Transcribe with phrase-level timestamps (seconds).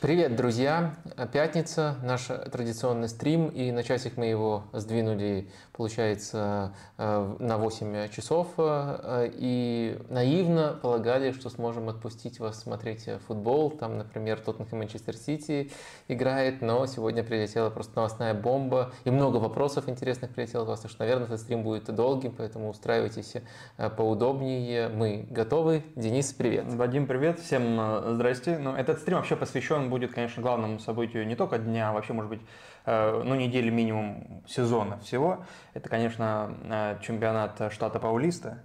[0.00, 0.94] Привет, друзья!
[1.32, 8.46] Пятница, наш традиционный стрим, и на часик мы его сдвинули, получается, э, на 8 часов,
[8.58, 15.72] э, и наивно полагали, что сможем отпустить вас смотреть футбол, там, например, Тоттенхэм Манчестер Сити
[16.06, 21.00] играет, но сегодня прилетела просто новостная бомба, и много вопросов интересных прилетело вас, так что,
[21.00, 23.34] наверное, этот стрим будет долгим, поэтому устраивайтесь
[23.78, 24.90] э, поудобнее.
[24.90, 25.82] Мы готовы.
[25.96, 26.66] Денис, привет!
[26.68, 27.40] Вадим, привет!
[27.40, 28.58] Всем здрасте!
[28.58, 32.30] Ну, этот стрим вообще посвящен будет, конечно, главному событию не только дня, а вообще, может
[32.30, 32.40] быть,
[32.86, 35.44] э, ну, недели минимум сезона всего.
[35.74, 38.62] Это, конечно, э, чемпионат штата Паулиста.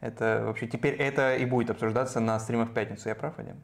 [0.00, 3.08] Это вообще теперь это и будет обсуждаться на стримах в пятницу.
[3.08, 3.56] Я прав, Вадим?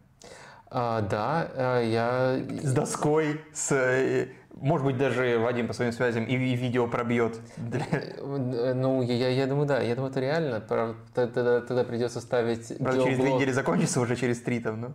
[0.70, 2.38] А, да, э, я...
[2.62, 4.28] С доской, с...
[4.54, 7.40] Может быть, даже Вадим по своим связям и, и видео пробьет.
[7.58, 9.80] Ну, я, я думаю, да.
[9.80, 10.60] Я думаю, это реально.
[10.60, 12.76] Тогда, тогда придется ставить...
[12.78, 14.92] Правда, через две недели закончится, уже через три там, ну.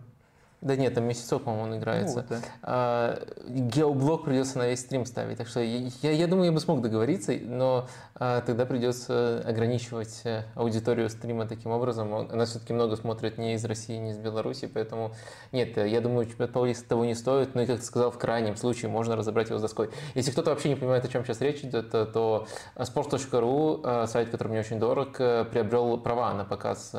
[0.66, 2.26] Да нет, там месяцок, по-моему, он играется.
[2.28, 2.40] Ну, да.
[2.62, 5.38] а, геоблок придется на весь стрим ставить.
[5.38, 10.42] Так что я, я думаю, я бы смог договориться, но а, тогда придется ограничивать э,
[10.56, 12.12] аудиторию стрима таким образом.
[12.12, 15.12] Она все-таки много смотрит не из России, не из Беларуси, поэтому
[15.52, 17.54] нет, я думаю, чемпионат Пауliста того не стоит.
[17.54, 19.90] Ну и, как ты сказал, в крайнем случае можно разобрать его с доской.
[20.16, 24.48] Если кто-то вообще не понимает, о чем сейчас речь идет, то sports.ru, э, сайт, который
[24.48, 26.92] мне очень дорог, э, приобрел права на показ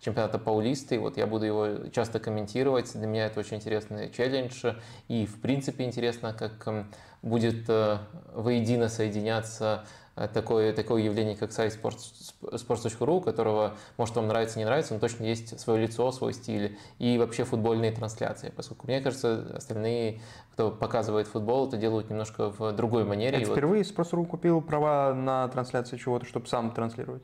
[0.00, 0.96] чемпионата Паулисты.
[0.96, 4.64] И вот я буду его часто комментировать для меня это очень интересный челлендж.
[5.08, 6.90] И, в принципе, интересно, как эм,
[7.22, 7.98] будет э,
[8.34, 9.84] воедино соединяться
[10.16, 15.24] э, такое, такое явление, как сайт sports.ru, которого, может, вам нравится, не нравится, но точно
[15.24, 18.52] есть свое лицо, свой стиль и вообще футбольные трансляции.
[18.56, 20.20] Поскольку, мне кажется, остальные,
[20.52, 23.38] кто показывает футбол, это делают немножко в другой манере.
[23.42, 23.92] Это впервые вот...
[23.92, 27.22] Sports.ru купил права на трансляцию чего-то, чтобы сам транслировать?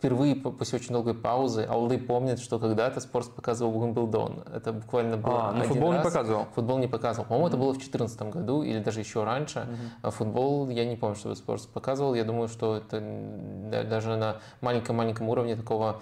[0.00, 4.44] Впервые после очень долгой паузы Алды помнит, что когда-то Спорс показывал Уимблдон.
[4.52, 5.98] Это буквально было а, ну футбол раз.
[5.98, 6.46] не показывал?
[6.54, 7.26] Футбол не показывал.
[7.26, 7.50] По-моему, mm-hmm.
[7.50, 9.68] это было в 2014 году или даже еще раньше.
[10.02, 10.10] Mm-hmm.
[10.10, 12.14] Футбол я не помню, чтобы Спорс показывал.
[12.14, 12.98] Я думаю, что это
[13.90, 16.00] даже на маленьком-маленьком уровне такого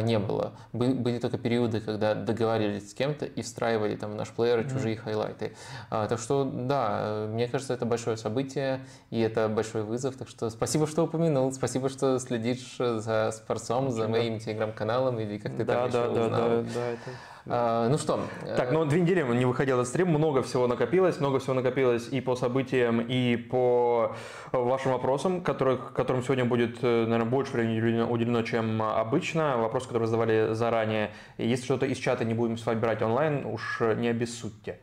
[0.00, 0.52] не было.
[0.72, 4.72] Были только периоды, когда договаривались с кем-то и встраивали там в наш плеер mm-hmm.
[4.72, 5.54] чужие хайлайты.
[5.90, 8.80] А, так что да, мне кажется, это большое событие
[9.10, 10.16] и это большой вызов.
[10.16, 15.56] Так что спасибо, что упомянул, спасибо, что следишь за спорцом, за моим телеграм-каналом или как
[15.56, 16.48] ты да, там да, еще да, узнал.
[16.48, 17.10] Да, да, это...
[17.46, 18.20] А, ну что?
[18.56, 22.20] Так, ну две недели не выходил этот стрим, много всего накопилось, много всего накопилось и
[22.20, 24.14] по событиям, и по
[24.52, 29.56] вашим вопросам, которых, которым сегодня будет, э, наверное, больше времени уделено, чем обычно.
[29.58, 31.10] Вопросы, которые задавали заранее.
[31.38, 34.78] Если что-то из чата не будем с вами брать онлайн, уж не обессудьте.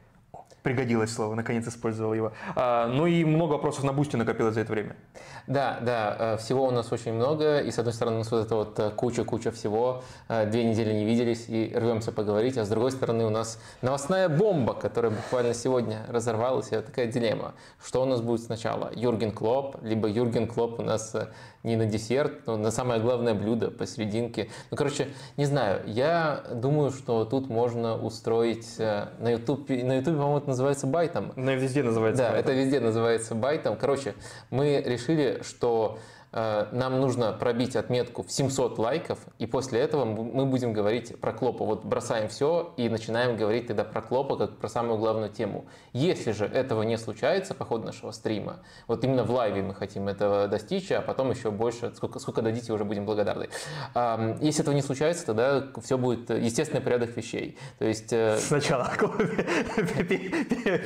[0.63, 2.33] Пригодилось слово, наконец использовал его.
[2.55, 4.95] А, ну и много вопросов на бусте накопилось за это время.
[5.47, 8.45] Да, да, э, всего у нас очень много, и с одной стороны у нас вот
[8.45, 12.67] это вот э, куча-куча всего, э, две недели не виделись и рвемся поговорить, а с
[12.67, 17.53] другой стороны у нас новостная бомба, которая буквально сегодня разорвалась, и вот такая дилемма.
[17.81, 18.91] Что у нас будет сначала?
[18.93, 21.15] Юрген Клоп, либо Юрген Клоп у нас
[21.63, 24.49] не на десерт, но на самое главное блюдо посерединке.
[24.69, 25.07] Ну, короче,
[25.37, 30.87] не знаю, я думаю, что тут можно устроить на YouTube, на YouTube, по-моему, это называется
[30.87, 31.31] байтом.
[31.37, 32.51] Ну, везде называется Да, байтом.
[32.51, 33.77] это везде называется байтом.
[33.77, 34.13] Короче,
[34.49, 35.99] мы решили что
[36.71, 41.65] нам нужно пробить отметку в 700 лайков, и после этого мы будем говорить про Клопа.
[41.65, 45.65] Вот бросаем все и начинаем говорить тогда про Клопа как про самую главную тему.
[45.93, 50.07] Если же этого не случается по ходу нашего стрима, вот именно в лайве мы хотим
[50.07, 53.49] этого достичь, а потом еще больше, сколько, сколько дадите, уже будем благодарны.
[54.41, 57.57] Если этого не случается, тогда все будет естественный порядок вещей.
[57.79, 58.11] То есть...
[58.13, 58.91] Э, Сначала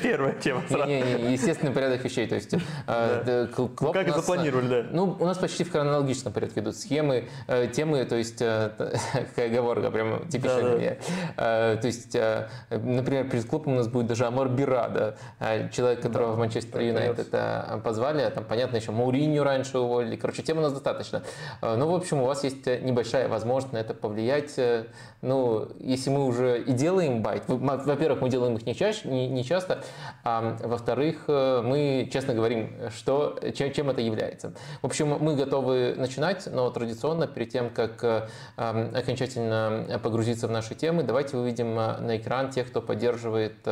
[0.01, 0.61] первая тема.
[0.69, 2.27] Не-не-не, естественный порядок вещей.
[2.27, 2.53] То есть
[2.87, 4.89] э, Клоп Как запланировали, да.
[4.91, 8.71] Ну, у нас почти в хронологичном порядке идут схемы, э, темы, то есть э,
[9.13, 10.97] такая оговорка прям типичная да, мне.
[11.37, 16.01] Э, то есть, э, например, перед клубом у нас будет даже Амор Бирада, э, человек,
[16.01, 20.15] которого да, в Манчестер Юнайтед э, позвали, а там, понятно, еще Мауриню раньше уволили.
[20.15, 21.23] Короче, тем у нас достаточно.
[21.61, 24.57] Э, ну, в общем, у вас есть небольшая возможность на это повлиять.
[24.57, 24.85] Э,
[25.21, 29.43] ну, если мы уже и делаем байт, во-первых, мы делаем их не, чаще, не, не
[29.43, 29.83] часто,
[30.23, 34.53] а во-вторых, э, мы честно говорим, что, чем, чем это является.
[34.81, 40.75] В общем, мы готовы начинать, но традиционно, перед тем, как э, окончательно погрузиться в наши
[40.75, 43.65] темы, давайте выведем э, на экран тех, кто поддерживает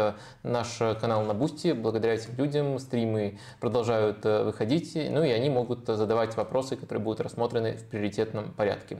[0.43, 1.71] наш канал на Бусти.
[1.71, 7.73] Благодаря этим людям стримы продолжают выходить, ну и они могут задавать вопросы, которые будут рассмотрены
[7.73, 8.99] в приоритетном порядке.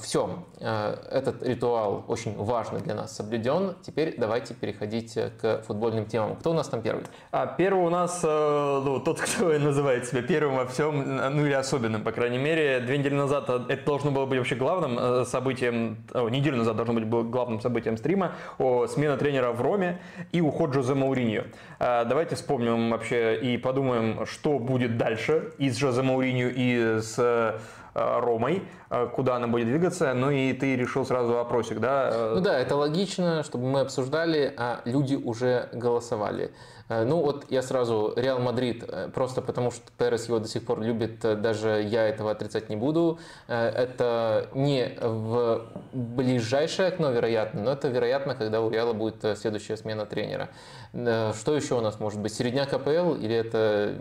[0.00, 3.74] Все, этот ритуал очень важный для нас соблюден.
[3.82, 6.36] Теперь давайте переходить к футбольным темам.
[6.36, 7.04] Кто у нас там первый?
[7.32, 12.02] А первый у нас ну, тот, кто называет себя первым во всем, ну или особенным,
[12.04, 12.80] по крайней мере.
[12.80, 17.08] Две недели назад это должно было быть вообще главным событием, о, неделю назад должно быть
[17.08, 20.00] главным событием стрима, о, смена тренера в Роме
[20.32, 21.44] и уход Жозе Мауриньо.
[21.78, 27.58] Давайте вспомним вообще и подумаем, что будет дальше и с Жозе Мауриньо, и с э,
[27.96, 30.12] Ромой, э, куда она будет двигаться.
[30.12, 32.32] Ну и ты решил сразу вопросик, да?
[32.34, 36.52] Ну да, это логично, чтобы мы обсуждали, а люди уже голосовали.
[36.90, 38.84] Э, ну вот я сразу, Реал Мадрид,
[39.14, 43.18] просто потому что Перес его до сих пор любит, даже я этого отрицать не буду.
[43.48, 50.04] Это не в ближайшее окно, вероятно, но это вероятно, когда у Реала будет следующая смена
[50.04, 50.50] тренера.
[50.92, 52.34] Что еще у нас может быть?
[52.34, 53.94] Середняк АПЛ или это...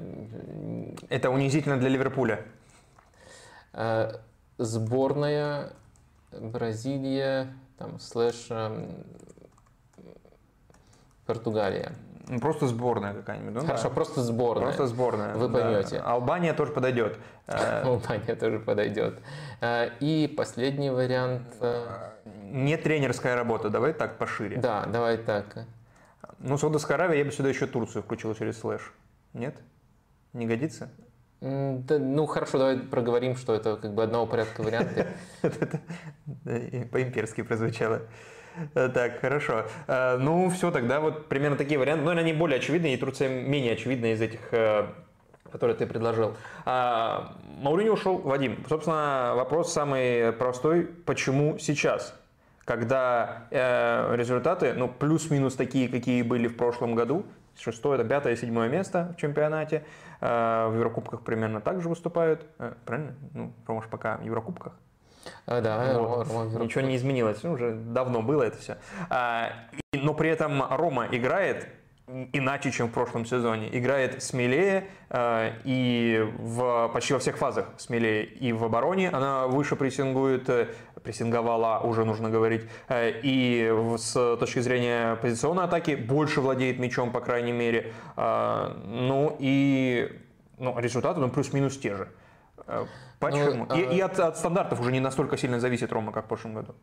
[1.07, 2.45] Это унизительно для Ливерпуля.
[3.75, 4.13] Э,
[4.57, 5.74] сборная
[6.31, 9.04] Бразилия, там, слэш эм,
[11.25, 11.92] Португалия.
[12.27, 13.54] Ну, просто сборная какая-нибудь.
[13.54, 13.95] Ну, Хорошо, да.
[13.95, 14.68] просто сборная.
[14.68, 15.36] Просто сборная.
[15.36, 15.98] Вы поймете.
[15.98, 16.13] Да.
[16.13, 17.19] Албания тоже подойдет.
[17.48, 19.19] Э, Албания тоже подойдет.
[19.60, 21.44] Э, и последний вариант.
[22.44, 23.69] Не тренерская работа.
[23.69, 24.57] Давай так пошире.
[24.57, 25.66] Да, давай так.
[26.39, 28.94] Ну, Саудовская Аравия, я бы сюда еще Турцию включил через слэш.
[29.33, 29.57] Нет?
[30.33, 30.89] Не годится?
[31.42, 35.08] Да, ну хорошо, давай проговорим, что это как бы одного порядка варианты.
[36.92, 38.02] По-имперски прозвучало.
[38.74, 39.66] Э, так, хорошо.
[39.88, 42.06] Э, ну, все, тогда вот примерно такие варианты.
[42.06, 44.88] Но они более очевидные, и Турция менее очевидная из этих, э,
[45.52, 46.36] которые ты предложил.
[46.66, 48.64] А, Маурини ушел, Вадим.
[48.68, 50.86] Собственно, вопрос самый простой.
[51.06, 52.14] Почему сейчас?
[52.66, 57.24] Когда результаты, ну, плюс-минус такие, какие были в прошлом году,
[57.60, 59.84] шестое, пятое, седьмое место в чемпионате,
[60.21, 62.45] в Еврокубках примерно так же выступают.
[62.59, 63.15] Э, правильно?
[63.33, 64.73] Ну, Рома ж пока в Еврокубках.
[65.45, 66.27] А, да, вот.
[66.27, 68.77] Рома, Рома Ничего не изменилось, ну, уже давно было это все.
[69.09, 69.51] А,
[69.94, 71.67] но при этом Рома играет
[72.07, 73.69] иначе, чем в прошлом сезоне.
[73.77, 78.25] Играет смелее э, и в, почти во всех фазах смелее.
[78.25, 80.67] И в обороне она выше прессингует, э,
[81.06, 82.63] прессинговала, уже нужно говорить.
[82.89, 87.94] Э, и с точки зрения позиционной атаки больше владеет мячом, по крайней мере.
[88.18, 90.20] Э, ну и
[90.58, 92.08] ну, результаты ну, плюс-минус те же.
[92.68, 92.86] Э,
[93.20, 93.68] почему?
[93.70, 93.91] Ну, и, а...
[93.91, 96.74] и от, от стандартов уже не настолько сильно зависит Рома, как в прошлом году.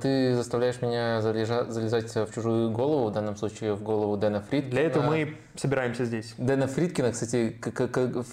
[0.00, 4.70] Ты заставляешь меня залежа, залезать в чужую голову, в данном случае в голову Дэна Фридкина.
[4.70, 6.34] Для этого мы собираемся здесь.
[6.38, 7.60] Дэна Фридкина, кстати,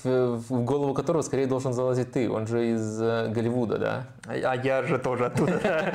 [0.04, 2.30] в, голову которого скорее должен залазить ты.
[2.30, 4.08] Он же из э, Голливуда, да?
[4.28, 5.60] А, а я же тоже оттуда.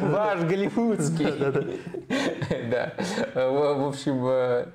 [0.00, 1.26] Ваш голливудский.
[2.70, 2.92] Да.
[3.34, 4.66] В общем, э,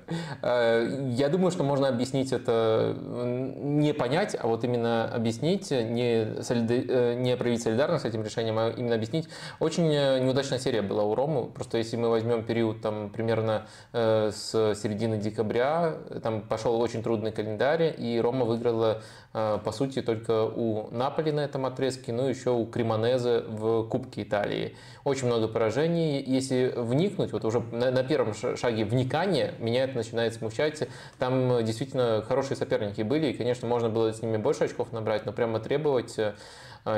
[1.10, 7.14] я думаю, что можно объяснить это не понять, а вот именно объяснить, не, солида...
[7.14, 9.28] не проявить солидарность с этим решением, а именно объяснить.
[9.60, 11.46] Очень э, неудачная серия была у Ромы.
[11.46, 17.32] Просто если мы возьмем период там примерно э, с середины декабря, там пошел очень трудный
[17.32, 19.02] календарь, и Рома выиграла
[19.32, 24.22] э, по сути только у Наполи на этом отрезке, ну еще у Кремонезе в Кубке
[24.24, 24.76] Италии.
[25.04, 26.22] Очень много поражений.
[26.22, 30.86] Если вникнуть, вот уже на, на первом шаге вникания, меня это начинает смущать.
[31.18, 35.32] Там действительно хорошие соперники были, и, конечно, можно было с ними больше очков набрать, но
[35.32, 36.34] прямо требовать Э,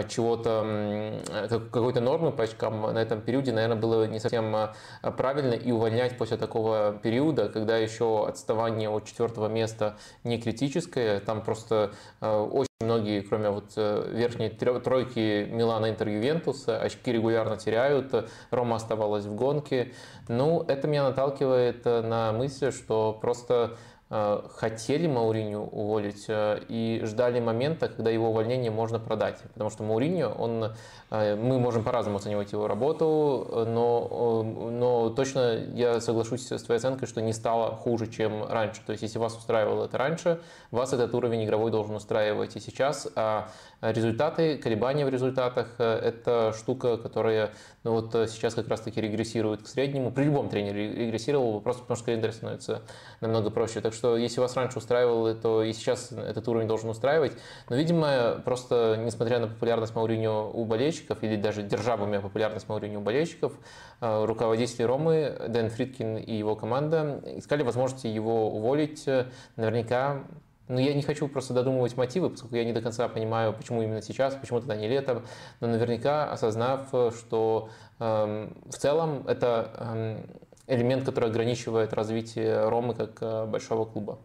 [0.09, 4.73] чего-то, э, какой-то нормы по очкам на этом периоде, наверное, было не совсем э,
[5.17, 11.43] правильно и увольнять после такого периода, когда еще отставание от четвертого места не критическое, там
[11.43, 19.25] просто очень многие, кроме вот верхней тройки Милана, Интер, Ювентуса, очки регулярно теряют, Рома оставалась
[19.25, 19.93] в гонке.
[20.29, 27.39] Ну, это меня наталкивает на мысль, что просто Э, хотели Мауриню уволить э, и ждали
[27.39, 29.39] момента, когда его увольнение можно продать.
[29.53, 30.73] Потому что Мауриньо, он,
[31.11, 37.07] э, мы можем по-разному оценивать его работу, но, но точно я соглашусь с твоей оценкой,
[37.07, 38.81] что не стало хуже, чем раньше.
[38.85, 40.41] То есть, если вас устраивало это раньше,
[40.73, 43.07] вас этот уровень игровой должен устраивать и сейчас.
[43.15, 43.49] А
[43.81, 50.11] результаты, колебания в результатах– это штука, которая ну, вот сейчас как раз-таки регрессирует к среднему.
[50.11, 52.83] При любом тренере регрессировал, просто потому что календарь становится
[53.21, 53.81] намного проще.
[53.81, 57.33] Так что если вас раньше устраивало, то и сейчас этот уровень должен устраивать.
[57.69, 62.69] Но, видимо, просто несмотря на популярность Мауриньо у болельщиков, или даже держа в уме популярность
[62.69, 63.53] Мауриньо у болельщиков,
[64.01, 69.09] э, руководители Ромы, Дэн Фридкин и его команда искали возможности его уволить.
[69.57, 70.25] Наверняка
[70.71, 74.01] но я не хочу просто додумывать мотивы, поскольку я не до конца понимаю, почему именно
[74.01, 75.25] сейчас, почему тогда не летом.
[75.59, 80.25] Но наверняка осознав, что э, в целом это э,
[80.69, 84.19] элемент, который ограничивает развитие Ромы как э, большого клуба.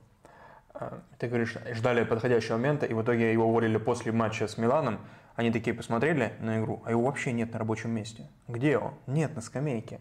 [1.17, 4.99] Ты говоришь, ждали подходящего момента, и в итоге его уволили после матча с Миланом.
[5.35, 8.27] Они такие посмотрели на игру, а его вообще нет на рабочем месте.
[8.47, 8.93] Где он?
[9.07, 9.99] Нет на скамейке.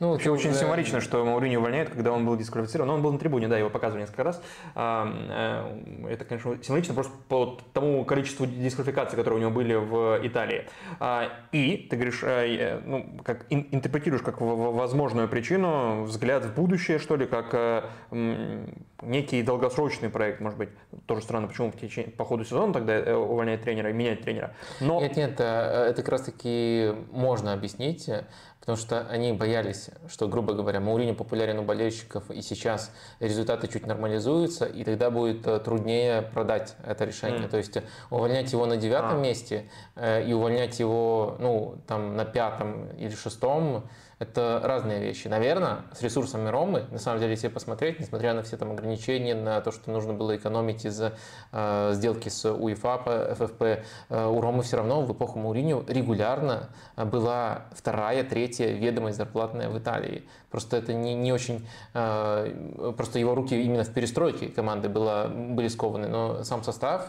[0.00, 0.60] Ну, Вообще очень уже...
[0.60, 2.88] символично, что Мауриню увольняют, когда он был дисквалифицирован.
[2.88, 4.42] Но он был на трибуне, да, его показывали несколько раз.
[4.74, 5.70] А,
[6.04, 10.66] э, это, конечно, символично просто по тому количеству дисквалификаций, которые у него были в Италии.
[10.98, 17.16] А, и ты говоришь, э, ну, как интерпретируешь как возможную причину взгляд в будущее, что
[17.16, 17.82] ли, как э,
[19.02, 20.70] некий долгосрочный проект, может быть.
[21.06, 24.54] Тоже странно, почему в течение, по ходу сезона тогда увольняет тренера и меняет тренера.
[24.80, 25.00] Но...
[25.00, 28.08] Нет, нет, это как раз-таки можно объяснить
[28.62, 33.88] Потому что они боялись, что, грубо говоря, Мауриньо популярен у болельщиков, и сейчас результаты чуть
[33.88, 37.46] нормализуются, и тогда будет э, труднее продать это решение.
[37.46, 37.48] Mm.
[37.48, 37.76] То есть
[38.10, 39.20] увольнять его на девятом а.
[39.20, 43.82] месте э, и увольнять его ну, там, на пятом или шестом
[44.22, 45.26] это разные вещи.
[45.28, 49.60] Наверное, с ресурсами Ромы, на самом деле, если посмотреть, несмотря на все там ограничения, на
[49.60, 51.14] то, что нужно было экономить из-за
[51.50, 57.64] э, сделки с УЕФА, ФФП, э, у Ромы все равно в эпоху Мауриньо регулярно была
[57.72, 60.24] вторая, третья ведомость зарплатная в Италии.
[60.52, 61.66] Просто это не, не очень...
[61.94, 66.08] Э, просто его руки именно в перестройке команды было, были скованы.
[66.08, 67.08] Но сам состав,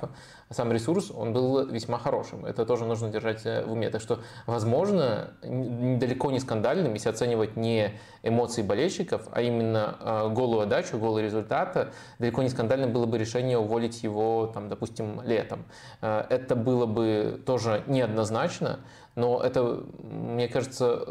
[0.50, 2.46] сам ресурс, он был весьма хорошим.
[2.46, 3.90] Это тоже нужно держать э, в уме.
[3.90, 7.92] Так что, возможно, далеко не скандальным, если оценивать не
[8.24, 13.58] эмоции болельщиков, а именно э, голую отдачу, голый результат, далеко не скандальным было бы решение
[13.58, 15.66] уволить его, там, допустим, летом.
[16.00, 18.80] Это было бы тоже неоднозначно,
[19.16, 21.04] но это, мне кажется,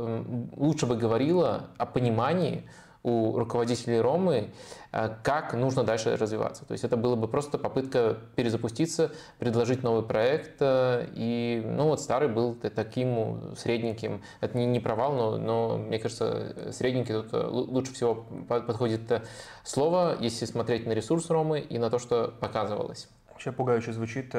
[0.56, 2.64] лучше бы говорило о понимании
[3.02, 4.50] у руководителей Ромы,
[4.92, 6.64] э, как нужно дальше развиваться.
[6.64, 12.00] То есть это было бы просто попытка перезапуститься, предложить новый проект, э, и ну вот
[12.00, 14.23] старый был таким средненьким.
[14.40, 19.23] Это не, не провал, но, но мне кажется, средненький тут э, лучше всего подходит
[19.64, 23.09] слово, если смотреть на ресурс Ромы и на то, что показывалось.
[23.42, 24.37] Вообще пугающе звучит.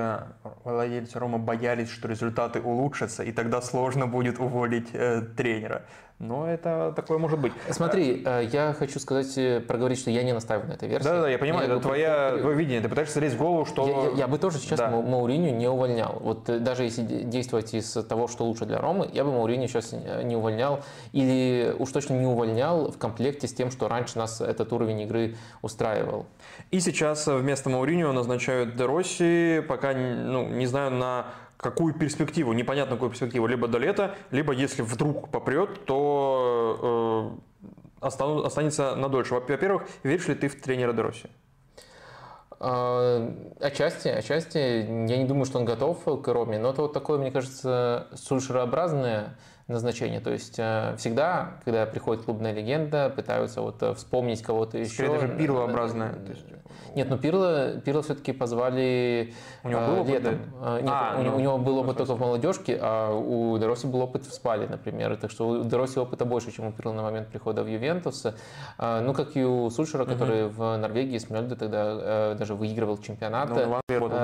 [0.63, 5.81] Владельцы Рома боялись, что результаты улучшатся, и тогда сложно будет уволить э, тренера.
[6.20, 7.51] Но это такое может быть.
[7.70, 11.03] Смотри, э, я хочу сказать, э, проговорить, что я не настаиваю на этой версии.
[11.03, 12.82] Да-да, я понимаю, я это твоя, твое видение.
[12.82, 13.88] Ты пытаешься лезть в голову, что...
[13.88, 14.89] Я, я, я бы тоже сейчас да.
[14.89, 16.20] Мауриню не увольнял.
[16.22, 19.91] Вот э, даже если действовать из того, что лучше для Ромы, я бы Мауриню сейчас
[19.91, 20.79] не увольнял.
[21.12, 25.36] Или уж точно не увольнял в комплекте с тем, что раньше нас этот уровень игры
[25.62, 26.25] устраивал.
[26.72, 31.25] И сейчас вместо Мауриню назначают Деросси, пока, ну, не знаю, на
[31.63, 37.38] какую перспективу, непонятно какую перспективу, либо до лета, либо если вдруг попрет, то
[38.01, 39.34] э, останется на дольше.
[39.34, 41.29] Во-первых, веришь ли ты в тренера Дороси?
[42.60, 44.58] А, отчасти, отчасти.
[44.58, 49.38] Я не думаю, что он готов к Роме, но это вот такое, мне кажется, сульшерообразное
[49.67, 50.20] назначение.
[50.20, 54.93] То есть э, всегда, когда приходит клубная легенда, пытаются вот э, вспомнить кого-то еще.
[54.93, 56.15] Скорее даже Пирлообразное.
[56.96, 60.39] Нет, ну Пирло, Пирло все-таки позвали у него был опыт, летом.
[60.62, 60.82] Да?
[60.82, 64.01] Нет, а, у, ну, у него был опыт только в молодежке, а у Дероси был
[64.01, 65.15] опыт в Спале, например.
[65.17, 68.25] Так что у Дероси опыта больше, чем у Пирло на момент прихода в Ювентус.
[68.77, 70.55] Ну, как и у Сульшера, который угу.
[70.55, 73.50] в Норвегии с Мельде тогда даже выигрывал чемпионат.
[73.50, 74.20] Ну, в Англии работал.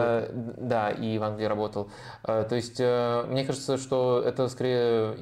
[0.58, 1.90] Да, и в Англии работал.
[2.24, 5.16] То есть, мне кажется, что это скорее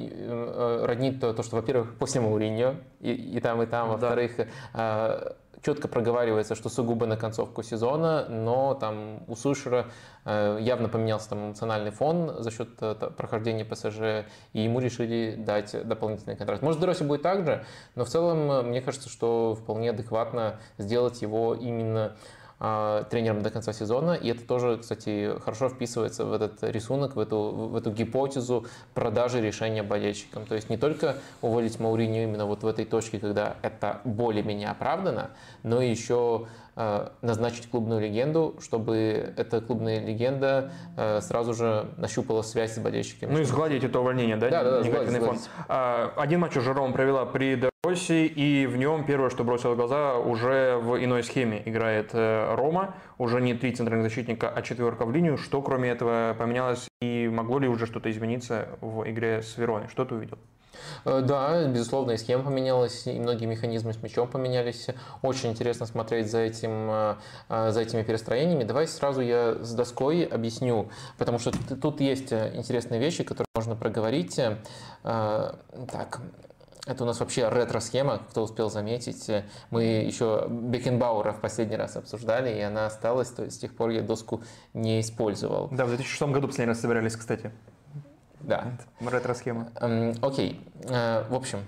[0.86, 4.34] роднит то, что, во-первых, после Мауриньо, и, и там, и там, во-вторых,
[4.74, 9.88] да четко проговаривается, что сугубо на концовку сезона, но там у Сушера
[10.26, 15.76] э, явно поменялся там эмоциональный фон за счет э, прохождения ПСЖ, и ему решили дать
[15.88, 16.62] дополнительный контракт.
[16.62, 21.22] Может, Дороси будет так же, но в целом э, мне кажется, что вполне адекватно сделать
[21.22, 22.16] его именно
[22.60, 24.14] тренером до конца сезона.
[24.14, 29.42] И это тоже, кстати, хорошо вписывается в этот рисунок, в эту, в эту гипотезу продажи
[29.42, 30.46] решения болельщикам.
[30.46, 35.30] То есть не только уволить Мауриню именно вот в этой точке, когда это более-менее оправдано,
[35.62, 42.76] но еще а, назначить клубную легенду, чтобы эта клубная легенда а, сразу же нащупала связь
[42.76, 43.34] с болельщиками.
[43.34, 44.50] Ну и сгладить это увольнение, да?
[44.50, 44.88] Да, да, да.
[44.88, 45.38] Негативный фон.
[45.68, 47.56] Один матч уже Рома провела при
[47.88, 52.54] Росси, и в нем первое, что бросило в глаза, уже в иной схеме играет э,
[52.56, 55.38] Рома, уже не три центральных защитника, а четверка в линию.
[55.38, 59.88] Что кроме этого поменялось и могло ли уже что-то измениться в игре с Вероной?
[59.88, 60.38] Что ты увидел?
[61.06, 64.88] Э, да, безусловно, и схема поменялась, и многие механизмы с мячом поменялись.
[65.22, 66.90] Очень интересно смотреть за, этим,
[67.50, 68.66] э, за этими перестроениями.
[68.66, 74.38] Давай сразу я с доской объясню, потому что тут есть интересные вещи, которые можно проговорить.
[75.04, 76.22] Так,
[76.88, 79.30] это у нас вообще ретро-схема, кто успел заметить.
[79.70, 83.90] Мы еще Бекенбауэра в последний раз обсуждали, и она осталась, то есть с тех пор
[83.90, 84.42] я доску
[84.74, 85.68] не использовал.
[85.72, 87.52] Да, в 2006 году последний раз собирались, кстати.
[88.40, 88.78] Да.
[89.02, 89.70] Ретро-схема.
[90.22, 90.62] Окей.
[90.84, 91.60] Э, в общем,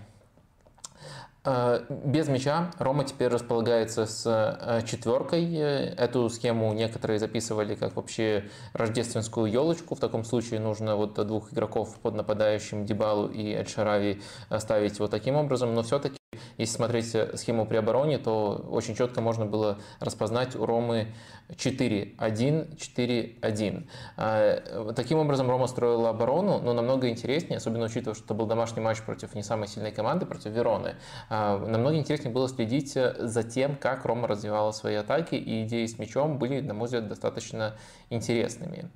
[1.45, 5.55] без мяча Рома теперь располагается с э, четверкой.
[5.55, 9.95] Эту схему некоторые записывали как вообще рождественскую елочку.
[9.95, 14.21] В таком случае нужно вот двух игроков под нападающим Дибалу и Эльшарави
[14.57, 15.73] ставить вот таким образом.
[15.73, 16.18] Но все-таки
[16.59, 21.07] если смотреть схему при обороне, то очень четко можно было распознать у Ромы
[21.49, 23.87] 4-1, 4-1.
[24.17, 28.81] А, таким образом, Рома строила оборону, но намного интереснее, особенно учитывая, что это был домашний
[28.81, 30.95] матч против не самой сильной команды, против Вероны.
[31.29, 35.97] А, намного интереснее было следить за тем, как Рома развивала свои атаки, и идеи с
[35.97, 37.75] мячом были, на мой взгляд, достаточно
[38.09, 38.91] интересными.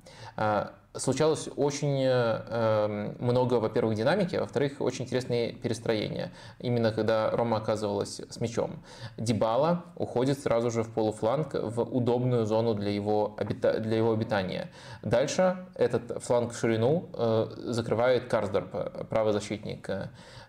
[0.94, 6.32] А, случалось очень э, много, во-первых, динамики, во-вторых, очень интересные перестроения.
[6.60, 8.82] Именно когда Рома оказывалась с мячом.
[9.16, 13.80] Дибала уходит сразу же в полуфланг в удобную зону для его, обита...
[13.80, 14.70] для его обитания.
[15.02, 19.90] Дальше этот фланг в ширину э, закрывает Карсдорп, правый защитник.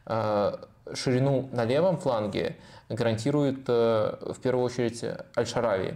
[0.05, 0.57] Э,
[0.93, 2.57] ширину на левом фланге
[2.89, 5.03] гарантирует э, в первую очередь
[5.35, 5.95] Аль-Шарави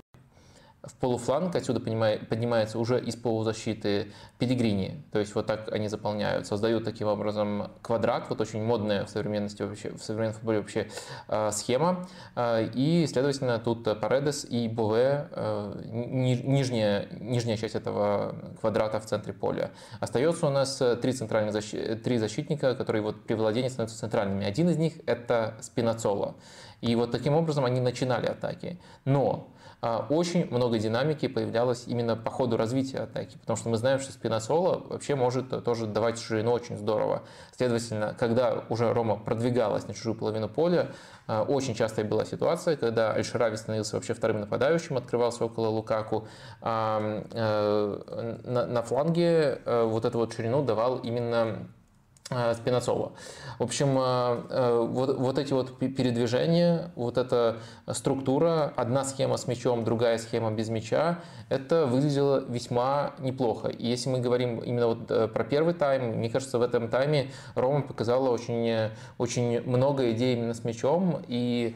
[0.84, 6.86] в полуфланг, отсюда поднимается уже из полузащиты пилигрини, то есть вот так они заполняют, создают
[6.86, 10.88] таким образом квадрат, вот очень модная в современности вообще, в современном футболе вообще
[11.28, 18.36] э, схема, э, и, следовательно, тут Паредес и Бове, э, ни, нижняя, нижняя часть этого
[18.62, 19.72] квадрата в центре поля.
[20.00, 21.96] Остается у нас три, центральных защи...
[22.04, 24.46] три защитника, которые вот при владении становятся центральными.
[24.46, 26.36] Один из них это Спинацоло.
[26.82, 28.80] И вот таким образом они начинали атаки.
[29.04, 29.50] Но
[29.82, 34.40] очень много динамики появлялось именно по ходу развития атаки, потому что мы знаем, что спина
[34.42, 37.24] соло вообще может тоже давать ширину очень здорово.
[37.56, 40.92] Следовательно, когда уже Рома продвигалась на чужую половину поля,
[41.28, 46.28] а, очень частая была ситуация, когда Аль-Шарави становился вообще вторым нападающим, открывался около Лукаку,
[46.62, 51.79] а э, на фланге э, вот эту вот ширину давал именно Э,
[52.30, 53.14] Спинацова.
[53.58, 57.58] В общем, э, э, вот, вот эти вот передвижения, вот эта
[57.92, 63.70] структура, одна схема с мячом, другая схема без мяча, это выглядело весьма неплохо.
[63.70, 67.82] И если мы говорим именно вот про первый тайм, мне кажется, в этом тайме Рома
[67.82, 71.76] показала очень, очень много идей именно с мячом, и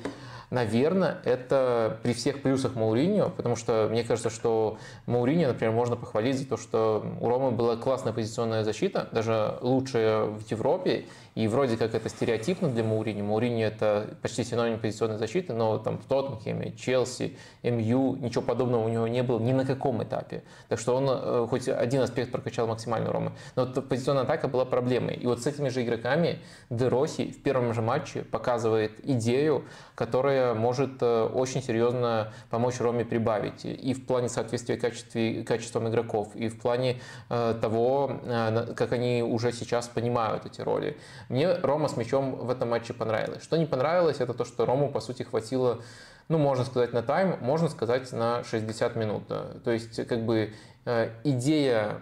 [0.54, 6.38] Наверное, это при всех плюсах Мауриньо, потому что мне кажется, что Мауриньо, например, можно похвалить
[6.38, 11.78] за то, что у Ромы была классная позиционная защита, даже лучшая в Европе, и вроде
[11.78, 13.22] как это стереотипно для Маурини.
[13.22, 18.88] Маурини это почти синоним позиционной защиты, но там в Тоттенхеме, Челси, МЮ, ничего подобного у
[18.88, 20.44] него не было ни на каком этапе.
[20.70, 23.32] Так что он э, хоть один аспект прокачал максимально Ромы.
[23.56, 25.16] Но позиционная атака была проблемой.
[25.16, 29.66] И вот с этими же игроками Де Росси в первом же матче показывает идею,
[29.96, 33.66] которая может э, очень серьезно помочь Роме прибавить.
[33.66, 38.20] И в плане соответствия качестве, качеством игроков, и в плане э, того,
[38.76, 40.98] как они уже сейчас понимают эти роли.
[41.30, 43.44] Мне Рома с мячом в этом матче понравилось.
[43.44, 45.82] Что не понравилось, это то, что Рому, по сути, хватило,
[46.30, 49.28] ну, можно сказать, на тайм, можно сказать, на 60 минут.
[49.28, 50.54] То есть, как бы,
[50.86, 52.02] э, идея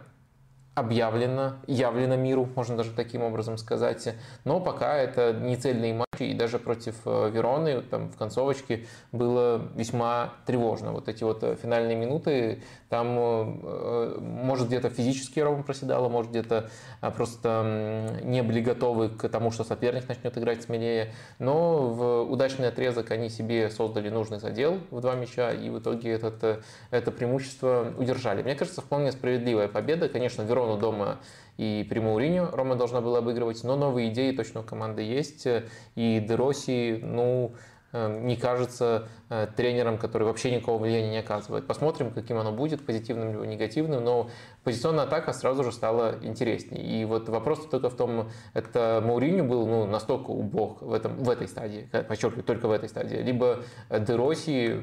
[0.74, 4.16] объявлена, явлена миру, можно даже таким образом сказать.
[4.46, 9.62] Но пока это не цельные матчи, и даже против э, Вероны там, в концовочке было
[9.76, 10.92] весьма тревожно.
[10.92, 16.70] Вот эти вот э, финальные минуты, там, э, может, где-то физически Рома проседала, может, где-то
[17.16, 21.14] просто не были готовы к тому, что соперник начнет играть смелее.
[21.40, 26.12] Но в удачный отрезок они себе создали нужный задел в два мяча, и в итоге
[26.12, 28.44] этот, это преимущество удержали.
[28.44, 30.10] Мне кажется, вполне справедливая победа.
[30.10, 31.20] Конечно, Барселону дома
[31.58, 35.48] и при Мауриню Рома должна была обыгрывать, но новые идеи точно у команды есть.
[35.96, 37.54] И Дероси, ну,
[37.92, 41.68] э, не кажется э, тренером, который вообще никакого влияния не оказывает.
[41.68, 44.30] Посмотрим, каким оно будет, позитивным либо негативным, но
[44.64, 46.84] позиционная атака сразу же стала интереснее.
[46.84, 51.30] И вот вопрос только в том, это Мауриню был ну, настолько убог в, этом, в
[51.30, 53.60] этой стадии, подчеркиваю, только в этой стадии, либо
[53.90, 54.82] Дероси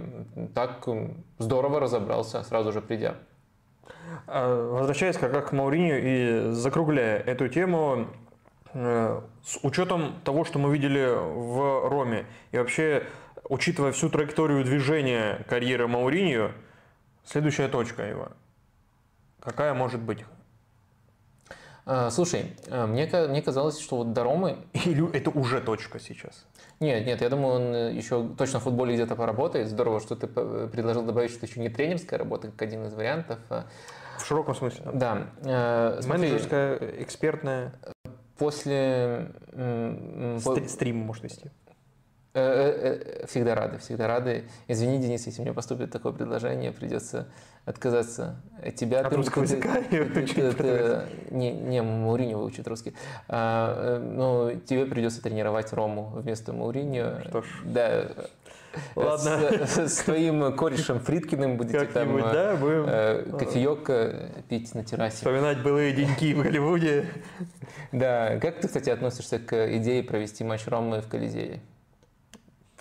[0.55, 0.87] так
[1.39, 3.17] здорово разобрался, сразу же придя.
[4.27, 8.09] А, возвращаясь как раз к Мауриню и закругляя эту тему,
[8.75, 13.05] э, с учетом того, что мы видели в Роме, и вообще
[13.49, 16.53] учитывая всю траекторию движения карьеры Мауринью,
[17.25, 18.29] следующая точка его.
[19.41, 20.25] Какая может быть?
[21.91, 24.59] А, слушай, э, мне, мне казалось, что вот до Ромы...
[24.85, 26.45] Или это уже точка сейчас?
[26.81, 29.69] Нет, нет, я думаю, он еще точно в футболе где-то поработает.
[29.69, 33.39] Здорово, что ты предложил добавить, что еще не тренерская работа, как один из вариантов.
[33.49, 33.65] А
[34.19, 34.83] в широком смысле.
[34.93, 35.29] Да.
[35.43, 37.73] Э, Менеджерская, экспертная.
[38.37, 39.33] После...
[40.41, 41.51] Стри- стрим может вести.
[42.33, 44.45] Всегда рады, всегда рады.
[44.69, 47.27] Извини, Денис, если мне поступит такое предложение, придется
[47.65, 49.01] отказаться от тебя.
[49.01, 49.81] От русского языка?
[51.31, 52.95] Не, не, Мауриньо выучит русский.
[53.29, 57.21] А, ну, тебе придется тренировать Рому вместо Мауриньо.
[57.29, 57.47] Что ж.
[57.65, 58.09] Да,
[58.95, 59.67] Ладно.
[59.67, 62.85] С, с твоим корешем Фридкиным будете там да, будем...
[62.87, 65.17] э, кофеек э, пить на террасе.
[65.17, 67.07] Вспоминать былые деньки в Голливуде.
[67.93, 68.39] Да.
[68.41, 71.61] Как ты, кстати, относишься к идее провести матч Ромы в Колизее?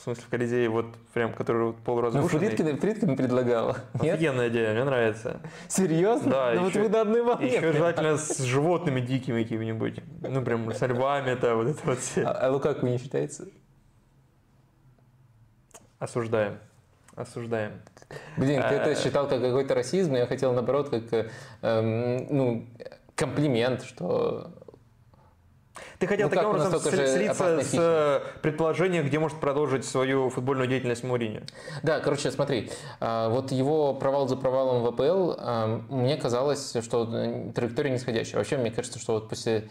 [0.08, 2.32] В смысле, в Колизее, вот прям, который полуразрушенный?
[2.32, 3.76] Ну, Фридкин, Фридкин предлагал.
[3.96, 5.42] Офигенная идея, мне нравится.
[5.68, 6.32] Серьезно?
[6.32, 6.54] Да.
[6.56, 7.48] Ну, вот вы на одной волне.
[7.48, 10.00] Еще желательно с животными дикими какими-нибудь.
[10.22, 12.24] Ну, прям с львами-то, вот это вот все.
[12.24, 13.50] А, а Лукаку не считается?
[16.00, 16.60] Осуждаем.
[17.18, 17.82] Осуждаем.
[18.38, 21.28] Блин, ты это э, считал как какой-то расизм, но я хотел наоборот как
[21.64, 22.66] эм, ну,
[23.18, 24.54] комплимент, что
[26.00, 31.04] ты хотел ну, таким образом слиться с э, предположением, где может продолжить свою футбольную деятельность
[31.04, 31.44] Мourinho.
[31.82, 37.52] Да, короче, смотри, а, вот его провал за провалом в АПЛ, а, мне казалось, что
[37.56, 38.38] траектория нисходящая.
[38.38, 39.70] Вообще, мне кажется, что вот после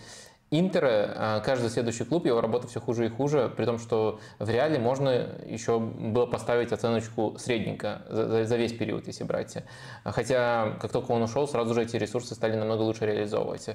[0.52, 4.78] Интера, каждый следующий клуб, его работа все хуже и хуже, при том, что в реале
[4.78, 9.56] можно еще было поставить оценочку средненько за, за весь период, если брать.
[10.04, 13.70] Хотя, как только он ушел, сразу же эти ресурсы стали намного лучше реализовывать.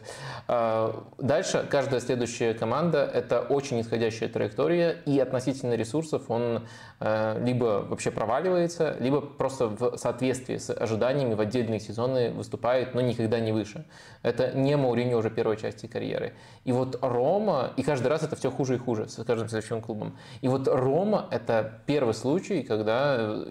[0.48, 6.68] А, дальше, каждая следующая команда– это очень нисходящая траектория, и относительно ресурсов он
[7.02, 13.02] а, либо вообще проваливается, либо просто в соответствии с ожиданиями в отдельные сезоны выступает, но
[13.02, 13.86] никогда не выше.
[14.24, 16.34] Это не Мауриньо уже первой части карьеры.
[16.64, 20.16] И вот Рома, и каждый раз это все хуже и хуже с каждым следующим клубом.
[20.42, 23.44] И вот Рома– это первый случай, когда,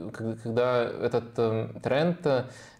[0.42, 2.24] когда этот э, тренд,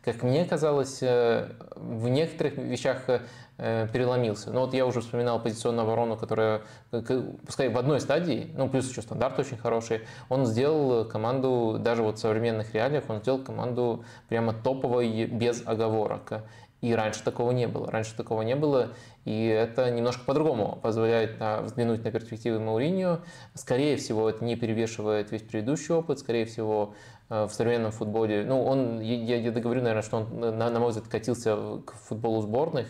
[0.04, 4.52] как мне казалось, э, в некоторых вещах э, переломился.
[4.52, 9.02] Ну вот я уже вспоминал позиционную оборону, которая, пускай в одной стадии, ну плюс еще
[9.02, 14.52] стандарт очень хороший, он сделал команду, даже вот в современных реалиях, он сделал команду прямо
[14.52, 16.44] топовой без оговорок.
[16.80, 17.90] И раньше такого не было.
[17.90, 23.20] Раньше такого не было, и это немножко по-другому позволяет на, взглянуть на перспективы Мауриньо.
[23.54, 26.18] Скорее всего, это не перевешивает весь предыдущий опыт.
[26.20, 26.94] Скорее всего,
[27.30, 28.44] в современном футболе.
[28.44, 32.42] Ну, он, я, я договорю, наверное, что он, на, на мой взгляд, катился к футболу
[32.42, 32.88] сборных.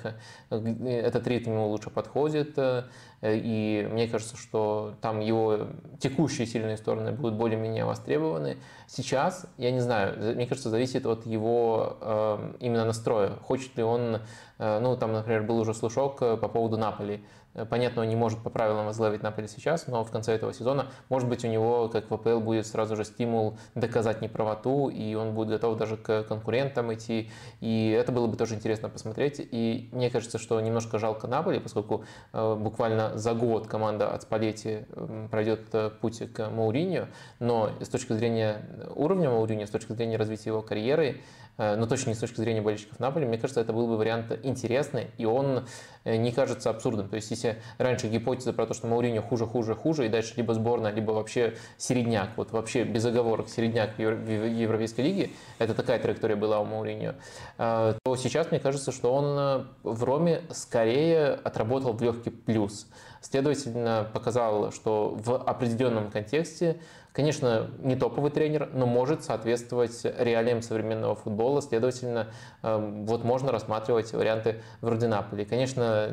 [0.48, 2.58] Этот ритм ему лучше подходит.
[2.58, 2.84] Э,
[3.22, 5.68] и мне кажется, что там его
[6.00, 8.56] текущие сильные стороны будут более-менее востребованы.
[8.86, 13.32] Сейчас, я не знаю, мне кажется, зависит от его э, именно настроя.
[13.42, 14.20] Хочет ли он,
[14.58, 17.24] ну, там, например, был уже слушок по поводу Наполи.
[17.54, 20.86] Э, понятно, он не может по правилам возглавить Наполе сейчас, но в конце этого сезона,
[21.08, 25.34] может быть, у него, как в АПЛ, будет сразу же стимул доказать неправоту, и он
[25.34, 27.30] будет готов даже к конкурентам идти.
[27.60, 29.36] И это было бы тоже интересно посмотреть.
[29.38, 34.84] И мне кажется, что немножко жалко Наполи, поскольку э, буквально за год команда от Спалетти
[35.30, 37.08] пройдет э, путь к Мауриньо,
[37.38, 41.20] но с точки зрения уровня Мауриньо, с точки зрения развития его карьеры,
[41.60, 45.08] но точно не с точки зрения болельщиков Наполи, мне кажется, это был бы вариант интересный,
[45.18, 45.66] и он
[46.04, 47.08] э, не кажется абсурдным.
[47.08, 50.54] То есть, если раньше гипотеза про то, что Мауриньо хуже, хуже, хуже, и дальше либо
[50.54, 56.36] сборная, либо вообще середняк, вот вообще без оговорок середняк в Европейской лиге, это такая траектория
[56.36, 57.16] была у Мауриньо,
[57.58, 62.86] э, то сейчас мне кажется, что он в Роме скорее отработал в легкий плюс.
[63.20, 66.80] Следовательно, показал, что в определенном контексте
[67.12, 71.60] Конечно, не топовый тренер, но может соответствовать реалиям современного футбола.
[71.60, 72.28] Следовательно,
[72.62, 75.44] эм, вот можно рассматривать варианты вроде Наполи.
[75.44, 76.08] Конечно,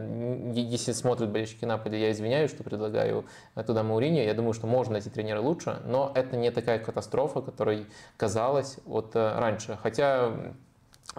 [0.53, 3.25] если смотрят болельщики Наполи, я извиняюсь, что предлагаю
[3.67, 4.23] туда Мауриньо.
[4.23, 7.85] Я думаю, что можно найти тренера лучше, но это не такая катастрофа, которой
[8.17, 9.77] казалось вот э, раньше.
[9.83, 10.31] Хотя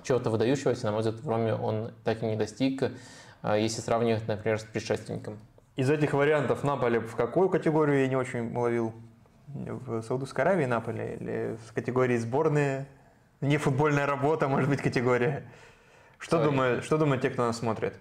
[0.03, 2.91] чего-то выдающегося, на мой взгляд, в Роме он так и не достиг, э,
[3.61, 5.39] если сравнивать, например, с предшественником.
[5.77, 8.93] Из этих вариантов Наполи в какую категорию я не очень уловил?
[9.55, 12.87] В Саудовской Аравии Наполе или в категории сборные?
[13.41, 15.45] Не футбольная работа, может быть, категория.
[16.19, 17.95] Что, думают, что думают те, кто нас смотрит?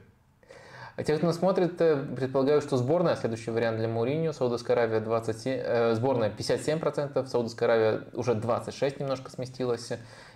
[0.96, 5.00] А те, кто нас смотрит, э, предполагаю, что сборная, следующий вариант для Мауриньо, Саудовская Аравия
[5.00, 9.92] 27, э, сборная 57%, Саудовская Аравия уже 26 немножко сместилась.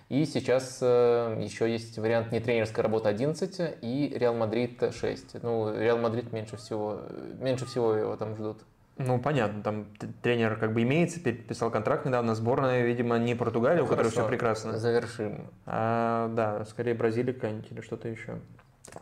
[0.08, 5.42] И сейчас э, еще есть вариант не тренерская работа 11 и Реал Мадрид 6.
[5.42, 7.00] Ну, Реал Мадрид меньше всего,
[7.40, 8.62] меньше всего его там ждут.
[8.98, 9.86] Ну, понятно, там
[10.22, 14.26] тренер как бы имеется, подписал контракт недавно, сборная, видимо, не Португалия, ну, у которой все
[14.26, 14.78] прекрасно.
[14.78, 15.48] Завершим.
[15.66, 18.38] А, да, скорее Бразилия какая-нибудь или что-то еще.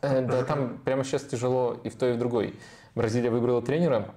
[0.03, 2.55] Э, да, там прямо сейчас тяжело и в той, и в другой.
[2.95, 4.15] Бразилия выбрала тренера,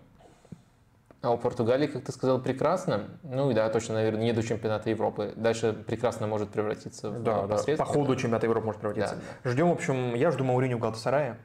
[1.21, 3.05] а у Португалии, как ты сказал, прекрасно.
[3.23, 5.33] Ну и да, точно, наверное, не до чемпионата Европы.
[5.35, 9.17] Дальше прекрасно может превратиться в да, да, по ходу чемпионата Европы может превратиться.
[9.43, 9.49] Да.
[9.49, 11.37] Ждем, в общем, я жду Мауриню в Галтасарае.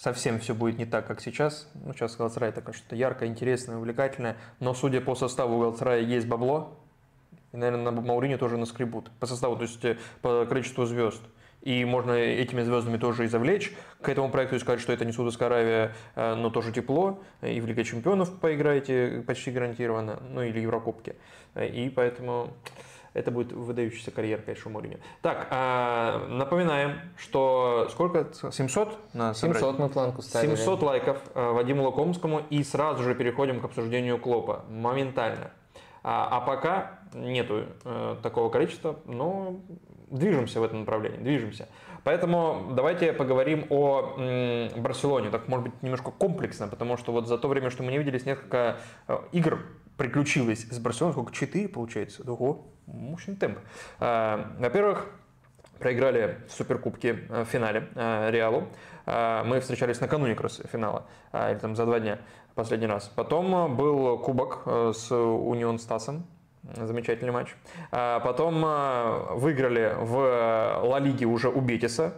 [0.00, 1.68] Совсем все будет не так, как сейчас.
[1.74, 4.36] Ну, сейчас Галатсарай такое что-то яркое, интересное, увлекательное.
[4.58, 6.78] Но судя по составу Галатсарая есть бабло.
[7.52, 9.10] И, наверное, на Маурини тоже наскребут.
[9.20, 11.20] По составу, то есть э, по количеству звезд.
[11.60, 15.12] И можно этими звездами тоже и завлечь к этому проекту и сказать, что это не
[15.12, 17.22] Саудовская Аравия, э, но тоже тепло.
[17.42, 21.16] И в Лиге Чемпионов поиграете почти гарантированно, ну или Еврокубки.
[21.56, 22.54] И поэтому
[23.14, 24.98] это будет выдающаяся карьера, конечно, у Мourinho.
[25.22, 28.28] Так, а, напоминаем, что сколько?
[28.50, 30.56] 700 на 700 мы планку ставили.
[30.56, 34.64] 700 лайков а, Вадиму Лакомскому и сразу же переходим к обсуждению Клопа.
[34.68, 35.50] Моментально.
[36.02, 39.60] А, а пока нету э, такого количества, но
[40.10, 41.68] движемся в этом направлении, движемся.
[42.04, 47.36] Поэтому давайте поговорим о м, Барселоне, так может быть немножко комплексно, потому что вот за
[47.36, 49.60] то время, что мы не виделись, несколько э, игр
[49.96, 51.32] приключилось с Барселоной, сколько?
[51.34, 52.22] Четыре, получается?
[52.30, 53.58] Ого, мощный темп.
[53.98, 55.06] А, во-первых,
[55.80, 58.68] проиграли в Суперкубке э, в финале э, Реалу.
[59.06, 62.18] А, мы встречались накануне как раз финала, а, или там за два дня
[62.54, 63.10] последний раз.
[63.14, 66.26] Потом был кубок э, с Унион Стасом,
[66.62, 67.56] замечательный матч.
[67.90, 68.60] Потом
[69.40, 72.12] выиграли в Ла Лиге уже у Бетиса,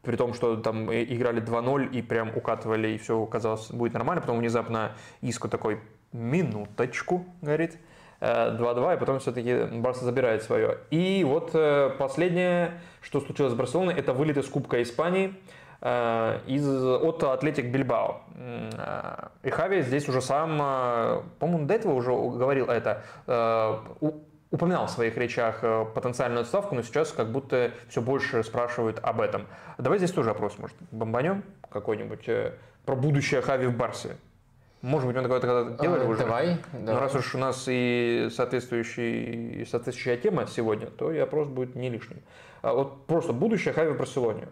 [0.00, 4.22] при том, что там играли 2-0 и прям укатывали, и все казалось будет нормально.
[4.22, 5.78] Потом внезапно Иску такой,
[6.12, 7.76] минуточку, говорит,
[8.20, 10.78] 2-2, э, и потом все-таки Барса забирает свое.
[10.90, 15.34] И вот э, последнее, что случилось с Барселоной, это вылет из Кубка Испании
[15.80, 18.22] э, из, от Атлетик Бильбао.
[19.42, 20.58] И Хави здесь уже сам,
[21.38, 23.02] по-моему, до этого уже говорил это,
[24.50, 25.60] упоминал в своих речах
[25.94, 29.46] потенциальную отставку, но сейчас как будто все больше спрашивают об этом.
[29.76, 32.30] Давай здесь тоже опрос, может, бомбанем какой-нибудь
[32.86, 34.16] про будущее Хави в Барсе.
[34.82, 36.20] Может быть, мы такое когда делали а, уже.
[36.20, 36.58] Давай.
[36.72, 41.90] Но раз уж у нас и соответствующий, соответствующая тема сегодня, то и опрос будет не
[41.90, 42.22] лишним.
[42.62, 44.48] А вот просто будущее Хави в Барселоне.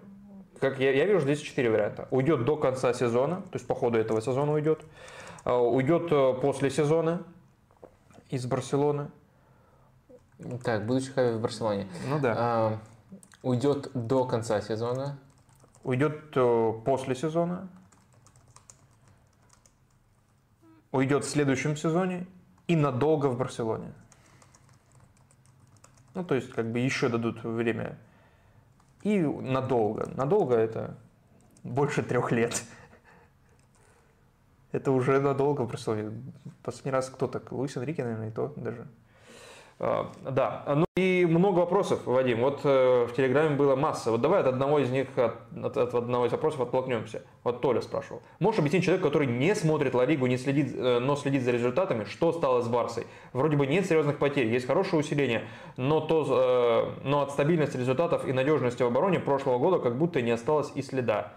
[0.61, 2.09] Как я, я вижу здесь четыре варианта.
[2.11, 4.81] Уйдет до конца сезона, то есть по ходу этого сезона уйдет.
[5.45, 7.23] А, уйдет э, после сезона
[8.29, 9.09] из Барселоны.
[10.63, 11.87] Так, будущее Хави в Барселоне.
[12.09, 12.35] Ну да.
[12.37, 12.79] А,
[13.43, 15.19] уйдет до конца сезона.
[15.85, 17.69] Уйдет э, после сезона.
[20.93, 22.27] Уйдет в следующем сезоне
[22.67, 23.93] и надолго в Барселоне.
[26.15, 27.99] Ну, то есть, как бы еще дадут время.
[29.03, 30.09] И надолго.
[30.17, 30.97] Надолго это
[31.63, 32.65] больше трех лет.
[34.73, 36.13] Это уже надолго в Барселоне.
[36.63, 37.53] Последний раз кто так?
[37.53, 38.87] Луис Энрике, наверное, и то даже.
[39.81, 42.41] А, да, ну и много вопросов, Вадим.
[42.41, 44.11] Вот э, в Телеграме было масса.
[44.11, 47.23] Вот давай от одного из них, от, от, одного из вопросов оттолкнемся.
[47.45, 48.21] Вот Толя спрашивал.
[48.41, 52.05] Можешь объяснить человеку, который не смотрит Ла Лигу, не следит, э, но следит за результатами,
[52.05, 53.07] что стало с Барсой?
[53.33, 55.45] Вроде бы нет серьезных потерь, есть хорошее усиление,
[55.77, 60.21] но, то, э, но от стабильности результатов и надежности в обороне прошлого года как будто
[60.23, 61.35] не осталось и следа.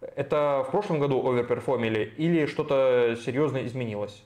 [0.00, 4.24] Это в прошлом году оверперформили или что-то серьезно изменилось?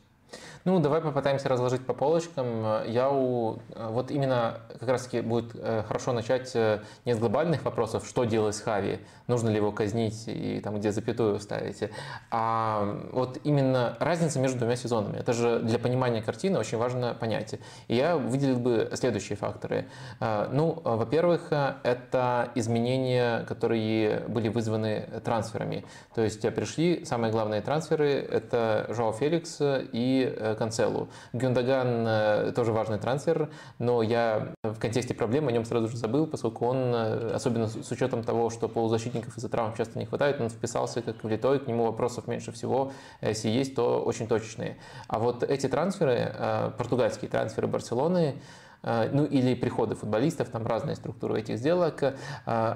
[0.68, 2.84] Ну, давай попытаемся разложить по полочкам.
[2.86, 3.58] Я у...
[3.74, 8.54] Вот именно как раз-таки будет э, хорошо начать э, не с глобальных вопросов, что делать
[8.54, 11.90] с Хави, нужно ли его казнить и там где запятую ставить,
[12.30, 15.16] а вот именно разница между двумя сезонами.
[15.16, 17.54] Это же для понимания картины очень важно понять.
[17.86, 19.86] И я выделил бы следующие факторы.
[20.20, 25.86] Э, ну, во-первых, это изменения, которые были вызваны трансферами.
[26.14, 31.08] То есть пришли самые главные трансферы, это Жоао Феликс и Канцелу.
[31.32, 36.26] Гюндаган э, тоже важный трансфер, но я в контексте проблем о нем сразу же забыл,
[36.26, 40.50] поскольку он, э, особенно с учетом того, что полузащитников из-за травм часто не хватает, он
[40.50, 42.92] вписался как влитой, к нему вопросов меньше всего,
[43.22, 44.76] если есть, то очень точечные.
[45.06, 48.34] А вот эти трансферы, э, португальские трансферы Барселоны,
[48.82, 52.14] Э, ну или приходы футболистов, там разные структуры этих сделок, э,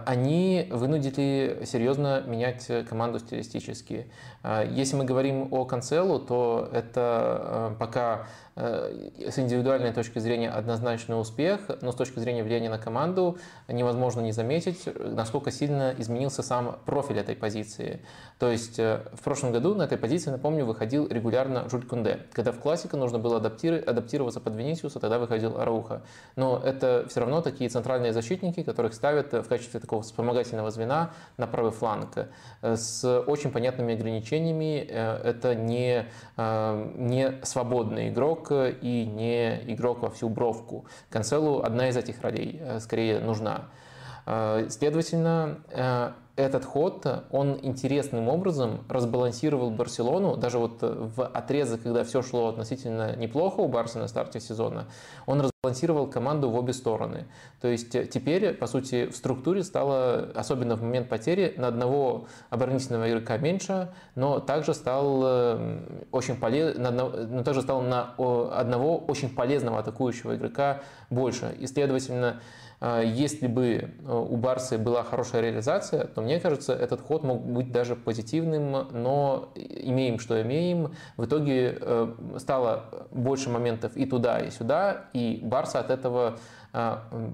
[0.06, 4.10] они вынудили серьезно менять команду стилистически.
[4.42, 11.18] Э, если мы говорим о Канцелу, то это пока Э, с индивидуальной точки зрения однозначный
[11.18, 16.78] успех, но с точки зрения влияния на команду невозможно не заметить, насколько сильно изменился сам
[16.84, 18.00] профиль этой позиции.
[18.38, 22.26] То есть э, в прошлом году на этой позиции, напомню, выходил регулярно Жуль Кунде.
[22.32, 26.02] Когда в классике нужно было адаптироваться под Венисиуса, тогда выходил Арауха.
[26.36, 31.46] Но это все равно такие центральные защитники, которых ставят в качестве такого вспомогательного звена на
[31.46, 32.28] правый фланг.
[32.60, 34.31] Э, с очень понятными ограничениями.
[34.80, 40.86] Это не, не свободный игрок, игрок и не игрок во всю бровку.
[41.10, 43.70] Канцелу одна из этих ролей э, скорее нужна.
[44.26, 52.04] Э, следовательно, э, этот ход, он интересным образом разбалансировал Барселону, даже вот в отрезок, когда
[52.04, 54.86] все шло относительно неплохо у Барса на старте сезона,
[55.26, 57.26] он разбалансировал команду в обе стороны.
[57.60, 63.10] То есть теперь, по сути, в структуре стало, особенно в момент потери, на одного оборонительного
[63.10, 65.78] игрока меньше, но также стал э,
[66.12, 66.76] очень полез...
[66.78, 70.80] но также стал на одного очень полезного атакующего игрока
[71.10, 71.54] больше.
[71.60, 72.40] И, следовательно, а,
[73.04, 77.70] если бы э, у Барсы была хорошая реализация, то мне кажется, этот ход мог быть
[77.70, 80.92] даже позитивным, но имеем, что имеем.
[81.16, 86.38] В итоге э, стало больше моментов и туда, и сюда, и Барса от этого а,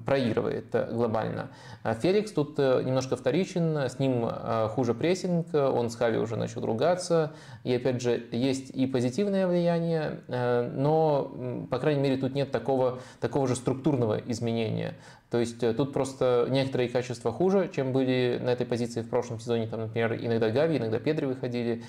[0.05, 1.51] проигрывает глобально.
[1.83, 4.29] А Феликс тут э, немножко вторичен, с ним
[4.71, 7.33] хуже прессинг, он с Хави уже начал ругаться,
[7.65, 13.47] и опять же есть и позитивное влияние, но, по крайней мере, тут нет такого, такого
[13.47, 14.95] же структурного изменения.
[15.31, 19.41] То есть э, тут просто некоторые качества хуже, чем были на этой позиции в прошлом
[19.41, 19.67] сезоне.
[19.67, 21.85] Там, например, иногда Гави, иногда Педри выходили.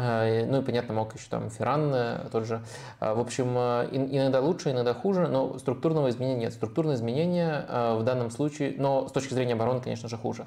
[0.00, 2.62] А, ну и, понятно, мог еще там Ферран э, тот же.
[3.00, 6.52] А, в общем, э, иногда лучше, иногда хуже, но структурного изменения нет.
[6.52, 10.46] Структурное изменение в данном случае, но с точки зрения обороны, конечно же, хуже.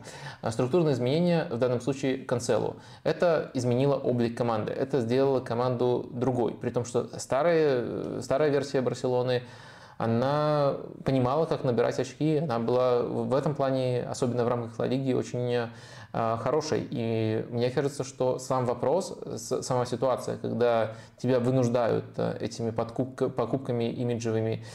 [0.50, 2.78] Структурное изменение в данном случае Канцелу.
[3.04, 4.72] Это изменило облик команды.
[4.72, 6.54] Это сделало команду другой.
[6.54, 9.44] При том, что старая, старая версия Барселоны
[10.02, 12.38] она понимала, как набирать очки.
[12.38, 15.68] Она была в этом плане, особенно в рамках Ла Лиги, очень э,
[16.12, 16.88] хорошей.
[16.90, 24.66] И мне кажется, что сам вопрос, сама ситуация, когда тебя вынуждают э, этими покупками имиджевыми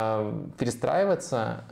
[0.00, 1.64] э, перестраиваться,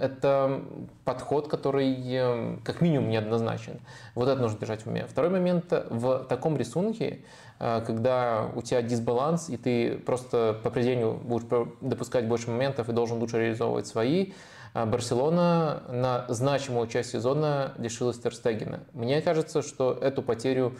[0.00, 0.60] это
[1.04, 3.80] подход, который как минимум неоднозначен.
[4.16, 5.06] Вот это нужно держать в уме.
[5.06, 5.72] Второй момент.
[5.90, 7.20] В таком рисунке
[7.58, 11.46] когда у тебя дисбаланс, и ты просто по определению будешь
[11.80, 14.32] допускать больше моментов и должен лучше реализовывать свои,
[14.74, 18.80] а Барселона на значимую часть сезона лишилась Терстегина.
[18.92, 20.76] Мне кажется, что эту потерю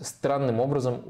[0.00, 1.04] странным образом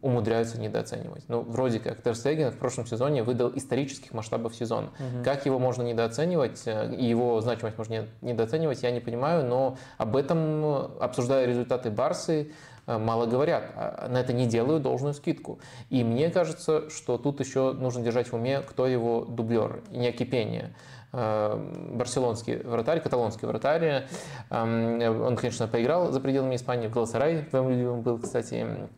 [0.00, 1.24] умудряются недооценивать.
[1.28, 4.86] Ну, вроде как Терстеген в прошлом сезоне выдал исторических масштабов сезон.
[4.86, 5.24] Угу.
[5.24, 10.16] Как его можно недооценивать, э, и его значимость можно недооценивать, я не понимаю, но об
[10.16, 10.64] этом,
[11.00, 12.52] обсуждая результаты Барсы, Э,
[12.86, 15.60] мало говорят, а на это не делают должную скидку.
[15.88, 20.74] И мне кажется, что тут еще нужно держать в уме, кто его дублер, не кипение
[21.12, 24.06] э, барселонский вратарь, каталонский вратарь.
[24.50, 28.88] Эм, он, конечно, поиграл за пределами Испании, в Галасарай, твоим любимым был, кстати,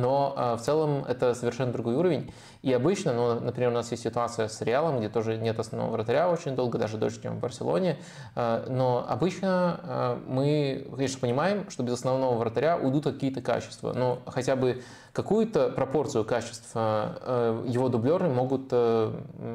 [0.00, 2.32] но э, в целом это совершенно другой уровень.
[2.62, 6.30] И обычно, ну, например, у нас есть ситуация с Реалом, где тоже нет основного вратаря
[6.30, 7.98] очень долго, даже дольше, чем в Барселоне.
[8.34, 13.92] Э, но обычно э, мы, конечно, понимаем, что без основного вратаря уйдут какие-то качества.
[13.92, 18.70] Но хотя бы какую-то пропорцию качеств его дублеры могут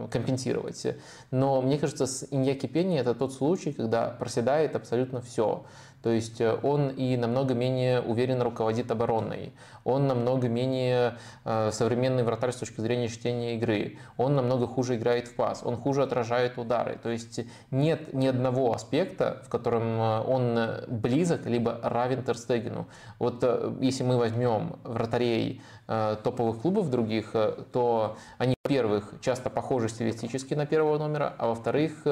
[0.10, 0.88] компенсировать.
[1.32, 5.66] Но мне кажется, с Иньяки Пенни это тот случай, когда проседает абсолютно все.
[6.02, 12.24] То есть э, он и намного менее уверенно руководит оборонной, он намного менее э, современный
[12.24, 16.58] вратарь с точки зрения чтения игры, он намного хуже играет в пас, он хуже отражает
[16.58, 16.98] удары.
[17.02, 22.88] То есть нет ни одного аспекта, в котором э, он близок либо равен Терстегену.
[23.18, 23.44] Вот
[23.82, 27.34] если мы возьмем вратарей топовых клубов других,
[27.72, 32.06] то они, во-первых, часто похожи стилистически на первого номера, а во-вторых,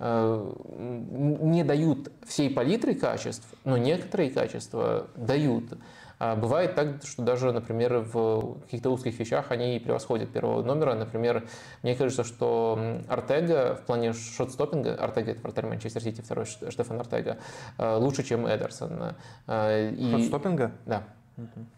[0.00, 5.78] не дают всей палитры качеств, но некоторые качества дают.
[6.18, 10.94] А бывает так, что даже, например, в каких-то узких вещах они превосходят первого номера.
[10.94, 11.44] Например,
[11.82, 17.38] мне кажется, что Артега в плане шотстопинга, Артега это вратарь Манчестер Сити, второй Штефан Артега,
[17.78, 19.14] э, лучше, чем Эдерсон.
[19.46, 20.10] Э, и...
[20.10, 20.72] Шотстопинга?
[20.84, 21.04] Да.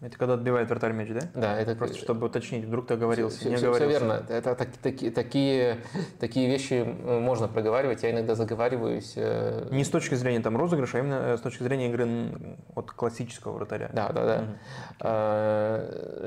[0.00, 1.20] Это когда отбивает вратарь мяч, да?
[1.34, 3.72] Да, это просто чтобы уточнить, вдруг ты оговорился, все, не все.
[3.72, 4.24] Все верно.
[4.28, 5.78] Это так, таки, такие,
[6.20, 8.02] такие вещи можно проговаривать.
[8.02, 9.14] Я иногда заговариваюсь.
[9.16, 12.32] Э, не с точки зрения там розыгрыша, а именно э, с точки зрения игры
[12.74, 13.90] от классического вратаря.
[13.92, 14.44] Да, да, да.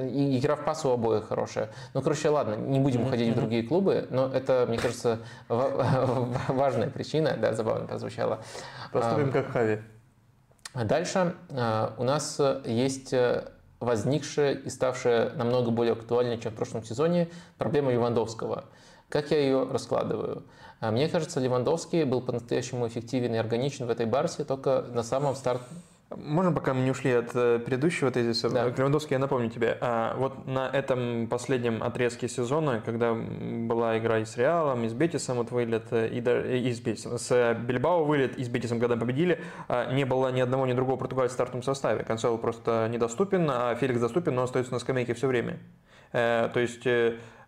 [0.03, 0.09] Угу.
[0.09, 1.69] И игра в пас у обоих хорошая.
[1.93, 3.07] Ну, короче, ладно, не будем угу.
[3.09, 5.19] уходить в другие клубы, но это, мне кажется,
[5.49, 7.37] важная причина.
[7.37, 8.39] Да, забавно прозвучало.
[8.91, 9.79] Поступим как Хави.
[10.73, 13.49] А дальше э, у нас есть э,
[13.79, 18.65] возникшая и ставшая намного более актуальной, чем в прошлом сезоне, проблема Левандовского.
[19.09, 20.43] Как я ее раскладываю?
[20.81, 25.65] Мне кажется, Левандовский был по-настоящему эффективен и органичен в этой барсе только на самом старте
[26.15, 28.65] можно, пока мы не ушли от э, предыдущего тезиса, да.
[28.69, 34.25] Левандовский, я напомню тебе, а, вот на этом последнем отрезке сезона, когда была игра и
[34.25, 38.37] с Реалом, и с Бетисом вот вылет, э, и, и с, Бетисом, с Бильбао вылет,
[38.37, 41.63] и с Бетисом, когда победили, а, не было ни одного, ни другого португальца в стартовом
[41.63, 42.05] составе.
[42.05, 45.59] Канцело просто недоступен, а Феликс доступен, но остается на скамейке все время.
[46.13, 46.87] То есть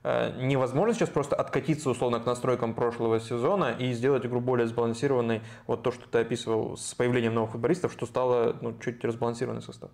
[0.03, 5.41] невозможно сейчас просто откатиться условно к настройкам прошлого сезона и сделать игру более сбалансированной.
[5.67, 9.91] Вот то, что ты описывал с появлением новых футболистов, что стало ну, чуть разбалансированный состав.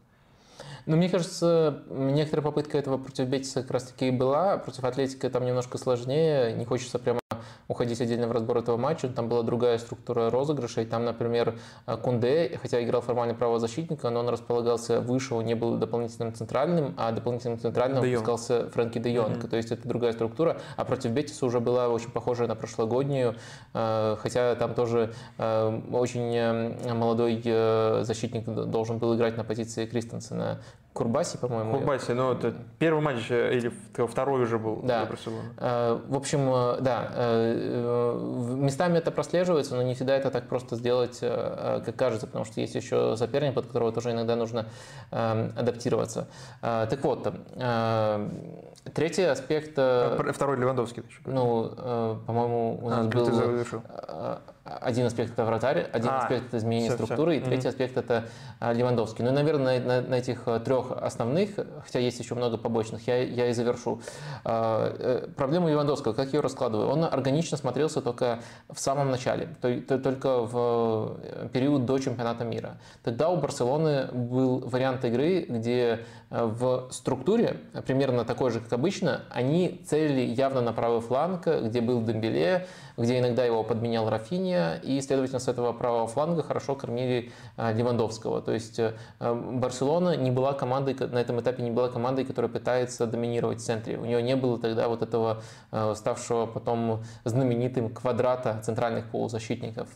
[0.85, 4.57] Ну, мне кажется, некоторая попытка этого против Бетиса как раз-таки и была.
[4.57, 6.53] Против Атлетика там немножко сложнее.
[6.53, 7.19] Не хочется прямо
[7.67, 9.07] уходить отдельно в разбор этого матча.
[9.07, 10.85] Там была другая структура розыгрышей.
[10.85, 11.57] Там, например,
[12.03, 17.11] Кунде, хотя играл формально правозащитника, но он располагался выше, он не был дополнительным центральным, а
[17.11, 19.37] дополнительным центральным де выпускался Фрэнки де Йонг.
[19.37, 19.47] Mm-hmm.
[19.47, 20.57] То есть это другая структура.
[20.77, 23.35] А против Бетиса уже была очень похожая на прошлогоднюю,
[23.73, 27.41] э, хотя там тоже э, очень э, молодой
[28.03, 30.61] защитник должен был играть на позиции Кристенсена.
[30.95, 31.73] Курбаси, по-моему.
[31.73, 33.69] Курбаси, ну это первый матч э, или
[34.07, 35.01] второй уже был да.
[35.01, 35.49] для Барселоны.
[35.57, 38.13] Э, в общем, э, да,
[38.55, 42.75] местами это прослеживается, но не всегда это так просто сделать, как кажется, потому что есть
[42.75, 44.67] еще соперник, под которого тоже иногда нужно
[45.11, 46.29] адаптироваться.
[46.61, 47.27] Так вот,
[48.93, 49.71] третий аспект...
[49.71, 51.03] Второй Левандовский.
[51.25, 51.71] Ну,
[52.25, 56.97] по-моему, у нас а, был один аспект это вратарь, один а, аспект это изменение все,
[56.97, 57.41] структуры, все.
[57.41, 57.69] и третий mm-hmm.
[57.69, 58.25] аспект это
[58.59, 59.23] Левандовский.
[59.23, 61.51] Ну наверное, на, на, на этих э, трех основных,
[61.85, 64.01] хотя есть еще много побочных, я, я и завершу.
[64.43, 66.89] Э, проблему Левандовского, как я ее раскладываю?
[66.89, 72.43] Он органично смотрелся только в самом начале, то, то, только в э, период до чемпионата
[72.43, 72.77] мира.
[73.03, 76.05] Тогда у Барселоны был вариант игры, где
[76.43, 82.01] в структуре, примерно такой же, как обычно, они целили явно на правый фланг, где был
[82.01, 82.67] Дембеле,
[82.97, 88.41] где иногда его подменял Рафиния, и, следовательно, с этого правого фланга хорошо кормили а, Левандовского.
[88.41, 93.05] То есть э, Барселона не была командой, на этом этапе не была командой, которая пытается
[93.05, 93.97] доминировать в центре.
[93.97, 99.89] У нее не было тогда вот этого э, ставшего потом знаменитым квадрата центральных полузащитников.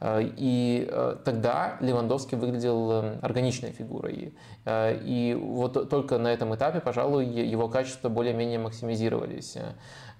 [0.00, 0.90] А, и
[1.24, 4.34] тогда Левандовский выглядел органичной фигурой.
[4.66, 9.56] И вот только на этом этапе, пожалуй, его качества более-менее максимизировались.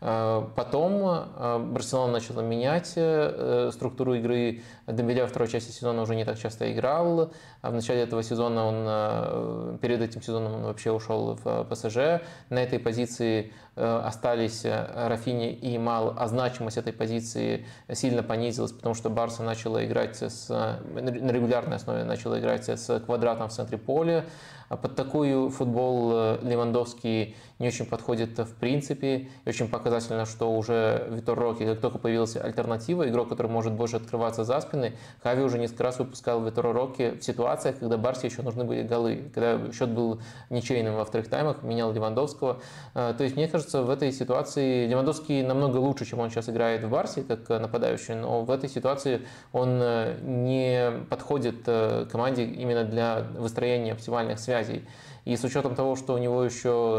[0.01, 4.63] Э, потом э, Барселона начала менять э, структуру игры.
[4.87, 7.33] Дембеле во второй части сезона уже не так часто играл.
[7.61, 12.25] А в начале этого сезона он, перед этим сезоном он вообще ушел в ПСЖ.
[12.49, 19.11] На этой позиции остались Рафини и Мал, а значимость этой позиции сильно понизилась, потому что
[19.11, 24.25] Барса начала играть с, на регулярной основе начала играть с квадратом в центре поля.
[24.71, 29.29] А под такой футбол э, Левандовский не очень подходит в принципе.
[29.45, 33.97] И очень показательно, что уже Витор Роки, как только появилась альтернатива, игрок, который может больше
[33.97, 34.93] открываться за спины,
[35.25, 39.29] Хави уже несколько раз выпускал Витора Роки в ситуациях, когда Барсе еще нужны были голы.
[39.35, 42.61] Когда счет был ничейным во вторых таймах, менял Левандовского.
[42.95, 46.85] Э, то есть, мне кажется, в этой ситуации Левандовский намного лучше, чем он сейчас играет
[46.85, 51.65] в Барсе, как нападающий, но в этой ситуации он э, не подходит
[52.11, 54.85] команде именно для выстроения оптимальных связей.
[55.25, 56.95] И с учетом того, что у него еще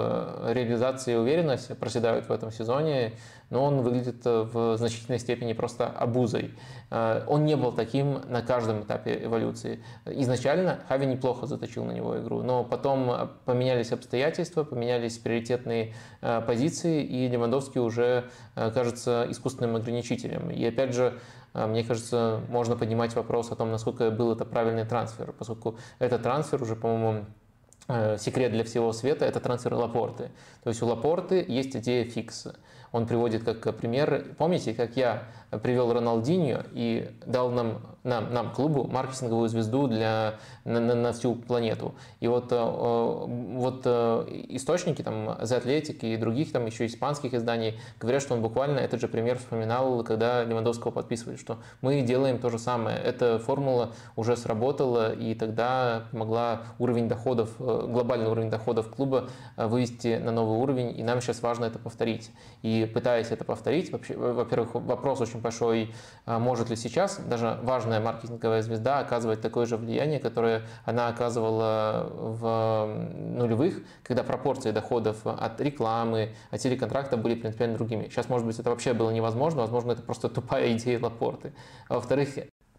[0.48, 3.14] э, реализация и уверенность проседают в этом сезоне,
[3.50, 6.54] но он выглядит э, в значительной степени просто обузой.
[6.92, 9.84] Э, он не был таким на каждом этапе эволюции.
[10.06, 15.94] Изначально Хави неплохо заточил на него игру, но потом поменялись обстоятельства, поменялись приоритетные
[16.46, 20.52] позиции, и Левандовский уже кажется искусственным ограничителем.
[20.52, 21.20] И опять же,
[21.54, 26.62] мне кажется, можно поднимать вопрос о том, насколько был это правильный трансфер, поскольку этот трансфер
[26.62, 27.26] уже, по-моему,
[27.88, 30.30] секрет для всего света– это трансфер Лапорты.
[30.64, 32.56] То есть у Лапорты есть идея фикса.
[32.92, 35.24] Он приводит как пример, помните, как я
[35.60, 41.36] привел Роналдиньо и дал нам, нам, нам клубу, маркетинговую звезду для, на, на, на всю
[41.36, 41.93] планету.
[42.20, 47.80] И вот, э, вот э, источники, там, The Athletic и других, там еще испанских изданий,
[47.99, 52.49] говорят, что он буквально этот же пример вспоминал, когда Левандовского подписывали, что мы делаем то
[52.49, 52.97] же самое.
[52.97, 60.18] Эта формула уже сработала, и тогда помогла уровень доходов, э, глобальный уровень доходов клуба вывести
[60.18, 62.32] на новый уровень, и нам сейчас важно это повторить.
[62.62, 65.94] И пытаясь это повторить, вообще, во-первых, вопрос очень большой,
[66.26, 72.10] а, может ли сейчас даже важная маркетинговая звезда оказывать такое же влияние, которое она оказывала
[72.12, 72.86] в
[73.16, 78.08] нулевых, когда пропорции доходов от рекламы, от телеконтракта были принципиально другими.
[78.10, 81.54] Сейчас, может быть, это вообще было невозможно, возможно, это просто тупая идея Лапорты.
[81.88, 82.30] А во-вторых,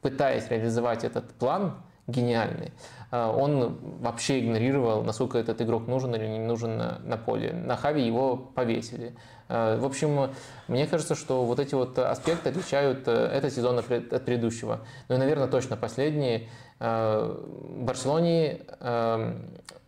[0.00, 2.72] пытаясь реализовать этот план, гениальный.
[3.10, 7.52] А, он вообще игнорировал, насколько этот игрок нужен или не нужен на поле.
[7.52, 9.16] На Хави его повесили.
[9.54, 10.30] А, в общем,
[10.66, 14.80] мне кажется, что вот эти вот аспекты отличают э, этот сезон от предыдущего.
[15.08, 16.48] Ну и, наверное, точно последние.
[16.80, 17.38] А,
[17.76, 18.62] Барселоне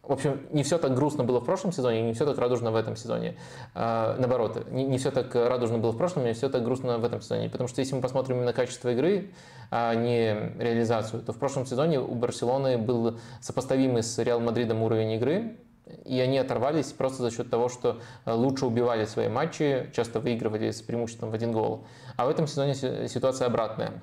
[0.03, 2.77] в общем, не все так грустно было в прошлом сезоне, не все так радужно в
[2.77, 3.39] этом сезоне.
[3.75, 7.23] Наоборот, не, не все так радужно было в прошлом, не все так грустно в этом
[7.23, 7.49] сезоне.
[7.49, 9.31] Потому что если мы посмотрим именно качество игры,
[9.71, 15.12] а не реализацию, то в прошлом сезоне у Барселоны был сопоставимый с Реал Мадридом уровень
[15.12, 15.57] игры,
[16.05, 20.80] И они оторвались просто за счет того, что лучше убивали свои матчи, часто выигрывали с
[20.80, 21.87] преимуществом в один гол.
[22.16, 24.03] А в этом сезоне ситуация обратная.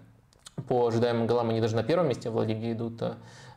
[0.67, 3.01] По ожидаемым голам они даже на первом месте в Ла идут,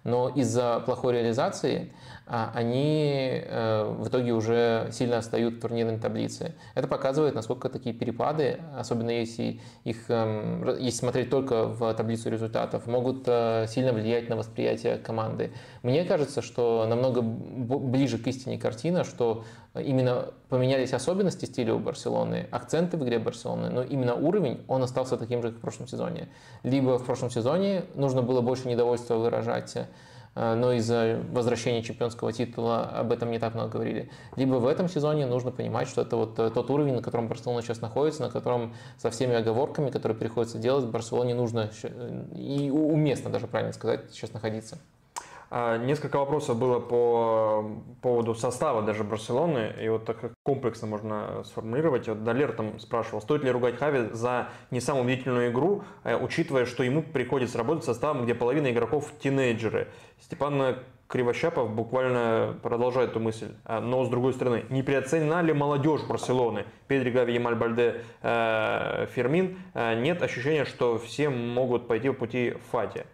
[0.04, 1.92] но из-за плохой реализации
[2.26, 6.54] они э, в итоге уже сильно отстают в турнирной таблице.
[6.74, 12.86] Это показывает, насколько такие перепады, особенно если их эм, если смотреть только в таблицу результатов,
[12.86, 15.52] могут э, сильно влиять на восприятие команды.
[15.82, 19.44] Мне кажется, что намного ближе к истине картина, что
[19.74, 25.18] именно поменялись особенности стиля у Барселоны, акценты в игре Барселоны, но именно уровень, он остался
[25.18, 26.28] таким же, как в прошлом сезоне.
[26.62, 29.76] Либо в прошлом сезоне нужно было больше недовольства выражать,
[30.34, 34.10] но из-за возвращения чемпионского титула об этом не так много говорили.
[34.36, 37.62] Либо в этом сезоне нужно понимать, что это вот э, тот уровень, на котором Барселона
[37.62, 43.30] сейчас находится, на котором со всеми оговорками, которые приходится делать, Барселоне нужно э, и уместно
[43.30, 44.78] даже, правильно сказать, сейчас находиться.
[45.50, 47.70] А, несколько вопросов было по
[48.02, 52.08] поводу состава даже Барселоны, и вот так комплексно можно сформулировать.
[52.08, 56.66] Вот Далер там спрашивал, стоит ли ругать Хави за не самую убедительную игру, э, учитывая,
[56.66, 59.88] что ему приходится работать составом, где половина игроков тинейджеры.
[60.20, 60.76] Степан
[61.06, 63.54] Кривощапов буквально продолжает эту мысль.
[63.64, 66.64] А, но, с другой стороны, не переоценена ли молодежь Барселоны?
[66.88, 69.58] Педри, Гави, Ямаль, Бальде, э, Фермин.
[69.74, 73.06] Э, нет ощущения, что все могут пойти по пути Фати.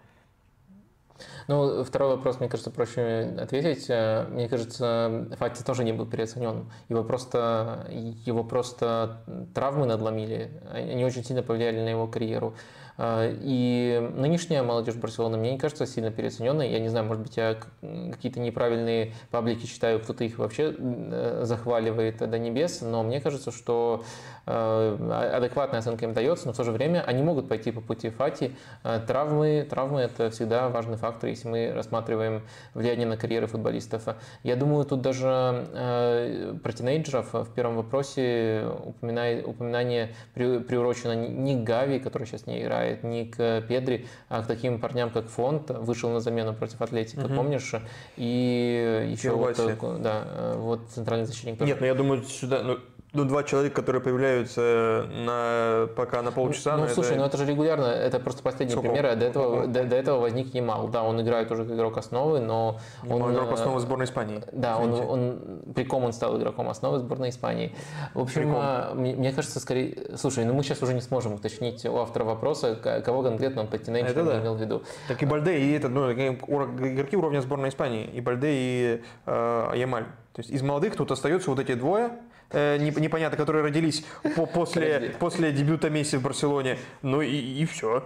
[1.50, 3.86] Ну, второй вопрос, мне кажется, проще ответить.
[3.88, 6.70] Э, мне кажется, Фати тоже не был переоценен.
[6.88, 9.22] Его просто, его просто
[9.52, 10.52] травмы надломили.
[10.72, 12.54] Они очень сильно повлияли на его карьеру.
[13.00, 16.70] Э, и нынешняя молодежь Барселоны, мне не кажется, сильно переоцененной.
[16.70, 17.56] Я не знаю, может быть, я
[18.12, 24.04] какие-то неправильные паблики читаю, кто-то их вообще э, захваливает до небес, но мне кажется, что
[24.52, 28.10] Э, адекватная оценка им дается, но в то же время они могут пойти по пути
[28.10, 28.56] Фати.
[28.82, 32.42] Э, травмы, травмы– это всегда важный фактор, если мы рассматриваем
[32.74, 34.08] влияние на карьеры футболистов.
[34.42, 35.20] Я думаю, тут даже
[36.62, 43.62] про тинейджеров в первом вопросе упоминание приурочено не Гави, который сейчас не играет, не к
[43.68, 47.34] Педри, а к таким парням, как Фонд, вышел на замену против Атлетика, угу.
[47.34, 47.74] помнишь?
[48.16, 49.56] И еще вот,
[50.02, 51.72] да, вот центральный защитник тоже.
[51.72, 52.78] Нет, но я думаю, сюда, ну,
[53.12, 56.76] ну, два человека, которые появляются на, пока на полчаса.
[56.76, 57.20] Ну, ну слушай, это...
[57.20, 58.88] ну это же регулярно, это просто последний Сколько?
[58.88, 60.88] пример, а до этого, до, до этого возник Ямал.
[60.88, 63.22] Да, он играет уже как игрок основы, но он...
[63.22, 64.42] он игрок основы сборной Испании.
[64.52, 67.74] Да, он, он, при ком он стал игроком основы сборной Испании.
[68.14, 70.16] В общем, а, мне, мне кажется, скорее...
[70.16, 73.84] Слушай, ну мы сейчас уже не сможем уточнить у автора вопроса, кого конкретно он под
[73.84, 74.40] тинейджером да.
[74.40, 74.82] имел в виду.
[75.08, 80.04] Так и Бальде, и это, ну, игроки уровня сборной Испании, и Бальде, и э, Ямаль.
[80.32, 82.12] То есть из молодых тут остаются вот эти двое,
[82.50, 84.04] э, непонятно, которые родились
[84.36, 86.78] по, после, после дебюта Месси в Барселоне.
[87.02, 88.04] Ну и, и все.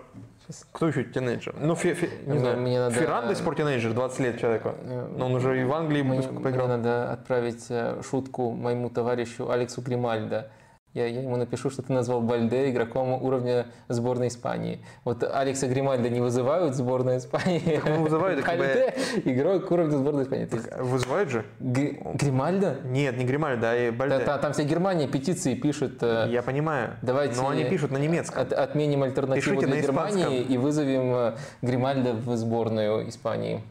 [0.72, 1.55] Кто еще тинейджер?
[1.59, 2.95] Ну, фе, фе, не знаю, мне надо...
[2.95, 4.74] Ферран до сих пор тинейджер, 20 лет человеку.
[4.82, 6.66] Э, Но он уже и в Англии мне, поиграл.
[6.66, 10.51] Мне надо отправить э, шутку моему товарищу Алексу Гримальдо.
[10.95, 14.78] Я, я ему напишу, что ты назвал Бальде игроком уровня сборной Испании.
[15.03, 17.80] Вот Алекса Гримальда не вызывают сборную Испании.
[17.84, 18.47] Так вызывают.
[18.47, 20.45] Бальде игрок уровня сборной Испании.
[20.47, 21.45] Так, вызывают же?
[21.59, 22.78] Г- Гримальда?
[22.84, 24.24] Нет, не Гримальда, а Бальде.
[24.24, 26.01] Да, там вся Германия петиции пишет.
[26.01, 26.97] Э, я понимаю.
[27.03, 28.42] Давайте но они пишут на немецком.
[28.42, 33.64] От, отменим альтернативу Пишите для Германии и вызовем э, Гримальда в сборную Испании.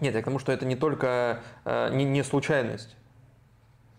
[0.00, 2.96] Нет, я к тому, что это не только э, не, не случайность,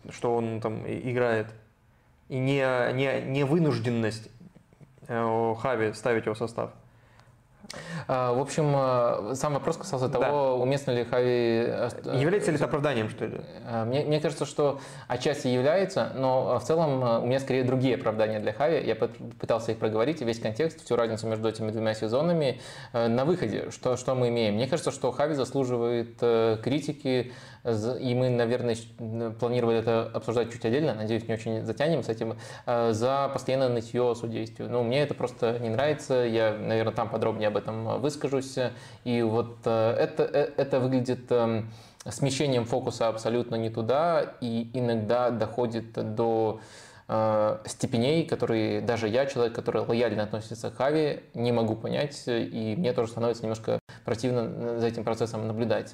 [0.10, 1.48] что он там играет
[2.30, 4.30] и не, не, не вынужденность
[5.08, 6.72] э, Хави ставить его в состав.
[8.08, 10.64] А, в общем, э, сам вопрос касался того, да.
[10.64, 11.66] уместно ли Хави...
[11.68, 13.42] Э, является ли это оправданием, что ли?
[13.86, 18.54] Мне, мне кажется, что отчасти является, но в целом у меня скорее другие оправдания для
[18.54, 18.86] Хави.
[18.86, 22.62] Я пытался их проговорить, весь контекст, всю разницу между этими двумя сезонами
[22.94, 23.72] на выходе.
[23.72, 24.56] Что, что мы имеем?
[24.56, 26.20] Мне кажется, что Хави заслуживает
[26.62, 27.34] критики
[28.00, 28.76] и мы, наверное,
[29.40, 34.70] планировали это обсуждать чуть отдельно, надеюсь, не очень затянем с этим, за постоянное нытье судействию.
[34.70, 38.58] Ну, мне это просто не нравится, я, наверное, там подробнее об этом выскажусь,
[39.04, 41.72] и вот э, это, э, это выглядит эм,
[42.08, 46.60] смещением фокуса абсолютно не туда, и иногда доходит до
[47.08, 52.94] степеней, которые даже я, человек, который лояльно относится к Хави, не могу понять, и мне
[52.94, 55.94] тоже становится немножко противно за этим процессом наблюдать.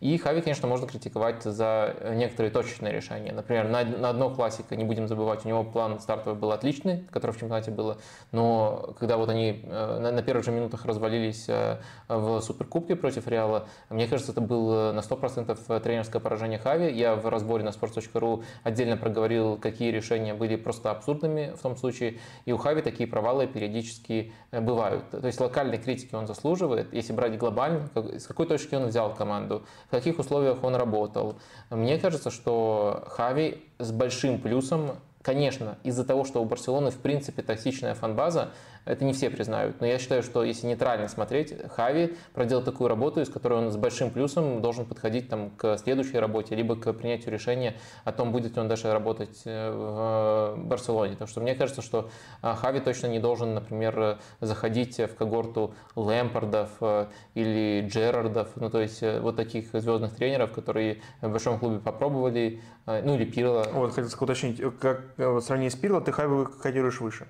[0.00, 3.32] И Хави, конечно, можно критиковать за некоторые точечные решения.
[3.32, 7.32] Например, на, на одно классика, не будем забывать, у него план стартовый был отличный, который
[7.32, 7.98] в чемпионате было,
[8.32, 13.28] но когда вот они э, на, на первых же минутах развалились э, в Суперкубке против
[13.28, 16.92] Реала, мне кажется, это было на 100% тренерское поражение Хави.
[16.92, 22.18] Я в разборе на sports.ru отдельно проговорил, какие решения были просто абсурдными в том случае,
[22.46, 25.10] и у Хави такие провалы периодически э, бывают.
[25.10, 26.92] То есть локальной критики он заслуживает.
[26.92, 31.38] Если брать глобально глобально, с какой точки он взял команду, в каких условиях он работал.
[31.70, 34.92] Мне кажется, что Хави с большим плюсом
[35.22, 38.52] Конечно, из-за того, что у Барселоны в принципе токсичная фанбаза,
[38.84, 43.20] это не все признают, но я считаю, что если нейтрально смотреть, Хави проделал такую работу,
[43.20, 47.32] из которой он с большим плюсом должен подходить там, к следующей работе, либо к принятию
[47.32, 51.12] решения о том, будет ли он дальше работать э, в Барселоне.
[51.12, 52.10] Потому что мне кажется, что
[52.42, 58.80] а, Хави точно не должен, например, заходить в когорту Лэмпардов э, или Джерардов, ну то
[58.80, 63.66] есть э, вот таких звездных тренеров, которые в большом клубе попробовали, ну или Пирла.
[63.72, 67.26] Вот, хотел уточнить, как в сравнении с Пирло ты Хави котируешь выше?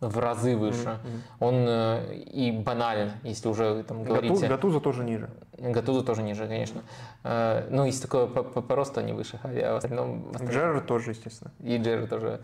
[0.00, 0.98] В разы выше.
[0.98, 1.20] Mm-hmm.
[1.40, 4.46] Он э, и банален, если уже там говорите.
[4.46, 5.30] Гатуза тоже ниже.
[5.56, 6.82] Гатуза тоже ниже, конечно.
[7.22, 10.24] Э, ну, если такое по, по, по росту они выше а в остальном...
[10.24, 10.54] В остальном...
[10.54, 11.52] Джерр тоже, естественно.
[11.60, 12.40] И Джерр тоже.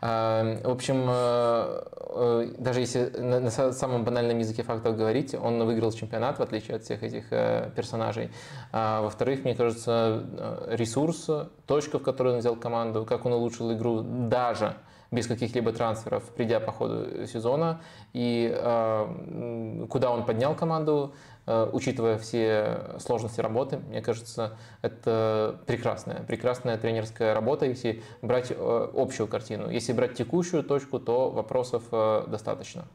[0.00, 5.64] Э, в общем, э, э, даже если на, на самом банальном языке фактов говорить, он
[5.64, 8.30] выиграл чемпионат, в отличие от всех этих э, персонажей.
[8.72, 11.28] А, во-вторых, мне кажется, э, ресурс,
[11.66, 14.76] точка, в которой он взял команду, как он улучшил игру, даже
[15.12, 17.82] без каких-либо трансферов, придя по ходу сезона,
[18.14, 21.14] и э, куда он поднял команду,
[21.46, 28.88] э, учитывая все сложности работы, мне кажется, это прекрасная, прекрасная тренерская работа, если брать э,
[28.94, 29.68] общую картину.
[29.68, 32.86] Если брать текущую точку, то вопросов э, достаточно.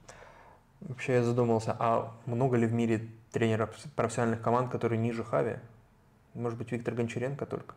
[0.82, 5.58] Вообще я задумался, а много ли в мире тренеров профессиональных команд, которые ниже Хави?
[6.34, 7.76] Может быть, Виктор Гончаренко только?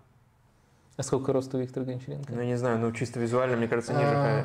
[1.01, 2.31] А сколько роста у Виктора Гончаренко?
[2.31, 4.45] Ну, не знаю, ну чисто визуально, мне кажется, ниже а,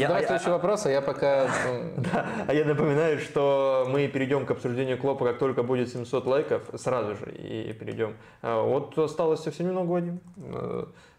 [0.00, 1.50] Давай следующий вопрос, а я пока...
[1.98, 6.62] Да, а я напоминаю, что мы перейдем к обсуждению Клопа, как только будет 700 лайков,
[6.76, 8.16] сразу же и перейдем.
[8.40, 10.20] А вот осталось совсем немного, Вадим.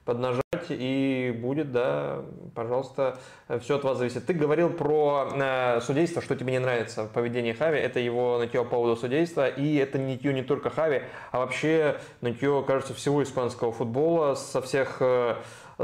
[0.08, 2.24] Э, поднажать и будет, да,
[2.56, 3.18] пожалуйста,
[3.60, 4.26] все от вас зависит.
[4.26, 8.64] Ты говорил про э, судейство, что тебе не нравится в поведении Хави, это его нытье
[8.64, 13.72] по поводу судейства, и это нытье не только Хави, а вообще нытье, кажется, всего испанского
[13.72, 15.36] футбола со всех э,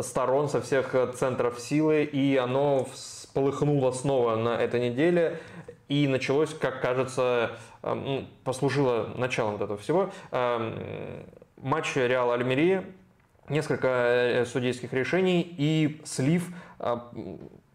[0.01, 2.87] сторон, со всех центров силы, и оно
[3.33, 5.39] полыхнуло снова на этой неделе,
[5.89, 7.51] и началось, как кажется,
[7.83, 10.09] э, послужило началом этого всего.
[10.31, 11.23] Э,
[11.57, 12.85] матч Реал Альмерия
[13.49, 17.11] несколько э, судейских решений и слив а,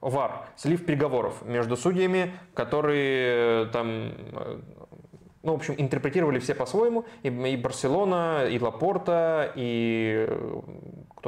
[0.00, 4.60] ВАР, слив переговоров между судьями, которые э, там э,
[5.42, 10.28] ну, в общем, интерпретировали все по-своему, и, и Барселона, и Лапорта, и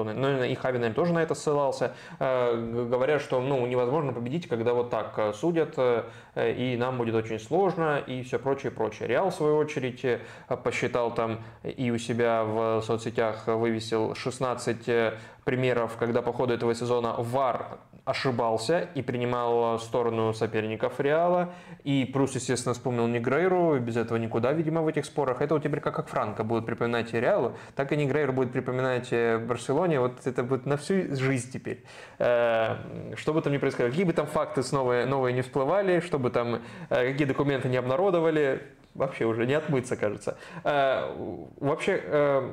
[0.04, 4.48] кто, ну, и Хави, наверное, тоже на это ссылался, э, говоря, что, ну, невозможно победить,
[4.48, 6.04] когда вот так э, судят, э,
[6.36, 9.08] и нам будет очень сложно, и все прочее, прочее.
[9.08, 10.20] Реал, в свою очередь,
[10.64, 17.14] посчитал там и у себя в соцсетях вывесил 16 примеров, когда по ходу этого сезона
[17.18, 17.78] ВАР
[18.10, 21.52] ошибался и принимал сторону соперников Реала.
[21.84, 25.40] И плюс, естественно, вспомнил Негрейру, без этого никуда, видимо, в этих спорах.
[25.40, 29.10] Это вот теперь как, как Франко будет припоминать и Реалу, так и Негрейру будет припоминать
[29.46, 30.00] Барселоне.
[30.00, 31.84] Вот это будет на всю жизнь теперь.
[32.18, 32.76] Э,
[33.16, 36.62] что бы там ни происходило, какие бы там факты снова новые не всплывали, чтобы там,
[36.90, 38.62] э, какие документы не обнародовали,
[38.94, 40.36] вообще уже не отмыться, кажется.
[40.64, 41.14] Э,
[41.60, 42.50] вообще,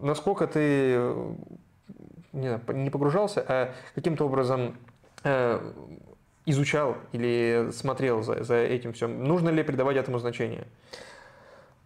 [0.00, 0.98] насколько ты
[2.38, 4.76] не, не погружался, а каким-то образом
[5.24, 5.60] э,
[6.46, 9.24] изучал или смотрел за, за этим всем.
[9.24, 10.66] Нужно ли придавать этому значение?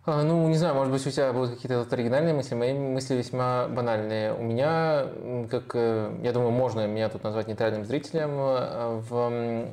[0.04, 3.68] А, ну, не знаю, может быть, у тебя будут какие-то оригинальные мысли, мои мысли весьма
[3.68, 4.34] банальные.
[4.34, 5.06] У меня,
[5.48, 9.72] как, э, я думаю, можно меня тут назвать нейтральным зрителем э, в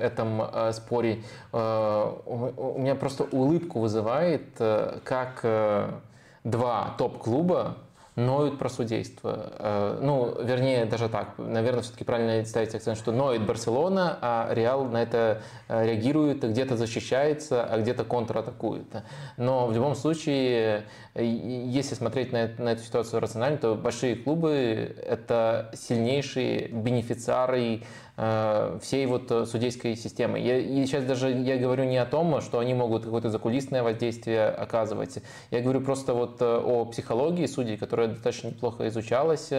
[0.00, 1.22] этом споре.
[1.52, 4.42] У меня просто улыбку вызывает,
[5.04, 5.44] как
[6.44, 7.76] два топ-клуба
[8.20, 9.52] ноют про судейство.
[9.58, 11.34] Э, ну, вернее, даже так.
[11.38, 16.76] Наверное, все-таки правильно ставить акцент, что ноет Барселона, а Реал на это э, реагирует, где-то
[16.76, 18.86] защищается, а где-то контратакует.
[19.36, 25.70] Но в любом случае, если смотреть на, на эту ситуацию рационально, то большие клубы– это
[25.74, 27.82] сильнейшие бенефициары
[28.82, 30.38] всей вот э, судейской системы.
[30.38, 34.48] Я, и сейчас даже я говорю не о том, что они могут какое-то закулисное воздействие
[34.48, 35.18] оказывать.
[35.50, 39.50] Я говорю просто вот э, о психологии судей, которая достаточно неплохо изучалась.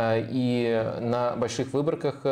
[0.00, 2.24] И на больших выборках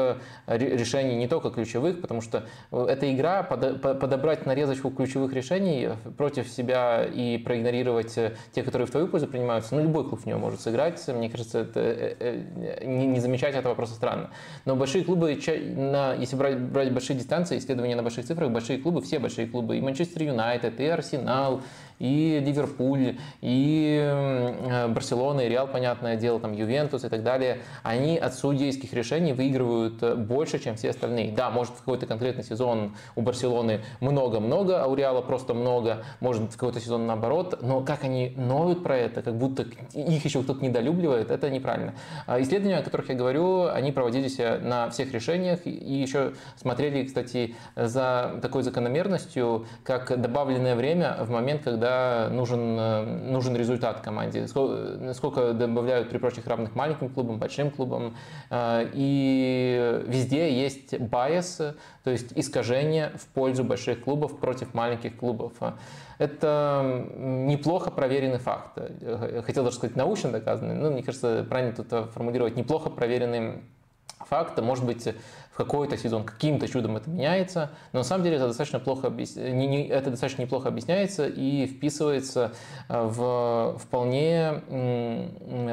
[0.46, 7.38] решений не только ключевых, потому что эта игра подобрать нарезочку ключевых решений против себя и
[7.38, 8.16] проигнорировать
[8.52, 11.06] те, которые в твою пользу принимаются, ну любой клуб в нее может сыграть.
[11.08, 14.30] Мне кажется, это, не замечать этого просто странно.
[14.64, 19.18] Но большие клубы если брать, брать большие дистанции, исследования на больших цифрах, большие клубы, все
[19.18, 21.62] большие клубы, и Манчестер Юнайтед, и Арсенал,
[21.98, 28.34] и Ливерпуль, и Барселона, и Реал, понятное дело, там Ювентус и так далее, они от
[28.34, 31.32] судейских решений выигрывают больше, чем все остальные.
[31.32, 36.52] Да, может в какой-то конкретный сезон у Барселоны много-много, а у Реала просто много, может
[36.52, 40.64] в какой-то сезон наоборот, но как они ноют про это, как будто их еще кто-то
[40.64, 41.94] недолюбливает, это неправильно.
[42.26, 47.54] А исследования, о которых я говорю, они проводились на всех решениях и еще смотрели, кстати,
[47.74, 51.85] за такой закономерностью, как добавленное время в момент, когда
[52.32, 54.46] нужен, нужен результат команде.
[54.46, 58.16] Сколько, добавляют при прочих равных маленьким клубам, большим клубам.
[58.50, 65.52] А, и везде есть байс, то есть искажение в пользу больших клубов против маленьких клубов.
[66.18, 68.78] Это неплохо проверенный факт.
[69.44, 73.62] Хотел даже сказать научно доказанный, но мне кажется, правильно тут формулировать неплохо проверенный
[74.28, 74.60] факт.
[74.60, 75.06] Может быть,
[75.56, 79.38] в какой-то сезон каким-то чудом это меняется, но на самом деле это достаточно, плохо объяс...
[79.38, 82.52] это достаточно неплохо объясняется и вписывается
[82.90, 84.60] э, в вполне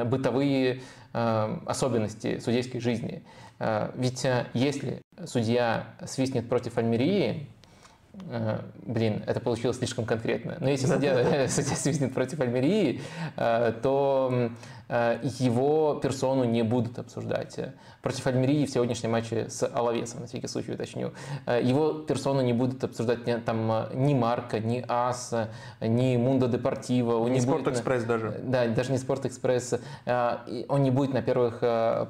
[0.06, 0.80] бытовые
[1.12, 3.22] э, особенности судейской жизни.
[3.58, 7.46] Э, ведь если судья свистнет против Альмерии,
[8.86, 10.56] блин, это получилось слишком конкретно.
[10.60, 13.02] Но если судья, судья свистнет против Альмерии,
[13.36, 14.50] то
[14.88, 17.58] его персону не будут обсуждать
[18.04, 21.12] против Альмерии в сегодняшнем матче с Алавесом, на всякий случай уточню.
[21.46, 25.48] Э, его персону не будут обсуждать там э, ни Марка, ни Аса,
[25.80, 27.26] ни Мундо Депортиво.
[27.28, 28.38] Не Спорт Экспресс даже.
[28.42, 29.74] Да, даже не Спорт Экспресс.
[30.04, 31.60] Э, он не будет на первых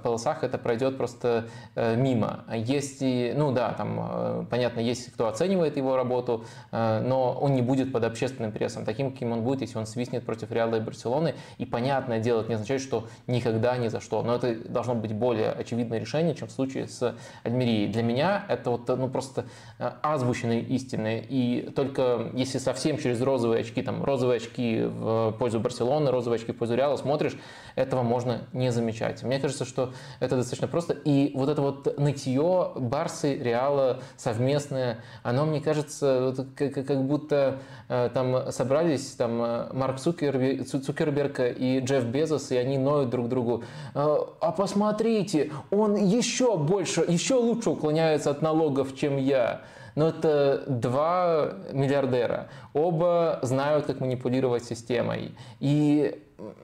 [0.03, 1.47] полосах, это пройдет просто
[1.77, 2.45] мимо.
[2.53, 8.05] Если, ну да, там, понятно, есть кто оценивает его работу, но он не будет под
[8.05, 11.35] общественным прессом, таким, каким он будет, если он свистнет против Реала и Барселоны.
[11.59, 14.23] И понятное дело, это не означает, что никогда ни за что.
[14.23, 17.89] Но это должно быть более очевидно очевидное решение, чем в случае с Альмерией.
[17.89, 19.45] Для меня это вот ну, просто
[19.79, 21.25] э, озвученные истины.
[21.29, 26.53] И только если совсем через розовые очки, там розовые очки в пользу Барселоны, розовые очки
[26.53, 27.37] в пользу Реала смотришь,
[27.75, 29.23] этого можно не замечать.
[29.23, 30.93] Мне кажется, что это достаточно просто.
[30.93, 37.84] И вот это вот нытье Барсы, Реала совместное, оно, мне кажется, как, как будто э,
[37.89, 43.65] там собрались там э, Марк Цукерберг, Цукерберг и Джефф Безос, и они ноют друг другу.
[43.95, 49.63] А посмотрите, он еще больше, еще лучше уклоняется от налогов, чем я.
[49.95, 52.49] Но это два миллиардера.
[52.73, 55.37] Оба знают, как манипулировать системой.
[55.61, 56.21] И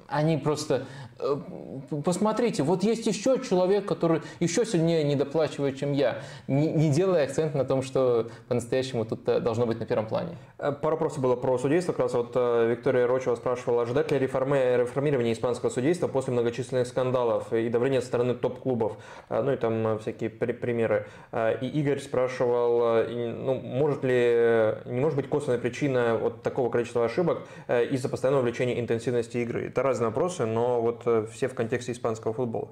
[0.08, 1.09] они просто Э,
[2.04, 6.18] посмотрите, вот есть еще человек, который еще сильнее недоплачивает, чем я,
[6.48, 10.36] не, не делая акцент на том, что по-настоящему тут э, должно быть на первом плане.
[10.58, 11.92] Э, пару вопросов было про судейство.
[11.92, 17.52] Как раз вот Виктория Рочева спрашивала, ожидать ли реформы, реформирования испанского судейства после многочисленных скандалов
[17.52, 18.96] и давления со стороны топ-клубов?
[19.28, 21.06] Ну и там всякие при примеры.
[21.60, 27.42] И Игорь спрашивал, ну, может ли, не может быть косвенная причина вот такого количества ошибок
[27.68, 29.66] из-за постоянного увеличения интенсивности игры?
[29.68, 31.02] Это разные вопросы, но вот
[31.32, 32.68] все в контексте испанского футбола.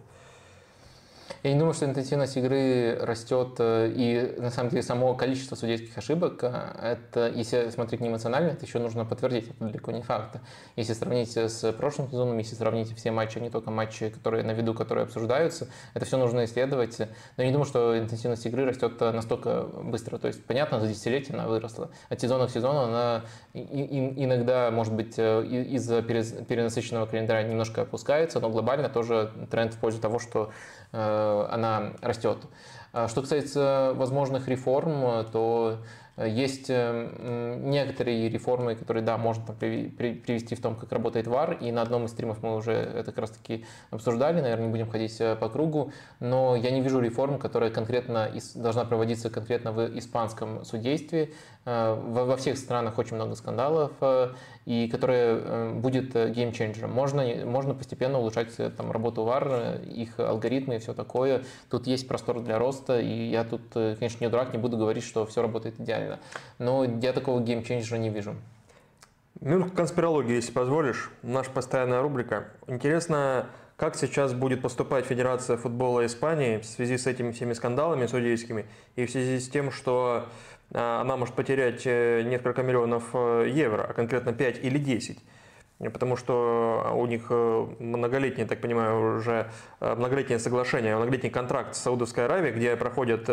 [1.44, 5.96] Я не думаю, что интенсивность игры растет, э, и на самом деле само количество судейских
[5.96, 6.48] ошибок, э,
[6.82, 10.40] это, если смотреть не эмоционально, это еще нужно подтвердить, это далеко не факт.
[10.74, 14.50] Если сравнить с прошлым сезоном, если сравнить все матчи, а не только матчи, которые на
[14.50, 16.98] виду, которые обсуждаются, это все нужно исследовать.
[16.98, 20.18] Но я не думаю, что интенсивность игры растет настолько быстро.
[20.18, 21.90] То есть, понятно, за десятилетие она выросла.
[22.08, 23.24] От сезона к сезону она
[23.54, 30.00] иногда, может быть, э, из-за перенасыщенного календаря немножко опускается, но глобально тоже тренд в пользу
[30.00, 30.50] того, что
[30.90, 32.38] Э, она растет.
[32.92, 35.78] А что касается возможных реформ, то
[36.26, 41.82] есть э, некоторые реформы, которые, да, можно привести в том, как работает ВАР, и на
[41.82, 45.48] одном из стримов мы уже это как раз-таки обсуждали, наверное, не будем ходить э, по
[45.48, 51.32] кругу, но я не вижу реформ, которая конкретно должна проводиться конкретно в испанском судействе.
[51.64, 53.92] Э, во всех странах очень много скандалов,
[54.64, 56.92] и которая будет геймченджером.
[56.92, 61.44] Можно, можно постепенно улучшать там, работу ВАР, их алгоритмы и все такое.
[61.70, 65.24] Тут есть простор для роста, и я тут, конечно, не дурак, не буду говорить, что
[65.26, 66.18] все работает идеально.
[66.58, 68.34] Но я такого геймченджера не вижу.
[69.40, 71.12] Минутку конспирологии, если позволишь.
[71.22, 72.48] Наша постоянная рубрика.
[72.66, 73.46] Интересно,
[73.76, 79.06] как сейчас будет поступать Федерация футбола Испании в связи с этими всеми скандалами судейскими и
[79.06, 80.26] в связи с тем, что
[80.72, 85.18] она может потерять э, несколько миллионов э, евро, а конкретно 5 или 10
[85.92, 89.48] потому что у них э, многолетнее, так понимаю, уже
[89.80, 93.30] многолетнее соглашение, многолетний контракт с Саудовской Аравией, где проходят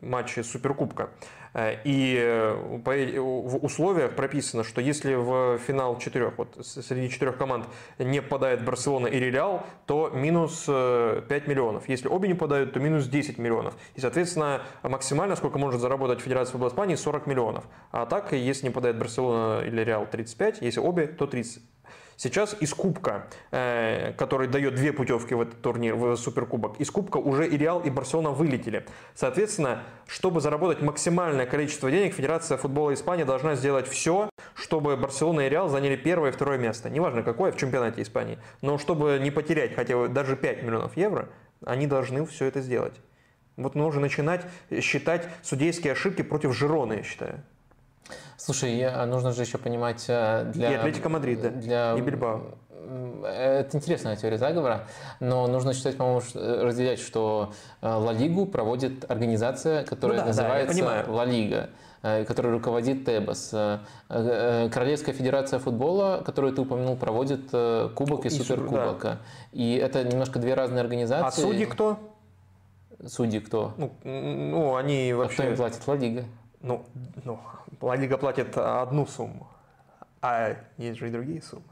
[0.00, 1.10] матчи Суперкубка.
[1.54, 7.66] Э, и э, в условиях прописано, что если в финал четырех, вот среди четырех команд
[7.98, 11.88] не попадает Барселона и Реал, то минус 5 миллионов.
[11.88, 13.74] Если обе не попадают, то минус 10 миллионов.
[13.94, 17.64] И, соответственно, максимально сколько может заработать Федерация футбола Испании 40 миллионов.
[17.90, 21.62] А так, если не попадает Барселона или Реал 35, если обе, то 30.
[22.22, 27.16] Сейчас из Кубка, э, который дает две путевки в этот турнир, в Суперкубок, из Кубка
[27.16, 28.86] уже и Реал, и Барселона вылетели.
[29.16, 35.48] Соответственно, чтобы заработать максимальное количество денег, Федерация футбола Испании должна сделать все, чтобы Барселона и
[35.48, 36.88] Реал заняли первое и второе место.
[36.90, 38.38] Неважно какое в чемпионате Испании.
[38.60, 41.28] Но чтобы не потерять хотя бы даже 5 миллионов евро,
[41.66, 42.94] они должны все это сделать.
[43.56, 44.46] Вот нужно начинать
[44.80, 47.42] считать судейские ошибки против Жирона, я считаю.
[48.44, 50.72] Слушай, а нужно же еще понимать э, для...
[50.72, 52.56] И Атлетика Мадрида, для, и Бильбао.
[53.24, 54.88] Это интересная теория заговора,
[55.20, 60.26] но нужно считать, по-моему, э, разделять, что э, Ла Лигу проводит организация, которая ну да,
[60.28, 61.70] называется да, Ла Лига
[62.02, 63.54] которой руководит Тебас.
[64.08, 67.48] Королевская федерация футбола, которую ты упомянул, проводит
[67.94, 69.02] Кубок и, и Суперкубок.
[69.02, 69.18] Да.
[69.52, 71.44] И это немножко две разные организации.
[71.44, 72.00] А судьи кто?
[73.06, 73.74] Судьи кто?
[73.76, 75.42] Ну, ну они вообще...
[75.42, 75.86] А кто им платит?
[75.86, 76.24] Ла Лига.
[76.62, 76.86] Ну,
[77.24, 77.40] ну,
[77.94, 79.48] Лига платит одну сумму,
[80.20, 81.64] а есть же и другие суммы.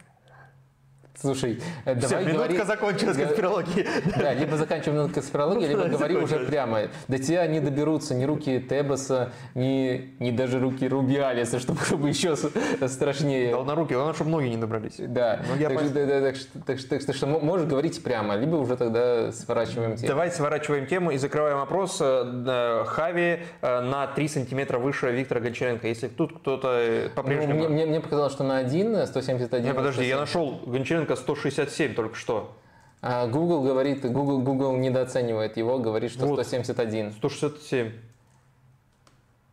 [1.20, 2.64] Слушай, Все, давай минутка говори...
[2.64, 3.86] закончилась конспирологии.
[4.20, 6.82] Да, либо заканчиваем минутку конспирологии, либо говори уже прямо.
[7.08, 12.36] До тебя не доберутся ни руки Тебаса, ни, ни даже руки Рубиалиса, чтобы, чтобы еще
[12.36, 13.54] страшнее.
[13.54, 14.96] Да, на руки, главное, чтобы ноги не добрались.
[14.98, 18.02] Да, ну, я так, что, да, так, что, так, что, так что, что можешь говорить
[18.02, 20.08] прямо, либо уже тогда сворачиваем тему.
[20.08, 21.98] Давай сворачиваем тему и закрываем вопрос.
[22.00, 25.86] Э, Хави э, на 3 сантиметра выше Виктора Гончаренко.
[25.86, 27.64] Если тут кто-то по-прежнему...
[27.64, 29.66] Ну, мне, мне показалось, что на 1, 171.
[29.66, 30.08] Не, подожди, 170.
[30.08, 32.56] я нашел Гончаренко Лукашенко 167 только что.
[33.02, 37.12] А Google говорит, Google, Google недооценивает его, говорит, что вот, 171.
[37.12, 37.92] 167.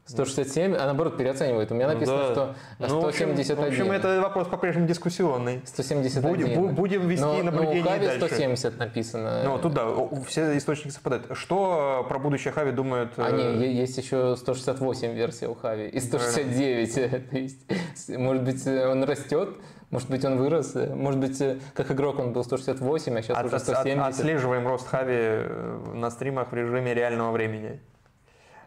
[0.06, 1.70] 167, а наоборот переоценивает.
[1.72, 2.32] У меня написано, да.
[2.32, 3.58] что ну, 171.
[3.58, 5.62] В общем, это вопрос по-прежнему дискуссионный.
[5.66, 6.22] 171.
[6.22, 8.28] Будем, будем вести но, наблюдение но у Хави дальше.
[8.28, 9.42] 170 написано.
[9.44, 9.88] Ну, тут да,
[10.26, 11.26] все источники совпадают.
[11.34, 13.14] Что про будущее Хави думают?
[13.18, 16.94] А, нет, э, есть еще 168 версия у Хави и 169.
[17.30, 17.70] То есть,
[18.10, 19.58] может быть, он растет,
[19.90, 21.42] может быть, он вырос, может быть,
[21.74, 24.00] как игрок он был 168, а сейчас от, уже 170.
[24.00, 27.80] От, отслеживаем рост Хави э, на стримах в режиме реального времени.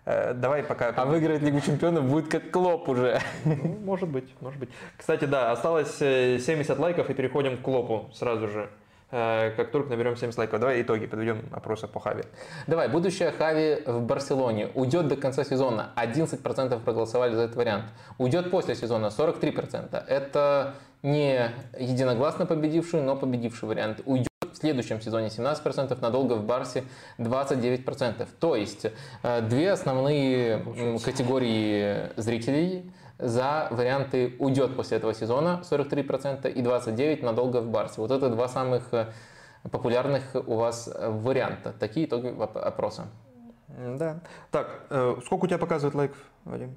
[0.06, 0.88] Э, давай пока...
[0.96, 3.20] А выиграть Лигу Чемпионов будет как Клоп уже.
[3.44, 4.70] Ну, может быть, может быть.
[4.96, 8.70] Кстати, да, осталось 70 э, лайков и переходим к Клопу сразу же
[9.10, 10.58] э, как только наберем 70 лайков.
[10.58, 12.24] Давай итоги подведем опроса по Хави.
[12.66, 14.68] Давай, будущее Хави в Барселоне.
[14.74, 15.90] Уйдет до конца сезона.
[15.96, 17.84] 11% проголосовали за этот вариант.
[18.18, 19.06] Уйдет после сезона.
[19.06, 20.02] 43%.
[20.06, 24.00] Это не единогласно победивший, но победивший вариант.
[24.04, 26.84] Уйдет в следующем сезоне 17%, надолго в Барсе
[27.18, 28.28] 29%.
[28.38, 28.86] То есть
[29.22, 30.58] э, две основные
[31.04, 38.00] категории зрителей за варианты уйдет после этого сезона 43% и 29% надолго в Барсе.
[38.00, 39.06] Вот это два самых э,
[39.70, 41.72] популярных у вас варианта.
[41.78, 43.08] Такие итоги опроса.
[43.68, 44.20] Да.
[44.50, 46.74] Так, э, сколько у тебя показывает лайков, Вадим?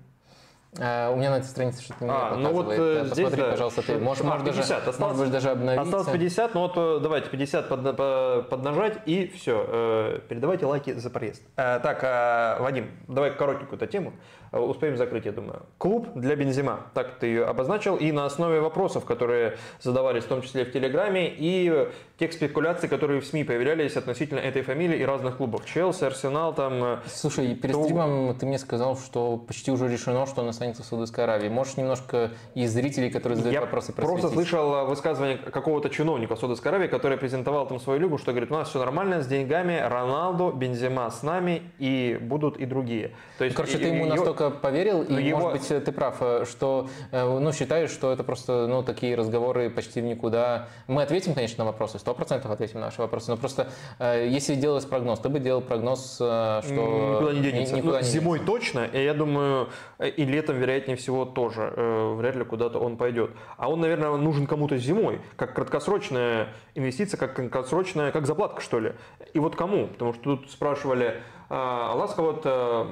[0.80, 3.82] А, у меня на этой странице что-то не а, ну вот э, Посмотри, здесь, пожалуйста,
[3.84, 3.98] ты.
[4.00, 4.46] Можешь, а, 50.
[4.46, 5.82] Даже, осталось, можешь быть, даже обновить.
[5.82, 9.66] Осталось 50, ну вот э, давайте 50 под, под, поднажать и все.
[9.68, 11.44] Э, передавайте лайки за проезд.
[11.56, 14.14] Так, Вадим, давай коротенькую эту тему.
[14.54, 15.64] Э, успеем закрыть, я думаю.
[15.80, 20.44] Клуб для Бензима, так ты ее обозначил, и на основе вопросов, которые задавались в том
[20.44, 21.90] числе в Телеграме, и
[22.24, 25.66] тех спекуляций, которые в СМИ появлялись относительно этой фамилии и разных клубов.
[25.66, 26.84] Челси, Арсенал, там...
[26.84, 27.84] Э, Слушай, перед то...
[27.84, 31.50] стримом ты мне сказал, что почти уже решено, что он останется в Саудовской Аравии.
[31.50, 34.22] Можешь немножко из зрителей, которые задают я вопросы, просветить?
[34.22, 38.56] просто слышал высказывание какого-то чиновника Саудовской Аравии, который презентовал там свою лигу, что говорит, у
[38.56, 43.12] нас все нормально с деньгами, Роналду, Бензима с нами, и будут и другие.
[43.38, 45.40] То есть, Короче, ты ему настолько настолько поверил, и, его...
[45.40, 49.70] может быть, ты прав, э, что, э, ну, считаешь, что это просто, ну, такие разговоры
[49.70, 50.68] почти в никуда.
[50.88, 54.56] Мы ответим, конечно, на вопросы, сто процентов ответим на наши вопросы, но просто, э, если
[54.56, 56.62] делать прогноз, ты бы делал прогноз, что...
[56.62, 57.76] Никуда не денется.
[57.76, 58.54] Никуда ну, не зимой денется.
[58.54, 61.74] точно, и я думаю, и летом, вероятнее всего, тоже.
[62.18, 63.32] Вряд ли куда-то он пойдет.
[63.58, 68.94] А он, наверное, нужен кому-то зимой, как краткосрочная инвестиция, как краткосрочная, как заплатка, что ли.
[69.34, 69.88] И вот кому?
[69.88, 71.22] Потому что тут спрашивали,
[71.56, 72.86] Ласка, вот э,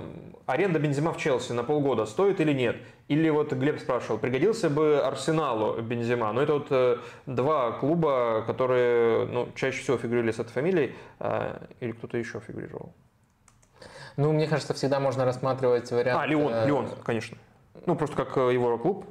[0.45, 2.77] аренда Бензима в Челси на полгода стоит или нет?
[3.07, 6.27] Или вот Глеб спрашивал, пригодился бы Арсеналу Бензима?
[6.27, 10.95] Но ну, это вот э, два клуба, которые ну, чаще всего фигурировали с этой фамилией,
[11.19, 12.93] а, или кто-то еще фигурировал?
[14.17, 16.21] Ну, мне кажется, всегда можно рассматривать вариант...
[16.21, 17.37] А, Леон, Леон, конечно.
[17.85, 19.05] Ну, просто как его клуб,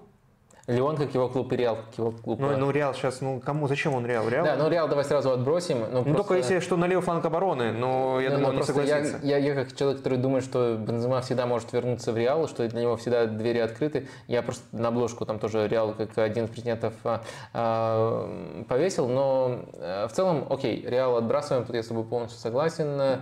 [0.70, 2.38] Леон как его клуб и Реал как его клуб.
[2.40, 4.28] Ну, ну Реал сейчас, ну кому, зачем он Реал?
[4.28, 4.44] Реал?
[4.44, 5.80] Да, ну Реал давай сразу отбросим.
[5.80, 6.16] Ну, ну просто...
[6.16, 9.18] только если что на левый фланг обороны, но я ну, думаю, он не согласится.
[9.22, 12.66] Я, я, я как человек, который думает, что Бензема всегда может вернуться в Реал, что
[12.68, 16.50] для него всегда двери открыты, я просто на обложку там тоже Реал как один из
[16.50, 22.04] президентов а, а, повесил, но а, в целом, окей, Реал отбрасываем, тут я с тобой
[22.04, 23.20] полностью согласен.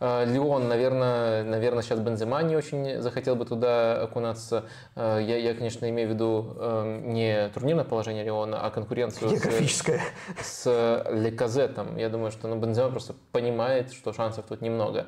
[0.00, 4.64] Э, Леон, наверное, наверное, сейчас Бензема не очень захотел бы туда окунаться.
[4.96, 10.00] Э, я, я конечно, имею в виду э, не турнирное положение Леона, а конкуренцию Географическое.
[10.42, 11.96] с, с Леказетом.
[11.98, 15.06] Я думаю, что ну, Бензема просто понимает, что шансов тут немного.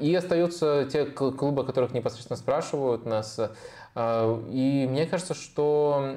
[0.00, 3.40] И остаются те клубы, которых непосредственно спрашивают нас.
[3.96, 6.16] И мне кажется, что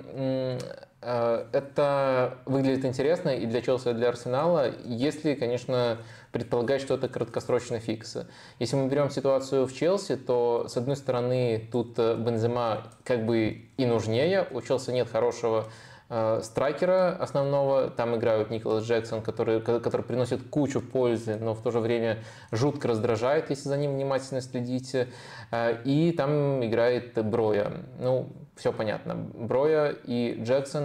[1.02, 6.00] это выглядит интересно и для Челси, и для Арсенала, если, конечно,
[6.36, 8.18] предполагать, что это краткосрочный фикс.
[8.60, 13.70] Если мы берем ситуацию в Челси, то, с одной стороны, тут э, Бензема как бы
[13.78, 14.46] и нужнее.
[14.52, 15.70] У Челси нет хорошего
[16.10, 17.90] э, страйкера основного.
[17.90, 22.22] Там играют Николас Джексон, который, который приносит кучу пользы, но в то же время
[22.52, 25.08] жутко раздражает, если за ним внимательно следите.
[25.52, 27.72] Э, и там играет Броя.
[27.98, 28.28] Ну,
[28.58, 29.16] все понятно.
[29.16, 30.84] Броя и Джексон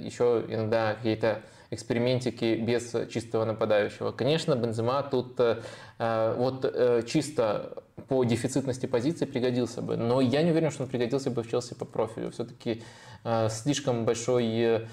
[0.00, 4.12] еще иногда какие-то экспериментики без чистого нападающего.
[4.12, 5.62] Конечно, Бензема тут э,
[5.98, 10.88] э, вот э, чисто по дефицитности позиции пригодился бы, но я не уверен, что он
[10.88, 12.30] пригодился бы в Челси по профилю.
[12.30, 12.82] Все-таки
[13.48, 14.86] слишком большой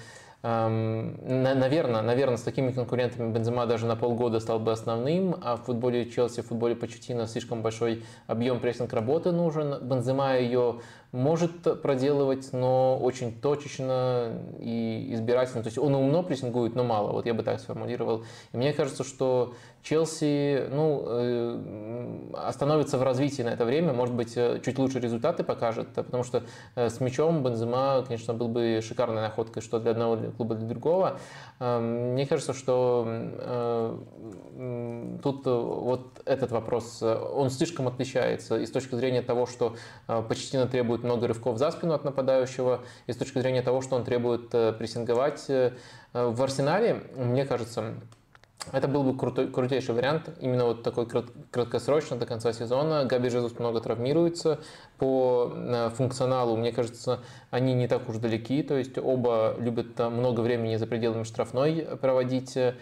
[0.44, 6.10] Наверное, наверное, с такими конкурентами Бензема даже на полгода стал бы основным, а в футболе
[6.10, 9.78] Челси, в футболе Почетина слишком большой объем прессинг работы нужен.
[9.80, 10.80] Бензема ее
[11.14, 15.62] может проделывать, но очень точечно и избирательно.
[15.62, 17.12] То есть он умно прессингует, но мало.
[17.12, 18.24] Вот я бы так сформулировал.
[18.52, 19.54] И мне кажется, что
[19.84, 25.44] Челси ну, э, остановится в развитии на это время, может быть, э, чуть лучше результаты
[25.44, 26.42] покажет, потому что
[26.74, 31.18] э, с мячом Бензема, конечно, был бы шикарной находкой, что для одного клуба, для другого.
[31.60, 34.00] Мне кажется, что
[35.22, 41.03] тут вот этот вопрос, он слишком отличается и с точки зрения того, что Почтина требует
[41.04, 45.46] много рывков за спину от нападающего, и с точки зрения того, что он требует прессинговать
[46.12, 47.94] в Арсенале, мне кажется,
[48.72, 53.04] это был бы крутой, крутейший вариант, именно вот такой краткосрочно до конца сезона.
[53.04, 54.60] Габи Жезус много травмируется.
[54.98, 60.40] По э, функционалу, мне кажется, они не так уж далеки, то есть оба любят много
[60.40, 62.56] времени за пределами штрафной проводить.
[62.56, 62.74] Э,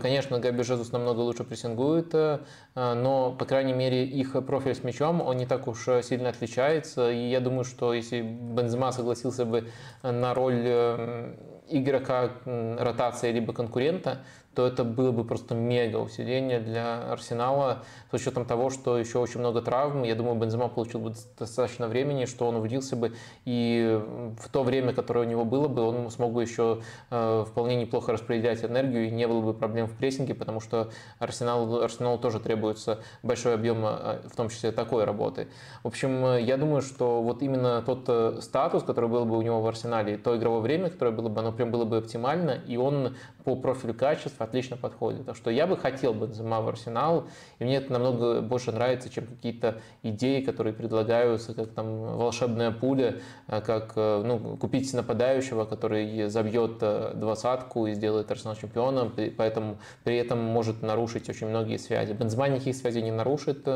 [0.00, 2.40] конечно, Габи Жезус намного лучше прессингует, э,
[2.74, 7.10] но, по крайней мере, их профиль с мячом, он не так уж сильно отличается.
[7.10, 9.68] И я думаю, что если Бензема согласился бы
[10.02, 11.34] на роль
[11.68, 14.18] игрока ротации либо конкурента,
[14.58, 19.38] то это было бы просто мега усиление для Арсенала с учетом того, что еще очень
[19.38, 20.02] много травм.
[20.02, 23.12] Я думаю, Бензема получил бы достаточно времени, что он увиделся бы,
[23.44, 24.02] и
[24.36, 26.80] в то время, которое у него было бы, он смог бы еще
[27.10, 30.90] э, вполне неплохо распределять энергию, и не было бы проблем в прессинге, потому что
[31.20, 35.46] Арсеналу, Арсеналу тоже требуется большой объем, э, в том числе такой работы.
[35.84, 39.60] В общем, я думаю, что вот именно тот э, статус, который был бы у него
[39.60, 43.14] в Арсенале, то игровое время, которое было бы, оно прям было бы оптимально, и он
[43.48, 45.24] по профилю качества отлично подходит.
[45.24, 47.28] Так что я бы хотел Бензема в Арсенал,
[47.58, 53.20] и мне это намного больше нравится, чем какие-то идеи, которые предлагаются, как там волшебная пуля,
[53.46, 59.78] э, как э, ну, купить нападающего, который забьет э, двадцатку и сделает Арсенал чемпионом, поэтому
[60.04, 62.12] при этом может нарушить очень многие связи.
[62.12, 63.66] Бензема никаких связей не нарушит.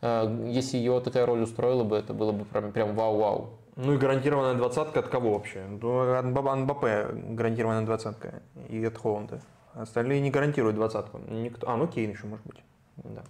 [0.00, 3.50] Если ее такая роль устроила бы, это было бы прям, прям вау-вау.
[3.80, 5.64] Ну и гарантированная двадцатка от кого вообще?
[5.64, 9.40] Ну, от Мбаппе гарантированная двадцатка и от Холланда.
[9.72, 11.18] Остальные не гарантируют двадцатку.
[11.28, 11.70] Никто.
[11.70, 12.60] А, ну Кейн еще может быть.
[13.04, 13.22] Да.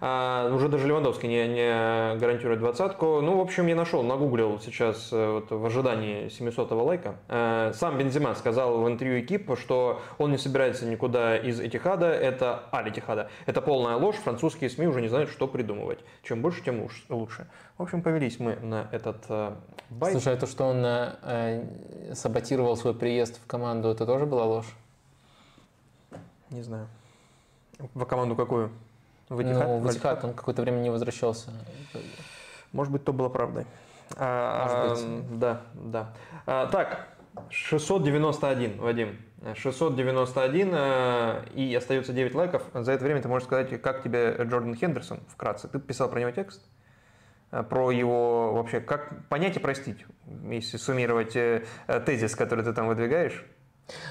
[0.00, 3.20] А, уже даже Левандовский не, не гарантирует двадцатку.
[3.20, 7.16] Ну, в общем, я нашел, нагуглил сейчас э, вот, в ожидании 700-го лайка.
[7.28, 12.68] А, сам Бензима сказал в интервью экип, что он не собирается никуда из Этихада, это
[12.72, 13.28] Аль-Этихада.
[13.46, 15.98] Это полная ложь, французские СМИ уже не знают, что придумывать.
[16.22, 17.48] Чем больше, тем лучше.
[17.78, 19.52] В общем, повелись мы на этот э,
[19.90, 20.12] байт.
[20.12, 24.72] Слушай, а то, что он э, саботировал свой приезд в команду, это тоже была ложь?
[26.50, 26.86] Не знаю.
[27.94, 28.70] В команду какую?
[29.28, 29.66] В Этихад?
[29.66, 31.50] Ну, в Этихад он какое-то время не возвращался.
[32.72, 33.66] Может быть, то было правдой.
[34.16, 35.38] А, Может быть.
[35.38, 36.12] Да, да.
[36.46, 37.08] А, так,
[37.50, 39.18] 691, Вадим.
[39.54, 42.62] 691 э, и остается 9 лайков.
[42.72, 45.68] За это время ты можешь сказать, как тебе Джордан Хендерсон вкратце.
[45.68, 46.62] Ты писал про него текст?
[47.50, 50.04] Э, про его вообще, как понять и простить,
[50.48, 51.64] если суммировать э,
[52.06, 53.44] тезис, который ты там выдвигаешь?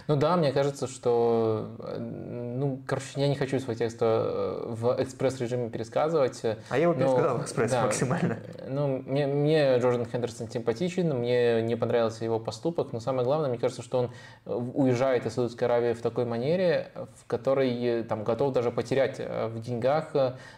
[0.08, 5.70] Ну да, мне кажется, что ну, короче, я не хочу свой текст э, в экспресс-режиме
[5.70, 6.42] пересказывать.
[6.44, 8.38] А я его пересказал в экспресс да, максимально.
[8.68, 13.60] Ну, мне, мне Джордан Хендерсон симпатичен, мне не понравился его поступок, но самое главное, мне
[13.60, 14.12] кажется, что он
[14.46, 20.14] уезжает из Саудовской Аравии в такой манере, в которой там, готов даже потерять в деньгах,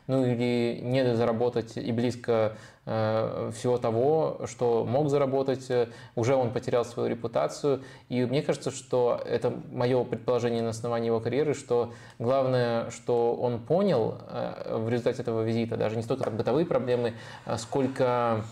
[0.07, 2.53] ну или не заработать и близко Э,
[2.87, 7.81] всего того, что мог заработать, э, уже он потерял свою репутацию.
[8.07, 13.59] И мне кажется, что это мое предположение на основании его карьеры, что главное, что он
[13.59, 17.13] понял э, в результате этого визита, даже не столько там бытовые проблемы,
[17.57, 18.45] сколько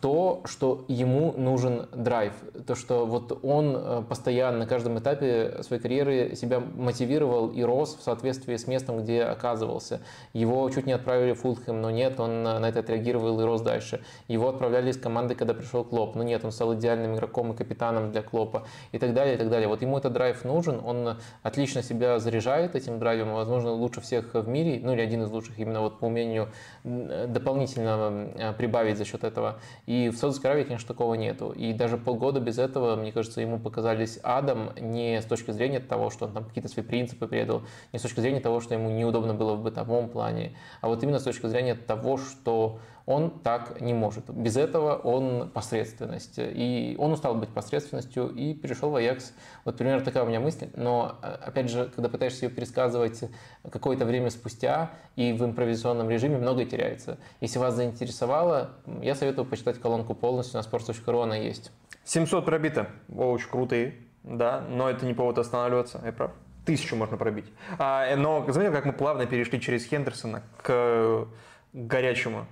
[0.00, 2.32] то, что ему нужен драйв,
[2.66, 7.96] то, что вот он э, постоянно на каждом этапе своей карьеры себя мотивировал и рос
[7.96, 10.00] в соответствии с местом, где оказывался.
[10.32, 14.02] Его чуть не отправили в Фулхэм, но нет, он на это отреагировал и рос дальше.
[14.28, 18.12] Его отправляли из команды, когда пришел Клоп, но нет, он стал идеальным игроком и капитаном
[18.12, 19.68] для Клопа и так далее, и так далее.
[19.68, 24.48] Вот ему этот драйв нужен, он отлично себя заряжает этим драйвом, возможно, лучше всех в
[24.48, 26.48] мире, ну или один из лучших именно вот по умению
[26.84, 29.60] дополнительно прибавить за счет этого.
[29.86, 31.50] И в Саудовской Аравии, конечно, такого нету.
[31.50, 36.10] И даже полгода без этого, мне кажется, ему показались адом не с точки зрения того,
[36.10, 37.62] что он там какие-то свои принципы предал,
[37.92, 41.18] не с точки зрения того, что ему неудобно было в бытовом плане, а вот именно
[41.18, 44.28] с точки зрения того, что он так не может.
[44.30, 46.34] Без этого он посредственность.
[46.38, 49.32] И он устал быть посредственностью и перешел в Аякс.
[49.64, 50.68] Вот примерно такая у меня мысль.
[50.74, 53.24] Но, опять же, когда пытаешься ее пересказывать
[53.70, 57.18] какое-то время спустя и в импровизационном режиме, многое теряется.
[57.40, 58.70] Если вас заинтересовало,
[59.02, 61.72] я советую почитать колонку полностью на sports.ru, она есть.
[62.04, 62.88] 700 пробито.
[63.14, 63.94] Очень крутые.
[64.22, 66.32] Да, но это не повод останавливаться, я прав.
[66.66, 67.46] Тысячу можно пробить.
[67.78, 71.26] А, но заметил, как мы плавно перешли через Хендерсона к
[71.72, 72.46] горячему а,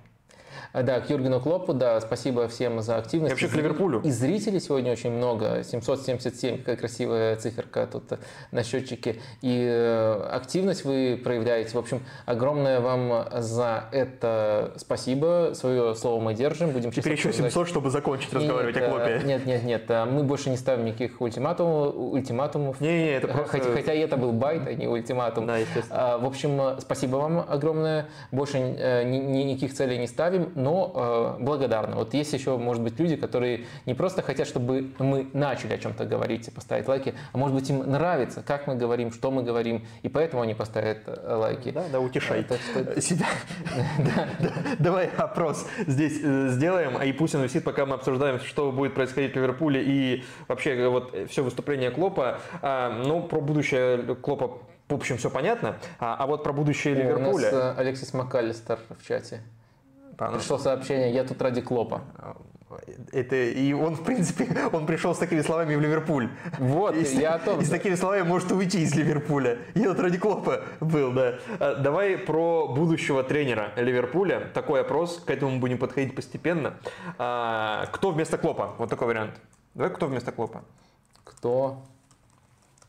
[0.73, 3.31] да, к Юргену Клопу, да, спасибо всем за активность.
[3.31, 4.01] И вообще к Ливерпулю.
[4.01, 8.19] И зрителей сегодня очень много, 777, какая красивая циферка тут
[8.51, 9.17] на счетчике.
[9.41, 11.71] И э, активность вы проявляете.
[11.71, 15.51] В общем, огромное вам за это спасибо.
[15.55, 16.69] Свое слово мы держим.
[16.71, 19.21] Будем Теперь еще 700, чтобы закончить разговаривать нет, о Клопе.
[19.25, 19.89] Нет, нет, нет.
[19.89, 21.95] Мы больше не ставим никаких ультиматумов.
[21.95, 22.79] ультиматумов.
[22.79, 23.57] Не, не, это просто...
[23.57, 25.47] Хотя, хотя это был байт, а не ультиматум.
[25.47, 26.17] Да, естественно.
[26.19, 28.07] В общем, спасибо вам огромное.
[28.31, 31.95] Больше э, никаких целей не ставим но э, благодарны.
[31.95, 36.05] Вот есть еще, может быть, люди, которые не просто хотят, чтобы мы начали о чем-то
[36.05, 39.85] говорить и поставить лайки, а может быть, им нравится, как мы говорим, что мы говорим,
[40.03, 41.71] и поэтому они поставят э, лайки.
[41.71, 43.01] Да, да, утешай что...
[43.01, 43.27] себя.
[44.79, 48.93] Давай опрос здесь э, сделаем, а и пусть он висит, пока мы обсуждаем, что будет
[48.93, 52.39] происходить в Ливерпуле и вообще э, вот все выступление Клопа.
[52.61, 55.77] А, ну, про будущее Клопа в общем, все понятно.
[55.99, 57.49] А, а вот про будущее Ливерпуля...
[57.49, 59.43] У нас Алексис МакАлистер в чате.
[60.27, 62.03] Пришло сообщение, я тут ради Клопа.
[63.11, 66.29] Это, и он, в принципе, он пришел с такими словами в Ливерпуль.
[66.59, 67.59] Вот, и, я о том.
[67.61, 69.57] И с такими словами может уйти из Ливерпуля.
[69.75, 71.39] Я вот ради Клопа был, да.
[71.59, 74.51] А, давай про будущего тренера Ливерпуля.
[74.53, 76.75] Такой опрос, к этому мы будем подходить постепенно.
[77.17, 78.75] А, кто вместо Клопа?
[78.77, 79.33] Вот такой вариант.
[79.73, 80.63] Давай, кто вместо Клопа?
[81.23, 81.81] Кто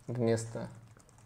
[0.07, 0.69] вместо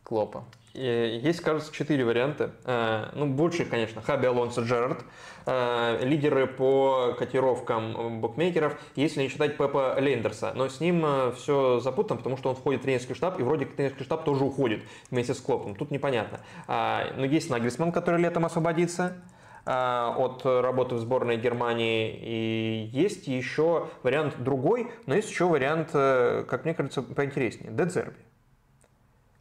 [0.03, 0.45] Клопа?
[0.75, 2.51] Есть, кажется, четыре варианта.
[2.65, 5.05] А, ну, больше, конечно, Хаби Алонсо Джерард.
[5.47, 10.53] А, лидеры по котировкам букмекеров, если не считать Пепа Лейндерса.
[10.57, 13.67] Но с ним а, все запутано, потому что он входит в тренерский штаб, и вроде
[13.67, 15.77] тренерский штаб тоже уходит вместе с Клопом.
[15.77, 16.41] Тут непонятно.
[16.67, 19.23] Но есть Нагельсман, который летом освободится
[19.65, 22.19] от работы в сборной Германии.
[22.21, 27.73] И есть еще вариант другой, но есть еще вариант, э, как мне кажется, поинтереснее.
[27.73, 28.17] Дедзерби.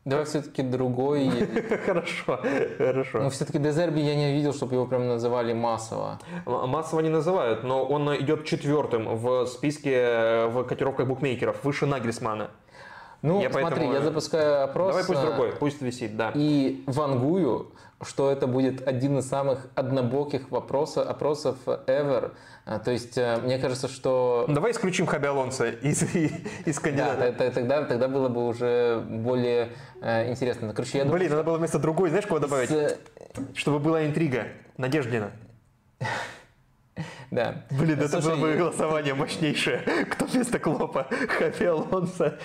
[0.06, 1.30] Давай все-таки другой.
[1.86, 2.40] Хорошо,
[2.78, 3.20] хорошо.
[3.22, 6.20] Но все-таки Дезерби я не видел, чтобы его прям называли массово.
[6.46, 12.50] Массово не называют, но он идет четвертым в списке э, в котировках букмекеров, выше Нагельсмана.
[13.22, 13.94] Ну, я смотри, поэтому...
[13.94, 14.90] я запускаю опрос.
[14.90, 16.34] Давай пусть другой, пусть висит, да.
[16.36, 17.72] И вангую,
[18.06, 22.34] что это будет один из самых однобоких вопросов, опросов ever.
[22.66, 24.46] А, то есть, э, мне кажется, что...
[24.48, 26.04] Давай исключим Хаби Алонсо из,
[26.66, 27.36] из кандидата.
[27.38, 29.70] Да, тогда, тогда было бы уже более
[30.02, 30.74] э, интересно.
[30.74, 32.70] Короче, я Блин, думаю, надо было вместо другой, знаешь, кого добавить?
[32.70, 32.98] С...
[33.56, 34.48] Чтобы была интрига.
[34.78, 35.32] Надеждина.
[37.34, 37.66] Да.
[37.72, 39.80] Блин, это было бы голосование мощнейшее.
[40.12, 41.08] Кто вместо Клопа?
[41.40, 42.38] Хафи Алонсо,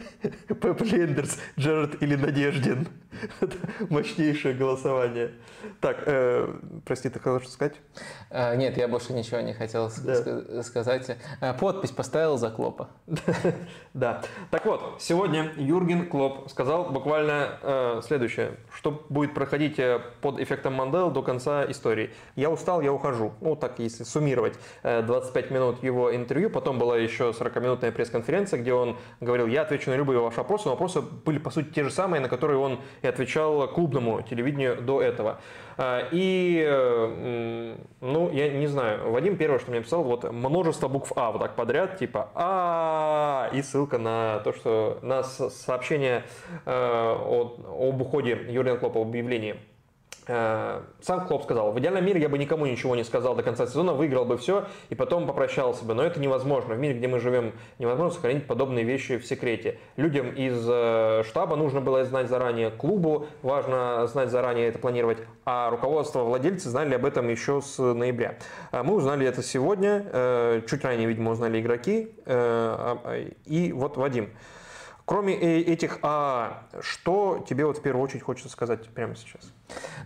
[0.48, 2.86] Пеп Лендерс, Джерард или Надеждин?
[3.40, 3.56] Это
[3.88, 5.30] мощнейшее голосование.
[5.80, 6.52] Так, э,
[6.84, 7.76] прости, ты хотел что сказать?
[8.28, 10.62] А, нет, я больше ничего не хотел да.
[10.62, 11.16] сказать.
[11.40, 12.90] А, подпись поставил за Клопа.
[13.94, 14.22] Да.
[14.50, 18.58] Так вот, сегодня Юрген Клоп сказал буквально э, следующее.
[18.74, 22.10] Что будет проходить э, под эффектом Мандел до конца истории.
[22.36, 23.32] Я устал, я ухожу.
[23.40, 24.33] Ну, так, если суммировать
[24.82, 26.50] 25 э, минут его интервью.
[26.50, 30.66] Потом была еще 40-минутная пресс-конференция, где он говорил, я отвечу на любые ваши вопросы.
[30.66, 34.80] Но вопросы были, по сути, те же самые, на которые он и отвечал клубному телевидению
[34.80, 35.40] до этого.
[35.76, 41.32] А, и, ну, я не знаю, Вадим первое, что мне писал, вот множество букв А
[41.32, 46.24] вот так подряд, типа А, и ссылка на то, что на сообщение
[46.64, 49.73] э, об уходе Юрия Клопа, об объявлении Э,
[50.26, 53.92] сам Клоп сказал, в идеальном мире я бы никому ничего не сказал до конца сезона,
[53.92, 55.94] выиграл бы все и потом попрощался бы.
[55.94, 56.74] Но это невозможно.
[56.74, 59.78] В мире, где мы живем, невозможно сохранить подобные вещи в секрете.
[59.96, 65.70] Людям из э, штаба нужно было знать заранее, клубу важно знать заранее, это планировать, а
[65.70, 68.36] руководство, владельцы знали об этом еще с ноября.
[68.70, 72.14] А мы узнали это сегодня, э, чуть ранее, видимо, узнали игроки.
[73.44, 74.30] И вот Вадим.
[75.04, 79.53] Кроме этих А, что тебе вот в первую очередь хочется сказать прямо сейчас?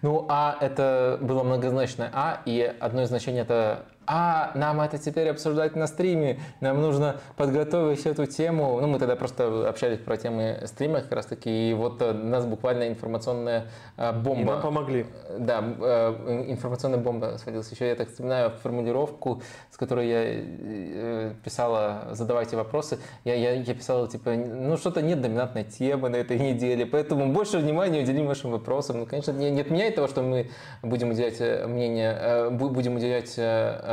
[0.02, 5.28] Ну, А это было многозначное А, и одно из значений это а нам это теперь
[5.28, 8.80] обсуждать на стриме, нам нужно подготовить эту тему.
[8.80, 12.14] Ну, мы тогда просто общались про темы стрима как раз таки, и вот э, у
[12.14, 13.66] нас буквально информационная
[13.98, 14.40] э, бомба.
[14.40, 15.06] И нам помогли.
[15.38, 17.70] Да, э, информационная бомба сводилась.
[17.70, 22.98] Еще я так вспоминаю формулировку, с которой я писала «задавайте вопросы».
[23.24, 27.58] Я, я, я писала, типа, ну, что-то нет доминантной темы на этой неделе, поэтому больше
[27.58, 29.00] внимания уделим вашим вопросам.
[29.00, 30.48] Ну, конечно, не, не отменяет того, что мы
[30.82, 33.38] будем уделять мнение, будем уделять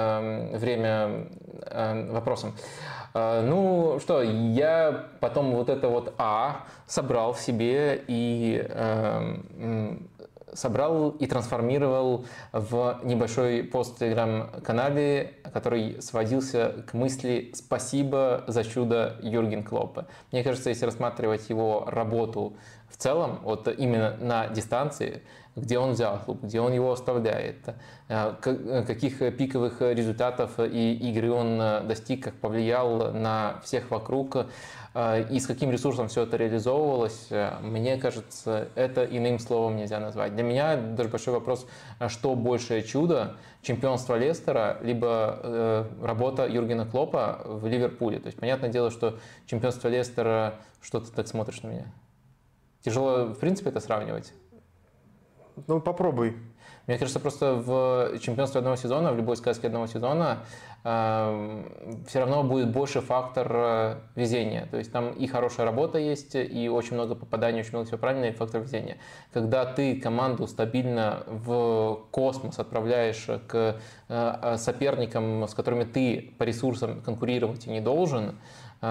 [0.06, 1.28] Эм, время
[1.66, 2.54] эм, вопросам.
[3.14, 10.10] Э, ну что, я потом вот это вот А собрал в себе и эм,
[10.54, 19.16] собрал и трансформировал в небольшой пост в телеграм-канале, который сводился к мысли «Спасибо за чудо
[19.22, 20.08] Юрген Клоппа».
[20.32, 22.56] Мне кажется, если рассматривать его работу
[22.90, 25.24] в целом, вот именно на дистанции,
[25.56, 27.58] где он взял клуб, где он его оставляет,
[28.10, 34.48] э, э, каких пиковых результатов и игры он э, достиг, как повлиял на всех вокруг,
[35.30, 37.28] и с каким ресурсом все это реализовывалось,
[37.62, 40.34] мне кажется, это иным словом нельзя назвать.
[40.34, 41.68] Для меня даже большой вопрос,
[42.08, 48.20] что большее чудо, чемпионство Лестера, либо работа Юргена Клопа в Ливерпуле.
[48.20, 51.94] То есть, понятное дело, что чемпионство Лестера, что ты так смотришь на меня?
[52.82, 54.32] Тяжело, в принципе, это сравнивать.
[55.68, 56.36] Ну, попробуй.
[56.88, 60.40] Мне кажется, просто в чемпионстве одного сезона, в любой сказке одного сезона,
[60.84, 61.64] э,
[62.08, 64.68] все равно будет больше фактор э, везения.
[64.70, 68.26] То есть там и хорошая работа есть, и очень много попаданий, очень много всего правильно,
[68.26, 68.98] и фактор везения.
[69.34, 73.78] Когда ты команду стабильно в космос отправляешь к
[74.08, 78.36] э, соперникам, с которыми ты по ресурсам конкурировать и не должен,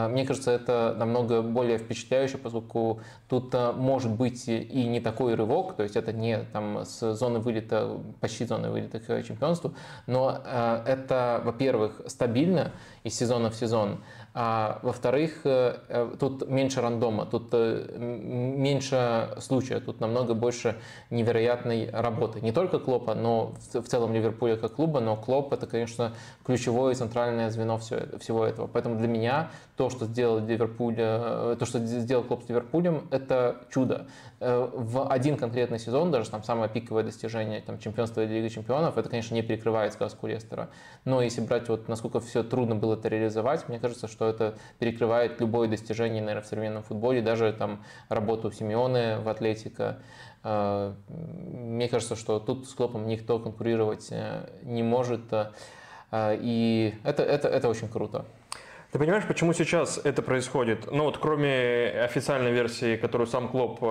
[0.08, 5.76] мне кажется, это намного более впечатляюще, поскольку тут а, может быть и не такой рывок,
[5.76, 9.74] то есть это не там, с зоны вылета, почти зоны вылета к чемпионству,
[10.06, 12.72] но а, это, во-первых, стабильно
[13.04, 14.00] из сезона в сезон,
[14.36, 20.74] а во-вторых, э, э, тут меньше рандома, тут э, меньше случая, тут намного больше
[21.10, 22.40] невероятной работы.
[22.40, 26.14] Не только Клопа, но в целом Ливерпуля как клуба, но Клоп это, конечно,
[26.44, 28.66] ключевое и центральное звено всего этого.
[28.66, 34.06] Поэтому для меня то, что сделал Ливерпуль, то, что сделал Клоп с Ливерпулем, это чудо.
[34.40, 39.34] В один конкретный сезон, даже там самое пиковое достижение, там, чемпионство Лига чемпионов, это, конечно,
[39.34, 40.70] не перекрывает сказку Лестера.
[41.04, 45.40] Но если брать вот насколько все трудно было это реализовать, мне кажется, что это перекрывает
[45.40, 49.98] любое достижение, наверное, в современном футболе, даже там работу Симеоне в Атлетико.
[50.42, 55.50] Э, мне кажется, что тут с Клопом никто конкурировать э, не может, э,
[56.40, 58.24] и это, это, это очень круто.
[58.94, 60.88] Ты понимаешь, почему сейчас это происходит?
[60.88, 63.82] Ну вот кроме официальной версии, которую сам Клоп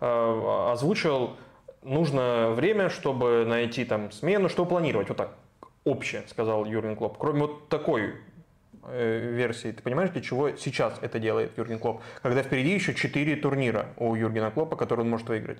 [0.00, 1.36] э, озвучил,
[1.82, 5.34] нужно время, чтобы найти там смену, что планировать, вот так
[5.84, 7.18] общее, сказал Юрген Клоп.
[7.18, 8.25] Кроме вот такой Э,
[8.92, 9.72] версии.
[9.72, 12.02] Ты понимаешь, для чего сейчас это делает Юрген Клоп?
[12.22, 15.58] Когда впереди еще 4 турнира у Юргена Клопа, которые он может выиграть.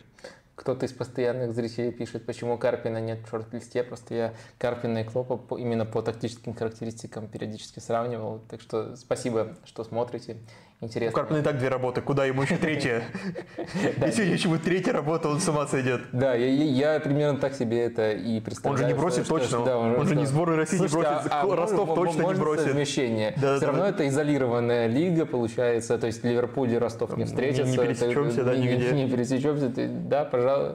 [0.54, 3.82] Кто-то из постоянных зрителей пишет, почему Карпина нет в шорт-листе.
[3.82, 8.40] Просто я Карпина и Клопа по, именно по тактическим характеристикам периодически сравнивал.
[8.48, 10.38] Так что спасибо, что смотрите.
[10.82, 11.18] Интересно.
[11.18, 13.02] У Карпина и так две работы, куда ему еще третья?
[14.04, 16.02] Если еще будет третья работа, он с ума сойдет.
[16.12, 18.84] Да, я примерно так себе это и представляю.
[18.84, 19.60] Он же не бросит точно,
[19.96, 22.66] он же не сборную России не бросит, а, Ростов точно не бросит.
[22.66, 23.32] совмещение.
[23.36, 27.70] Все равно это изолированная лига получается, то есть Ливерпуль и Ростов не встретятся.
[27.70, 28.92] Не пересечемся, да, нигде.
[28.92, 30.74] Не пересечемся, да, пожалуй.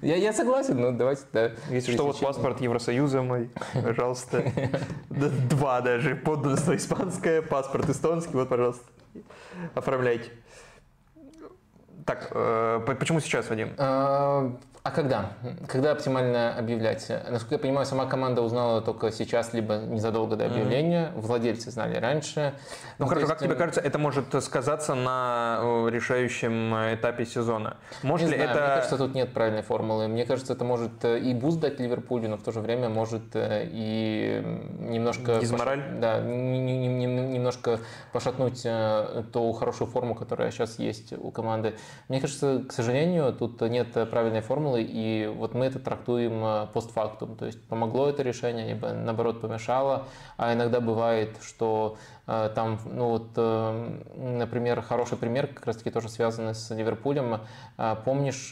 [0.00, 1.52] Я согласен, но давайте, да.
[1.68, 4.44] Если что, вот паспорт Евросоюза мой, пожалуйста.
[5.50, 8.82] Два даже, подданство испанское, паспорт эстонский, вот, пожалуйста
[9.74, 10.30] оформляете.
[12.04, 13.74] Так, э, почему сейчас, Вадим?
[14.84, 15.34] А, когда?
[15.68, 17.08] Когда оптимально объявлять?
[17.30, 21.12] Насколько я понимаю, сама команда узнала только сейчас, либо незадолго до объявления.
[21.14, 21.20] Mm-hmm.
[21.20, 22.54] Владельцы знали раньше.
[22.98, 23.30] Ну, ну хорошо, есть...
[23.30, 27.76] как тебе кажется, это может сказаться на э, решающем этапе сезона?
[28.02, 28.60] Может не ли знаю, это...
[28.60, 30.08] Мне кажется, тут нет правильной формулы.
[30.08, 33.36] Мне кажется, это может э, и boost дать Ливерпулю, но в то же время может
[33.36, 34.42] э, и
[34.80, 35.38] немножко...
[35.38, 35.80] Дизмораль?
[35.80, 36.00] Пош...
[36.00, 37.78] Да, немножко
[38.12, 38.66] пошатнуть
[39.32, 41.76] ту хорошую форму, которая сейчас есть у команды.
[42.08, 46.66] Мне кажется, к сожалению, тут нет правильной формулы формулы, и вот мы это трактуем э,
[46.72, 47.36] постфактум.
[47.36, 50.04] То есть помогло это решение, либо наоборот помешало.
[50.36, 51.96] А иногда бывает, что
[52.26, 57.40] э, там, ну вот, э, например, хороший пример, как раз таки тоже связанный с Ливерпулем.
[58.04, 58.50] Помнишь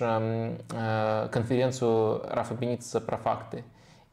[1.32, 3.64] конференцию Рафа Беница про факты?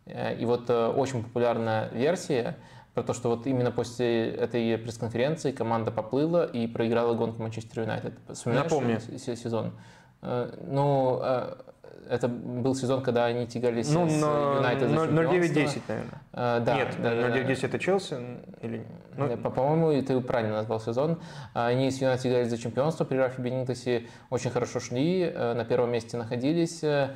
[0.06, 2.56] И вот очень популярная версия
[2.94, 8.14] про то, что вот именно после этой пресс-конференции команда поплыла и проиграла гонку Манчестер Юнайтед.
[8.46, 9.00] Напомню.
[9.00, 9.74] сезон?
[10.22, 11.22] Ну,
[12.10, 16.22] это был сезон, когда они тягались ну, с Юнайтед за 0-9-10, наверное.
[16.34, 18.16] А, да, Нет, да, 0-9-10 это Челси?
[18.62, 18.86] Или...
[19.18, 19.36] Ну...
[19.38, 21.20] По-моему, ты правильно назвал сезон.
[21.54, 25.92] Они с Юнайтед играли за чемпионство при Рафе Бенитосе, очень хорошо шли, э, на первом
[25.92, 26.84] месте находились.
[26.84, 27.16] Э,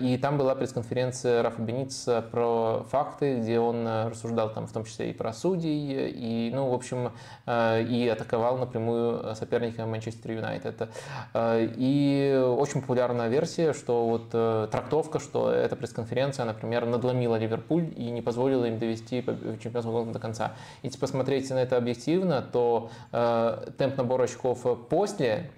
[0.00, 4.84] и там была пресс-конференция Рафа Бенитоса про факты, где он э, рассуждал там в том
[4.84, 7.12] числе и про судей, и, ну, в общем,
[7.46, 10.88] и атаковал напрямую соперника Манчестер Юнайтед.
[11.34, 18.10] И очень популярная версия, что вот вот трактовка, что эта пресс-конференция, например, надломила Ливерпуль и
[18.10, 19.22] не позволила им довести
[19.62, 20.54] чемпионство гонку до конца.
[20.82, 25.50] Если посмотреть на это объективно, то э, темп набора очков после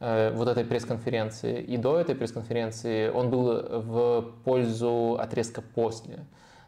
[0.00, 6.24] э, вот этой пресс-конференции и до этой пресс-конференции он был в пользу отрезка после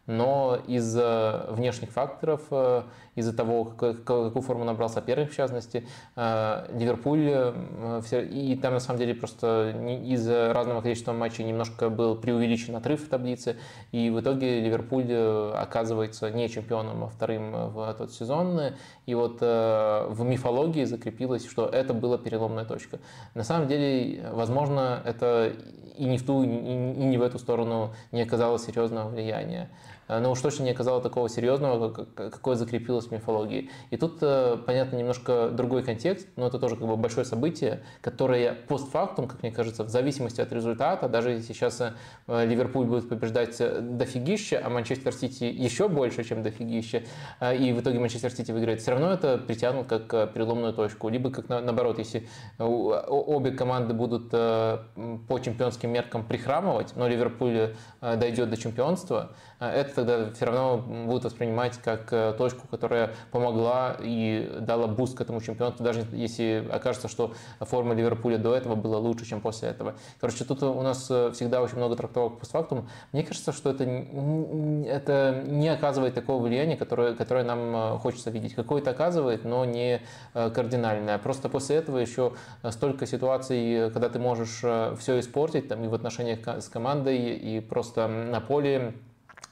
[0.07, 2.83] но из-за внешних факторов, э,
[3.15, 9.01] из-за того, какую форму набрал соперник, в частности, э, Ливерпуль, э, и там на самом
[9.01, 9.75] деле просто
[10.05, 13.57] из-за разного количества матчей немножко был преувеличен отрыв в таблице,
[13.93, 15.13] и в итоге Ливерпуль
[15.55, 18.61] оказывается не чемпионом, а вторым в тот сезон,
[19.07, 22.99] и вот в мифологии закрепилось, что это была переломная точка.
[23.35, 25.53] На самом деле, возможно, это
[25.97, 29.71] и не в ту, и не в эту сторону не оказало серьезного влияния.
[30.09, 33.71] Э, но уж точно не оказало такого серьезного, какое закрепилось в мифологии.
[33.91, 38.53] И тут, э, понятно, немножко другой контекст, но это тоже как бы большое событие, которое
[38.53, 43.57] постфактум, как мне кажется, в зависимости от результата, даже если сейчас э, Ливерпуль будет побеждать
[43.97, 47.05] дофигище, а Манчестер Сити еще больше, чем дофигище,
[47.41, 51.09] и в итоге Манчестер Сити выиграет, все равно это притянут как переломную точку.
[51.09, 52.29] Либо как наоборот, если
[52.59, 60.45] обе команды будут по чемпионским меркам прихрамывать, но Ливерпуль дойдет до чемпионства, это тогда все
[60.45, 66.05] равно будут воспринимать как э, точку, которая помогла и дала boost к этому чемпионату, даже
[66.13, 69.95] если окажется, что форма Ливерпуля до этого была лучше, чем после этого.
[70.21, 72.89] Короче, тут у нас э, всегда очень много трактовок постфактум.
[73.13, 78.55] Мне кажется, что это, это не оказывает такого влияния, которое, которое нам э, хочется видеть.
[78.55, 80.03] Какое-то оказывает, но не
[80.33, 81.19] кардинальное.
[81.19, 82.33] Просто после этого еще
[82.71, 84.59] столько ситуаций, когда ты можешь
[84.99, 88.95] все испортить, там, и в отношениях с командой, и просто на поле,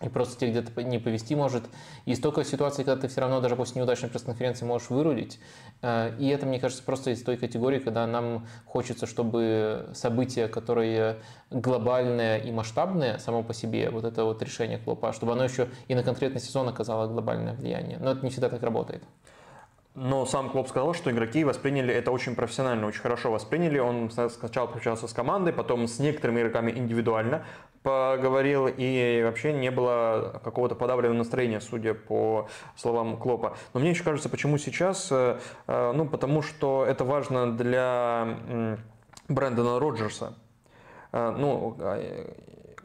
[0.01, 1.65] и просто тебе где-то не повести может.
[2.05, 5.39] И столько ситуаций, когда ты все равно даже после неудачной пресс-конференции можешь вырулить.
[5.83, 11.19] Э, и это, мне кажется, просто из той категории, когда нам хочется, чтобы события, которые
[11.51, 15.95] глобальное и масштабное само по себе, вот это вот решение Клопа, чтобы оно еще и
[15.95, 17.99] на конкретный сезон оказало глобальное влияние.
[17.99, 19.03] Но это не всегда так работает.
[19.95, 23.79] Но сам Клоп сказал, что игроки восприняли это очень профессионально, очень хорошо восприняли.
[23.79, 27.45] Он сначала пообщался с командой, потом с некоторыми игроками индивидуально
[27.85, 33.57] поговорил, и вообще не было какого-то подавленного настроения, судя по словам Клопа.
[33.73, 35.13] Но мне еще кажется, почему сейчас?
[35.13, 35.39] Э,
[35.69, 38.39] э, ну, потому что это важно для
[39.29, 40.35] Брэндона Роджерса.
[41.13, 41.77] Э, ну,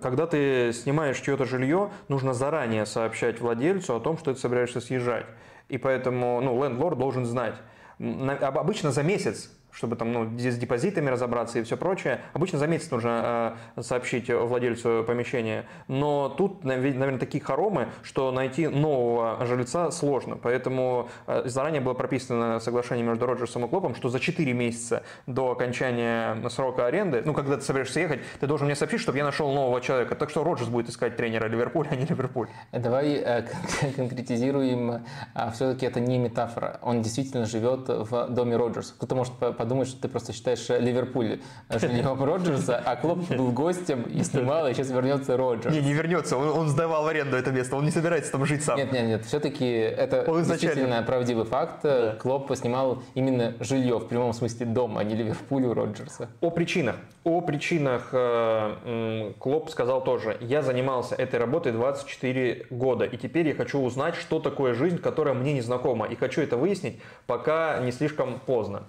[0.02, 5.26] когда ты снимаешь чье-то жилье, нужно заранее сообщать владельцу о том, что ты собираешься съезжать.
[5.70, 7.56] И поэтому, ну, лендлорд должен знать.
[8.00, 12.22] Обычно за месяц чтобы там ну, с депозитами разобраться и все прочее.
[12.34, 18.68] Обычно за месяц нужно э, сообщить владельцу помещения, но тут, наверное, такие хоромы, что найти
[18.68, 24.20] нового жильца сложно, поэтому э, заранее было прописано соглашение между Роджерсом и Клопом, что за
[24.20, 29.02] 4 месяца до окончания срока аренды, ну, когда ты собираешься ехать, ты должен мне сообщить,
[29.02, 30.16] чтобы я нашел нового человека.
[30.16, 32.48] Так что Роджерс будет искать тренера Ливерпуля, а не Ливерпуль.
[32.72, 33.46] Давай э,
[33.96, 35.06] конкретизируем.
[35.34, 36.80] А, Все-таки это не метафора.
[36.82, 38.94] Он действительно живет в доме Роджерса.
[38.96, 41.40] Кто-то может подумать, подумать, что ты просто считаешь Ливерпуль
[41.70, 45.76] жильем Роджерса, а Клоп был гостем и снимал, и сейчас вернется Роджерс.
[45.76, 48.64] Не, не вернется, он, он сдавал в аренду это место, он не собирается там жить
[48.64, 48.78] сам.
[48.78, 51.82] Нет, нет, нет, все-таки это он действительно правдивый факт.
[51.84, 52.16] Да.
[52.20, 56.30] Клоп снимал именно жилье, в прямом смысле дом, а не Ливерпуль у Роджерса.
[56.42, 56.96] О причинах.
[57.24, 60.36] О причинах э, Клоп сказал тоже.
[60.40, 65.36] Я занимался этой работой 24 года, и теперь я хочу узнать, что такое жизнь, которая
[65.36, 68.84] мне не знакома, и хочу это выяснить, пока не слишком поздно.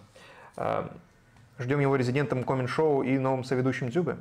[0.60, 0.88] Э,
[1.58, 4.18] ждем его резидентом коммент-шоу и новым соведущим Дзюбы.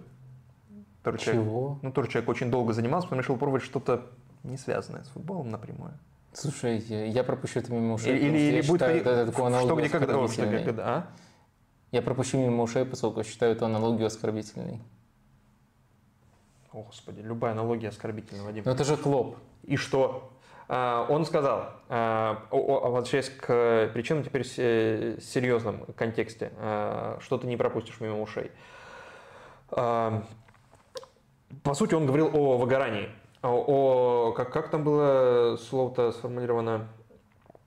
[1.03, 1.17] Чего?
[1.17, 4.07] Человек, ну, тоже человек очень долго занимался, потом решил пробовать что-то
[4.43, 5.93] не связанное с футболом напрямую.
[6.33, 8.17] Слушай, я пропущу это мимо ушей.
[8.17, 11.07] Или, или будет считаю, это, это что, где, когда, что, когда, а?
[11.91, 14.79] Я пропущу мимо ушей, поскольку считаю эту аналогию оскорбительной.
[16.71, 18.63] О, Господи, любая аналогия оскорбительна, Вадим.
[18.65, 19.37] Но это же Клоп.
[19.63, 20.31] И что?
[20.71, 27.57] А, он сказал, а, возвращаясь к причинам теперь в серьезном контексте, а, что ты не
[27.57, 28.51] пропустишь мимо ушей.
[29.69, 30.23] По
[31.73, 33.09] сути, он говорил о выгорании.
[33.41, 36.87] О, как, как там было слово-то сформулировано?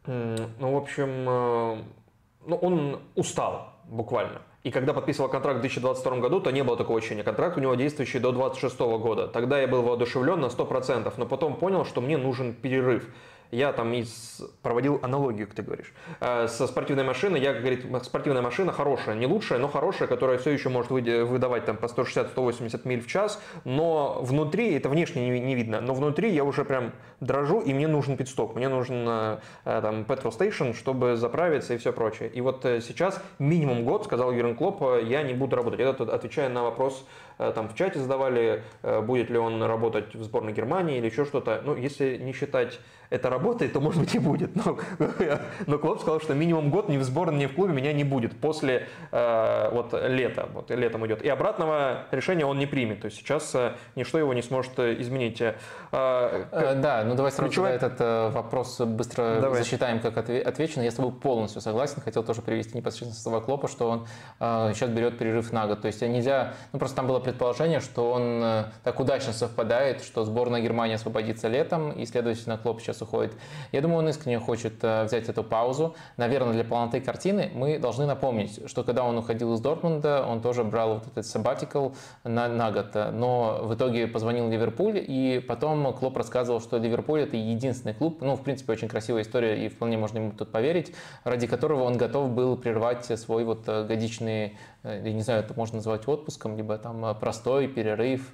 [0.07, 4.43] Ну, в общем, ну, он устал буквально.
[4.65, 7.25] И когда подписывал контракт в 2022 году, то не было такого ощущения.
[7.25, 9.27] Контракт у него действующий до 2026 года.
[9.27, 13.09] Тогда я был воодушевлен на 100%, но потом понял, что мне нужен перерыв
[13.53, 14.43] я там из...
[14.63, 17.41] проводил аналогию, как ты говоришь, э, со спортивной машиной.
[17.41, 21.77] Я, говорит, спортивная машина хорошая, не лучшая, но хорошая, которая все еще может выдавать там
[21.77, 26.45] по 160-180 миль в час, но внутри, это внешне не, не видно, но внутри я
[26.45, 31.17] уже прям дрожу, и мне нужен пидстоп, мне нужен э, э, там petrol station, чтобы
[31.17, 32.31] заправиться и все прочее.
[32.31, 35.81] И вот сейчас минимум год, сказал Юрген Клоп, я не буду работать.
[35.81, 37.07] Это отвечая на вопрос,
[37.37, 38.63] там в чате задавали,
[39.03, 41.61] будет ли он работать в сборной Германии или еще что-то.
[41.65, 42.79] Ну, если не считать
[43.13, 44.57] это работает, то, может быть, и будет.
[44.57, 44.79] Но,
[45.67, 48.39] но Клоп сказал, что минимум год ни в сборной, ни в клубе меня не будет
[48.41, 50.49] после э, вот лета.
[50.53, 51.23] Вот летом идет.
[51.23, 53.03] И обратного решения он не примет.
[53.03, 55.41] То есть сейчас э, ничто его не сможет э, изменить.
[55.41, 55.55] Э,
[55.93, 57.71] э, да, ну давай сразу ключевой...
[57.71, 59.59] этот э, вопрос быстро давай.
[59.59, 60.83] засчитаем как отвечено.
[60.83, 62.01] Я с тобой полностью согласен.
[62.01, 64.07] Хотел тоже привести непосредственно слова Клопа, что он
[64.41, 65.83] э, сейчас берет перерыв на год.
[65.83, 70.25] То есть нельзя, ну просто там было предположение, что он э, так удачно совпадает, что
[70.25, 73.33] сборная Германии освободится летом, и, следовательно, Клоп сейчас уходит.
[73.73, 75.95] Я думаю, он искренне хочет э, взять эту паузу.
[76.17, 80.65] Наверное, для полноты картины мы должны напомнить, что когда он уходил из Дортмунда, он тоже
[80.65, 82.95] брал вот этот sabbatical на, на год.
[83.13, 88.37] Но в итоге позвонил Ливерпуль, и потом Клоп рассказывал, что Ливерпуль это единственный клуб, ну,
[88.37, 92.31] в принципе, очень красивая история, и вполне можно ему тут поверить, ради которого он готов
[92.31, 96.79] был прервать свой вот э, годичный, э, я не знаю, это можно назвать отпуском, либо
[96.79, 98.33] там простой перерыв,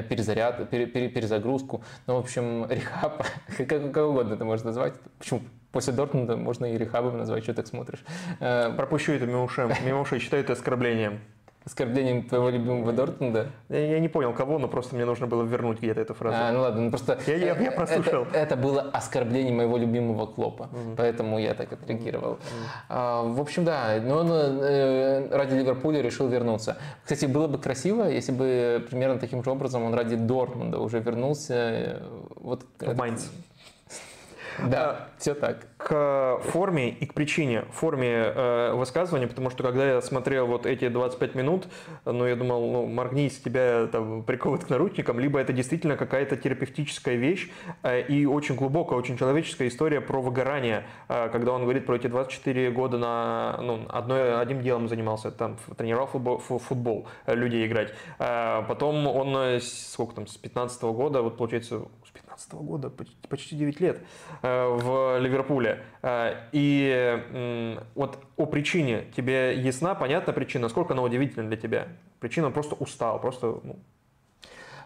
[0.00, 1.84] перезаряд, пере, пере, перезагрузку.
[2.06, 3.26] Ну, в общем, рехаб,
[3.58, 4.94] как, как угодно это можно назвать.
[5.18, 5.42] Почему?
[5.72, 8.04] После Дортмунда можно и рехабом назвать, что так смотришь.
[8.40, 11.20] Э, Пропущу это мимо ушей, мимо ушей считаю это оскорблением
[11.64, 13.48] оскорблением твоего любимого Дортмунда?
[13.68, 16.36] Я, не понял, кого, но просто мне нужно было вернуть где-то эту фразу.
[16.38, 17.18] А, ну ладно, ну просто...
[17.26, 18.24] Я, я, я прослушал.
[18.24, 20.94] Это, это было оскорбление моего любимого Клопа, mm-hmm.
[20.96, 22.32] поэтому я так отреагировал.
[22.32, 22.66] Mm-hmm.
[22.88, 26.76] А, в общем, да, но он э, ради Ливерпуля решил вернуться.
[27.04, 31.54] Кстати, было бы красиво, если бы примерно таким же образом он ради Дортмунда уже вернулся.
[31.54, 32.02] Э,
[32.36, 33.24] вот, в Майнц.
[34.58, 35.66] Да, все так.
[35.76, 40.88] К форме и к причине, форме э, высказывания, потому что когда я смотрел вот эти
[40.88, 41.66] 25 минут,
[42.04, 47.16] ну, я думал, ну, моргнись, тебя там приковывают к наручникам, либо это действительно какая-то терапевтическая
[47.16, 47.50] вещь
[47.82, 52.06] э, и очень глубокая, очень человеческая история про выгорание, э, когда он говорит про эти
[52.06, 57.92] 24 года на, ну, одной, одним делом занимался, там, тренировал футбол, футбол э, людей играть.
[58.18, 61.82] Э, потом он, э, сколько там, с 15 года, вот получается,
[62.36, 62.90] 2015 года,
[63.28, 64.00] почти 9 лет
[64.42, 65.82] э, в Ливерпуле.
[66.02, 71.88] Э, и вот о причине тебе ясна, понятна причина, насколько она удивительна для тебя?
[72.20, 73.76] Причина просто устал, просто ну,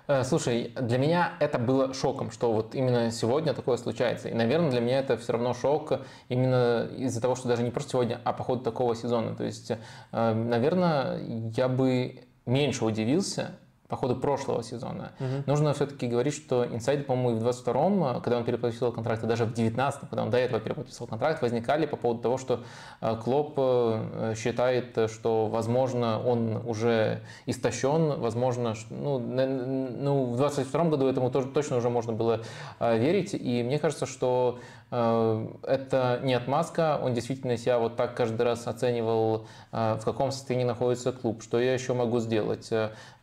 [0.09, 4.29] э, Слушай, для меня это было шоком, что вот именно сегодня такое случается.
[4.29, 7.93] И, наверное, для меня это все равно шок именно из-за того, что даже не просто
[7.93, 9.35] сегодня, а по ходу такого сезона.
[9.35, 9.73] То есть,
[10.13, 11.21] наверное,
[11.57, 13.59] я бы меньше удивился,
[13.89, 15.13] по ходу прошлого сезона.
[15.21, 15.43] Угу.
[15.47, 19.45] Нужно все-таки говорить, что инсайды, по-моему, и в 22-м, когда он переподписывал контракт, и даже
[19.45, 22.65] в 19-м, когда он до этого переподписывал контракт, возникали по поводу того, что
[23.01, 31.07] э, Клоп э, считает, что, возможно, он уже истощен, возможно, ну, ну в 22-м году
[31.07, 32.41] этому тоже точно уже можно было
[32.81, 34.59] э, верить, и мне кажется, что
[34.91, 41.13] это не отмазка, он действительно себя вот так каждый раз оценивал, в каком состоянии находится
[41.13, 42.71] клуб, что я еще могу сделать,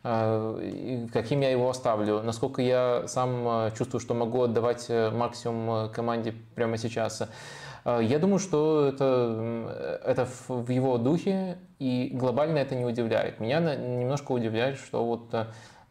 [0.06, 5.90] Э, каким я его оставлю, насколько я сам э, чувствую, что могу отдавать э, максимум
[5.90, 7.22] команде прямо сейчас.
[7.86, 13.40] Я думаю, что это, это в его духе, и глобально это не удивляет.
[13.40, 15.34] Меня немножко удивляет, что вот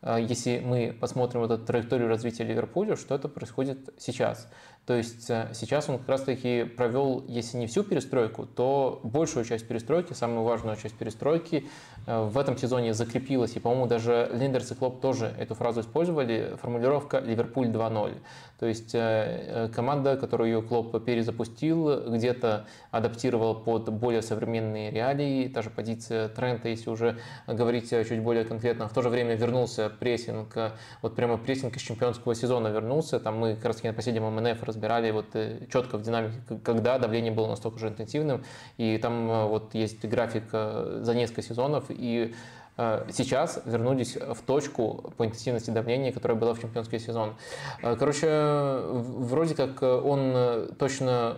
[0.01, 4.49] если мы посмотрим вот эту траекторию развития Ливерпуля, что это происходит сейчас.
[4.85, 9.65] То есть э, сейчас он как раз-таки провел, если не всю перестройку, то большую часть
[9.65, 11.65] перестройки, самую важную часть перестройки
[12.05, 13.55] э, в этом сезоне закрепилась.
[13.55, 16.57] И, по-моему, даже Линдерс и Клоп тоже эту фразу использовали.
[16.61, 18.17] Формулировка «Ливерпуль 2.0».
[18.59, 25.47] То есть э, команда, которую Клоп перезапустил, где-то адаптировал под более современные реалии.
[25.47, 28.89] Та же позиция Трента, если уже говорить чуть более конкретно.
[28.89, 30.57] В то же время вернулся прессинг,
[31.01, 33.21] вот прямо прессинг из чемпионского сезона вернулся.
[33.21, 37.31] Там мы как раз на последнем МНФ разбирали вот э, четко в динамике, когда давление
[37.31, 38.43] было настолько же интенсивным.
[38.77, 42.33] И там э, вот есть график э, за несколько сезонов, и
[42.75, 47.35] сейчас вернулись в точку по интенсивности давления, которая была в чемпионский сезон.
[47.81, 51.37] Э, короче, вроде как он точно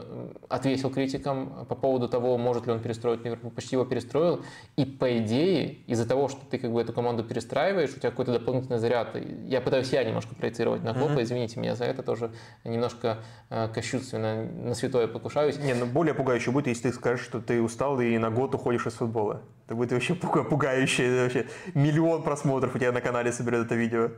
[0.50, 4.42] ответил критикам по поводу того, может ли он перестроить Ливерпуль, почти его перестроил.
[4.76, 8.34] И по идее, из-за того, что ты как бы эту команду перестраиваешь, у тебя какой-то
[8.34, 9.16] дополнительный заряд.
[9.46, 11.24] Я пытаюсь я немножко проецировать на Клопа, mm-hmm.
[11.24, 12.32] извините меня за это, тоже
[12.64, 13.18] немножко
[13.50, 15.58] э, кощунственно, на святое покушаюсь.
[15.58, 18.88] Не, ну более пугающе будет, если ты скажешь, что ты устал и на год уходишь
[18.88, 19.42] из футбола.
[19.66, 24.12] Это будет вообще пугающе, вообще миллион просмотров у тебя на канале соберет это видео.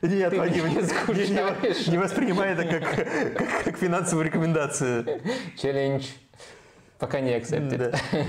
[0.00, 5.20] Нет, Ты Вадим, не, не, не воспринимай это как, как, как финансовую рекомендацию.
[5.56, 6.06] Челлендж
[6.98, 7.90] пока не accepted.
[8.10, 8.24] Да.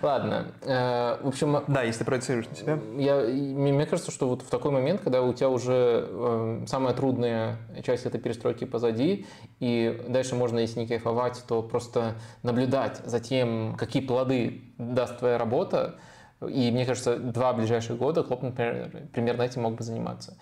[0.00, 0.52] Ладно.
[0.62, 1.62] Э, в общем...
[1.68, 2.78] Да, если проецируешь на себя.
[2.96, 7.58] Я, мне кажется, что вот в такой момент, когда у тебя уже э, самая трудная
[7.84, 9.26] часть этой перестройки позади,
[9.60, 15.36] и дальше можно, если не кайфовать, то просто наблюдать за тем, какие плоды даст твоя
[15.36, 15.96] работа.
[16.40, 20.36] И мне кажется, два ближайших года Клоп, например, примерно этим мог бы заниматься.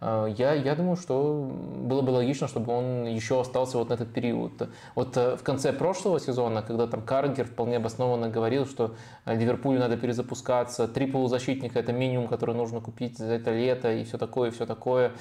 [0.00, 4.12] Э, я, я думаю, что было бы логично, чтобы он еще остался вот на этот
[4.12, 4.68] период.
[4.94, 8.94] Вот э, в конце прошлого сезона, когда там Каргер вполне обоснованно говорил, что
[9.24, 14.04] э, Ливерпулю надо перезапускаться, три полузащитника– это минимум, который нужно купить за это лето, и
[14.04, 15.12] все такое, и все такое.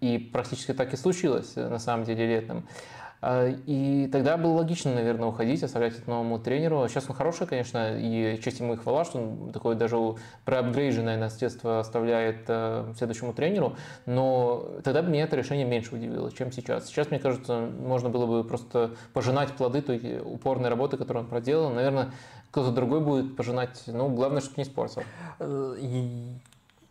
[0.00, 2.66] И практически так и случилось, на самом деле, летом.
[3.26, 6.86] А, и тогда было логично, наверное, уходить, оставлять это новому тренеру.
[6.88, 9.96] Сейчас он хороший, конечно, и честь ему и хвала, что он такой даже
[10.44, 13.76] проапгрейженное наследство оставляет э, следующему тренеру.
[14.04, 16.86] Но тогда бы меня это решение меньше удивило, чем сейчас.
[16.88, 21.70] Сейчас, мне кажется, можно было бы просто пожинать плоды той упорной работы, которую он проделал.
[21.70, 22.10] Наверное,
[22.50, 25.02] кто-то другой будет пожинать, ну, главное, чтобы не испортил.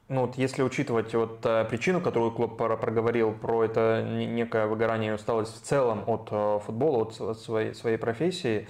[0.09, 5.15] Ну вот если учитывать вот э, причину, которую клуб проговорил про это некое выгорание и
[5.15, 8.67] усталость в целом от э, футбола, от, своей, своей профессии,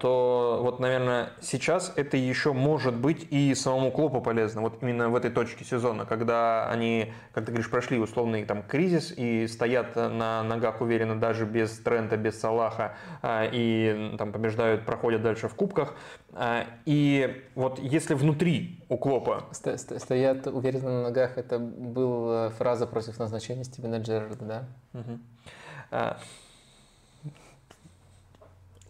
[0.00, 5.16] то вот, наверное, сейчас это еще может быть и самому клубу полезно, вот именно в
[5.16, 10.42] этой точке сезона, когда они, как ты говоришь, прошли условный там кризис и стоят на
[10.42, 15.94] ногах уверенно даже без Трента, без Салаха а, и там побеждают, проходят дальше в кубках.
[16.34, 19.44] А, и вот если внутри у Клопа...
[19.52, 24.64] Стоят уверенно на ногах, это была фраза против назначения Стивена Джерарда, да?
[24.92, 25.18] Угу.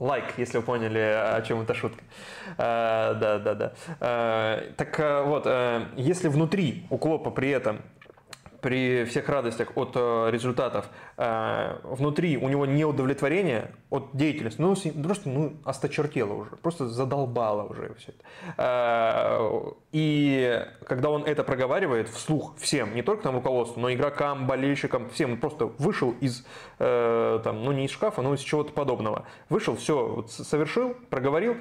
[0.00, 2.02] Лайк, like, если вы поняли, о чем эта шутка.
[2.58, 3.72] А, да, да, да.
[4.00, 5.46] А, так а, вот,
[5.96, 7.80] если внутри у Клопа при этом
[8.64, 10.88] при всех радостях от э, результатов,
[11.18, 17.94] э, внутри у него неудовлетворение от деятельности, ну, просто ну, осточертело уже, просто задолбало уже
[17.98, 18.24] все это.
[18.56, 25.10] Э, и когда он это проговаривает вслух всем, не только там руководству, но игрокам, болельщикам,
[25.10, 26.46] всем, он просто вышел из,
[26.78, 29.26] там, ну не из шкафа, но из чего-то подобного.
[29.50, 31.58] Вышел, все, совершил, проговорил,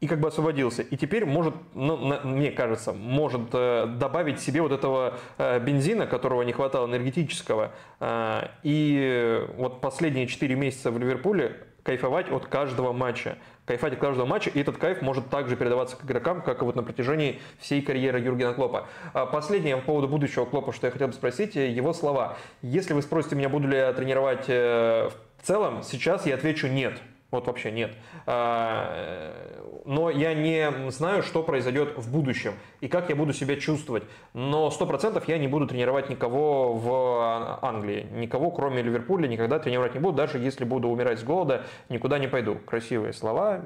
[0.00, 0.82] и как бы освободился.
[0.82, 6.42] И теперь может, ну, мне кажется, может э, добавить себе вот этого э, бензина, которого
[6.42, 7.72] не хватало энергетического.
[7.98, 13.38] Э, и вот последние 4 месяца в Ливерпуле кайфовать от каждого матча.
[13.64, 16.76] Кайфовать от каждого матча, и этот кайф может также передаваться к игрокам, как и вот
[16.76, 18.86] на протяжении всей карьеры Юргена Клопа.
[19.12, 22.36] А последнее по поводу будущего Клопа, что я хотел бы спросить, его слова.
[22.62, 25.12] Если вы спросите меня, буду ли я тренировать в
[25.42, 26.98] целом, сейчас я отвечу нет.
[27.30, 27.94] Вот вообще нет.
[28.26, 34.04] А, но я не знаю, что произойдет в будущем и как я буду себя чувствовать.
[34.32, 38.06] Но сто процентов я не буду тренировать никого в Англии.
[38.12, 40.16] Никого, кроме Ливерпуля, никогда тренировать не буду.
[40.16, 42.54] Даже если буду умирать с голода, никуда не пойду.
[42.54, 43.60] Красивые слова.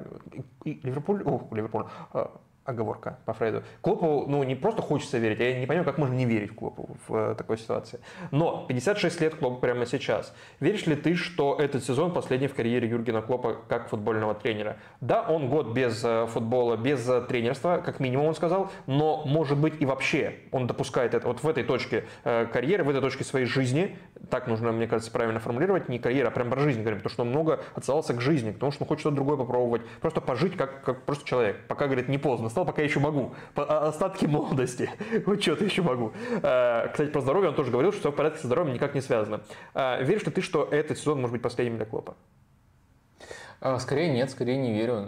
[0.65, 1.85] И Ливерпуль, о, Ливерпуль.
[2.65, 3.63] Оговорка по Фрейду.
[3.81, 6.95] Клопу, ну, не просто хочется верить, а я не понимаю, как можно не верить Клопу
[7.07, 7.99] в э, такой ситуации.
[8.31, 10.33] Но 56 лет Клопу прямо сейчас.
[10.61, 14.77] Веришь ли ты, что этот сезон последний в карьере Юргена Клопа как футбольного тренера?
[15.01, 19.57] Да, он год без э, футбола, без э, тренерства, как минимум он сказал, но, может
[19.57, 23.45] быть, и вообще он допускает это вот в этой точке карьеры, в этой точке своей
[23.45, 23.97] жизни,
[24.29, 27.23] так нужно, мне кажется, правильно формулировать, не карьера, а прям про жизнь говорим, потому что
[27.23, 30.83] он много отсылался к жизни, потому что он хочет что-то другое попробовать, просто пожить как,
[30.83, 33.33] как просто человек, пока, говорит, не поздно стал, пока еще могу.
[33.55, 34.89] А, остатки молодости.
[35.25, 36.13] Вот что-то еще могу.
[36.41, 39.01] А, кстати, про здоровье он тоже говорил, что все в порядке со здоровьем никак не
[39.01, 39.41] связано.
[39.73, 42.15] А, веришь ли ты, что этот сезон может быть последним для Клопа?
[43.79, 45.07] Скорее нет, скорее не верю.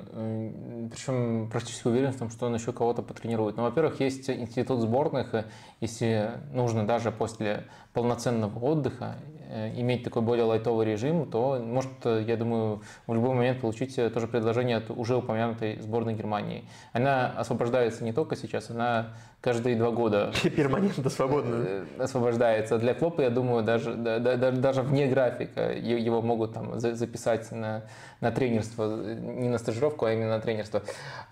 [0.90, 3.58] Причем практически уверен в том, что он еще кого-то потренирует.
[3.58, 5.36] Но, ну, во-первых, есть институт сборных,
[5.82, 7.66] если нужно даже после
[7.96, 9.16] полноценного отдыха
[9.56, 13.98] Э, иметь такой более лайтовый режим, то может, э, я думаю, в любой момент получить
[13.98, 16.66] э, тоже предложение от уже упомянутой сборной Германии.
[16.94, 22.80] Она освобождается не только сейчас, она каждые два года перманентно свободно освобождается.
[22.80, 27.84] Для Клопа, я думаю, даже, даже, даже вне графика его могут там записать на,
[28.22, 30.82] на тренерство, не на стажировку, а именно на тренерство.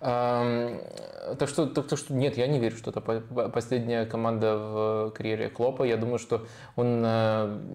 [0.00, 5.48] Так что, так, так что нет, я не верю, что это последняя команда в карьере
[5.48, 5.82] Клопа.
[5.82, 7.02] Я думаю, что он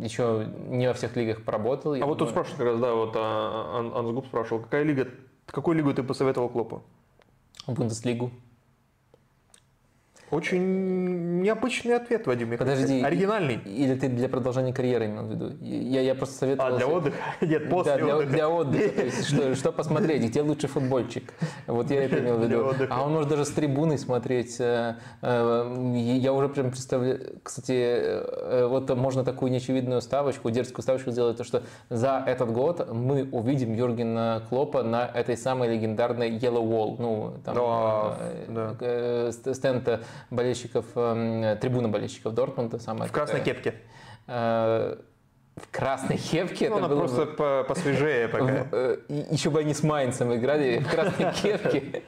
[0.01, 1.93] еще не во всех лигах поработал.
[1.93, 5.07] А вот тут спрашивают как раз, да, вот а, Ансгуб спрашивал, какая лига,
[5.45, 6.83] какую лигу ты посоветовал Клопу?
[7.67, 8.31] Бундеслигу.
[10.31, 12.55] Очень необычный ответ, Вадим.
[12.55, 13.01] Подожди.
[13.01, 13.55] Оригинальный.
[13.65, 15.51] Или ты для продолжения карьеры имел в виду?
[15.61, 16.75] Я, я просто советовал...
[16.75, 17.17] А, для отдыха?
[17.41, 18.33] Нет, после да, для, отдыха.
[18.33, 18.89] Для отдыха.
[18.89, 21.33] То есть, что, что посмотреть, где лучше футбольчик.
[21.65, 22.87] Вот я это имел в виду.
[22.89, 24.57] А он может даже с трибуны смотреть.
[24.59, 27.39] Э, э, я уже прям представляю...
[27.41, 32.91] Кстати, э, вот можно такую неочевидную ставочку, дерзкую ставочку сделать, то что за этот год
[32.91, 36.95] мы увидим Юргена Клопа на этой самой легендарной Yellow Wall.
[36.99, 37.55] Ну, там,
[38.47, 39.53] да, да.
[39.53, 39.89] стенд
[40.29, 42.79] болельщиков, эм, трибуна болельщиков Дортмунда.
[42.79, 43.75] Самая в красной такая, кепке.
[45.55, 46.69] Э, в красной кепке.
[46.69, 47.65] Ну, это было просто бы...
[47.67, 48.67] посвежее пока.
[48.71, 48.97] Э,
[49.31, 52.03] еще бы они с Майнцем играли в красной кепке,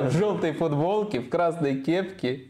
[0.00, 2.44] в желтой футболке, в красной кепке.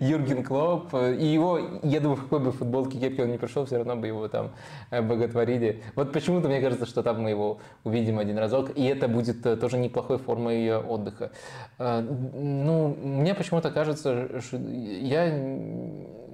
[0.00, 0.94] Юрген Клоп.
[0.94, 4.06] И его, я думаю, в какой бы футболке кепке он не пришел, все равно бы
[4.06, 4.52] его там
[4.90, 5.82] э, боготворили.
[5.94, 8.70] Вот почему-то мне кажется, что там мы его увидим один разок.
[8.74, 11.30] И это будет э, тоже неплохой формой отдыха.
[11.78, 15.26] Ну, мне почему-то кажется, что я...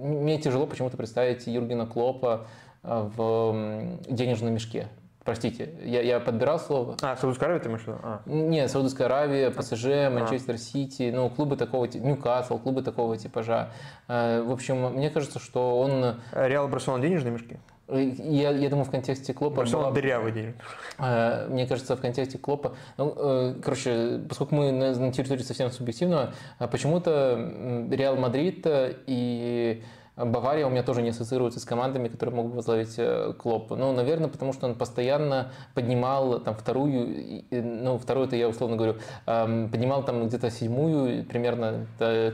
[0.03, 4.89] Мне тяжело почему-то представить Юргена Клопа Э, в денежном мешке.
[5.25, 6.97] Простите, я, я подбирал слово.
[7.01, 7.99] А, Саудовская Аравия ты имеешь в виду?
[8.03, 8.23] А.
[8.27, 10.11] Нет, Саудовская Аравия, ПСЖ, а.
[10.11, 13.71] Манчестер Сити, ну, клубы такого типа, Ньюкасл, клубы такого типажа.
[14.09, 16.17] Э, в общем, мне кажется, что он...
[16.33, 17.59] Реал Барселона денежные мешки?
[17.87, 19.59] Э, я, я думаю, в контексте Клопа...
[19.59, 19.95] Барселона была...
[19.95, 20.57] дырявый денег.
[20.99, 22.75] Мне кажется, в контексте Клопа...
[22.97, 29.85] Ну, короче, поскольку мы на, на территории совсем субъективного, почему-то Реал Мадрид и
[30.15, 33.71] Бавария у меня тоже не ассоциируется с командами, которые могут возглавить э, Клоп.
[33.71, 38.97] Ну, наверное, потому что он постоянно поднимал там вторую, ну, вторую это я условно говорю,
[39.25, 41.87] поднимал там где-то седьмую примерно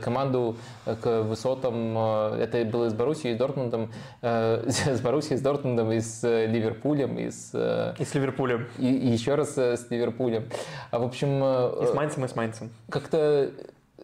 [0.03, 1.97] команду э, к высотам.
[1.97, 3.91] Э, это было и с Боруссией, и с Дортмундом,
[4.21, 7.95] с Боруссией, с Дортмундом, и с Ливерпулем, и с...
[7.97, 8.67] И с Ливерпулем.
[8.77, 10.49] И, и еще раз с Ливерпулем.
[10.91, 11.41] А, в общем...
[11.81, 12.69] И с Майнцем, и с Майнцем.
[12.89, 13.51] Как-то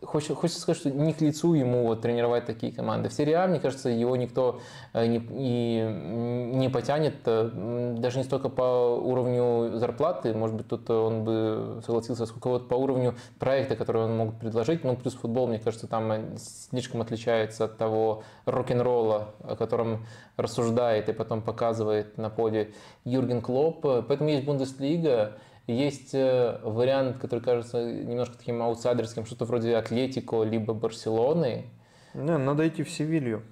[0.05, 3.09] хочется, хочется сказать, что не к лицу ему вот, тренировать такие команды.
[3.09, 4.61] В серии А, мне кажется, его никто
[4.93, 10.89] э, не, не, не потянет, э, даже не столько по уровню зарплаты, может быть, тут
[10.89, 14.83] он бы согласился, сколько вот по уровню проекта, который он мог предложить.
[14.83, 20.05] Ну, плюс футбол, мне кажется, там слишком отличается от того рок-н-ролла, о котором
[20.37, 22.73] рассуждает и потом показывает на поле
[23.03, 23.81] Юрген Клоп.
[24.07, 25.37] Поэтому есть Бундеслига,
[25.67, 31.65] есть э, вариант, который кажется немножко таким аутсайдерским, что-то вроде Атлетико, либо Барселоны.
[32.13, 33.43] Не, надо идти в Севилью.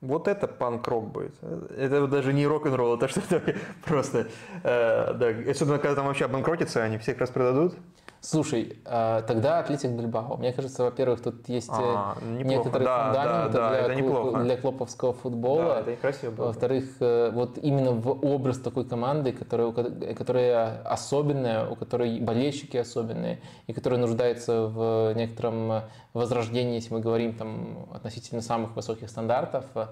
[0.00, 1.34] Вот это панк-рок будет.
[1.42, 3.42] Это даже не рок-н-ролл, это что-то
[3.84, 4.28] просто...
[4.62, 7.74] Э, да, особенно когда там вообще обанкротятся, они всех распродадут.
[8.20, 10.36] Слушай, а, тогда Атлетик Бильбао.
[10.38, 14.56] Мне кажется, во-первых, тут есть а, э, некоторые да, фундаменты да, да, для, клуб, для
[14.56, 15.84] клоповского футбола.
[15.86, 16.30] Да.
[16.30, 19.72] Во-вторых, э, вот именно в образ такой команды, которая,
[20.14, 25.82] которая особенная, у которой болельщики особенные, и которая нуждается в некотором
[26.12, 29.86] возрождении, если мы говорим там относительно самых высоких стандартов, э,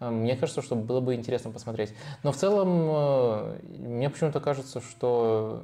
[0.00, 1.94] мне кажется, что было бы интересно посмотреть.
[2.22, 5.62] Но в целом, мне почему-то кажется, что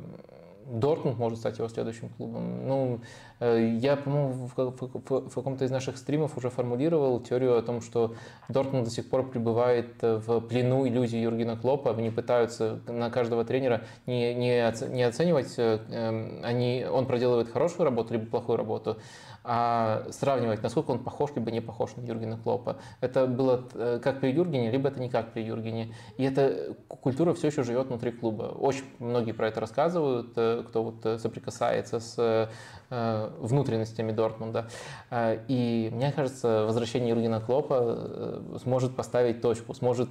[0.66, 2.66] Дортмунд может стать его следующим клубом.
[2.66, 3.00] Ну,
[3.40, 7.80] э, я, по-моему, в, в, в каком-то из наших стримов уже формулировал теорию о том,
[7.80, 8.14] что
[8.48, 11.90] Дортмунд до сих пор пребывает в плену иллюзии Юргена Клопа.
[11.90, 17.50] Они пытаются на каждого тренера не, не, оце, не оценивать, э, эм, они, он проделывает
[17.50, 18.98] хорошую работу либо плохую работу,
[19.44, 22.78] а сравнивать, насколько он похож либо не похож на Юргена Клопа.
[23.00, 25.94] Это было э, как при Юргене, либо это не как при Юргене.
[26.16, 28.44] И эта культура все еще живет внутри клуба.
[28.44, 32.48] Очень многие про это рассказывают, э, кто вот соприкасается с
[33.38, 34.68] внутренностями Дортмунда.
[35.48, 40.10] И мне кажется, возвращение Юргена Клопа сможет поставить точку, сможет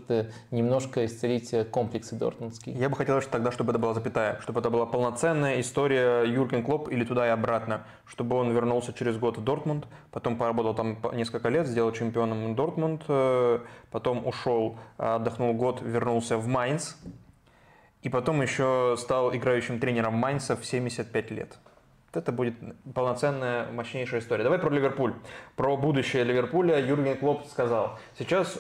[0.49, 2.75] немножко исцелить комплексы дортмундские.
[2.75, 6.89] Я бы хотел тогда, чтобы это была запятая, чтобы это была полноценная история Юрген Клоп
[6.89, 11.49] или туда и обратно, чтобы он вернулся через год в Дортмунд, потом поработал там несколько
[11.49, 13.59] лет, сделал чемпионом Дортмунд, э,
[13.91, 16.95] потом ушел, отдохнул год, вернулся в Майнц,
[18.01, 21.57] и потом еще стал играющим тренером Майнца в 75 лет
[22.13, 22.55] это будет
[22.93, 24.43] полноценная, мощнейшая история.
[24.43, 25.13] Давай про Ливерпуль.
[25.55, 27.99] Про будущее Ливерпуля Юрген Клоп сказал.
[28.17, 28.59] Сейчас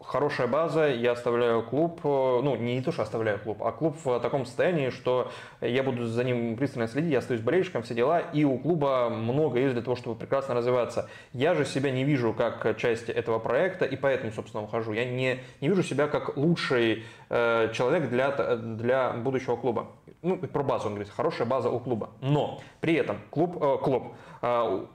[0.00, 2.08] хорошая база, я оставляю клуб, э,
[2.42, 6.24] ну не то, что оставляю клуб, а клуб в таком состоянии, что я буду за
[6.24, 9.96] ним пристально следить, я остаюсь болельщиком, все дела, и у клуба много есть для того,
[9.96, 11.08] чтобы прекрасно развиваться.
[11.32, 14.92] Я же себя не вижу как части этого проекта, и поэтому, собственно, ухожу.
[14.92, 19.88] Я не, не вижу себя как лучший э, человек для, для будущего клуба
[20.22, 22.10] ну, про базу он говорит, хорошая база у клуба.
[22.20, 24.86] Но при этом клуб, э, клуб э,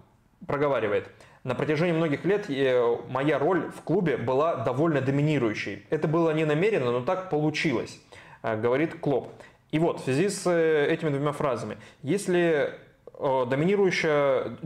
[0.46, 1.10] проговаривает,
[1.48, 5.86] на протяжении многих лет э, моя роль в клубе была довольно доминирующей.
[5.90, 8.02] Это было не намеренно, но так получилось,
[8.44, 9.32] э, говорит Клоп.
[9.72, 12.74] И вот, в связи с э, этими двумя фразами, если
[13.18, 14.58] доминирующая,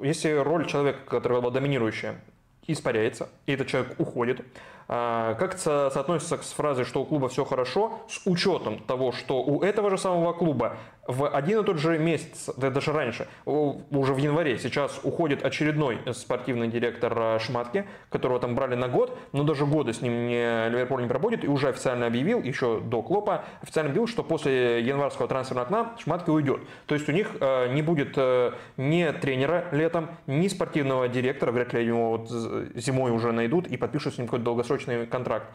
[0.00, 2.20] если роль человека, который была доминирующая,
[2.68, 4.44] испаряется, и этот человек уходит,
[4.86, 9.64] как это соотносится с фразой, что у клуба все хорошо, с учетом того, что у
[9.64, 10.76] этого же самого клуба
[11.08, 15.98] в один и тот же месяц, да даже раньше, уже в январе, сейчас уходит очередной
[16.12, 20.68] спортивный директор э, Шматки, которого там брали на год, но даже года с ним не,
[20.68, 25.28] Ливерпуль не проводит, и уже официально объявил, еще до Клопа, официально объявил, что после январского
[25.28, 26.60] трансферного окна Шматки уйдет.
[26.86, 31.72] То есть у них э, не будет э, ни тренера летом, ни спортивного директора, вряд
[31.72, 32.28] ли его вот
[32.74, 35.46] зимой уже найдут и подпишут с ним какой-то долгосрочный контракт.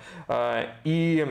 [0.83, 1.27] И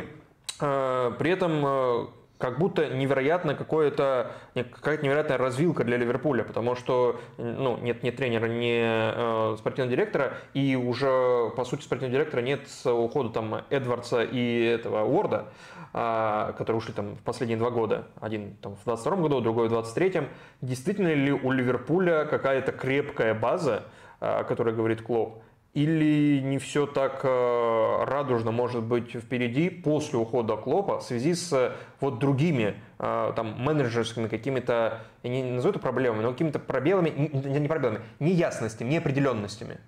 [0.59, 2.12] при этом
[2.43, 8.47] как будто невероятно какое-то, какая-то невероятная развилка для Ливерпуля, потому что ну, нет ни тренера,
[8.47, 14.24] ни э, спортивного директора, и уже, по сути, спортивного директора нет с ухода там Эдвардса
[14.24, 15.52] и этого Уорда,
[15.94, 18.09] э, которые ушли там в последние два года.
[18.20, 20.23] Один там в 22 году, другой в 23
[20.62, 23.85] Действительно ли у Ливерпуля какая-то крепкая база,
[24.19, 25.44] о которой говорит Клоп,
[25.74, 31.74] или не все так э, радужно может быть впереди после ухода Клопа в связи с
[32.01, 37.69] вот другими э, там менеджерскими какими-то, я не назову это проблемами, но какими-то пробелами, не,
[37.69, 39.78] пробелами, неясностями, неопределенностями?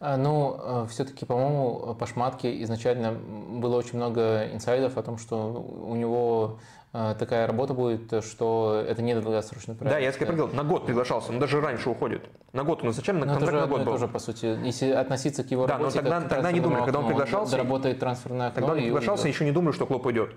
[0.00, 5.64] А, ну, э, все-таки, по-моему, по Шматке изначально было очень много инсайдов о том, что
[5.86, 6.58] у него
[7.18, 9.96] такая работа будет, что это не долгосрочный проект.
[9.96, 12.24] Да, я тебе говорил, на год приглашался, он даже раньше уходит.
[12.52, 13.92] На год, он зачем на контракт на год был?
[13.92, 17.00] тоже, по сути, если относиться к его да, работе, но тогда, тогда не думали, когда
[17.00, 17.56] он приглашался.
[17.56, 18.60] Работает трансферное окно.
[18.60, 20.34] Тогда он приглашался, еще не думали, что клуб уйдет.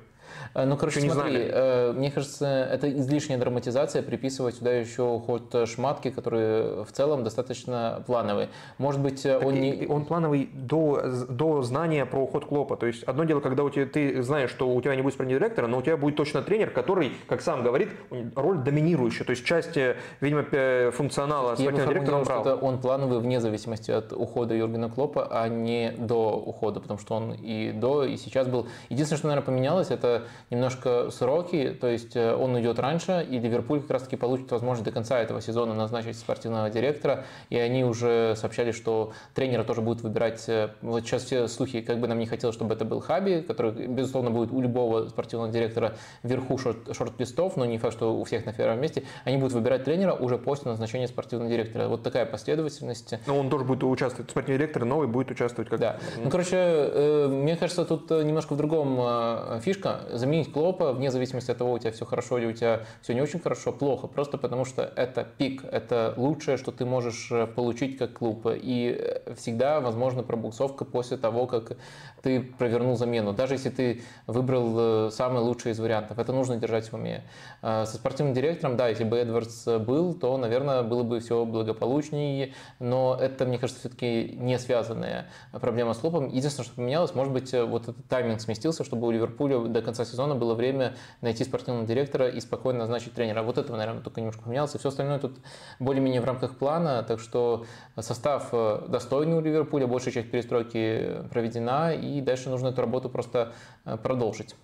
[0.53, 5.55] Э, ну, короче, Еще смотри, э, мне кажется, это излишняя драматизация приписывать сюда еще уход
[5.67, 8.49] Шматки, который в целом достаточно плановый.
[8.77, 9.87] Может быть, так он не...
[9.87, 12.77] Он плановый до, до знания про уход Клопа.
[12.77, 15.39] То есть одно дело, когда у тебя, ты знаешь, что у тебя не будет спортивного
[15.39, 17.89] директора, но у тебя будет точно тренер, который, как сам говорит,
[18.35, 19.25] роль доминирующая.
[19.25, 20.43] То есть части, видимо,
[20.91, 22.59] функционала спортивного директора он брал.
[22.61, 27.33] Он плановый вне зависимости от ухода Юргена Клопа, а не до ухода, потому что он
[27.33, 28.67] и до, и сейчас был.
[28.89, 33.81] Единственное, что, наверное, поменялось, это немножко сроки, то есть э, он уйдет раньше, и Ливерпуль
[33.81, 38.71] как раз-таки получит возможность до конца этого сезона назначить спортивного директора, и они уже сообщали,
[38.71, 42.55] что тренера тоже будут выбирать, э, вот сейчас все слухи, как бы нам не хотелось,
[42.55, 47.65] чтобы это был Хаби, который, безусловно, будет у любого спортивного директора вверху шорт, шорт-листов, но
[47.65, 51.07] не факт, что у всех на первом месте, они будут выбирать тренера уже после назначения
[51.07, 51.87] спортивного директора.
[51.87, 53.15] Вот такая последовательность.
[53.25, 55.97] Но он тоже будет участвовать, спортивный директор новый будет участвовать как Да.
[56.23, 61.57] Ну, короче, э, мне кажется, тут немножко в другом фишка заменить Клопа, вне зависимости от
[61.57, 64.65] того, у тебя все хорошо или у тебя все не очень хорошо, плохо, просто потому
[64.65, 68.45] что это пик, это лучшее, что ты можешь э, получить как клуб.
[68.45, 71.77] И э, всегда возможна пробуксовка после того, как
[72.21, 73.33] ты провернул замену.
[73.33, 77.23] Даже если ты выбрал э, самый лучший из вариантов, это нужно держать в уме.
[77.61, 83.17] Со спортивным директором, да, если бы Эдвардс был, то, наверное, было бы все благополучнее, но
[83.19, 86.27] это, мне кажется, все-таки не связанная проблема с клубом.
[86.29, 90.35] Единственное, что поменялось, может быть, вот этот тайминг сместился, чтобы у Ливерпуля до конца сезона
[90.35, 93.43] было время найти спортивного директора и спокойно назначить тренера.
[93.43, 94.75] Вот этого, наверное, только немножко поменялось.
[94.75, 95.37] И все остальное тут
[95.79, 97.03] более-менее в рамках плана.
[97.03, 97.65] Так что
[97.99, 103.53] состав э, достойный у Ливерпуля, большая часть перестройки проведена, и дальше нужно эту работу просто
[103.85, 104.55] э, продолжить.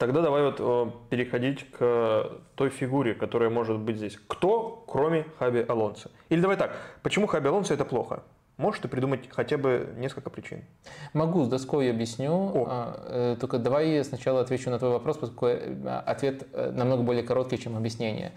[0.00, 4.18] Тогда давай вот э, переходить к той фигуре, которая может быть здесь.
[4.28, 6.10] Кто, кроме Хаби Алонса?
[6.30, 8.22] Или давай так, почему Хаби Алонса это плохо?
[8.60, 10.64] Можешь ты придумать хотя бы несколько причин?
[11.14, 12.30] Могу, с доской объясню.
[12.30, 12.66] О.
[12.68, 17.22] А, э, только давай сначала отвечу на твой вопрос, поскольку э, ответ э, намного более
[17.22, 18.32] короткий, чем объяснение.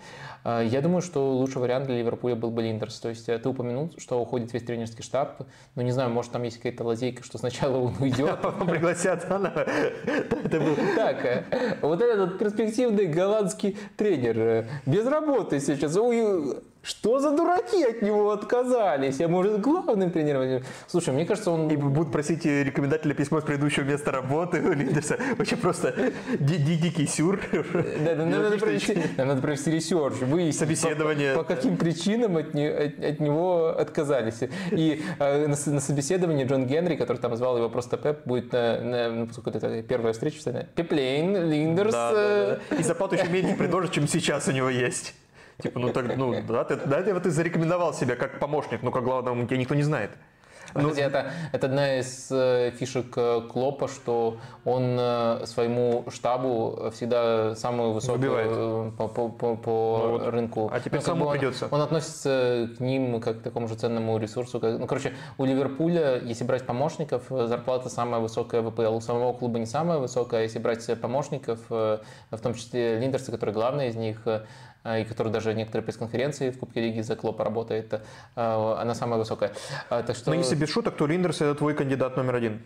[0.46, 3.02] А, я думаю, что лучший вариант для Ливерпуля был бы Линдерс.
[3.02, 5.42] То есть ты упомянул, что уходит весь тренерский штаб.
[5.76, 8.40] Ну, не знаю, может, там есть какая-то лазейка, что сначала он уйдет.
[8.70, 11.46] Пригласят было так.
[11.82, 15.98] Вот этот перспективный голландский тренер без работы сейчас.
[16.84, 19.18] Что за дураки от него отказались?
[19.18, 20.64] Я, может, главным тренером?
[20.88, 21.70] Слушай, мне кажется, он...
[21.70, 25.18] И будут просить рекомендателя письмо с предыдущего места работы у Линдерса.
[25.38, 27.40] Вообще просто дикий сюр.
[27.54, 31.36] Да, да, надо, провести, надо провести research, выяснить, Собеседование.
[31.36, 34.42] По, по каким причинам от, не, от, от него отказались.
[34.72, 38.82] И э, на, на собеседовании Джон Генри, который там звал его просто Пеп, будет, на,
[38.82, 41.94] на, ну, это первая встреча, Пеп Лейндерс.
[41.94, 42.76] Да, да, да.
[42.76, 45.14] И зарплату еще меньше предложат, чем сейчас у него есть.
[45.62, 49.04] Типа, ну так, ну да, ты, да, ты, ты зарекомендовал себя как помощник, но как
[49.04, 50.12] главного тебя никто не знает.
[50.76, 56.90] Ну, Кстати, это, это одна из э, фишек э, Клопа, что он э, своему штабу
[56.94, 60.28] всегда самую высокую по, по, по, по ну, вот.
[60.30, 60.72] рынку.
[60.74, 61.68] А теперь ну, самому он, придется.
[61.70, 64.60] Он относится к ним как к такому же ценному ресурсу.
[64.60, 68.96] Как, ну, короче, у Ливерпуля, если брать помощников, зарплата самая высокая в ВПЛ.
[68.96, 70.44] У самого клуба не самая высокая.
[70.44, 72.02] Если брать помощников, в
[72.42, 74.46] том числе Линдерса, который главный из них, а,
[74.86, 78.02] и который даже некоторые пресс-конференции в Кубке Лиги за Клопа работает,
[78.36, 79.54] а, она самая высокая.
[79.90, 80.30] А, так что...
[80.32, 82.62] Но если без шуток, то Линдерс это твой кандидат номер один.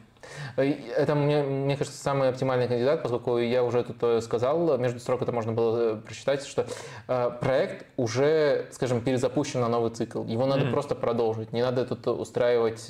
[0.56, 5.22] Это, мне, мне кажется, самый оптимальный кандидат, поскольку я уже тут э, сказал, между строк
[5.22, 6.66] это можно было э, прочитать, что
[7.08, 10.24] э, проект уже, скажем, перезапущен на новый цикл.
[10.24, 10.72] Его надо mm-hmm.
[10.72, 11.54] просто продолжить.
[11.54, 12.90] Не надо тут устраивать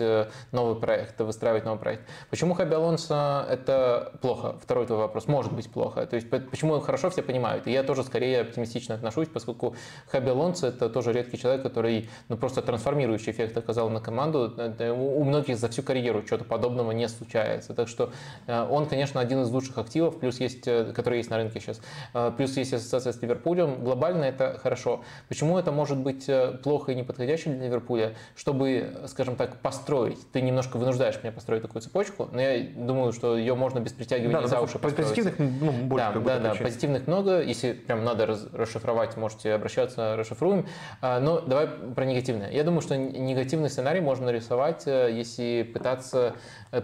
[0.51, 2.03] новый проект, выстраивать новый проект.
[2.29, 4.55] Почему Хаби Алонсо это плохо?
[4.61, 5.27] Второй твой вопрос.
[5.27, 6.05] Может быть плохо.
[6.05, 7.67] То есть почему хорошо, все понимают.
[7.67, 9.75] И я тоже скорее оптимистично отношусь, поскольку
[10.07, 14.53] Хаби Алонсо это тоже редкий человек, который ну, просто трансформирующий эффект оказал на команду.
[14.79, 17.73] У многих за всю карьеру что-то подобного не случается.
[17.73, 18.11] Так что
[18.47, 21.81] э, он, конечно, один из лучших активов, плюс есть, э, который есть на рынке сейчас.
[22.13, 23.83] Э, плюс есть ассоциация с Ливерпулем.
[23.83, 25.03] Глобально это хорошо.
[25.27, 26.29] Почему это может быть
[26.63, 28.13] плохо и неподходяще для Ливерпуля?
[28.35, 30.31] Чтобы, скажем так, построить.
[30.31, 34.41] Ты немножко вынуждаешь меня построить такую цепочку, но я думаю, что ее можно без притягивания
[34.41, 35.09] да, за уши построить.
[35.09, 37.41] Позитивных ну, больше да, да, да, позитивных много.
[37.41, 40.65] Если прям надо расшифровать, можете обращаться, расшифруем.
[41.01, 42.51] Но давай про негативное.
[42.51, 46.35] Я думаю, что негативный сценарий можно рисовать, если пытаться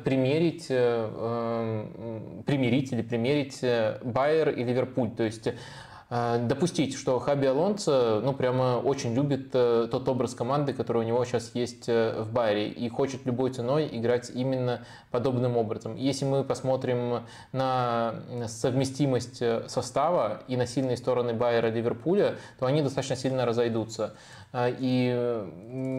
[0.03, 5.11] примерить, э, эм, примирить или примерить э, Байер и Ливерпуль.
[5.11, 5.55] То есть э,
[6.13, 11.51] допустить, что Хаби Алонсо ну, прямо очень любит тот образ команды, который у него сейчас
[11.55, 15.95] есть в Байере, и хочет любой ценой играть именно подобным образом.
[15.95, 18.13] Если мы посмотрим на
[18.47, 24.13] совместимость состава и на сильные стороны Байера Ливерпуля, то они достаточно сильно разойдутся.
[24.55, 25.45] И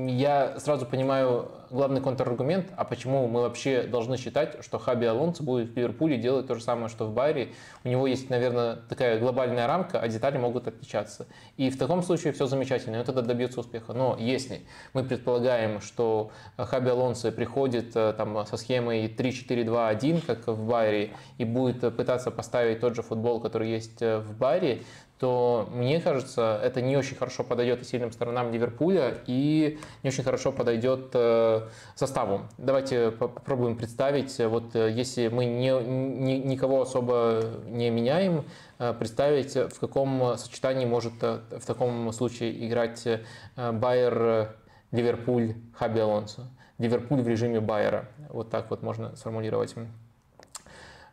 [0.09, 5.70] я сразу понимаю главный контраргумент, а почему мы вообще должны считать, что Хаби Алонсо будет
[5.70, 7.49] в Ливерпуле делать то же самое, что в Байере.
[7.82, 11.27] У него есть, наверное, такая глобальная рамка, а детали могут отличаться.
[11.57, 13.95] И в таком случае все замечательно, тогда добьется успеха.
[13.95, 14.61] Но если
[14.93, 21.45] мы предполагаем, что Хаби Алонсо приходит э, там, со схемой 3-4-2-1, как в Байере, и
[21.45, 24.83] будет пытаться поставить тот же футбол, который есть э, в Байере,
[25.25, 30.23] то мне кажется, это не очень хорошо подойдет и сильным сторонам Ливерпуля, и не очень
[30.23, 31.63] хорошо подойдет э,
[31.95, 32.43] составу.
[32.59, 38.45] Давайте попробуем представить, вот э, если мы не, не, никого особо не меняем,
[38.79, 43.09] э, представить, в каком сочетании может в таком случае играть
[43.57, 44.55] Байер,
[44.93, 46.51] Ливерпуль, Хаби Алонсо.
[46.77, 48.11] Ливерпуль в режиме Байера.
[48.29, 49.75] Вот так вот можно сформулировать.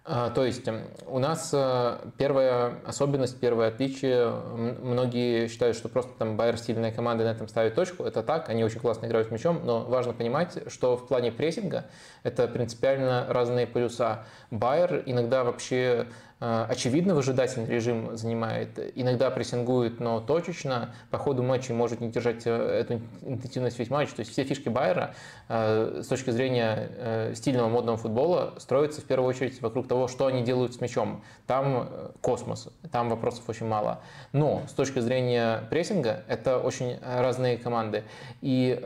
[0.03, 6.11] А, то есть эм, у нас э, первая особенность, первое отличие, многие считают, что просто
[6.18, 8.03] там Байер сильная команда на этом ставит точку.
[8.03, 11.86] Это так, они очень классно играют с мячом, но важно понимать, что в плане прессинга
[12.23, 14.26] это принципиально разные полюса.
[14.49, 16.07] Байер иногда вообще
[16.42, 22.52] очевидно выжидательный режим занимает, иногда прессингует, но точечно, по ходу матча может не держать э,
[22.52, 24.10] эту интенсивность весь матч.
[24.10, 25.14] То есть все фишки Байера
[25.50, 30.42] э, с точки зрения стильного модного футбола строятся в первую очередь вокруг того, что они
[30.42, 31.24] делают с мячом.
[31.46, 31.90] Там
[32.22, 34.02] космос, там вопросов очень мало.
[34.32, 38.04] Но с точки зрения прессинга это очень разные команды.
[38.42, 38.82] И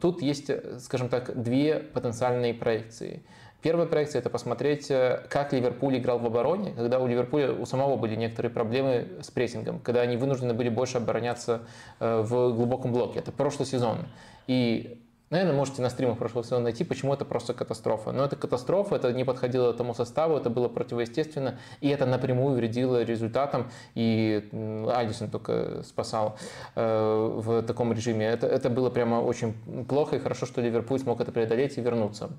[0.00, 0.50] тут есть,
[0.80, 3.22] скажем так, две потенциальные проекции–
[3.60, 7.96] Первая проекция– это посмотреть, э, как Ливерпуль играл в обороне, когда у Ливерпуля у самого
[7.96, 11.62] были некоторые проблемы с прессингом, когда они вынуждены были больше обороняться
[11.98, 13.18] э, в глубоком блоке.
[13.18, 14.06] Это прошлый сезон.
[14.46, 18.12] И Наверное, можете на стримах прошлого сезона найти, почему это просто катастрофа.
[18.12, 23.02] Но это катастрофа, это не подходило тому составу, это было противоестественно, и это напрямую вредило
[23.02, 24.48] результатам, и
[24.90, 26.38] Алисон только спасал
[26.76, 28.26] э, в таком режиме.
[28.26, 29.52] Это, это было прямо очень
[29.86, 32.30] плохо, и хорошо, что Ливерпуль смог это преодолеть и вернуться.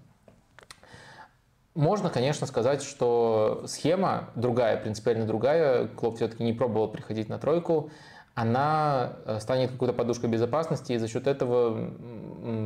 [1.76, 5.88] Можно, конечно, сказать, что схема другая, принципиально другая.
[5.88, 7.92] Клоп все-таки не пробовал приходить на тройку
[8.40, 11.78] она э, станет какой-то подушкой безопасности, и за счет этого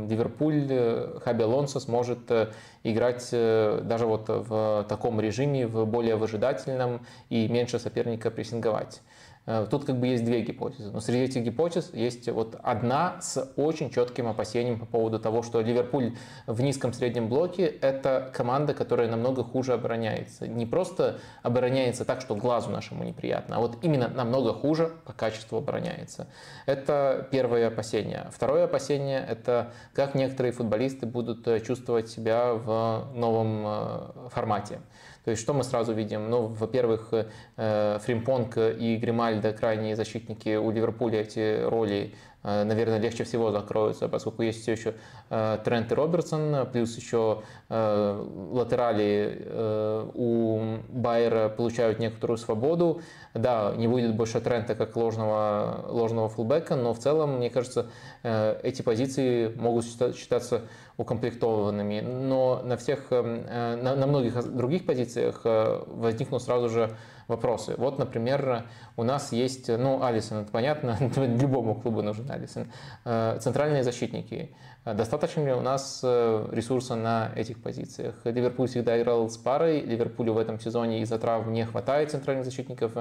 [0.08, 2.52] Ливерпуль, э, Хаби Алонсо сможет э,
[2.84, 9.02] играть даже вот в таком режиме, в более выжидательном и меньше соперника прессинговать.
[9.46, 10.92] Э, тут как бы есть две гипотезы.
[10.92, 15.62] Но среди этих гипотез есть вот одна с очень четким опасением по поводу того, что
[15.62, 16.16] Ливерпуль
[16.48, 20.48] в низком среднем блоке– это команда, которая намного хуже обороняется.
[20.48, 25.58] Не просто обороняется так, что глазу нашему неприятно, а вот именно намного хуже по качеству
[25.58, 26.28] обороняется.
[26.66, 28.30] Это первое опасение.
[28.32, 34.80] Второе опасение– это как некоторые футболисты будут э, чувствовать себя в новом э, формате.
[35.24, 36.30] То есть что мы сразу видим?
[36.30, 37.14] Ну, во-первых,
[37.56, 42.14] э, Фримпонг и Гримальдо, крайние защитники у Ливерпуля эти роли
[42.44, 44.94] наверное, легче всего закроются, поскольку есть все еще
[45.30, 53.02] э, Трент и Робертсон, плюс еще э, латерали у Байера получают некоторую свободу.
[53.34, 57.88] Да, не будет больше Трента как ложного, ложного фулбека, но в целом, мне кажется,
[58.24, 60.64] эти позиции могут считаться
[60.98, 62.02] укомплектованными.
[62.02, 66.96] Но на всех, на, на многих других позициях возникнут сразу же
[67.34, 67.76] вопросы.
[67.78, 68.64] Вот, например,
[68.98, 72.68] у нас есть, ну, Алисон, это понятно, любому клубу нужен Алисон.
[73.06, 74.56] Э, центральные защитники.
[74.86, 78.16] Достаточно ли у нас э, ресурса на этих позициях?
[78.26, 82.92] Ливерпуль всегда играл с парой, Ливерпулю в этом сезоне из-за травм не хватает центральных защитников.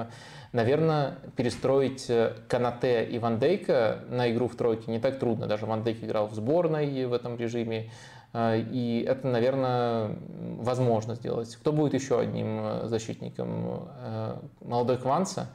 [0.53, 5.45] Наверное, перестроить э, Канате и Ван Дейка на игру в тройке не так трудно.
[5.45, 7.91] Даже Ван Дейк играл в сборной в этом режиме.
[8.33, 10.17] А, и это, наверное,
[10.57, 11.55] возможно сделать.
[11.55, 13.87] Кто будет еще одним э, защитником?
[13.99, 15.49] Э, молодой Кванса?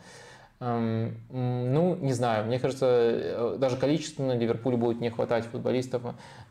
[0.61, 2.47] Эм, ну, не знаю.
[2.47, 6.03] Мне кажется, э, даже количественно Ливерпулю будет не хватать футболистов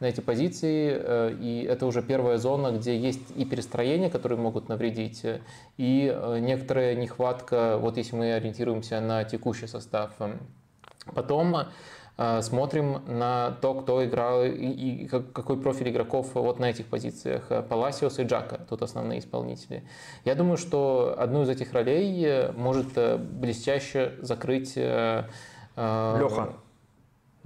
[0.01, 1.33] на эти позиции.
[1.39, 5.25] И это уже первая зона, где есть и перестроения, которые могут навредить,
[5.77, 10.11] и некоторая нехватка, вот если мы ориентируемся на текущий состав.
[11.15, 11.65] Потом Э,
[12.41, 17.47] смотрим на то, кто играл и какой профиль игроков вот на этих позициях.
[17.69, 19.83] Паласиос и Джака, тут основные исполнители.
[20.25, 24.75] Я думаю, что одну из этих ролей э, может э, блестяще закрыть...
[24.75, 26.53] Леха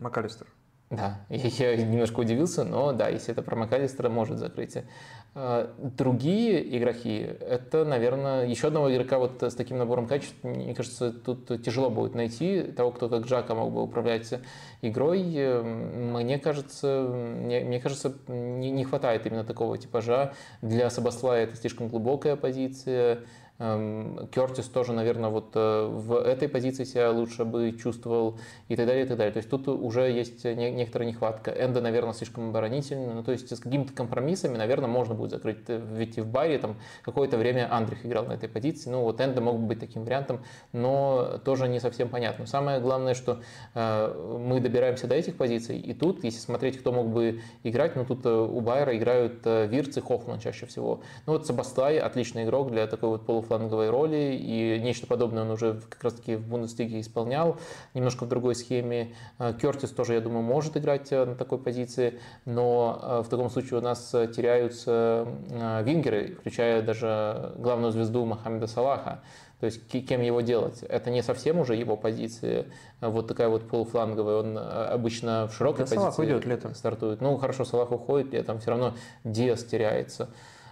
[0.01, 0.47] МакАлистер.
[0.89, 4.77] Да, я немножко удивился, но да, если это про МакАлистера, может закрыть.
[5.33, 11.13] А, другие игроки, это, наверное, еще одного игрока вот с таким набором качеств, мне кажется,
[11.13, 14.33] тут тяжело будет найти того, кто как Джака мог бы управлять
[14.81, 15.23] игрой.
[15.23, 20.33] Мне кажется, мне, мне кажется, не, не хватает именно такого типажа.
[20.61, 23.19] Для Сабаслая это слишком глубокая позиция.
[23.61, 28.39] Эм, Кертис тоже, наверное, вот э, в этой позиции себя лучше бы чувствовал
[28.69, 29.31] и так далее, и так далее.
[29.31, 31.51] То есть тут уже есть некоторая нехватка.
[31.51, 33.13] Энда, наверное, слишком оборонительный.
[33.13, 35.59] Ну, то есть с какими-то компромиссами, наверное, можно будет закрыть.
[35.67, 38.89] Ведь и в Байре там какое-то время Андрих играл на этой позиции.
[38.89, 40.43] Ну, вот Энда мог бы быть таким вариантом,
[40.73, 42.47] но тоже не совсем понятно.
[42.47, 43.41] Самое главное, что
[43.75, 48.05] э, мы добираемся до этих позиций, и тут, если смотреть, кто мог бы играть, ну,
[48.05, 51.01] тут э, у Байера играют Вирц и Хоффман чаще всего.
[51.27, 55.51] Ну, вот Сабастай отличный игрок для такой вот полуфланговой фланговой роли, и нечто подобное он
[55.51, 57.57] уже как раз-таки в Бундеслиге исполнял,
[57.93, 59.13] немножко в другой схеме.
[59.39, 63.49] Э, Кертис тоже, я думаю, может играть э, на такой позиции, но э, в таком
[63.49, 65.27] случае у нас теряются
[65.83, 69.21] вингеры, включая даже главную звезду Мохаммеда Салаха.
[69.59, 70.81] То есть кем его делать?
[70.83, 72.67] Это не совсем уже его позиция,
[73.01, 74.37] вот такая вот полуфланговая.
[74.37, 76.73] Он обычно в широкой да, позиции Салах уйдет летом.
[76.73, 77.21] стартует.
[77.21, 80.29] Ну, хорошо, Салах уходит, летом все равно Диас теряется.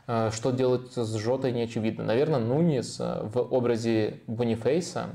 [0.10, 2.04] Э, что делать с Жотой, не очевидно.
[2.04, 5.12] Наверное, Нунис э, в образе Бонифейса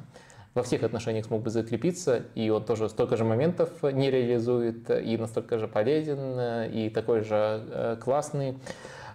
[0.55, 5.17] во всех отношениях смог бы закрепиться, и он тоже столько же моментов не реализует, и
[5.17, 8.57] настолько же полезен, э, и такой же классный.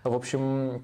[0.03, 0.83] В общем,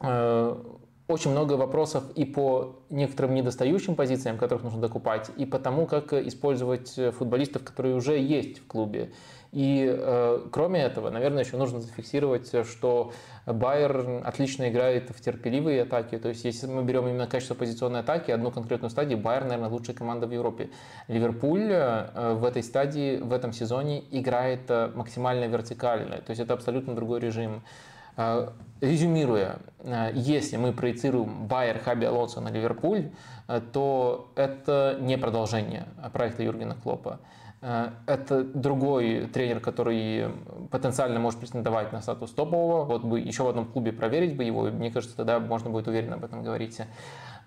[0.00, 6.12] очень много вопросов и по некоторым недостающим позициям, которых нужно докупать, и по тому, как
[6.12, 9.12] использовать футболистов, которые уже есть в клубе.
[9.56, 13.14] И э, кроме этого, наверное, еще нужно зафиксировать, что
[13.46, 16.18] Байер отлично играет в терпеливые атаки.
[16.18, 19.96] То есть, если мы берем именно качество позиционной атаки, одну конкретную стадию, Байер, наверное, лучшая
[19.96, 20.68] команда в Европе.
[21.08, 26.18] Ливерпуль э, в этой стадии, в этом сезоне играет э, максимально вертикально.
[26.18, 27.62] То есть, это абсолютно другой режим.
[28.18, 28.50] Э,
[28.82, 33.08] резюмируя, э, если мы проецируем Байер Хаби Алонсо на Ливерпуль,
[33.72, 37.20] то это не продолжение проекта Юргена Клопа.
[37.60, 40.30] Это другой тренер, который
[40.70, 42.84] потенциально может претендовать на статус топового.
[42.84, 45.88] Вот бы еще в одном клубе проверить бы его, и мне кажется, тогда можно будет
[45.88, 46.80] уверенно об этом говорить.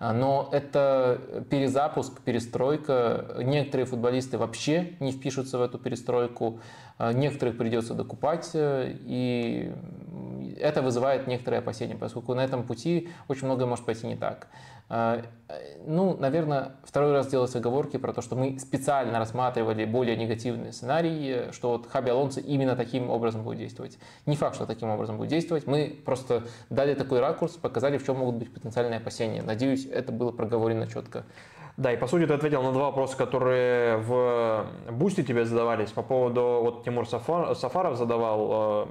[0.00, 3.36] Но это перезапуск, перестройка.
[3.38, 6.60] Некоторые футболисты вообще не впишутся в эту перестройку,
[6.98, 9.72] некоторых придется докупать, и
[10.58, 14.48] это вызывает некоторые опасения, поскольку на этом пути очень многое может пойти не так.
[14.92, 15.22] А,
[15.86, 21.52] ну, наверное, второй раз делать оговорки про то, что мы специально рассматривали более негативные сценарии,
[21.52, 23.98] что вот Хаби Алонсо именно таким образом будет действовать.
[24.26, 25.68] Не факт, что таким образом будет действовать.
[25.68, 29.42] Мы просто дали такой ракурс, показали, в чем могут быть потенциальные опасения.
[29.42, 31.24] Надеюсь, это было проговорено четко.
[31.76, 36.02] Да, и по сути ты ответил на два вопроса, которые в Бусте тебе задавались по
[36.02, 38.86] поводу, вот Тимур Сафар, Сафаров задавал, э,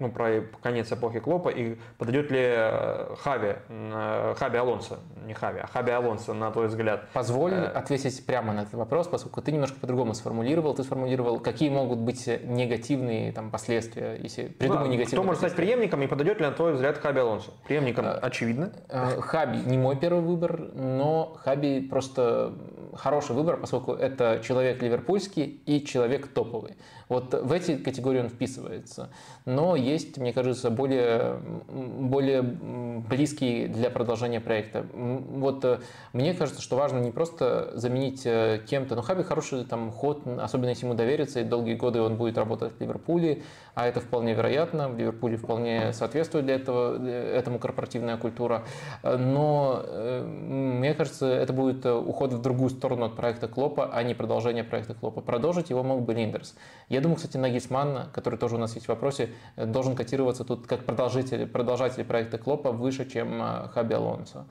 [0.00, 5.60] ну, про конец эпохи Клопа, и подойдет ли э, Хави, э, Хаби Алонсо, не Хави,
[5.60, 7.08] а Хаби Алонсо, на твой взгляд?
[7.12, 7.66] Позволь э...
[7.66, 10.74] ответить прямо на этот вопрос, поскольку ты немножко по-другому сформулировал.
[10.74, 15.54] Ты сформулировал, какие могут быть негативные там, последствия, если придумай да, негативные Кто может стать
[15.54, 17.50] преемником, и подойдет ли, на твой взгляд, Хаби Алонсо?
[17.66, 18.72] Преемником, а, очевидно.
[18.88, 22.54] Хаби не мой первый выбор, но Хаби просто
[22.94, 26.76] хороший выбор, поскольку это человек ливерпульский и человек топовый.
[27.10, 29.10] Вот в эти категории он вписывается.
[29.44, 34.86] Но есть, мне кажется, более, более близкие для продолжения проекта.
[34.94, 35.80] Вот э,
[36.12, 40.68] мне кажется, что важно не просто заменить э, кем-то, но Хаби хороший там ход, особенно
[40.68, 43.42] если ему довериться, и долгие годы он будет работать в Ливерпуле,
[43.80, 48.64] а это вполне вероятно, в Ливерпуле вполне соответствует для этого, этому корпоративная культура.
[49.02, 54.12] Но э, мне кажется, это будет уход в другую сторону от проекта Клопа, а не
[54.12, 55.22] продолжение проекта Клопа.
[55.22, 56.54] Продолжить его мог бы Линдерс.
[56.90, 60.84] Я думаю, кстати, Нагисман, который тоже у нас есть в вопросе, должен котироваться тут как
[60.84, 64.44] продолжитель, продолжатель проекта Клопа выше, чем э, Хаби Алонсо.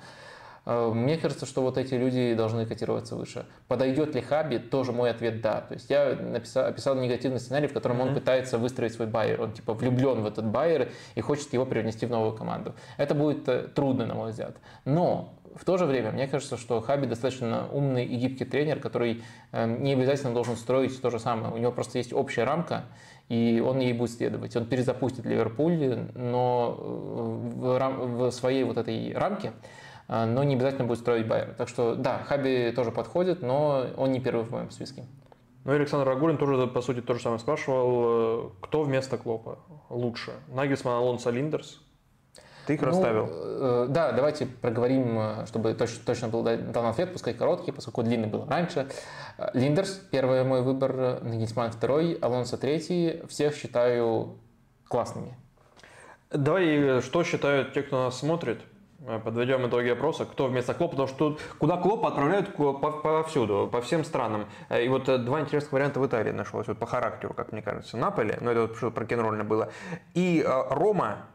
[0.69, 3.45] Э, мне кажется, что вот эти люди должны котироваться выше.
[3.67, 4.59] Подойдет ли Хаби?
[4.59, 5.61] Тоже мой ответ да.
[5.61, 8.07] То есть я написал, описал негативный сценарий, в котором mm-hmm.
[8.09, 9.41] он пытается выстроить свой байер.
[9.41, 12.75] Он типа влюблен в этот байер и хочет его привнести в новую команду.
[12.97, 14.57] Это будет э, трудно, на мой взгляд.
[14.85, 19.23] Но в то же время, мне кажется, что Хаби достаточно умный и гибкий тренер, который
[19.51, 21.51] не обязательно должен строить то же самое.
[21.51, 22.83] У него просто есть общая рамка,
[23.29, 24.55] и он ей будет следовать.
[24.55, 29.53] Он перезапустит Ливерпуль, но э, в, рам- в своей вот этой рамке,
[30.09, 31.53] но не обязательно будет строить Байер.
[31.57, 35.05] Так что да, Хаби тоже подходит, но он не первый в моем списке.
[35.65, 38.47] Ну и Александр Рагулин тоже, по сути, то же самое спрашивал.
[38.47, 39.59] Э, кто вместо Клопа
[39.89, 40.31] лучше?
[40.47, 41.79] Нагельсман, Алонсо, Линдерс?
[42.69, 43.29] Ты их ну, расставил?
[43.31, 48.27] Э, да, давайте проговорим, э, чтобы точно, точно был дан ответ, пускай короткий, поскольку длинный
[48.27, 48.87] был раньше.
[49.39, 53.23] Э, Линдерс, первый мой выбор, Нагельсман второй, Алонсо третий.
[53.27, 54.37] Всех считаю
[54.87, 55.35] классными.
[56.29, 58.61] Давай, что считают те, кто нас смотрит?
[59.23, 64.03] Подведем итоги опроса, кто вместо Клопа, потому что тут, куда Клопа отправляют повсюду, по всем
[64.03, 64.45] странам.
[64.69, 67.95] И вот два интересных варианта в Италии нашлось, вот по характеру, как мне кажется.
[67.95, 69.71] Наполе, ну это вот про Кенрольно было,
[70.13, 71.27] и Рома,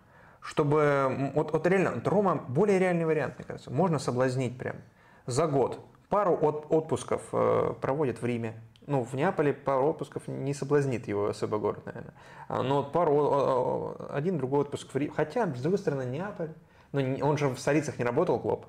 [0.42, 1.30] чтобы...
[1.34, 3.70] Вот, вот реально, вот Рома более реальный вариант, мне кажется.
[3.70, 4.76] Можно соблазнить прям
[5.24, 5.80] за год.
[6.10, 8.60] Пару от, отпусков э, проводит в Риме.
[8.86, 12.12] Ну, в Неаполе пару отпусков не соблазнит его особо город, наверное.
[12.48, 15.12] А, но пару, один другой отпуск в Риме.
[15.16, 16.50] Хотя, с другой стороны, Неаполь.
[16.94, 18.64] Но он же в столицах не работал, Клоп.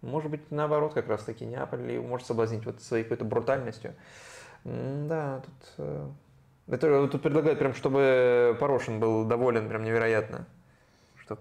[0.00, 3.94] Может быть, наоборот, как раз таки Неаполь его может соблазнить вот своей какой-то брутальностью.
[4.64, 5.74] Да, тут...
[5.78, 6.08] Э,
[6.68, 10.46] это, тут предлагают прям, чтобы Порошин был доволен прям невероятно
[11.28, 11.38] что...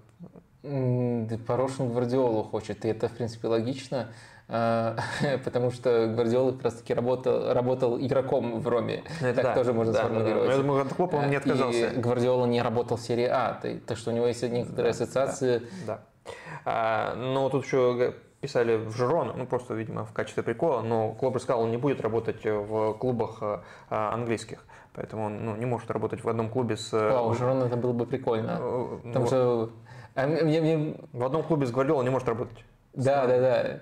[1.47, 4.11] Порошин Гвардиолу хочет, и это, в принципе, логично,
[5.43, 9.03] потому что Гвардиола как раз-таки работал, работал игроком в Роме.
[9.19, 10.47] Это так да, тоже можно да, сформулировать.
[10.47, 11.87] Да, Я думаю, от клуба он не отказался.
[11.87, 15.63] И Гвардиола не работал в серии А, так что у него есть некоторые да, ассоциации.
[15.85, 16.33] Да, да.
[16.63, 21.39] А, но тут еще писали в Жирон, ну просто, видимо, в качестве прикола, но Клоп
[21.41, 24.63] сказал, он не будет работать в клубах а, английских.
[24.93, 26.91] Поэтому он ну, не может работать в одном клубе с...
[26.91, 28.57] Э, Вау, Жирон это было бы прикольно.
[29.03, 29.27] Потому вот.
[29.27, 29.69] что...
[30.15, 30.95] А, мне, мне...
[31.13, 32.57] В одном клубе с Гвардиолой не может работать.
[32.97, 33.79] Да, да, да.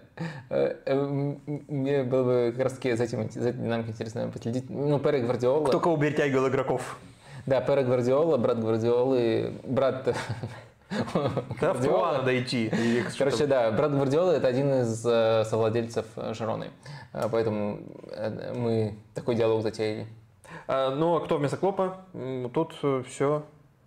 [0.50, 0.96] Э, э,
[1.70, 4.70] мне было бы как раз таки за этим, за этой динамикой интересно последить.
[4.70, 5.68] Ну, Пере Гвардиола...
[5.68, 6.98] Кто кого перетягивал игроков?
[7.46, 10.14] Да, Пере Гвардиола, брат Гвардиолы, брат...
[11.62, 12.72] Да, в надо идти.
[13.18, 15.02] Короче, да, брат Гвардиолы это один из
[15.48, 16.68] совладельцев Жироны.
[17.32, 17.80] Поэтому
[18.54, 20.06] мы такой диалог затеяли.
[20.68, 22.02] А, ну, а кто вместо Клопа?
[22.54, 23.44] Тут э, все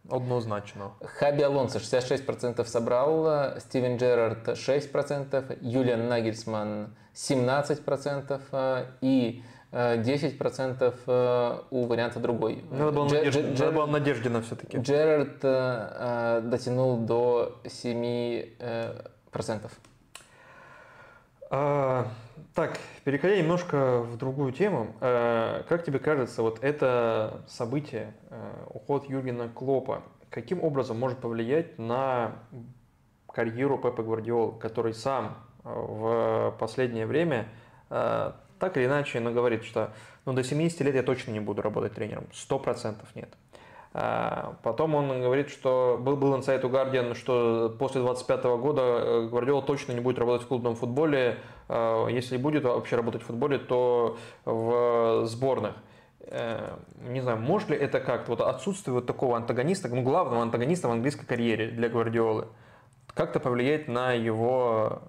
[0.08, 0.92] однозначно.
[1.18, 11.86] Хаби Алонсо 66% собрал, Стивен Джерард 6%, Юлиан Нагельсман 17% э, и 10% э, у
[11.86, 12.64] варианта другой.
[12.70, 13.40] Надо было, Дж, надежд...
[13.40, 14.78] Дж, Надо было Надеждина все-таки.
[14.78, 19.70] Джерард э, дотянул до 7%.
[21.50, 22.06] А,
[22.58, 29.08] Так, переходя немножко в другую тему, э, как тебе кажется, вот это событие, э, уход
[29.08, 32.32] Юргена Клопа, каким образом может повлиять на
[33.28, 37.46] карьеру Пепа Гвардиола, который сам э, в последнее время
[37.88, 39.92] так или иначе но говорит, что
[40.26, 43.28] ну, до 70 лет я точно не буду работать тренером, 100% нет.
[43.94, 49.28] А, потом он говорит, что был, был инсайт у Guardian, что после 25 года э,
[49.28, 51.38] Гвардиола точно не будет работать в клубном футболе.
[51.68, 55.74] А, если будет вообще работать в футболе, то в сборных.
[56.20, 60.88] Э, не знаю, может ли это как-то, вот отсутствие вот такого антагониста, ну, главного антагониста
[60.88, 62.48] в английской карьере для Гвардиолы,
[63.14, 65.00] как-то повлиять на его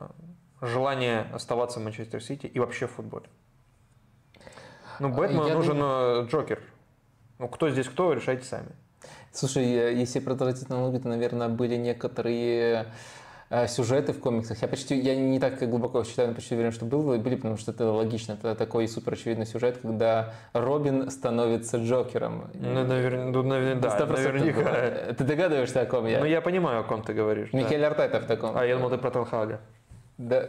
[0.00, 3.26] э, желание оставаться в Манчестер Сити и вообще в футболе?
[5.00, 6.26] Ну, Бэтмену нужен думаю...
[6.28, 6.62] Джокер.
[7.44, 8.70] Ну, кто здесь кто, решайте сами.
[9.30, 12.86] Слушай, если продолжать аналогию, то, наверное, были некоторые
[13.50, 14.62] э, сюжеты в комиксах.
[14.62, 17.72] Я почти, я не так глубоко считаю, но почти уверен, что был, были, потому что
[17.72, 18.32] это логично.
[18.32, 22.50] Это такой супер очевидный сюжет, когда Робин становится Джокером.
[22.54, 25.12] Ну, наверное, ну, наверное да, наверняка.
[25.12, 26.20] Ты догадываешься, о ком я?
[26.20, 27.52] Ну, я понимаю, о ком ты говоришь.
[27.52, 27.88] Михаил да.
[27.88, 28.56] Артета в таком.
[28.56, 29.60] А, я думал, ты про Тенхага.
[30.16, 30.46] Да,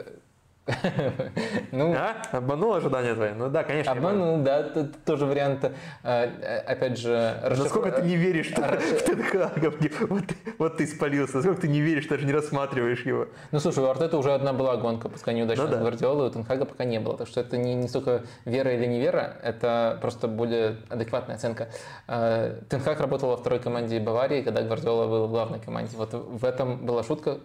[1.72, 2.16] ну, а?
[2.32, 3.34] Обманул ожидания твои?
[3.34, 3.92] Ну да, конечно.
[3.92, 5.72] Обманул, да, это тоже вариант,
[6.02, 7.40] э, опять же...
[7.44, 8.56] Насколько ты не веришь в
[9.06, 9.72] Тенхага?
[10.10, 10.24] Вот,
[10.58, 13.28] вот ты спалился, насколько ты не веришь, даже не рассматриваешь его?
[13.52, 15.80] Ну слушай, у Артета уже одна была гонка, пускай неудачная ну, да.
[15.82, 17.16] Гвардиолы, у Тенхага пока не было.
[17.16, 21.70] Так что это не, не столько вера или не вера, это просто более адекватная оценка.
[22.08, 25.96] Э, Тенхаг работал во второй команде Баварии, когда Гвардиола был в главной команде.
[25.96, 27.38] Вот в этом была шутка,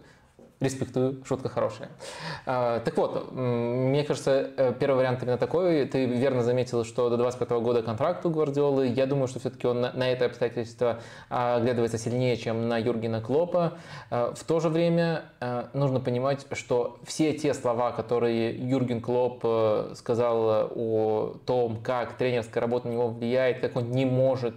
[0.60, 1.88] Респектую, шутка хорошая.
[2.44, 5.86] А, так вот, мне кажется, э, первый вариант именно такой.
[5.86, 8.86] Ты верно заметил, что до 25 года контракт у Гвардиолы.
[8.86, 11.00] Я думаю, что все-таки он на, это обстоятельство
[11.30, 13.78] оглядывается сильнее, чем на Юргена Клопа.
[14.10, 19.40] А, в то же время э, нужно понимать, что все те слова, которые Юрген Клоп
[19.44, 24.56] э, сказал о том, как тренерская работа на него влияет, как он не может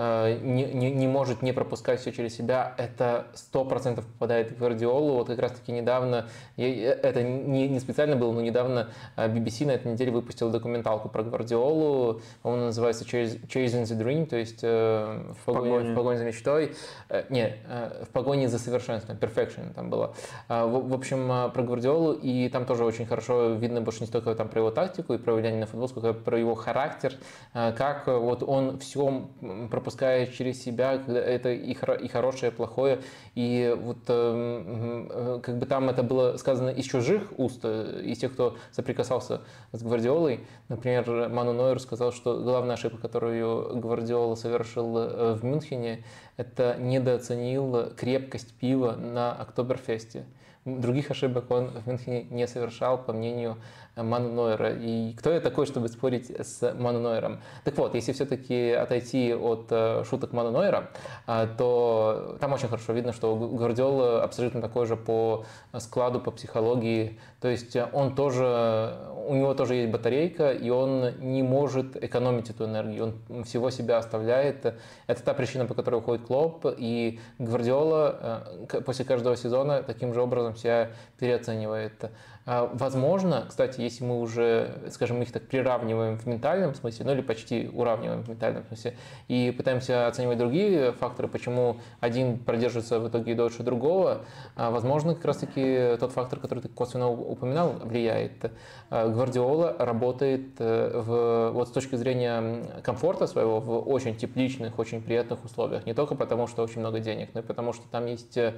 [0.00, 4.56] Э, не, не, не может не пропускать все через себя, это сто процентов попадает в
[4.56, 5.07] Гвардиолу.
[5.14, 10.10] Вот как раз-таки недавно, это не, не специально было, но недавно BBC на этой неделе
[10.10, 15.94] выпустил документалку про Гвардиолу, по-моему, называется Chasing the Dream, то есть э, в погоне, в
[15.94, 16.74] погоне за мечтой.
[17.08, 17.56] Э, не,
[18.04, 20.14] в погоне за совершенством, Perfection там было.
[20.48, 24.48] В, в общем, про Гвардиолу, и там тоже очень хорошо видно больше не столько там
[24.48, 27.14] про его тактику и про влияние на футбол, сколько про его характер,
[27.52, 29.28] как вот он все
[29.70, 33.00] пропускает пропускает через себя, когда это и, хоро- и хорошее, и плохое.
[33.34, 34.97] И вот э,
[35.42, 39.42] как бы там это было сказано из чужих уст, э, из тех, кто соприкасался
[39.72, 40.40] с Гвардиолой.
[40.68, 46.04] Например, Ману Нойер сказал, что главная ошибка, которую Гвардиола совершил э, в Мюнхене,
[46.36, 50.24] это недооценил крепкость пива на Октоберфесте.
[50.64, 53.56] Других ошибок он в Мюнхене не совершал, по мнению
[54.02, 54.72] Ману Нойера.
[54.72, 57.40] И кто я такой, чтобы спорить с Ману Нойером?
[57.64, 60.90] Так вот, если все-таки отойти от э, шуток Ману Нойера,
[61.26, 65.44] э, то там очень хорошо видно, что Гвардиол абсолютно такой же по
[65.78, 67.18] складу, по психологии.
[67.40, 68.96] То есть он тоже,
[69.26, 73.14] у него тоже есть батарейка, и он не может экономить эту энергию.
[73.30, 74.74] Он всего себя оставляет.
[75.06, 76.66] Это та причина, по которой уходит Клоп.
[76.76, 82.10] И Гвардиола э, после каждого сезона таким же образом себя переоценивает.
[82.50, 87.20] А, возможно, кстати, если мы уже, скажем, их так приравниваем в ментальном смысле, ну или
[87.20, 88.96] почти уравниваем в ментальном смысле,
[89.28, 94.22] и пытаемся оценивать другие факторы, почему один продержится в итоге дольше другого,
[94.56, 98.50] а, возможно, как раз-таки тот фактор, который ты косвенно упоминал, влияет.
[98.88, 105.02] А, Гвардиола работает э, в, вот с точки зрения комфорта своего в очень тепличных, очень
[105.02, 105.84] приятных условиях.
[105.84, 108.54] Не только потому, что очень много денег, но и потому, что там есть э,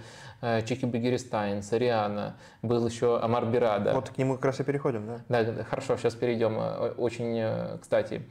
[0.64, 3.94] Чеки Бегеристайн, Сариана, был еще Амар Бирад, да.
[3.94, 5.42] Вот к нему как раз и переходим, да?
[5.42, 6.56] Да, хорошо, сейчас перейдем.
[6.58, 8.22] Э, очень э, кстати.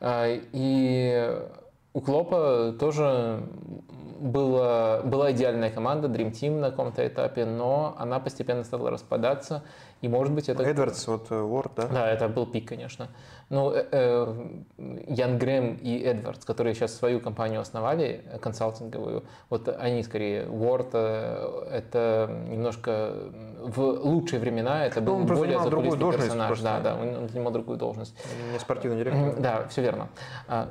[0.00, 1.38] Э, и
[1.92, 3.42] у Клопа тоже
[4.20, 9.62] была, была идеальная команда, Dream Team на каком-то этапе, но она постепенно стала распадаться.
[10.02, 10.62] И может быть это...
[10.62, 11.88] Эдвардс, вот Уорд, да?
[11.88, 13.08] Да, это был пик, конечно.
[13.48, 19.68] Ну, э, э, Ян Грэм и Эдвардс, которые сейчас свою компанию основали, э, консалтинговую, вот
[19.68, 23.12] они скорее, Уорд, это немножко
[23.60, 26.48] в лучшие времена, это был он более другую должность персонаж.
[26.48, 26.64] Просто.
[26.64, 28.14] Да, да, он, занимал другую должность.
[28.52, 29.40] Не спортивный директор.
[29.40, 30.08] Да, все верно.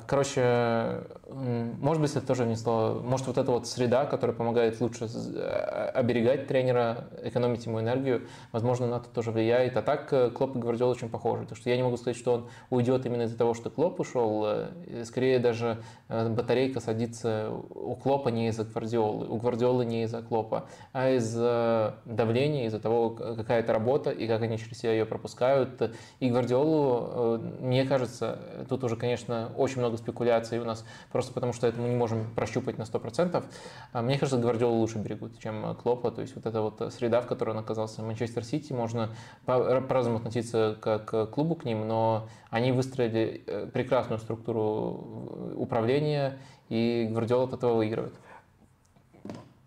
[0.06, 5.06] Короче, может быть, это тоже внесло, может, вот эта вот среда, которая помогает лучше
[5.94, 9.76] оберегать тренера, экономить ему энергию, возможно, на это тоже влияет.
[9.76, 11.42] А так Клоп и Гвардиол очень похожи.
[11.42, 14.46] Потому что я не могу сказать, что он уйдет именно из-за того, что Клоп ушел.
[15.04, 15.78] Скорее даже
[16.08, 22.66] батарейка садится у Клопа не из-за Гвардиолы, у Гвардиолы не из-за Клопа, а из-за давления,
[22.66, 25.92] из-за того, какая это работа и как они через себя ее пропускают.
[26.20, 28.38] И Гвардиолу, мне кажется,
[28.68, 30.84] тут уже, конечно, очень много спекуляций у нас,
[31.16, 33.42] просто потому что это мы не можем прощупать на 100%.
[33.94, 36.10] А мне кажется, Гвардиолу лучше берегут, чем Клопа.
[36.10, 39.08] То есть вот эта вот среда, в которой он оказался Манчестер Сити, можно
[39.46, 46.38] по-разному относиться как к клубу к ним, но они выстроили э, прекрасную структуру управления,
[46.68, 48.12] и Гвардиола от этого выигрывает.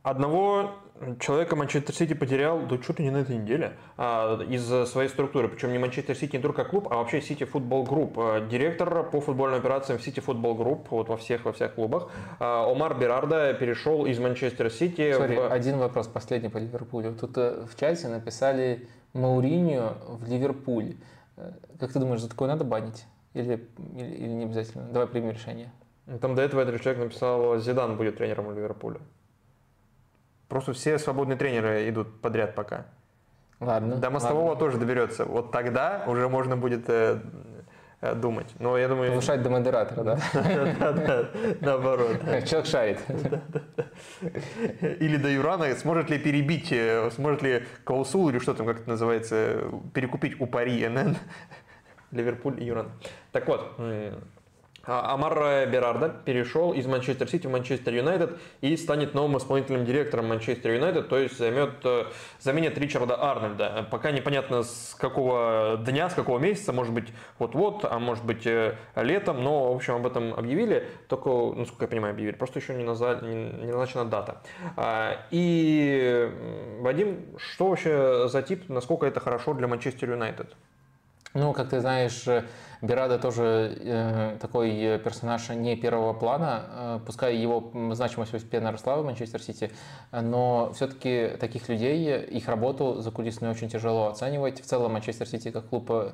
[0.04, 0.76] Одного
[1.20, 5.48] человека Манчестер Сити потерял, да ли не на этой неделе, а, из своей структуры.
[5.48, 8.18] Причем не Манчестер Сити не только клуб, а вообще City Football Group.
[8.50, 12.10] Директор по футбольным операциям City Football Group, вот во всех, во всех клубах.
[12.40, 15.14] А, Омар Берарда перешел из Манчестер Сити.
[15.14, 15.52] Смотри, в...
[15.52, 17.14] один вопрос последний по Ливерпулю.
[17.14, 20.96] Тут э, в чате написали Мауриньо в Ливерпуль.
[21.38, 23.06] Э, как ты думаешь, за такое надо банить?
[23.34, 24.86] Или, или, или не обязательно?
[24.92, 25.72] Давай примем решение.
[26.22, 29.00] Там до этого этот человек написал, Зидан будет тренером Ливерпуля.
[30.50, 32.88] Просто все свободные тренеры идут подряд пока.
[33.60, 33.98] Ладно.
[33.98, 34.60] До мостового ладно.
[34.60, 35.26] тоже доберется.
[35.26, 37.20] Вот тогда уже можно будет э,
[38.02, 38.48] э, думать.
[38.58, 39.12] Но я думаю...
[39.12, 40.20] Повышать до модератора, да?
[40.80, 41.30] Да-да,
[41.62, 42.18] наоборот.
[42.46, 43.00] Человек шарит.
[45.00, 45.76] Или до Юрана.
[45.76, 50.48] Сможет ли перебить, э, сможет ли Каусул или что там, как это называется, перекупить у
[50.48, 51.18] Пари НН
[52.12, 52.92] Ливерпуль и Юран.
[53.32, 53.78] Так вот,
[54.90, 60.72] Амар Берарда перешел из Манчестер Сити в Манчестер Юнайтед и станет новым исполнительным директором Манчестер
[60.72, 62.06] Юнайтед, то есть займет, э,
[62.40, 63.88] заменит Ричарда Арнольда.
[63.92, 68.76] Пока непонятно с какого дня, с какого месяца, может быть вот-вот, а может быть э,
[68.96, 72.74] летом, но в общем об этом объявили, только, ну сколько я понимаю, объявили, просто еще
[72.74, 73.20] не, наза...
[73.22, 74.42] не назначена дата.
[74.76, 76.32] А, и,
[76.80, 80.56] Вадим, что вообще за тип, насколько это хорошо для Манчестер Юнайтед?
[81.34, 82.26] Ну, как ты знаешь,
[82.82, 89.06] Берада тоже э, такой персонаж не первого плана, э, пускай его значимость постепенно росла в
[89.06, 89.72] Манчестер Сити,
[90.12, 94.62] но все-таки таких людей, их работу за кулисами очень тяжело оценивать.
[94.62, 96.12] В целом Манчестер Сити как клуб Э,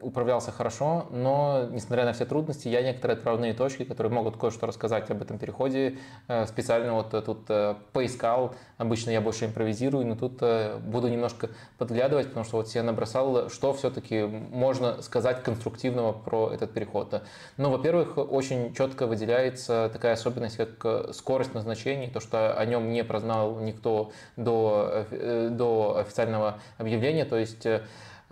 [0.00, 5.10] управлялся хорошо, но, несмотря на все трудности, я некоторые отправные точки, которые могут кое-что рассказать
[5.10, 5.98] об этом переходе,
[6.28, 8.54] э, специально вот тут э, поискал.
[8.78, 10.42] Обычно я больше импровизирую, но тут
[10.82, 16.72] буду немножко подглядывать, потому что вот я набросал, что все-таки можно сказать конструктивного про этот
[16.72, 17.22] переход.
[17.56, 23.04] Ну, во-первых, очень четко выделяется такая особенность, как скорость назначений, то, что о нем не
[23.04, 25.06] прознал никто до,
[25.50, 27.66] до официального объявления, то есть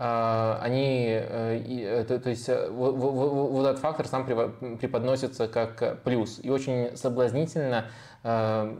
[0.04, 6.40] они, э, э, то, то есть э, вот, вот этот фактор сам преподносится как плюс.
[6.42, 7.86] И очень соблазнительно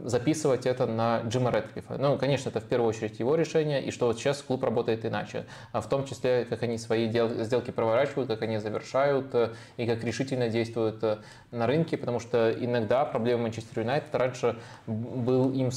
[0.05, 1.97] записывать это на Джима Рэдклиффа.
[1.97, 5.43] Ну, конечно, это в первую очередь его решение, и что вот сейчас клуб работает иначе.
[5.73, 9.35] А в том числе, как они свои сделки проворачивают, как они завершают,
[9.75, 11.03] и как решительно действуют
[11.51, 14.55] на рынке, потому что иногда проблема Манчестер Юнайтед раньше
[14.87, 15.71] был, им,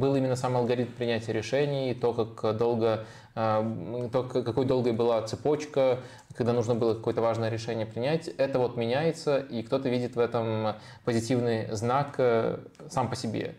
[0.00, 3.29] был именно сам алгоритм принятия решений, то, как долго а,
[4.12, 5.98] то, какой долгой была цепочка,
[6.34, 10.74] когда нужно было какое-то важное решение принять, это вот меняется, и кто-то видит в этом
[11.04, 12.58] позитивный знак э,
[12.88, 13.56] сам по себе.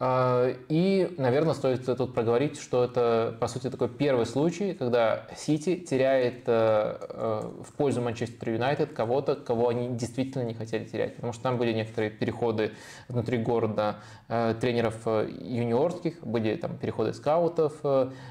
[0.00, 5.76] А, и, наверное, стоит тут проговорить, что это, по сути, такой первый случай, когда Сити
[5.76, 11.14] теряет э, э, в пользу Манчестер Юнайтед кого-то, кого они действительно не хотели терять.
[11.14, 12.72] Потому что там были некоторые переходы
[13.08, 13.96] внутри города
[14.28, 17.74] э, тренеров юниорских, были там переходы скаутов,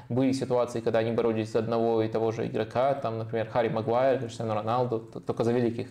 [0.08, 4.18] были ситуации, когда они боролись за одного и того же игрока, там, например, Харри Магуайр,
[4.18, 5.88] Криштиану Роналду, только за великих.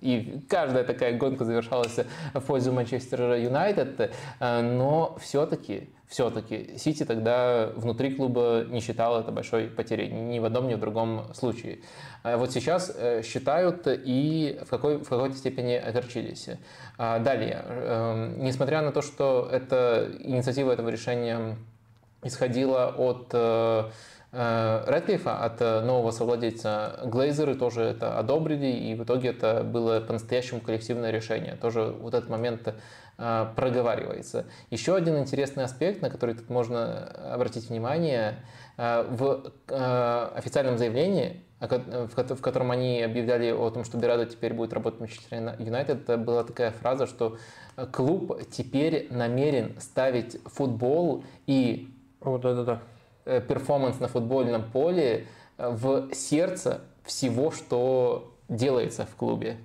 [0.00, 1.98] И каждая такая гонка завершалась
[2.32, 4.12] в пользу Манчестер Юнайтед.
[4.40, 4.85] Но
[5.20, 10.74] все-таки, все-таки Сити тогда внутри клуба не считал это большой потерей ни в одном, ни
[10.74, 11.78] в другом случае.
[12.22, 16.48] А вот сейчас э, считают и в, какой, в какой-то степени огорчились.
[16.98, 21.56] А далее, эм, несмотря на то, что эта инициатива этого решения
[22.22, 23.84] исходила от э,
[24.32, 30.60] э, Редклифа, от нового совладельца Глейзеры тоже это одобрили, и в итоге это было по-настоящему
[30.60, 31.56] коллективное решение.
[31.56, 32.74] Тоже вот этот момент
[33.16, 34.44] проговаривается.
[34.70, 38.36] Еще один интересный аспект, на который тут можно обратить внимание,
[38.76, 44.74] а, в а, официальном заявлении, в котором они объявляли о том, что Берадо теперь будет
[44.74, 47.38] работать в Манчестер Юнайтед, была такая фраза, что
[47.92, 51.88] клуб теперь намерен ставить футбол и
[52.20, 52.82] О, да, да, да.
[53.24, 55.26] Э, перформанс на футбольном поле
[55.56, 59.56] в сердце всего, что делается в клубе.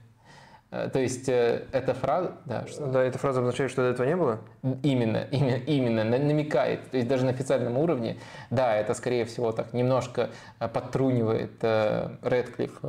[0.72, 2.88] Э, то есть э, эта фраза, да, что?
[2.88, 4.40] Да, эта фраза означает, что до этого не было?
[4.84, 6.92] Именно, именно, именно, намекает.
[6.92, 8.18] То есть даже на официальном уровне,
[8.50, 10.30] да, это скорее всего так немножко
[10.60, 12.80] э, подтрунивает Редклифф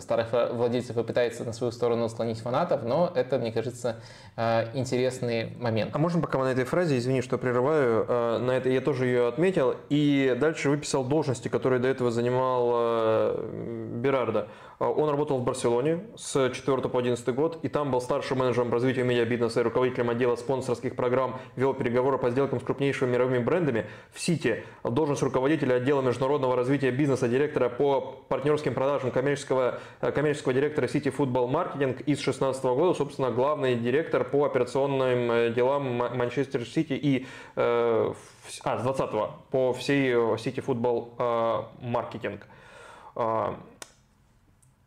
[0.00, 3.96] старых владельцев и пытается на свою сторону склонить фанатов, но это, мне кажется,
[4.36, 5.90] интересный момент.
[5.94, 9.74] А можно пока на этой фразе, извини, что прерываю, на это я тоже ее отметил,
[9.88, 13.38] и дальше выписал должности, которые до этого занимал
[13.98, 14.48] Берарда.
[14.78, 18.72] А, он работал в Барселоне с 4 по 11 год, и там был старшим менеджером
[18.72, 23.86] развития медиабизнеса и руководителем отдела спонсорских программ, вел переговоры по сделкам с крупнейшими мировыми брендами.
[24.12, 30.52] В Сити должность руководителя отдела международного развития бизнеса, директора по партнерским продажам коммерческого, э, коммерческого
[30.52, 36.66] директора Сити Футбол Маркетинг из 2016 года, собственно, главный директор по операционным э, делам Манчестер
[36.66, 38.12] Сити и э,
[38.64, 39.10] а, с 20
[39.50, 41.14] по всей Сити Футбол
[41.80, 42.46] Маркетинг.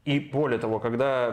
[0.04, 1.30] И более того, когда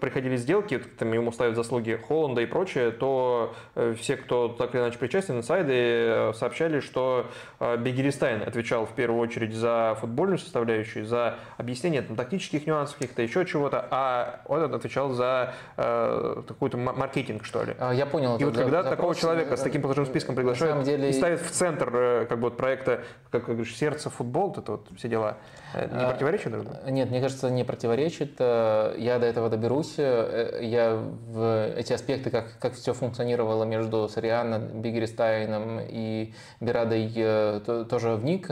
[0.00, 4.80] приходили сделки, там ему ставят заслуги Холланда и прочее, то э, все, кто так или
[4.80, 7.26] иначе причастен, инсайды э, сообщали, что
[7.58, 13.22] э, Бегеристайн отвечал в первую очередь за футбольную составляющую, за объяснение там, тактических нюансов, каких-то
[13.22, 17.74] еще чего-то, а он отвечал за э, какой-то маркетинг, что ли.
[17.80, 18.36] А, я понял.
[18.36, 21.10] И вот когда запрос, такого человека с таким послужным списком приглашают деле...
[21.10, 25.08] и ставят в центр как бы, вот, проекта, как говоришь, сердце футбол, это вот все
[25.08, 25.38] дела,
[25.74, 26.78] не а, противоречит друг другу?
[26.90, 28.34] Нет, мне кажется, не противоречит.
[28.38, 29.94] Э, я до этого доберусь.
[29.98, 37.84] Э, я в эти аспекты, как, как все функционировало между Сарианом, Бигеристайном и Бирадой, э,
[37.88, 38.50] тоже вник.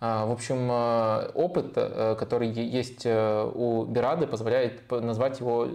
[0.00, 0.70] В общем,
[1.34, 5.68] опыт, который есть у Бирады, позволяет назвать его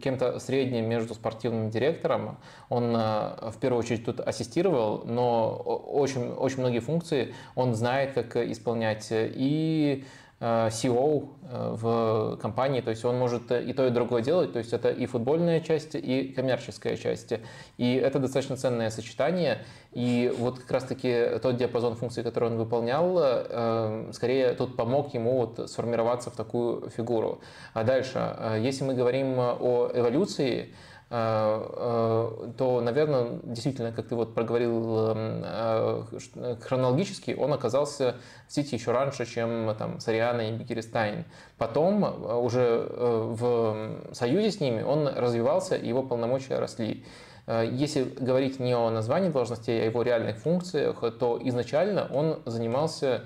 [0.00, 2.38] кем-то средним между спортивным директором.
[2.68, 9.08] Он в первую очередь тут ассистировал, но очень, очень многие функции он знает, как исполнять.
[9.10, 10.04] И
[10.38, 14.58] CEO э, э, в компании, то есть он может и то, и другое делать, то
[14.58, 17.32] есть это и футбольная часть, и коммерческая часть.
[17.78, 23.16] И это достаточно ценное сочетание, и вот как раз-таки тот диапазон функций, который он выполнял,
[23.18, 27.40] э, скорее тут помог ему вот сформироваться в такую фигуру.
[27.72, 34.34] А дальше, если мы говорим о эволюции, Э, э, то, наверное, действительно, как ты вот
[34.34, 38.16] проговорил эм, э, хронологически, он оказался
[38.48, 41.24] в Сити еще раньше, чем там Сариана и Бикеристайн.
[41.58, 42.02] Потом
[42.42, 47.04] уже в союзе с ними он развивался, и его полномочия росли.
[47.46, 53.22] Если говорить не о названии должности, а о его реальных функциях, то изначально он занимался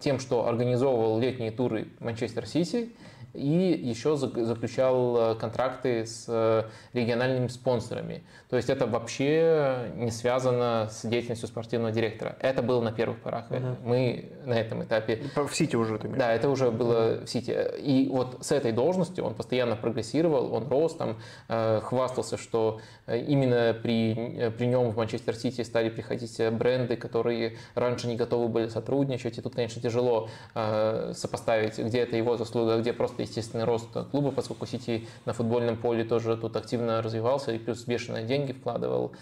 [0.00, 2.94] тем, что организовывал летние туры Манчестер Сити,
[3.36, 8.22] и еще заключал э, контракты с э, региональными спонсорами.
[8.48, 12.36] То есть это вообще не связано с деятельностью спортивного директора.
[12.40, 13.50] Это было на первых порах.
[13.50, 13.76] Угу.
[13.84, 15.22] Мы на этом этапе...
[15.34, 17.56] В Сити уже ты Да, это уже было в Сити.
[17.78, 21.18] И вот с этой должностью он постоянно прогрессировал, он рос, там,
[21.48, 28.06] э, хвастался, что именно при, при нем в Манчестер Сити стали приходить бренды, которые раньше
[28.06, 29.38] не готовы были сотрудничать.
[29.38, 34.66] И тут, конечно, тяжело сопоставить, где это его заслуга, где просто естественный рост клуба, поскольку
[34.66, 39.12] Сити на футбольном поле тоже тут активно развивался и плюс бешеные деньги вкладывал.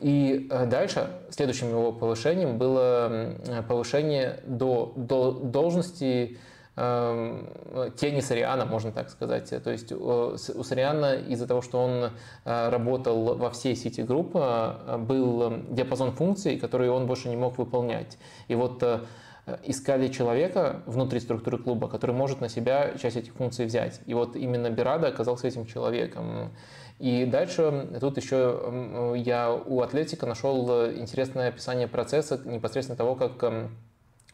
[0.00, 3.34] И э, дальше следующим его повышением было
[3.66, 6.38] повышение до, до должности
[6.76, 9.50] тени Сариана, можно так сказать.
[9.64, 12.10] То есть у Сариана из-за того, что он
[12.44, 18.16] э, работал во всей сети группы, был диапазон функций, которые он больше не мог выполнять.
[18.46, 19.27] И вот э, Э,
[19.64, 24.00] искали человека внутри структуры клуба, который может на себя часть этих функций взять.
[24.06, 26.50] И вот именно Бирада оказался этим человеком.
[26.98, 33.68] И дальше тут еще я у Атлетика нашел интересное описание процесса непосредственно того, как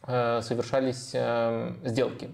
[0.07, 2.29] э, совершались э, сделки.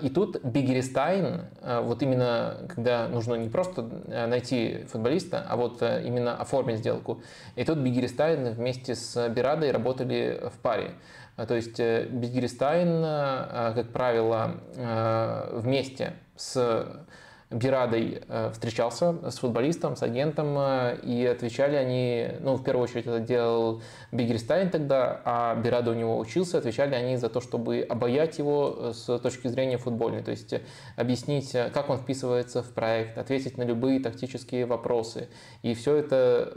[0.00, 6.78] И тут Бигеристайн, вот именно когда нужно не просто найти футболиста, а вот именно оформить
[6.78, 7.20] сделку.
[7.54, 10.92] И тут Бегиристайн вместе с Бирадой работали в паре.
[11.38, 17.06] А, то есть э, Бегиристайн, э, как правило, э, вместе с
[17.50, 23.06] Бирадой э, встречался с футболистом, с агентом, э, и отвечали они, ну, в первую очередь
[23.06, 23.80] это делал
[24.12, 28.92] Бегиристайн тогда, а Бирада у него учился, отвечали они за то, чтобы обаять его э,
[28.92, 30.52] с точки зрения футбольной, то есть
[30.96, 35.28] объяснить, как он вписывается в проект, ответить на любые тактические вопросы,
[35.62, 36.52] и все это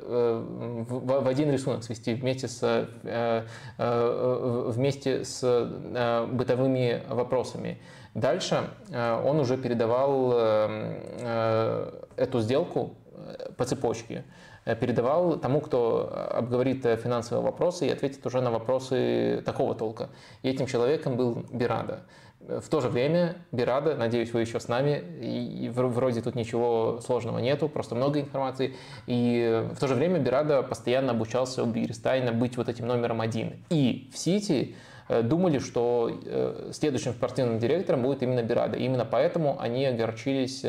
[0.89, 2.89] в один рисунок свести вместе с,
[3.77, 7.79] вместе с бытовыми вопросами.
[8.13, 10.67] Дальше э, он уже передавал э,
[11.19, 12.95] э, эту сделку
[13.55, 14.25] по цепочке
[14.79, 20.09] передавал тому, кто обговорит финансовые вопросы и ответит уже на вопросы такого толка.
[20.43, 22.01] И этим человеком был Бирада.
[22.39, 27.39] В то же время Бирада, надеюсь, вы еще с нами, и вроде тут ничего сложного
[27.39, 28.75] нету, просто много информации.
[29.07, 33.63] И в то же время Бирада постоянно обучался у Бегиристайна быть вот этим номером один.
[33.69, 34.75] И в Сити
[35.09, 38.77] думали, что э, следующим спортивным директором будет именно Бирада.
[38.77, 40.65] Именно поэтому они огорчились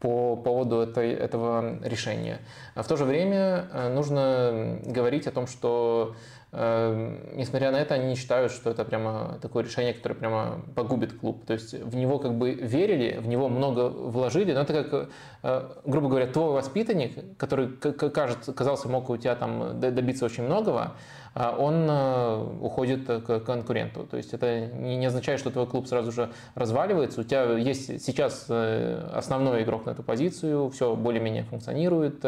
[0.00, 2.40] по поводу этой, этого решения.
[2.74, 6.14] В то же время э, нужно говорить о том, что
[6.52, 11.46] несмотря на это, они не считают, что это прямо такое решение, которое прямо погубит клуб.
[11.46, 15.08] То есть в него как бы верили, в него много вложили, но это как,
[15.44, 20.92] э, грубо говоря, твой воспитанник, который, кажется, казался, мог у тебя там добиться очень многого,
[21.34, 24.04] он э, уходит к конкуренту.
[24.04, 27.22] То есть это не означает, что твой клуб сразу же разваливается.
[27.22, 32.24] У тебя есть сейчас э, основной игрок на эту позицию, все более-менее функционирует,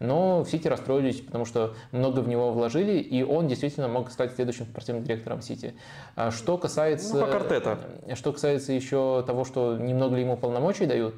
[0.00, 4.34] но в Сити расстроились, потому что много в него вложили, и он действительно мог стать
[4.34, 5.74] следующим спортивным директором Сити.
[6.14, 7.16] А что касается...
[7.16, 7.48] Ну, как
[8.14, 11.16] Что касается еще того, что немного ли ему полномочий дают,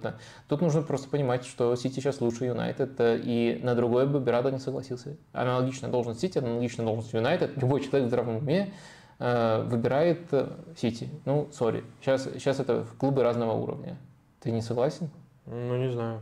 [0.49, 4.59] тут нужно просто понимать, что Сити сейчас лучше Юнайтед, и на другое бы Берадо не
[4.59, 5.17] согласился.
[5.33, 8.73] Аналогично должность Сити, аналогично должность Юнайтед, Юнайтед, любой человек в здравом уме
[9.19, 11.09] э, выбирает э, Сити.
[11.25, 13.97] Ну, sorry, сейчас, сейчас это клубы разного уровня.
[14.41, 15.11] Ты не согласен?
[15.47, 16.21] Ну, не знаю.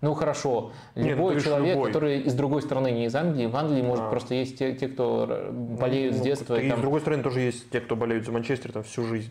[0.00, 1.88] Ну хорошо, любой Нет, ну, человек, любой.
[1.88, 4.08] который из другой страны, не из Англии, в Англии может а.
[4.08, 6.58] просто есть те, те, кто болеют ну, с детства.
[6.58, 6.78] И, и там...
[6.78, 9.30] с другой стороны тоже есть те, кто болеют за Манчестер там всю жизнь.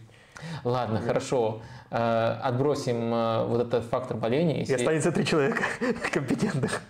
[0.64, 1.06] Ладно, Нет.
[1.06, 1.64] хорошо.
[1.90, 3.10] Э, отбросим
[3.48, 4.60] вот этот фактор боления.
[4.60, 4.74] Если...
[4.74, 5.64] И останется три человека
[6.14, 6.84] компетентных.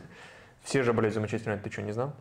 [0.61, 2.14] Все же болеют за Манчестер ты что, не знал?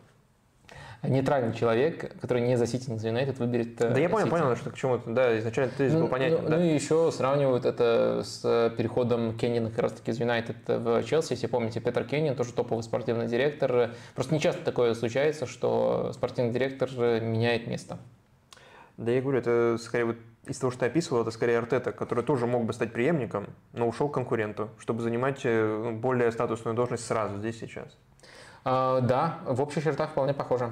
[1.03, 4.29] Нейтральный человек, который не за Сити, не за Юнайтед, выберет э, Да я понял, City.
[4.29, 6.43] понял, что к чему -то, да, изначально ты ну, был понятен.
[6.43, 6.57] Ну, да.
[6.57, 11.33] ну и еще сравнивают это с переходом Кеннина как раз таки из Юнайтед в Челси.
[11.33, 13.91] Если помните, Петр Кеннин, тоже топовый спортивный директор.
[14.15, 17.97] Просто не часто такое случается, что спортивный директор меняет место.
[18.97, 22.23] Да я говорю, это скорее вот из того, что ты описывал, это скорее Артета, который
[22.23, 27.05] тоже мог бы стать преемником, но ушел к конкуренту, чтобы занимать э, более статусную должность
[27.05, 27.97] сразу, здесь, сейчас.
[28.65, 30.71] А, да, в общих чертах вполне похоже.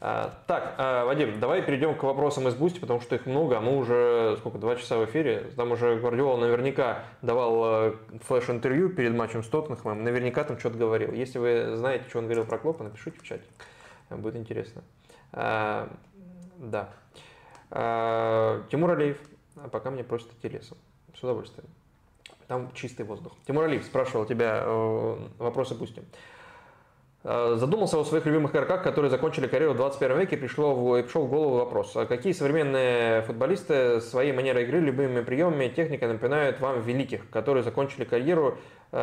[0.00, 3.60] А, так, а, Вадим, давай перейдем к вопросам из Boosty, потому что их много, а
[3.60, 5.50] мы уже, сколько, два часа в эфире.
[5.56, 11.12] Там уже Гвардиола наверняка давал флеш-интервью перед матчем с Тоттенхэмом, наверняка там что-то говорил.
[11.12, 13.44] Если вы знаете, что он говорил про Клопа, напишите в чате,
[14.10, 14.82] будет интересно.
[15.32, 16.88] Да.
[18.70, 19.18] Тимур Алиев,
[19.72, 20.78] пока мне просто телесом.
[21.18, 21.68] С удовольствием.
[22.46, 23.32] Там чистый воздух.
[23.46, 26.02] Тимур Алиев спрашивал тебя э, вопросы Boosty.
[27.28, 31.26] Э, задумался о своих любимых игроках, которые закончили карьеру в 21 веке, пришло в, пришел
[31.26, 31.96] в голову вопрос.
[31.96, 38.04] А какие современные футболисты своей манерой игры, любыми приемами, техникой напоминают вам великих, которые закончили
[38.04, 38.58] карьеру,
[38.92, 38.98] э,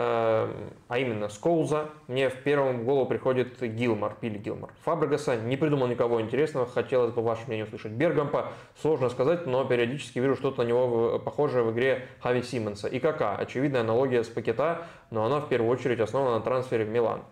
[0.87, 4.71] а именно Скоулза, мне в первом в голову приходит Гилмор, Билли Гилмор.
[4.85, 7.91] Фабрегаса, не придумал никого интересного, хотелось бы ваше мнение услышать.
[7.91, 12.87] Бергампа, сложно сказать, но периодически вижу что-то на него похожее в игре Хави Симмонса.
[12.87, 16.89] И Кака, очевидная аналогия с Пакета, но она в первую очередь основана на трансфере в
[16.89, 17.23] Милан.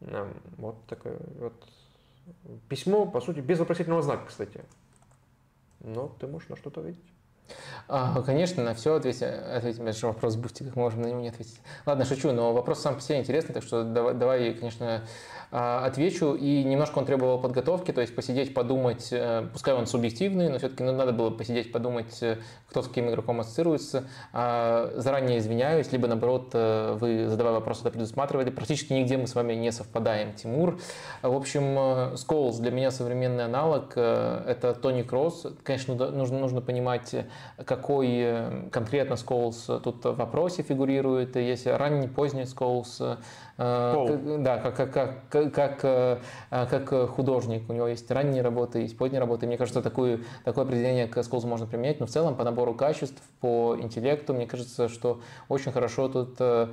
[0.00, 1.54] Вот такое вот
[2.68, 4.60] письмо, по сути, без вопросительного знака, кстати.
[5.80, 7.04] Но ты можешь на что-то видеть.
[7.88, 9.22] А, конечно, на все ответить.
[9.22, 11.60] Ответим, это же вопрос Boosty, как можем на него не ответить.
[11.84, 15.06] Ладно, шучу, но вопрос сам по себе интересный, так что давай, давай конечно,
[15.50, 16.34] отвечу.
[16.34, 20.82] И немножко он требовал подготовки, то есть посидеть, подумать, э, пускай он субъективный, но все-таки
[20.82, 24.08] надо было посидеть, подумать, э, кто с каким игроком ассоциируется.
[24.32, 28.50] А, заранее извиняюсь, либо наоборот, э, вы, задавая вопрос, это предусматривали.
[28.50, 30.78] Практически нигде мы с вами не совпадаем, Тимур.
[31.22, 35.46] В общем, Сколс для меня современный аналог– это Тони Кросс.
[35.62, 37.14] Конечно, нужно, нужно понимать,
[37.64, 41.36] какой конкретно Сколс тут в вопросе фигурирует.
[41.36, 43.00] Есть ранний, поздний Сколс,
[43.56, 44.10] Пол.
[44.38, 46.18] Да, как, как, как, как, э,
[46.50, 47.68] как художник.
[47.68, 49.46] У него есть ранние работы, есть поздние работы.
[49.46, 52.00] Мне кажется, такое, такое определение к Сколзу можно применять.
[52.00, 56.68] Но в целом по набору качеств, по интеллекту, мне кажется, что очень хорошо тут э,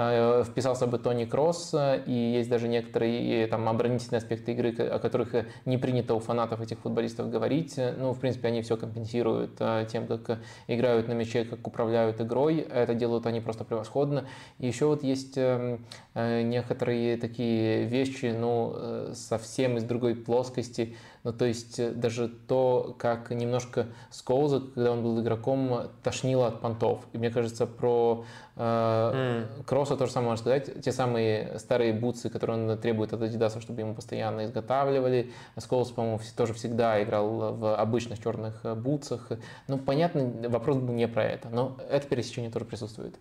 [0.00, 1.74] Э, вписался бы Тони Кросс,
[2.06, 5.34] и есть даже некоторые там оборонительные аспекты игры, о которых
[5.64, 7.74] не принято у фанатов этих футболистов говорить.
[7.76, 10.38] Ну, в принципе, они все компенсируют э, тем, как
[10.68, 12.58] играют на мяче, как управляют игрой.
[12.58, 14.28] Это делают они просто превосходно.
[14.60, 15.84] И еще вот есть эм,
[16.14, 20.96] э, некоторые такие вещи, ну, совсем из другой плоскости.
[21.24, 27.00] Ну, то есть даже то, как немножко Скоуза, когда он был игроком, тошнило от понтов.
[27.12, 28.24] И мне кажется, про
[28.58, 29.62] Mm.
[29.66, 30.82] Кросса тоже самое можно сказать.
[30.82, 35.30] Те самые старые бутсы, которые он требует от Adidas, чтобы ему постоянно изготавливали.
[35.58, 39.28] Сколс, по-моему, тоже всегда играл в обычных черных э, бутсах.
[39.68, 43.14] Ну, понятно, вопрос был не про это, но это пересечение тоже присутствует.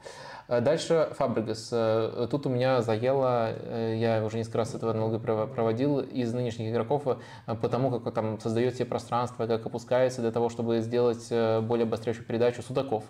[0.47, 1.69] Э, дальше Фабригас.
[1.71, 3.51] Э, тут у меня заело,
[3.93, 7.03] я уже несколько раз этого аналога проводил, из нынешних игроков,
[7.45, 12.25] потому тому, как там создает себе пространство, как опускается для того, чтобы сделать более обостряющую
[12.25, 13.03] передачу Судаков.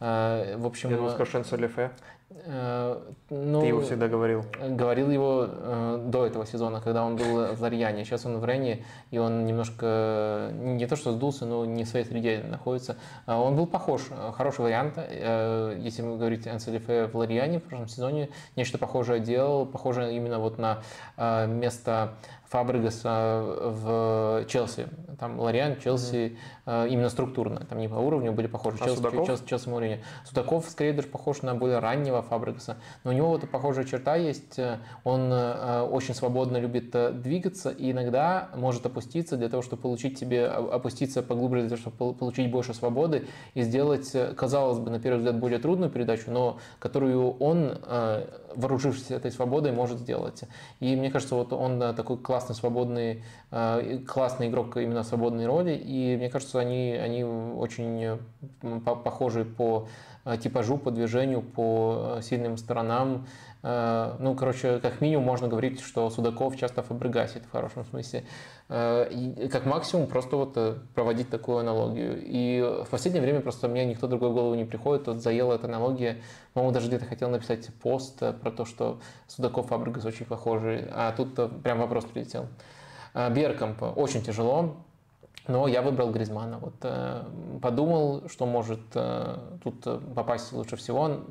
[0.00, 1.90] В общем, Я думаю, скажешь Солифе.
[2.30, 4.44] Э, ну, Ты его всегда говорил?
[4.60, 8.04] Говорил его э, до этого сезона, когда он был в Ларьяне.
[8.04, 12.04] Сейчас он в Рене, и он немножко, не то что сдулся, но не в своей
[12.04, 12.96] среде находится.
[13.26, 14.02] Он был похож,
[14.36, 14.94] хороший вариант.
[14.96, 20.12] Э, если вы говорите о Энцелефе в Ларьяне в прошлом сезоне, нечто похожее делал, похоже
[20.12, 20.82] именно вот на
[21.16, 22.14] э, место
[22.50, 24.88] Фабригаса в Челси.
[25.20, 26.36] Там Лориан, Челси
[26.66, 26.88] mm-hmm.
[26.88, 28.78] именно структурно, там не по уровню были похожи.
[28.80, 29.26] А Челси, Судаков?
[29.26, 30.04] Челси, Челси, Маурини.
[30.24, 32.78] Судаков скорее даже похож на более раннего Фабригаса.
[33.04, 34.58] Но у него вот похожая черта есть.
[35.04, 40.18] Он э, очень свободно любит э, двигаться и иногда может опуститься для того, чтобы получить
[40.18, 45.18] себе, опуститься поглубже для того, чтобы получить больше свободы и сделать, казалось бы, на первый
[45.18, 47.78] взгляд, более трудную передачу, но которую он,
[48.54, 50.44] вооружившись этой свободой, может сделать.
[50.80, 55.72] И мне кажется, вот он такой классный свободный, э, классный игрок именно в свободной роли,
[55.72, 58.18] и мне кажется, они, они очень
[58.84, 59.88] похожи по
[60.24, 63.26] э, типажу, по движению, по э, сильным сторонам.
[63.62, 68.24] Ну, короче, как минимум можно говорить, что Судаков часто фабригасит в хорошем смысле.
[68.70, 70.56] И как максимум просто вот
[70.94, 72.18] проводить такую аналогию.
[72.22, 75.06] И в последнее время просто мне никто другой в голову не приходит.
[75.08, 76.22] Вот заела эта аналогия.
[76.54, 80.88] По-моему, даже где-то хотел написать пост про то, что Судаков Фабригас очень похожи.
[80.92, 82.46] А тут прям вопрос прилетел.
[83.14, 84.76] Беркомп очень тяжело.
[85.48, 86.58] Но я выбрал Гризмана.
[86.58, 87.24] Вот, э,
[87.60, 89.82] подумал, что может э, тут
[90.14, 91.22] попасть лучше всего.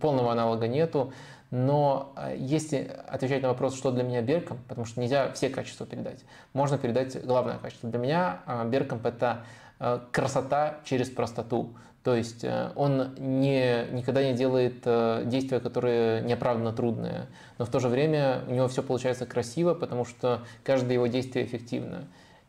[0.00, 1.12] Полного аналога нету.
[1.50, 5.86] Но э, если отвечать на вопрос, что для меня Берком, потому что нельзя все качества
[5.86, 7.88] передать, можно передать главное качество.
[7.88, 9.44] Для меня э, Беркомп– это
[9.78, 11.74] э, красота через простоту.
[12.02, 12.46] То есть
[12.76, 14.82] он не, никогда не делает
[15.28, 17.26] действия, которые неоправданно трудные,
[17.58, 21.44] но в то же время у него все получается красиво, потому что каждое его действие
[21.44, 22.06] эффективно.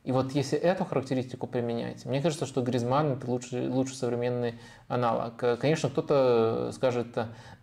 [0.08, 4.54] И вот если эту характеристику применять, мне кажется, что Гризман это лучший, лучший современный
[4.88, 5.36] аналог.
[5.60, 7.08] Конечно, кто-то скажет,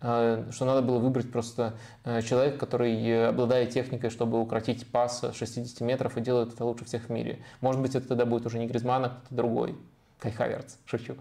[0.03, 1.73] э, что надо было выбрать просто
[2.05, 7.05] э, человека, который обладает техникой, чтобы укротить пас 60 метров и делает это лучше всех
[7.05, 7.39] в мире.
[7.63, 9.79] Может быть, это тогда будет уже не Гризман, а кто-то другой.
[10.19, 11.17] Кай Хаверц, шучу.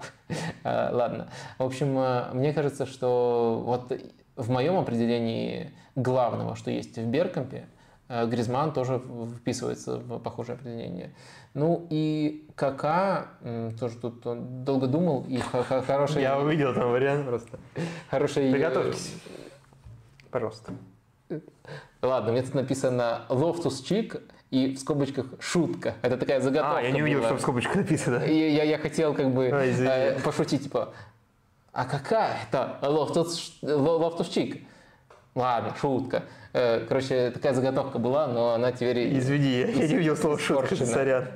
[0.66, 1.30] Э, ладно.
[1.58, 3.98] В общем, мне кажется, что вот
[4.36, 7.73] в моем определении главного, что есть в Беркомпе, Э,
[8.26, 9.02] Гризман тоже
[9.40, 11.14] вписывается в похожее определение.
[11.54, 13.28] Ну и Кака,
[13.80, 14.22] тоже тут
[14.64, 16.22] долго думал, и хороший...
[16.22, 17.60] Я увидел там вариант просто.
[18.10, 18.52] Хороший...
[18.52, 19.14] Приготовьтесь.
[20.32, 20.74] Пожалуйста.
[22.02, 24.22] Ладно, мне тут написано Лофтус Чик
[24.52, 25.96] и в скобочках шутка.
[26.02, 26.78] Это такая заготовка.
[26.78, 27.30] А, я не увидел, была.
[27.30, 28.18] что в скобочках написано.
[28.18, 30.94] И я, я хотел как бы а, э, пошутить, типа,
[31.72, 34.62] а Кака это Лофтус, Лофтус Чик?
[35.34, 36.24] Ладно, шутка.
[36.54, 39.18] Э, короче, такая заготовка была, но она теперь...
[39.18, 41.28] Извини, я не видел слова шутка, сорян.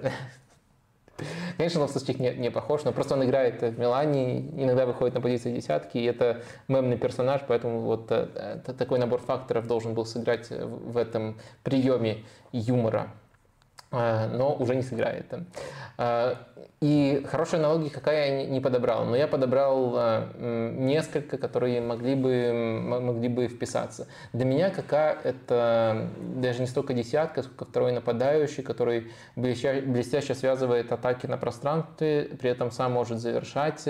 [1.57, 5.55] Конечно, Лофтус-Чик не, не похож, но просто он играет в Милане, иногда выходит на позиции
[5.55, 10.95] десятки, и это мемный персонаж, поэтому вот э, такой набор факторов должен был сыграть в
[10.95, 13.26] этом приеме юмора, э,
[13.91, 15.25] но уже не сыграет.
[16.79, 22.51] И хорошей аналогии Кака я не подобрал, но я подобрал э, несколько, которые могли бы,
[22.53, 24.07] могли бы вписаться.
[24.31, 31.25] Для меня Кака это даже не столько десятка, сколько второй нападающий, который блестяще связывает атаки
[31.25, 33.83] на пространстве, при этом сам может завершать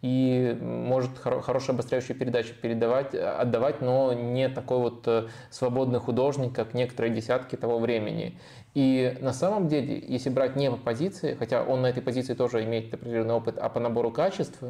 [0.00, 6.54] и может хоро- хорошие обостряющие передачи передавать, отдавать, но не такой вот э, свободный художник,
[6.54, 8.38] как некоторые десятки того времени.
[8.74, 12.64] И на самом деле, если брать не по позиции, хотя он на этой позиции тоже
[12.64, 14.62] имеет определенный опыт, а по набору качеств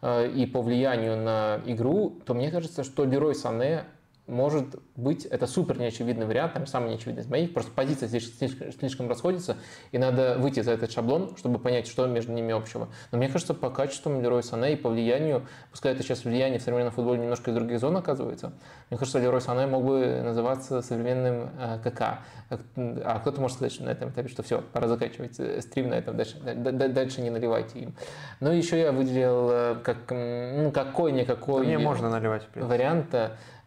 [0.00, 3.84] э, и по влиянию на игру, то мне кажется, что Лерой Сане
[4.32, 8.72] может быть, это супер неочевидный вариант, там самый неочевидный из моих, просто позиция слишком, слишком,
[8.72, 9.56] слишком расходится,
[9.92, 12.88] и надо выйти за этот шаблон, чтобы понять, что между ними общего.
[13.10, 16.62] Но мне кажется, по качеству Лерой Сане и по влиянию, пускай это сейчас влияние в
[16.62, 18.52] современном футболе немножко из других зон оказывается,
[18.90, 22.20] мне кажется, Лерой Сане мог бы называться современным э, КК.
[22.50, 25.94] А кто-то может сказать, что на этом этапе, что все, пора заканчивать э, стрим на
[25.94, 27.94] этом, дальше, дальше не наливайте им.
[28.40, 31.62] Но еще я выделил э, как, ну, какой-никакой...
[31.62, 32.48] Да мне можно наливать.
[32.54, 33.14] Вариант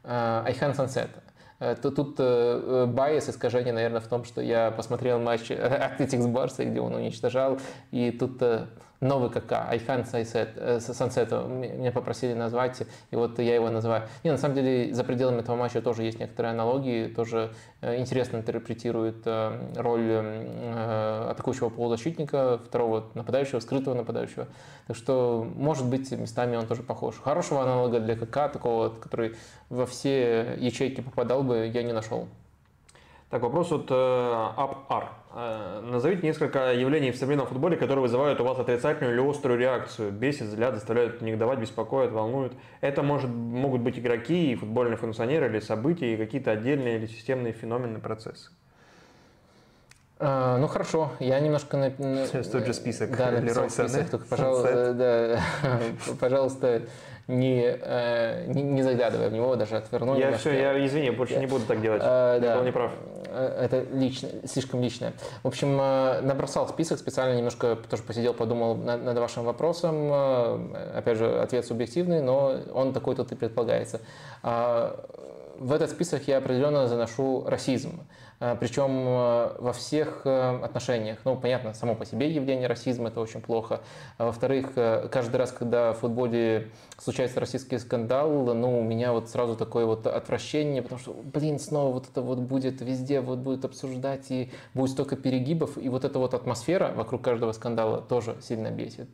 [0.08, 1.10] Айхан Сансет.
[1.60, 6.66] Э, тут, тут э, bias, искажение, наверное, в том, что я посмотрел матч Атлетик - Барса,
[6.66, 7.60] где он уничтожал,
[7.92, 8.42] и тут
[9.06, 14.04] новый Кака, Ойан Сансет, меня попросили назвать, и вот я его называю.
[14.24, 17.52] Не, на самом деле, за пределами этого матча тоже есть некоторые аналогии, тоже
[17.82, 19.26] интересно интерпретирует
[19.76, 20.12] роль
[21.30, 24.48] атакующего полузащитника, второго нападающего, скрытого нападающего.
[24.88, 27.16] Так что, может быть, местами он тоже похож.
[27.20, 29.36] Хорошего аналога для Кака, такого, который
[29.70, 32.28] во все ячейки попадал бы, я не нашел.
[33.30, 35.06] Так, вопрос от UpR.
[35.34, 40.12] Э, назовите несколько явлений в современном футболе, которые вызывают у вас отрицательную или острую реакцию.
[40.12, 42.54] Бесит, взгляд, заставляют негодовать, беспокоят, волнуют.
[42.82, 47.52] Это может, могут быть игроки, и футбольные функционеры, или события, и какие-то отдельные или системные
[47.52, 48.52] феномены, процессы.
[50.18, 51.78] А, ну хорошо, я немножко...
[51.78, 51.90] На...
[52.28, 53.18] Сейчас тот же список.
[53.18, 55.42] Да, написал список, только, пожалуйста, да,
[56.20, 56.82] пожалуйста,
[57.28, 60.18] не, э, не, не заглядывая в него, даже отверну.
[60.18, 62.02] Я все, я извини, больше я, не буду так делать.
[62.04, 62.92] А, да, был не прав.
[63.28, 65.14] Э, это лично, слишком личное.
[65.44, 70.12] В общем, набросал список, специально немножко тоже посидел, подумал над, над вашим вопросом.
[70.96, 74.02] Опять же, ответ субъективный, но он такой тут и предполагается.
[74.44, 75.06] А,
[75.58, 78.02] в этот список я определенно заношу расизм.
[78.40, 81.20] Э, причем э, во всех э, отношениях.
[81.24, 83.82] Ну, понятно, само по себе явление расизма– это очень плохо.
[84.18, 84.74] А во-вторых,
[85.12, 90.08] каждый раз, когда в футболе случается российский скандал, ну, у меня вот сразу такое вот
[90.08, 94.92] отвращение, потому что, блин, снова вот это вот будет везде, вот будет обсуждать, и будет
[94.92, 99.10] столько перегибов, и вот эта вот атмосфера вокруг каждого скандала тоже сильно бесит.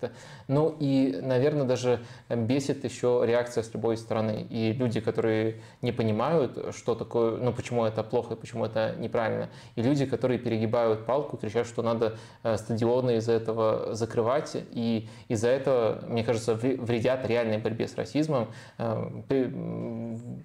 [0.48, 4.48] Ну, и, наверное, даже бесит еще реакция с любой стороны.
[4.50, 9.49] И люди, которые не понимают, что такое, ну, почему это плохо, почему это не неправильно.
[9.75, 15.49] И люди, которые перегибают палку, кричат, что надо э, стадионы из-за этого закрывать, и из-за
[15.49, 19.57] этого, мне кажется, вредят реальной борьбе с расизмом, э,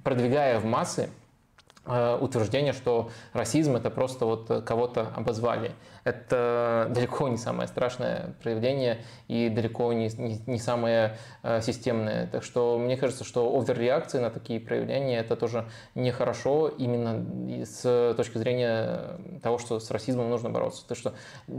[0.03, 1.11] продвигая в массы
[1.85, 5.73] э, утверждение, что расизм это просто вот кого-то обозвали
[6.07, 12.29] это далеко не самое страшное проявление и далеко не, не, не самое э, системное.
[12.29, 17.27] Так что мне кажется, что оверреакции на такие проявления это тоже нехорошо именно
[17.65, 20.87] с точки зрения того, что с расизмом нужно бороться.
[20.87, 21.15] Так что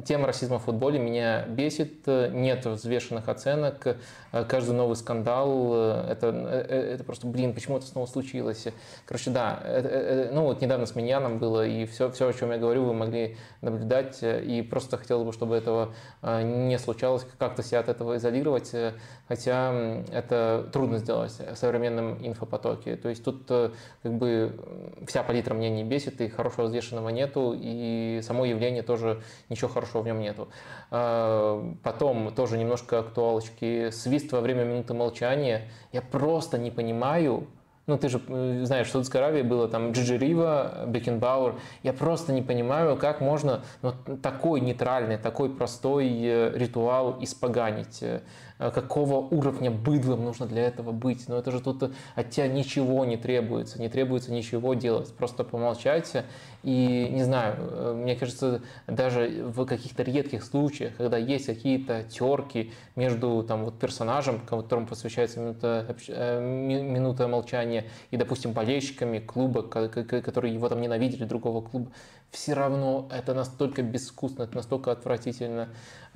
[0.06, 3.98] тема расизма в футболе меня бесит, нет взвешенных оценок,
[4.32, 5.76] каждый новый скандал,
[6.08, 8.66] это, это просто, блин, почему это снова случилось?
[9.06, 12.58] Короче, да, это, ну вот недавно с Миньяном было, и все, все, о чем я
[12.58, 17.80] говорю, вы могли наблюдать и просто хотелось бы, чтобы этого а, не случалось, как-то себя
[17.80, 18.94] от этого изолировать, э,
[19.28, 22.96] хотя это трудно сделать в современном инфопотоке.
[22.96, 23.72] То есть тут э,
[24.04, 24.60] как бы
[25.08, 30.02] вся палитра меня не бесит, и хорошего взвешенного нету, и само явление тоже ничего хорошего
[30.02, 30.48] в нем нету.
[30.92, 33.90] А, потом тоже немножко актуалочки.
[33.92, 35.70] Свист во время минуты молчания.
[35.92, 37.48] Я просто не понимаю,
[37.88, 41.56] ну, ты же э, знаешь, в Саудовской Аравии было там Джиджи Рива, Бекенбауэр.
[41.84, 48.04] Я просто не понимаю, как можно ну, такой нейтральный, такой простой э, ритуал испоганить.
[48.04, 48.20] Э,
[48.60, 51.30] какого уровня быдлом нужно для этого быть.
[51.30, 55.14] Но это же тут от тебя ничего не требуется, не требуется ничего делать.
[55.16, 56.12] Просто помолчать
[56.68, 62.74] и, не знаю, э, мне кажется, даже в каких-то редких случаях, когда есть какие-то терки
[62.98, 70.54] между там, вот, персонажем, которому посвящается минута, э, минута молчания, и, допустим, болельщиками клуба, которые
[70.54, 71.90] его там ненавидели, другого клуба,
[72.32, 75.70] все равно это настолько безвкусно, это настолько отвратительно.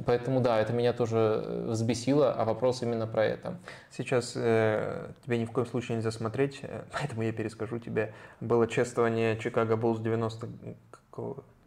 [0.05, 3.59] Поэтому да, это меня тоже э, взбесило, а вопрос именно про это.
[3.95, 8.13] Сейчас э, тебе ни в коем случае нельзя смотреть, поэтому я перескажу тебе.
[8.39, 10.40] Было чествование Чикаго Буллс 90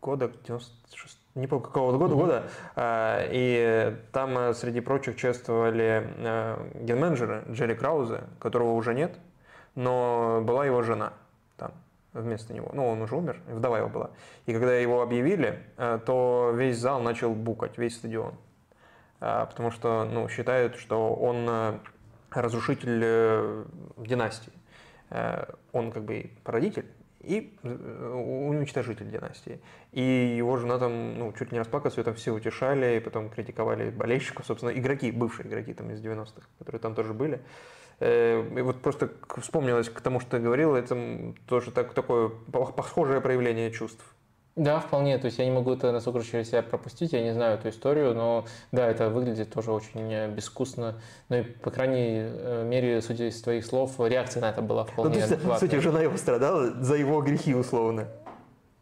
[0.00, 2.44] года, 96 не помню какого года, года,
[2.76, 6.08] а, и там э, среди прочих чествовали
[6.74, 9.18] генменеджера Джерри Краузе, которого уже нет,
[9.74, 11.12] но была его жена
[11.56, 11.72] там
[12.12, 12.70] вместо него.
[12.72, 14.10] Ну, он уже умер, вдова его была.
[14.46, 18.34] И когда его объявили, э, то весь зал начал букать, весь стадион.
[19.20, 21.78] А, потому что ну, считают, что он э,
[22.30, 23.64] разрушитель э,
[23.98, 24.52] династии.
[25.72, 26.86] Он как бы породитель
[27.26, 29.60] и уничтожитель династии.
[29.92, 33.90] И его жена там ну, чуть не расплакалась, ее там все утешали, и потом критиковали
[33.90, 37.40] болельщиков, собственно, игроки, бывшие игроки там из 90-х, которые там тоже были.
[38.00, 43.20] Э, и вот просто вспомнилось к тому, что ты говорил, это тоже так, такое похожее
[43.20, 44.04] проявление чувств.
[44.57, 45.18] Да, вполне.
[45.18, 48.15] То есть я не могу это насколько через себя пропустить, я не знаю эту историю,
[48.15, 50.94] но да, это выглядит тоже очень э, безвкусно.
[51.28, 55.20] Ну и, по крайней э, мере, судя из твоих слов, реакция на это была вполне
[55.20, 58.07] ну, то есть, Кстати, жена его страдала за его грехи, условно.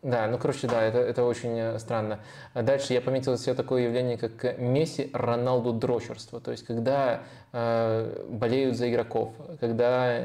[0.03, 2.19] Да, ну короче, да, это, это очень э, странно.
[2.55, 6.39] Дальше я пометил себе такое явление, как Месси Роналду дрочерство.
[6.39, 10.25] То есть, когда болеют за игроков, когда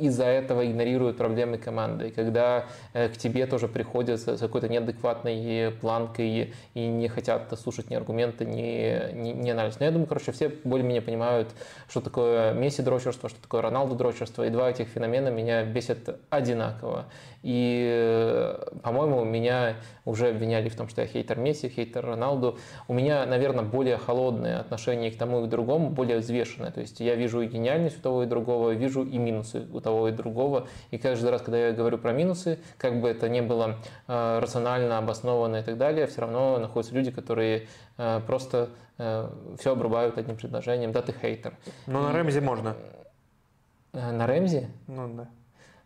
[0.00, 6.54] из-за этого игнорируют проблемы команды, когда э, к тебе тоже приходят с какой-то неадекватной планкой
[6.74, 9.78] и не хотят слушать ни аргументы, ни, ни, ни анализ.
[9.78, 11.48] Но я думаю, короче, все более-менее понимают,
[11.88, 17.06] что такое Месси дрочерство, что такое Роналду дрочерство, и два этих феномена меня бесят одинаково.
[17.42, 22.58] И по-моему, меня уже обвиняли в том, что я хейтер Месси, хейтер Роналду.
[22.88, 26.70] У меня, наверное, более холодное отношение к тому и другому, более взвешенное.
[26.70, 30.08] То есть я вижу и гениальность у того и другого, вижу и минусы у того
[30.08, 30.68] и другого.
[30.92, 33.76] И каждый раз, когда я говорю про минусы, как бы это ни было
[34.06, 37.66] э, рационально обоснованно и так далее, все равно находятся люди, которые
[37.98, 39.28] э, просто э,
[39.58, 40.92] все обрубают одним предложением.
[40.92, 41.54] Да, ты хейтер.
[41.86, 42.76] Ну, на Рэмзи можно.
[43.92, 44.68] Э, на Рэмзи?
[44.86, 45.28] Ну, да.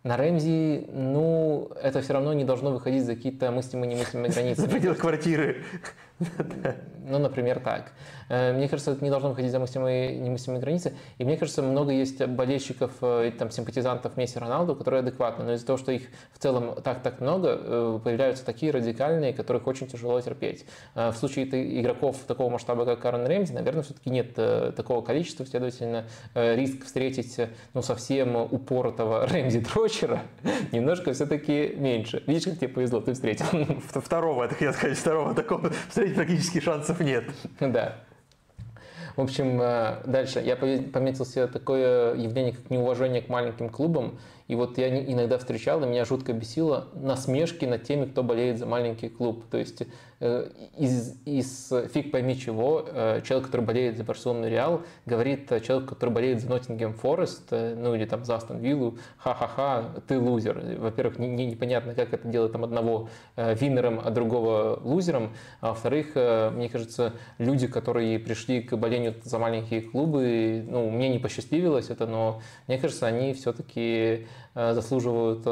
[0.03, 4.63] На Рэмзи, ну, это все равно не должно выходить за какие-то мыслимые немыслимые границы.
[4.63, 5.63] За пределы квартиры.
[7.11, 7.93] Ну, например, так.
[8.29, 10.95] Э, мне кажется, это не должно выходить за мыслимые, немыслимые границы.
[11.19, 15.45] И мне кажется, много есть болельщиков, э, там, симпатизантов Месси Роналду, которые адекватны.
[15.45, 19.89] Но из-за того, что их в целом так-так много, э, появляются такие радикальные, которых очень
[19.89, 20.65] тяжело терпеть.
[20.95, 25.47] В случае игроков такого масштаба, как Карен Рэмзи, наверное, все-таки нет такого количества.
[25.47, 27.37] Следовательно, риск встретить
[27.75, 30.23] ну, совсем упоротого Рэмзи Дрочера
[30.73, 32.23] немножко все-таки меньше.
[32.27, 33.47] Видишь, как тебе повезло, ты встретил.
[34.01, 35.71] Второго, это я сказать, второго такого
[36.11, 37.25] встретить практически шансов нет.
[37.61, 37.97] Да.
[39.17, 44.19] В общем, э, дальше я пометил себе такое явление, как неуважение к маленьким клубам.
[44.49, 48.67] И вот я иногда встречал, и меня жутко бесило насмешки над теми, кто болеет за
[48.67, 49.45] маленький клуб.
[49.51, 49.83] То есть
[50.21, 56.11] из, из фиг пойми чего, э, человек, который болеет за Барселону Реал, говорит человеку, который
[56.11, 60.61] болеет за Ноттингем Форест, э, ну или там за Астон Виллу, ха-ха-ха, ты лузер.
[60.79, 65.33] Во-первых, не, не, непонятно, как это делает там одного винером, а другого лузером.
[65.63, 71.19] А во-вторых, мне кажется, люди, которые пришли к болению за маленькие клубы, ну, мне не
[71.19, 75.47] посчастливилось это, но мне кажется, они все-таки заслуживают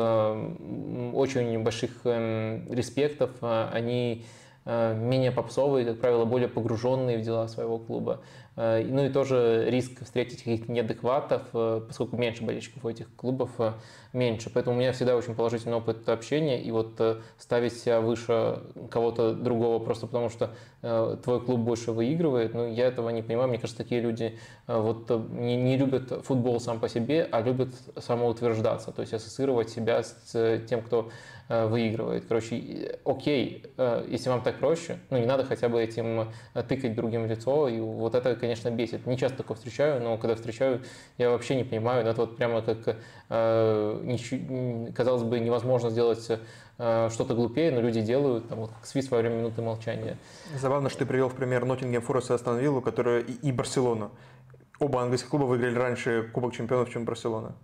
[1.15, 3.31] очень больших эм, респектов.
[3.41, 8.21] Они Э, менее попсовые, как правило, более погруженные в дела своего клуба.
[8.59, 13.51] Э, ну и тоже риск встретить каких-то неадекватов, э, поскольку меньше болельщиков у этих клубов,
[13.59, 13.75] э,
[14.13, 14.51] меньше.
[14.53, 17.01] Поэтому у меня всегда очень положительный опыт общения, и вот
[17.39, 18.59] ставить себя выше
[18.91, 23.49] кого-то другого просто потому, что твой клуб больше выигрывает, ну я этого не понимаю.
[23.49, 28.93] Мне кажется, такие люди вот не, не любят футбол сам по себе, а любят самоутверждаться,
[28.93, 31.11] то есть ассоциировать себя с тем, кто
[31.49, 32.27] выигрывает.
[32.27, 33.65] Короче, окей,
[34.09, 36.31] если вам так проще, ну не надо хотя бы этим
[36.69, 39.07] тыкать другим в лицо, и вот это, конечно, бесит.
[39.07, 40.83] Не часто такое встречаю, но когда встречаю,
[41.17, 42.07] я вообще не понимаю.
[42.07, 42.97] Это вот прямо как,
[43.29, 44.17] э,
[44.95, 46.27] казалось бы, невозможно сделать
[46.79, 50.17] э, что-то глупее, но люди делают, там, вот, как свист во время минуты молчания.
[50.57, 54.11] Забавно, что ты привел в пример Ноттингем Форест и Астон которые и, и Барселону.
[54.79, 57.57] Оба английских клуба выиграли раньше Кубок Чемпионов, чем Барселона.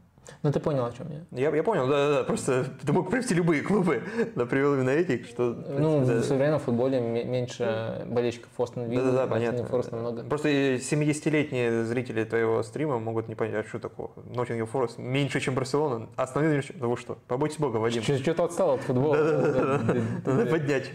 [0.43, 1.49] Ну, ты понял, о чем я.
[1.51, 2.25] Я, я понял, да-да-да.
[2.25, 4.03] Просто ты мог привести любые клубы,
[4.35, 5.55] но привел именно этих, что...
[5.55, 6.15] Ну, да.
[6.21, 9.05] в современном футболе меньше болельщиков Остон Вилла.
[9.05, 9.65] Да-да-да, понятно.
[9.65, 10.23] Форест намного.
[10.25, 14.09] Просто 70-летние зрители твоего стрима могут не понять, а что такое.
[14.35, 16.09] Ноттингем Форест меньше, чем Барселона.
[16.37, 17.19] Вилла, да вы что?
[17.27, 18.03] Побойтесь бога, Вадим.
[18.03, 19.17] Что-то отстал от футбола.
[19.17, 19.95] Да-да-да.
[20.25, 20.91] Надо поднять.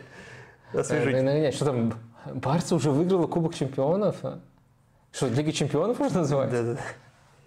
[0.74, 1.56] Освежить.
[1.56, 1.93] Что там,
[2.35, 4.17] Барса уже выиграла Кубок Чемпионов?
[5.11, 6.51] Что, Лига Чемпионов можно называть?
[6.51, 6.80] Да-да-да.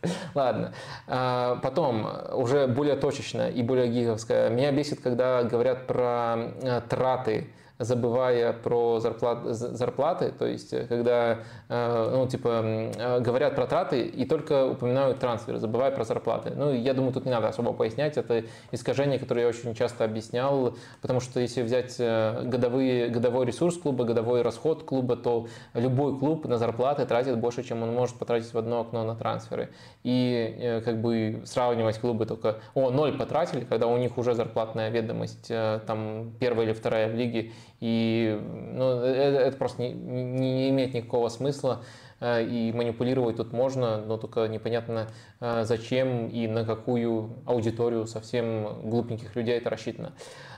[0.35, 0.73] Ладно.
[1.07, 4.49] А, потом, уже более точечно и более гиговское.
[4.51, 7.49] Меня бесит, когда говорят про э, траты
[7.85, 11.39] забывая про зарплат, зарплаты, то есть э, когда
[11.69, 16.53] э, ну, типа, э, говорят про траты и только упоминают трансферы, забывая про зарплаты.
[16.55, 20.77] Ну, я думаю, тут не надо особо пояснять, это искажение, которое я очень часто объяснял,
[21.01, 26.59] потому что если взять годовые, годовой ресурс клуба, годовой расход клуба, то любой клуб на
[26.59, 29.71] зарплаты тратит больше, чем он может потратить в одно окно на трансферы.
[30.03, 35.49] И как бы сравнивать клубы только, о, ноль потратили, когда у них уже зарплатная ведомость
[35.87, 37.53] там первая или вторая в лиге,
[37.83, 38.41] и
[38.75, 41.83] ну, это, это просто не, не имеет никакого смысла.
[42.21, 45.09] Э, и манипулировать тут можно, но только непонятно
[45.41, 50.13] э, зачем и на какую аудиторию совсем глупеньких людей это рассчитано.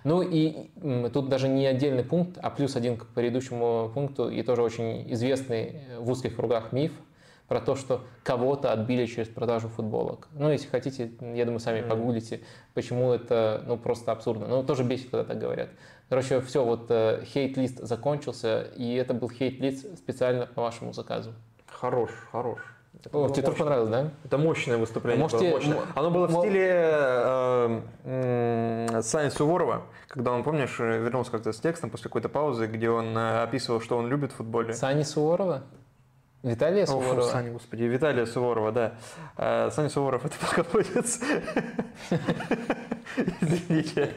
[0.05, 0.71] Ну и
[1.15, 5.81] тут даже не отдельный пункт, а плюс один к предыдущему пункту, и тоже очень известный
[5.99, 6.93] в узких кругах миф–
[7.49, 10.29] про то, что кого-то отбили через продажу футболок.
[10.33, 12.41] Ну, если хотите, я думаю, сами погуглите,
[12.73, 14.49] почему это, ну, просто абсурдно.
[14.49, 15.69] Ну, тоже бесит, когда так говорят.
[16.09, 21.33] Короче, все, вот э, хейт-лист закончился, и это был хейт-лист специально по вашему заказу.
[21.67, 22.59] Хорош, хорош.
[23.01, 24.11] Это О, тебе тоже понравилось, да?
[24.25, 25.21] Это мощное выступление.
[25.21, 25.51] Можете...
[25.51, 25.79] Было мощное.
[25.95, 31.91] Оно было в стиле э, э, Сани Суворова, когда он, помнишь, вернулся как-то с текстом
[31.91, 34.75] после какой-то паузы, где он э, описывал, что он любит в футболе.
[34.75, 35.65] Сани Суворова?
[36.45, 37.21] Виталия Суворова?
[37.21, 38.93] О, Саня, господи, Виталия Суворова, да.
[39.37, 41.21] А, Саня Суворов– это полководец.
[43.41, 44.11] Извините.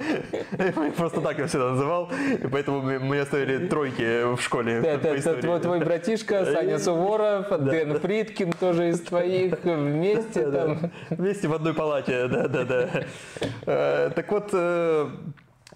[0.97, 2.11] Просто так я всегда называл,
[2.43, 4.79] и поэтому мне ставили тройки в школе.
[4.79, 10.91] Это твой, братишка Саня Суворов, Дэн Фридкин тоже из твоих, вместе там.
[11.09, 14.09] Вместе в одной палате, да-да-да.
[14.09, 15.07] Так вот, э,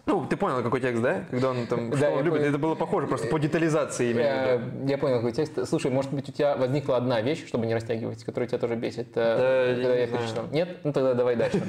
[0.06, 1.26] Ну, ты понял, какой текст, да?
[1.30, 4.90] Когда он там, что он любит, это было похоже просто по детализации именно.
[4.90, 5.68] Я понял, какой текст.
[5.68, 9.10] Слушай, может быть, у тебя возникла одна вещь, чтобы не растягивать, которая тебя тоже бесит,
[9.16, 10.46] э, когда я перечитал?
[10.52, 10.80] Нет?
[10.84, 11.62] Ну тогда давай дальше.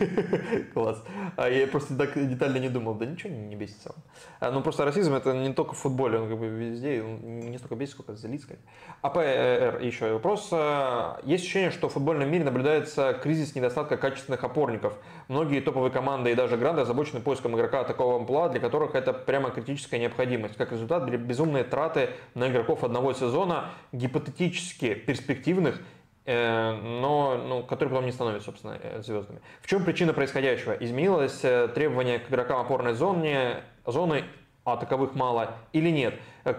[0.74, 1.02] Класс.
[1.36, 3.94] А я просто так детально не думал, да ничего не бесит сам.
[4.40, 7.58] А, ну просто расизм это не только в футболе, он как бы везде, он не
[7.58, 8.60] столько бесит, сколько злит, скорее.
[9.02, 10.48] АПР еще вопрос.
[10.52, 14.94] А, есть ощущение, что в футбольном мире наблюдается кризис недостатка качественных опорников.
[15.28, 19.50] Многие топовые команды и даже гранды озабочены поиском игрока такого амплуа, для которых это прямо
[19.50, 20.56] критическая необходимость.
[20.56, 25.80] Как результат, безумные траты на игроков одного сезона, гипотетически перспективных,
[26.24, 29.40] э, но ну, которые потом не становятся, собственно, э, звездами.
[29.60, 30.72] В чем причина происходящего?
[30.72, 34.24] Изменилось э, требование к игрокам опорной зоны, зоны
[34.64, 36.14] а таковых мало, или нет?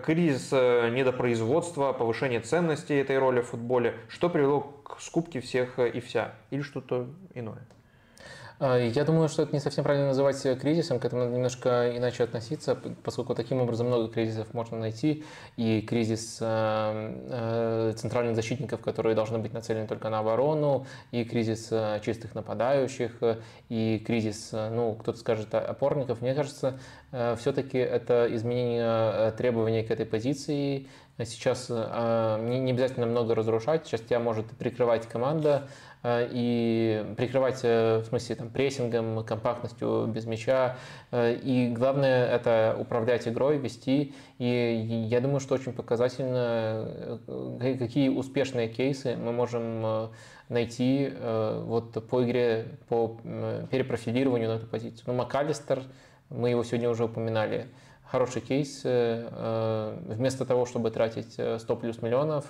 [0.06, 6.34] Кризис недопроизводства, повышение ценности этой роли в футболе, что привело к скупке всех и вся,
[6.52, 7.66] или что-то иное?
[8.60, 12.24] А, я думаю, что это не совсем правильно называть кризисом, к этому надо немножко иначе
[12.24, 15.24] относиться, поскольку таким образом много кризисов можно найти,
[15.58, 21.72] и кризис э, э, центральных защитников, которые должны быть нацелены только на оборону, и кризис
[22.04, 23.12] чистых нападающих,
[23.70, 26.22] и кризис, ну, кто-то скажет, опорников.
[26.22, 26.80] Мне кажется,
[27.38, 30.88] все-таки это изменение требований к этой позиции,
[31.20, 35.68] Сейчас не обязательно много разрушать, сейчас тебя может прикрывать команда,
[36.06, 40.76] и прикрывать, э, в смысле, там, прессингом, компактностью без мяча.
[41.12, 44.14] Э, и главное– это управлять игрой, вести.
[44.38, 47.20] И я думаю, что очень показательно,
[47.80, 50.10] какие успешные кейсы мы можем
[50.50, 53.18] найти вот по игре, по
[53.72, 55.04] перепрофилированию на эту позицию.
[55.08, 55.84] Ну, МакАлистер,
[56.30, 57.68] мы его сегодня уже упоминали,
[58.14, 58.82] хороший кейс.
[58.84, 62.46] Вместо того, чтобы тратить 100 плюс миллионов,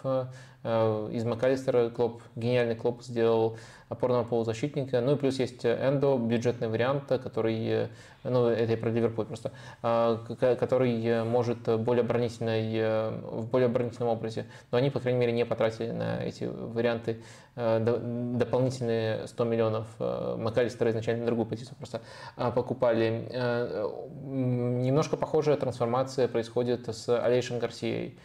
[0.64, 3.58] Э, из МакАлистера Клоп, гениальный Клоп сделал
[3.94, 5.02] опорного полузащитника.
[5.02, 7.90] Ну и плюс есть Эндо, бюджетный вариант, который,
[8.24, 10.18] ну это я про Ливерпуль просто, а,
[10.60, 14.46] который может более оборонительной, в более оборонительном образе.
[14.72, 17.22] Но они, по крайней мере, не потратили на эти варианты
[17.56, 19.88] э, дополнительные 100 миллионов.
[20.00, 22.02] Э, МакАлистера изначально на другую позицию просто
[22.36, 23.30] а, покупали.
[24.24, 28.18] Немножко похожая трансформация происходит с Алейшем Гарсией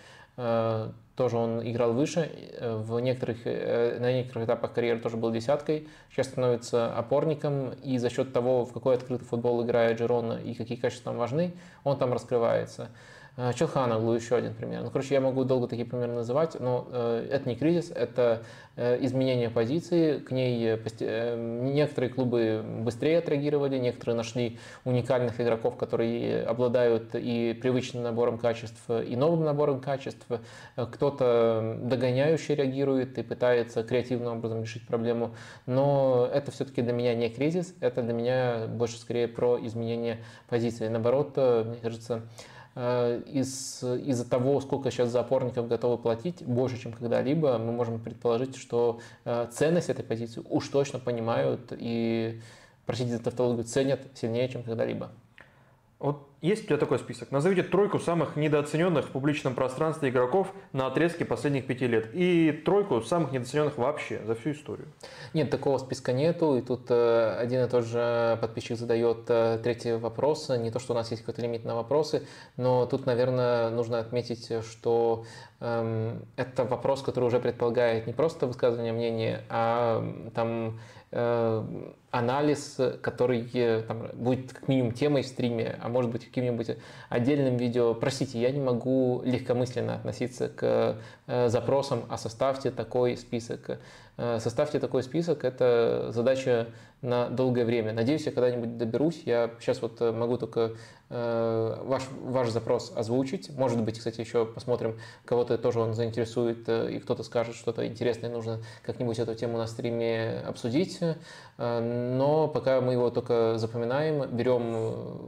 [1.18, 5.89] тоже он играл выше, э, в некоторых, э, на некоторых этапах карьеры тоже был десяткой,
[6.12, 10.78] сейчас становится опорником, и за счет того, в какой открытый футбол играет Джерона и какие
[10.78, 12.89] качества там важны, он там раскрывается.
[13.39, 14.83] Э, Челханоглу еще один пример.
[14.83, 18.42] Ну, короче, я могу долго такие примеры называть, но э, это не кризис, это
[18.81, 25.76] Э, изменение позиции, к ней э, э, некоторые клубы быстрее отреагировали, некоторые нашли уникальных игроков,
[25.76, 30.25] которые обладают и привычным набором качеств, и новым набором качеств.
[30.76, 35.34] Кто-то догоняющий реагирует и пытается креативным образом решить проблему,
[35.67, 40.18] но это все-таки для меня не кризис, это для меня больше скорее про изменение
[40.49, 40.86] позиции.
[40.86, 46.92] Наоборот, мне кажется, Э, из, из-за того, сколько сейчас за опорников готовы платить, больше, чем
[46.92, 52.40] когда-либо, мы можем предположить, что э, ценность этой позиции уж точно понимают и,
[52.86, 55.10] простите за тавтологию, ценят сильнее, чем когда-либо.
[55.98, 57.31] Вот есть у тебя такой список?
[57.33, 63.00] Назовите тройку самых недооцененных в публичном пространстве игроков на отрезке последних пяти лет и тройку
[63.02, 64.89] самых недооцененных вообще за всю историю.
[65.34, 66.57] Нет, такого списка нету.
[66.57, 70.49] И тут э, один и тот же подписчик задает э, третий вопрос.
[70.50, 72.23] Не то, что у нас есть какой-то лимит на вопросы,
[72.57, 75.25] но тут, наверное, нужно отметить, что
[75.60, 80.04] это вопрос, который уже предполагает не просто высказывание мнения, а
[80.34, 80.78] там
[81.10, 81.64] Э,
[82.10, 86.76] анализ, который э, там, будет как минимум темой в стриме, а может быть каким-нибудь
[87.08, 87.94] отдельным видео.
[87.94, 93.78] Простите, я не могу легкомысленно относиться к э, запросам, а составьте такой список.
[94.18, 96.66] Составьте такой список, это задача
[97.02, 97.92] на долгое время.
[97.92, 99.22] Надеюсь, я когда-нибудь доберусь.
[99.24, 100.72] Я сейчас вот могу только
[101.10, 103.48] Э, ваш, ваш запрос озвучить.
[103.56, 108.28] Может быть, кстати, еще посмотрим, кого-то тоже он заинтересует, э, и кто-то скажет что-то интересное,
[108.28, 110.98] нужно как-нибудь эту тему на стриме обсудить.
[111.56, 114.74] Э, но пока мы его только запоминаем, берем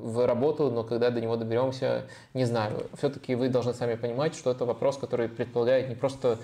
[0.03, 2.05] в работу, но когда до него доберемся,
[2.35, 2.87] не знаю.
[2.99, 6.37] Все-таки вы должны сами понимать, что это вопрос, который предполагает не просто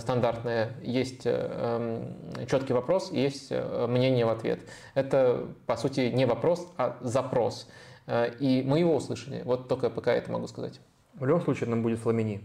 [0.00, 2.14] стандартное, есть эм,
[2.50, 4.60] четкий вопрос, есть мнение в ответ.
[4.94, 7.68] Это, по сути, не вопрос, а запрос.
[8.08, 9.42] Э, и мы его услышали.
[9.44, 10.80] Вот только пока это могу сказать.
[11.14, 12.40] В любом случае нам будет Фламини.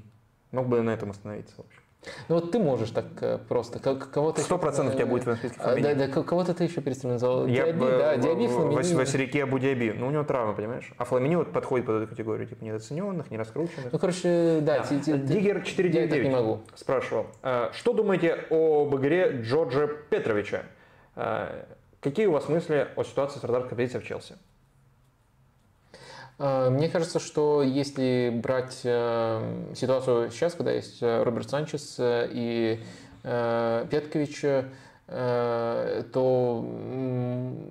[0.52, 1.83] Мог бы на этом остановиться, в общем.
[2.28, 3.80] Ну вот ты можешь так э, просто.
[3.80, 5.94] Кого-то Сто процентов у тебя будет в этом списке а, Фламини.
[5.94, 7.48] Да, да, кого-то ты еще назвал.
[7.48, 8.94] Я Диаби, да, Диаби, Фламини.
[8.94, 9.94] Василике Абу Диаби.
[9.98, 10.92] Ну у него травма, понимаешь?
[10.98, 13.92] А Фламини вот подходит под эту категорию, типа недооцененных, нераскрученных.
[13.92, 14.80] Ну, короче, да.
[14.80, 15.18] да.
[15.18, 16.62] Диггер 499 я не могу.
[16.76, 17.28] спрашивал.
[17.42, 20.64] «А что думаете об игре Джорджа Петровича?
[22.02, 24.36] Какие у вас мысли о ситуации с радарской позицией в Челси?
[26.40, 32.80] Мне кажется, что если брать ситуацию сейчас, когда есть Роберт Санчес и
[33.24, 34.46] Петкович,
[35.16, 36.66] Э, то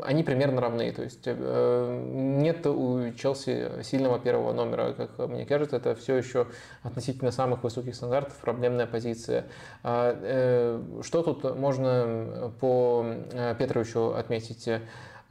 [0.02, 0.92] они примерно равны.
[0.92, 6.46] То есть э, нет у Челси сильного первого номера, как мне кажется, это все еще
[6.82, 9.46] относительно самых высоких стандартов проблемная позиция.
[9.82, 13.04] А, э, что тут можно по
[13.58, 14.68] Петровичу отметить?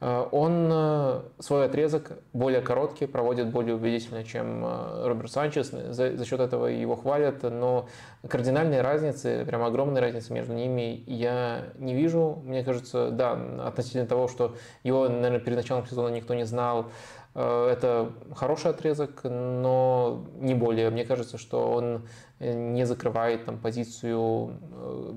[0.02, 5.70] Э, он э, свой отрезок более короткий, проводит более убедительно, чем э, Роберт Санчес.
[5.70, 7.86] За, за счет этого его хвалят, но
[8.28, 12.42] кардинальной разницы, прям огромной разницы между ними я не вижу.
[12.44, 16.86] Мне кажется, да, относительно того, что его, наверное, перед началом сезона никто не знал,
[17.34, 20.90] это хороший отрезок, но не более.
[20.90, 22.06] Мне кажется, что он
[22.40, 24.58] не закрывает там, позицию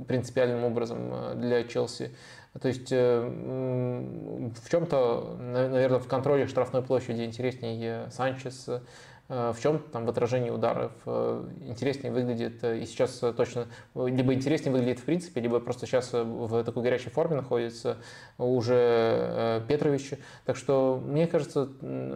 [0.08, 2.12] принципиальным образом для Челси.
[2.62, 8.70] То есть э, в чем-то, наверное, в контроле штрафной площади интереснее Санчес,
[9.28, 15.00] в чем там в отражении ударов э, интереснее выглядит, и сейчас точно, либо интереснее выглядит
[15.00, 17.98] в принципе, либо просто сейчас в такой горячей форме находится
[18.38, 20.14] уже Петрович.
[20.46, 21.70] Так что, мне кажется,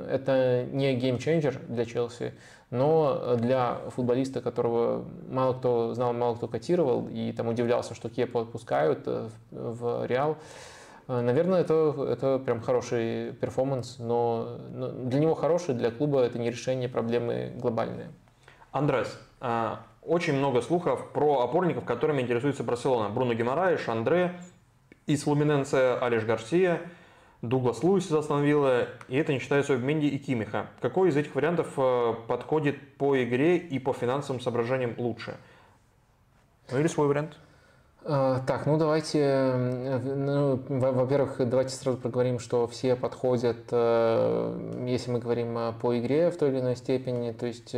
[0.10, 2.34] это не game changer для Челси,
[2.70, 8.42] но для футболиста, которого мало кто знал, мало кто котировал, и там удивлялся, что Кепа
[8.42, 10.36] отпускают э, в Реал, э,
[11.10, 16.50] Наверное, это, это прям хороший перформанс, но, но для него хороший, для клуба это не
[16.50, 18.12] решение проблемы глобальные.
[18.72, 23.10] Андрес, э, очень много слухов про опорников, которыми интересуется Барселона.
[23.10, 24.40] Бруно Гимарайнш, Андре,
[25.08, 26.80] из Флуминенсе Алейш Гарсия–
[27.42, 30.68] Дуглас Луис из Астон и это не считая Менди и Кимиха.
[30.82, 35.38] Какой из этих вариантов э, подходит по игре и по финансовым соображениям лучше?
[36.70, 37.38] Ну или свой вариант?
[38.06, 45.12] А, так, ну давайте, э, ну, во-первых, давайте сразу проговорим, что все подходят, э, если
[45.12, 47.76] мы говорим по игре в той или иной степени, то есть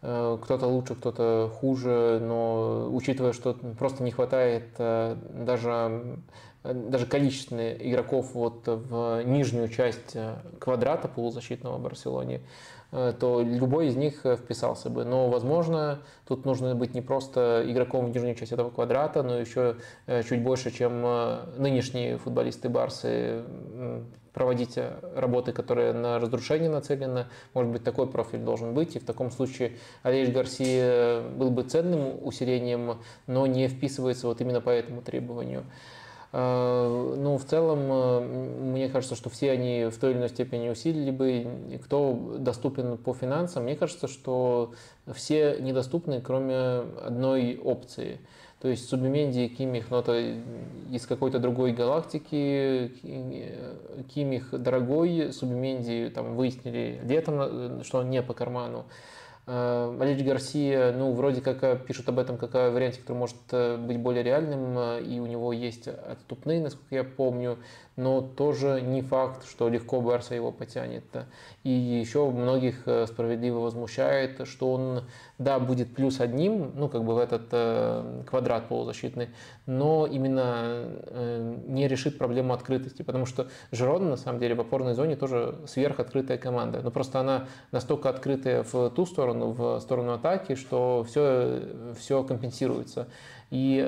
[0.00, 6.20] кто-то лучше, кто-то хуже, но учитывая, что просто не хватает даже
[6.64, 12.40] Э, даже количественные игроков вот в нижнюю часть э, квадрата полузащитного Барселоне, э,
[12.90, 15.04] то любой из них вписался бы.
[15.04, 19.76] Но, возможно, тут нужно быть не просто игроком в нижнюю часть этого квадрата, но еще
[20.06, 21.02] чуть больше, чем
[21.56, 23.42] нынешние футболисты Барсы,
[24.32, 24.78] проводить
[25.16, 27.26] работы, которые на разрушение нацелены.
[27.54, 28.94] Может быть, такой профиль должен быть.
[28.94, 29.72] И в таком случае
[30.04, 35.64] Алеш Гарсия был бы ценным усилением, но не вписывается вот именно по этому требованию.
[36.32, 40.68] Э, ну, в целом, э, мне кажется, что все они в той или иной степени
[40.68, 41.46] усилили бы.
[41.84, 44.72] Кто доступен по финансам, мне кажется, что
[45.14, 46.54] все недоступны, кроме
[47.02, 48.20] одной опции.
[48.60, 50.34] То есть Субименди и Кимих, но это
[50.90, 52.92] из какой-то другой галактики.
[54.12, 58.84] Кимих дорогой, Субименди там выяснили летом, э, что он не по карману.
[59.48, 63.78] Алич Гарсия, ну, вроде как э, пишут об этом как о варианте, который может э,
[63.78, 67.58] быть более реальным, э, и у него есть отступные, насколько я помню,
[67.98, 71.04] но тоже не факт, что легко Барса его потянет.
[71.64, 75.02] И еще многих справедливо возмущает, что он,
[75.38, 77.48] да, будет плюс одним, ну, как бы в этот
[78.24, 79.30] квадрат полузащитный,
[79.66, 80.84] но именно
[81.66, 86.38] не решит проблему открытости, потому что Жирона, на самом деле, в опорной зоне тоже сверхоткрытая
[86.38, 91.62] команда, но просто она настолько открытая в ту сторону, в сторону атаки, что все,
[91.98, 93.08] все компенсируется.
[93.50, 93.80] И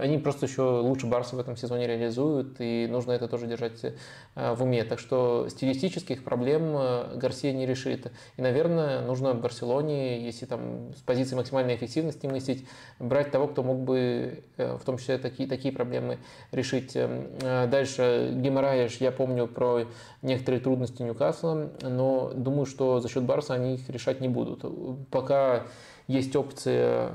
[0.00, 4.54] они просто еще лучше Барса в этом сезоне реализуют, и нужно это тоже держать э,
[4.54, 4.84] в уме.
[4.84, 8.10] Так что стилистических проблем э, Гарсия не решит.
[8.38, 12.66] И, наверное, нужно Барселоне, если там с позиции максимальной эффективности мыслить,
[12.98, 16.18] брать того, кто мог бы э, в том числе такие, такие проблемы
[16.50, 16.96] решить.
[17.42, 19.84] Дальше Геморраеш, я помню про
[20.22, 24.64] некоторые трудности Ньюкасла, но думаю, что за счет Барса они их решать не будут.
[25.10, 25.64] Пока
[26.08, 27.12] есть опция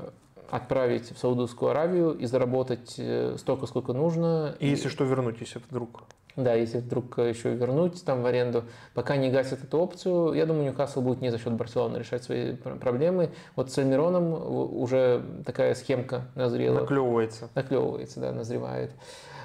[0.50, 4.54] отправить в Саудовскую Аравию и заработать э, столько, сколько нужно.
[4.60, 6.02] И если что, вернуть, если вдруг.
[6.36, 8.62] Да, если вдруг еще вернуть там в аренду,
[8.94, 12.54] пока не гасят эту опцию, я думаю, Ньюкасл будет не за счет Барселоны решать свои
[12.54, 13.30] проблемы.
[13.56, 14.32] Вот с Альмироном
[14.80, 16.80] уже такая схемка назрела.
[16.80, 17.48] Наклевывается.
[17.56, 18.92] Наклевывается, да, назревает.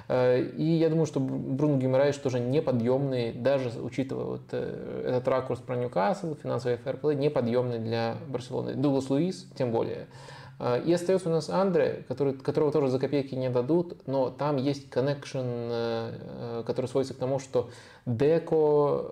[0.07, 5.61] Э, и я думаю, что Бруно Гимарайш тоже неподъемный, даже учитывая вот э, этот ракурс
[5.61, 8.75] про Ньюкасл, финансовый фэрплей, неподъемный для Барселоны.
[8.75, 10.07] Дуглас Луис, тем более.
[10.65, 14.55] А, и остается у нас Андре, который, которого тоже за копейки не дадут, но там
[14.55, 17.69] есть коннекшн, э, э, который сводится к тому, что
[18.05, 19.05] Деко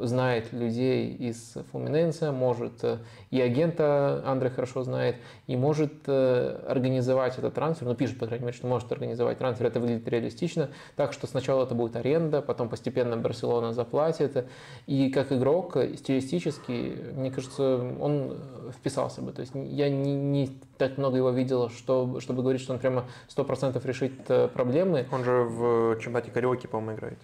[0.00, 2.98] знает людей из Флуминенса, может э,
[3.30, 5.16] и агента Андре хорошо знает,
[5.46, 9.80] и может организовать этот трансфер, ну пишет, по крайней мере, что может организовать трансфер, это
[9.80, 14.46] выглядит реалистично, так что сначала это будет аренда, потом постепенно Барселона заплатит,
[14.86, 18.38] и как игрок стилистически, мне кажется, он
[18.72, 22.72] вписался бы, то есть я не, не так много его видел, что, чтобы говорить, что
[22.72, 25.06] он прямо 100% решит э, проблемы.
[25.12, 27.18] Он же в чемпионате Кариоки, по-моему, играет.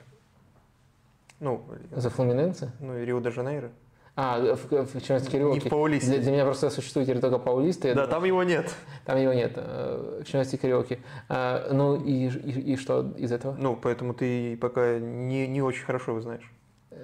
[1.40, 2.70] Ну, За Флуминенце?
[2.80, 3.70] Ну, и Рио-де-Жанейро.
[4.16, 5.54] А, в, в чемпионате Кариоки.
[5.54, 6.10] Не в Паулисте.
[6.10, 7.88] Для, для меня просто существует теперь только Паулиста.
[7.88, 8.74] Да, думаю, там его нет.
[9.06, 10.98] Там его нет, э, в чемпионате Кариоки.
[11.28, 13.56] А, ну и, и, и что из этого?
[13.58, 16.52] Ну, поэтому ты пока не, не очень хорошо его знаешь.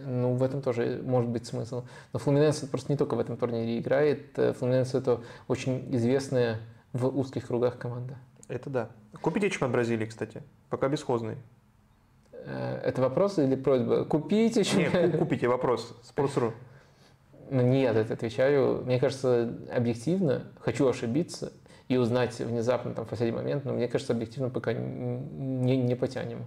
[0.05, 1.85] Ну, в этом тоже может быть смысл.
[2.13, 4.39] Но Флуминенс просто не только в этом турнире играет.
[4.39, 6.61] Э, Флуминенс это очень известная
[6.93, 8.19] в узких кругах команда.
[8.49, 8.91] Это да.
[9.23, 10.43] Купите чемпионат Бразилии, кстати.
[10.69, 11.37] Пока бесхозный.
[12.47, 14.05] Э, это вопрос или просьба?
[14.05, 15.13] Купите чемпионат?
[15.13, 15.95] Нет, купите, вопрос.
[16.03, 16.55] Спортсру.
[17.51, 18.83] Ну, нет, это отвечаю.
[18.85, 21.53] Мне кажется, объективно, хочу ошибиться
[21.89, 26.45] и узнать внезапно там в последний момент, но мне кажется, объективно пока не, не потянем.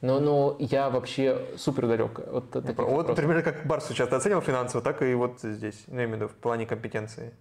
[0.00, 3.16] Но, но я вообще супер далек от таких Вот, вопросов.
[3.16, 6.66] примерно как Барс сейчас ты оценил финансово, так и вот здесь, ну, именно в плане
[6.66, 7.32] компетенции.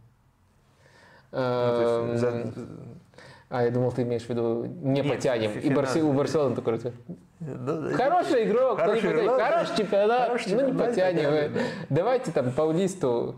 [1.32, 3.00] Ну, эм,
[3.50, 5.52] а, я думал, ты имеешь в виду не Нет, потянем.
[5.60, 11.54] И Барси, у Барселоны такой Хороший игрок, хороший, игрок, хороший чемпионат, хороший ну не потянем.
[11.90, 13.36] Давайте там Паулисту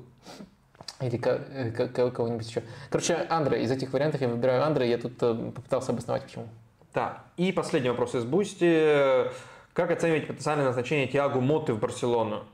[1.01, 2.63] или э, кого-нибудь еще.
[2.89, 6.47] Короче, Андре, из этих вариантов я выбираю Андре, я тут э, попытался обосновать почему.
[6.93, 9.29] Так, и последний вопрос из Бусти.
[9.73, 12.45] Как оценивать потенциальное назначение Тиагу Моты в Барселону?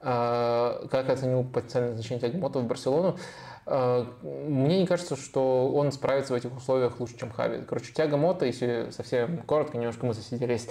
[0.00, 3.18] А, как оценил потенциальное назначение Тиагу Моты в Барселону?
[3.64, 7.62] А, мне не кажется, что он справится в этих условиях лучше, чем Хави.
[7.66, 10.68] Короче, Тиагу Мотта, если совсем коротко, немножко мы засиделись.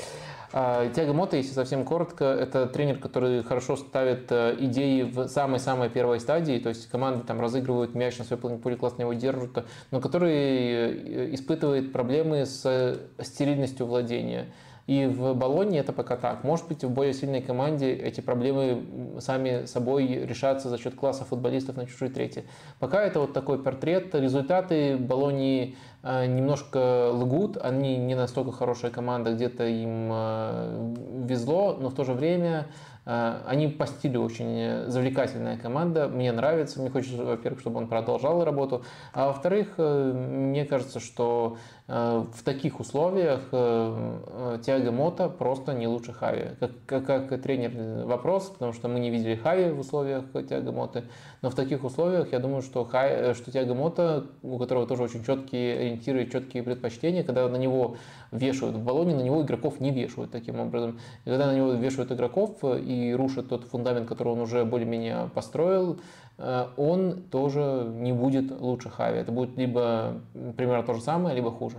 [0.52, 5.90] А, Тиагу Мотта, если совсем коротко, это тренер, который хорошо ставит э, идеи в самой-самой
[5.90, 10.02] первой стадии, то есть команды там разыгрывают мяч на своей поле, классно его держат, но
[10.02, 14.48] который э, испытывает проблемы с стерильностью владения.
[14.92, 16.44] И в Болоне это пока так.
[16.44, 18.84] Может быть, в более сильной команде эти проблемы
[19.20, 22.44] сами собой решатся за счет класса футболистов на чужой трети.
[22.78, 24.14] Пока это вот такой портрет.
[24.14, 27.56] Результаты Болонии э, немножко лгут.
[27.56, 32.68] Они не настолько хорошая команда, где-то им э, везло, но в то же время
[33.04, 36.08] они по стилю очень завлекательная команда.
[36.08, 36.80] Мне нравится.
[36.80, 38.84] Мне хочется, во-первых, чтобы он продолжал работу.
[39.14, 41.58] А во-вторых, мне кажется, что
[41.94, 46.52] Э, в таких условиях э, э, Тиаго Мота просто не лучше Хави.
[46.58, 51.04] Как, как, как тренер вопрос, потому что мы не видели Хави в условиях Тиаго Моты,
[51.42, 55.26] но в таких условиях я думаю, что, Хай, что Тиаго Мота, у которого тоже очень
[55.26, 57.98] четкие ориентиры, четкие предпочтения, когда на него
[58.32, 61.00] вешают в баллоне, на него игроков не вешают таким образом.
[61.26, 66.00] И когда на него вешают игроков и рушат тот фундамент, который он уже более-менее построил,
[66.42, 69.20] Э, он тоже не будет лучше Хави.
[69.20, 70.22] Это будет либо
[70.58, 71.78] примерно то же самое, либо хуже.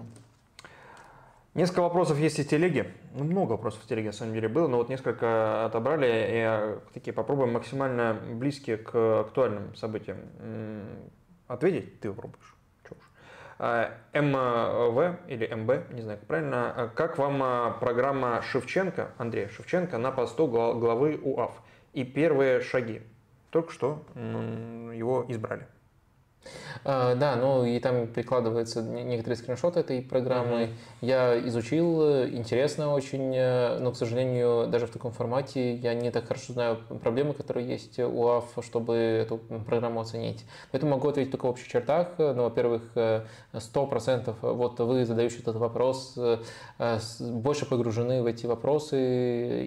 [1.54, 2.90] Несколько вопросов есть из телеги.
[3.14, 6.06] Ну, много вопросов в телеге, на самом деле, было, но вот несколько отобрали.
[6.06, 10.16] И такие попробуем максимально близкие к актуальным событиям
[11.48, 12.00] ответить.
[12.00, 12.51] Ты попробуешь.
[13.58, 16.74] Э, МВ или МБ, не знаю, как правильно.
[16.76, 21.52] Э, как вам программа Шевченко, Андрея Шевченко на посту главы УАФ
[21.92, 23.02] и первые шаги?
[23.52, 25.68] только что его избрали.
[26.84, 30.62] А, да, ну и там прикладываются некоторые скриншоты этой программы.
[30.62, 30.70] Mm-hmm.
[31.00, 36.26] Я изучил, интересно очень, э, но, к сожалению, даже в таком формате я не так
[36.26, 40.44] хорошо знаю проблемы, которые есть у АФ, чтобы эту программу оценить.
[40.72, 42.08] Поэтому могу ответить только в общих чертах.
[42.18, 46.38] Ну, во-первых, 100% э, вот вы, задающий этот вопрос, э,
[47.20, 48.96] больше погружены в эти вопросы,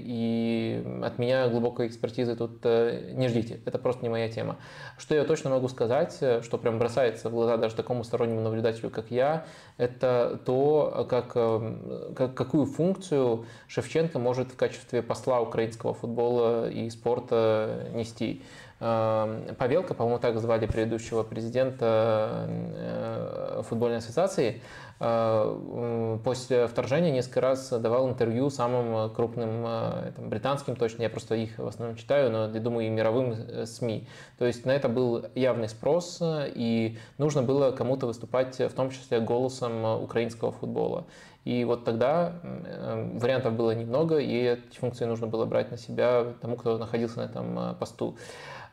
[0.03, 3.61] и от меня глубокой экспертизы тут не ждите.
[3.65, 4.57] Это просто не моя тема.
[4.97, 9.11] Что я точно могу сказать, что прям бросается в глаза даже такому стороннему наблюдателю, как
[9.11, 9.45] я,
[9.77, 16.89] это то, как, э, как, какую функцию Шевченко может в качестве посла украинского футбола и
[16.89, 18.41] спорта нести.
[18.79, 24.63] Э, Павелка, по-моему, так звали предыдущего президента э, футбольной ассоциации,
[24.97, 31.57] после вторжения несколько раз давал интервью самым крупным э, там, британским, точно я просто их
[31.57, 34.07] в основном читаю, но я думаю и мировым э, СМИ.
[34.37, 39.19] То есть на это был явный спрос, и нужно было кому-то выступать в том числе
[39.19, 41.05] голосом украинского футбола.
[41.43, 46.55] И вот тогда вариантов было немного, и эти функции нужно было брать на себя тому,
[46.55, 48.17] кто находился на этом посту.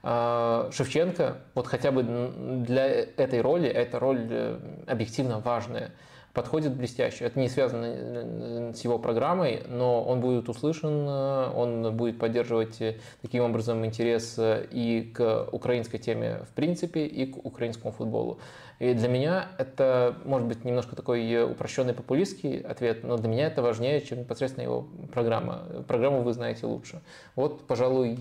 [0.02, 5.92] Шевченко, вот хотя бы для этой роли, эта роль э, объективно важная
[6.32, 7.24] подходит блестяще.
[7.24, 12.80] Это не связано э, с его программой, но он будет услышан, э, он будет поддерживать
[12.80, 18.38] э, таким образом интерес и к украинской теме в принципе, и к украинскому футболу.
[18.78, 23.62] И для меня это, может быть, немножко такой упрощенный популистский ответ, но для меня это
[23.62, 25.84] важнее, чем непосредственно его программа.
[25.86, 27.00] Программу вы знаете лучше.
[27.36, 28.14] Вот, пожалуй,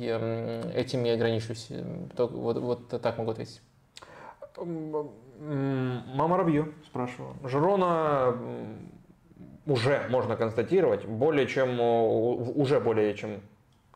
[0.76, 1.70] этим я ограничусь.
[2.16, 3.62] Вот, вот так могу ответить.
[5.42, 7.36] Мама Рабью спрашивала.
[7.44, 8.38] Жирона
[9.66, 13.42] уже можно констатировать, более чем, уже более чем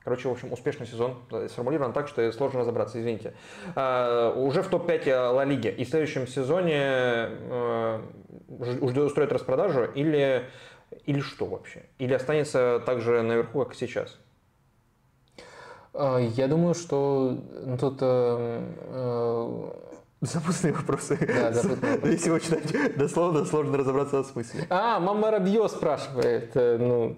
[0.04, 1.18] Короче, в общем, успешный сезон
[1.50, 3.34] сформулирован так, что сложно разобраться, извините.
[3.74, 5.68] Uh, уже в топ-5 Ла Лиги.
[5.68, 8.04] И в следующем сезоне uh,
[8.48, 10.46] уже устроит распродажу или,
[11.08, 11.86] или что вообще?
[11.98, 14.20] Или останется так же наверху, как сейчас?
[15.96, 18.00] Я думаю, что ну, тут
[20.22, 21.18] Запутанные вопросы.
[21.28, 22.14] Да, запутанные вопросы.
[22.14, 24.66] Если его читать дословно, сложно разобраться в смысле.
[24.70, 26.52] А, мама Рабье спрашивает.
[26.56, 27.18] Э, ну,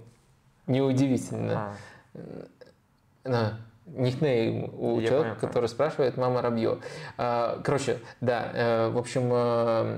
[0.65, 1.75] неудивительно.
[2.13, 2.47] А.
[3.23, 6.79] На, никнейм у Я человека, понял, который спрашивает мама Рабье.
[7.17, 9.97] А, короче, да, э, в общем, э,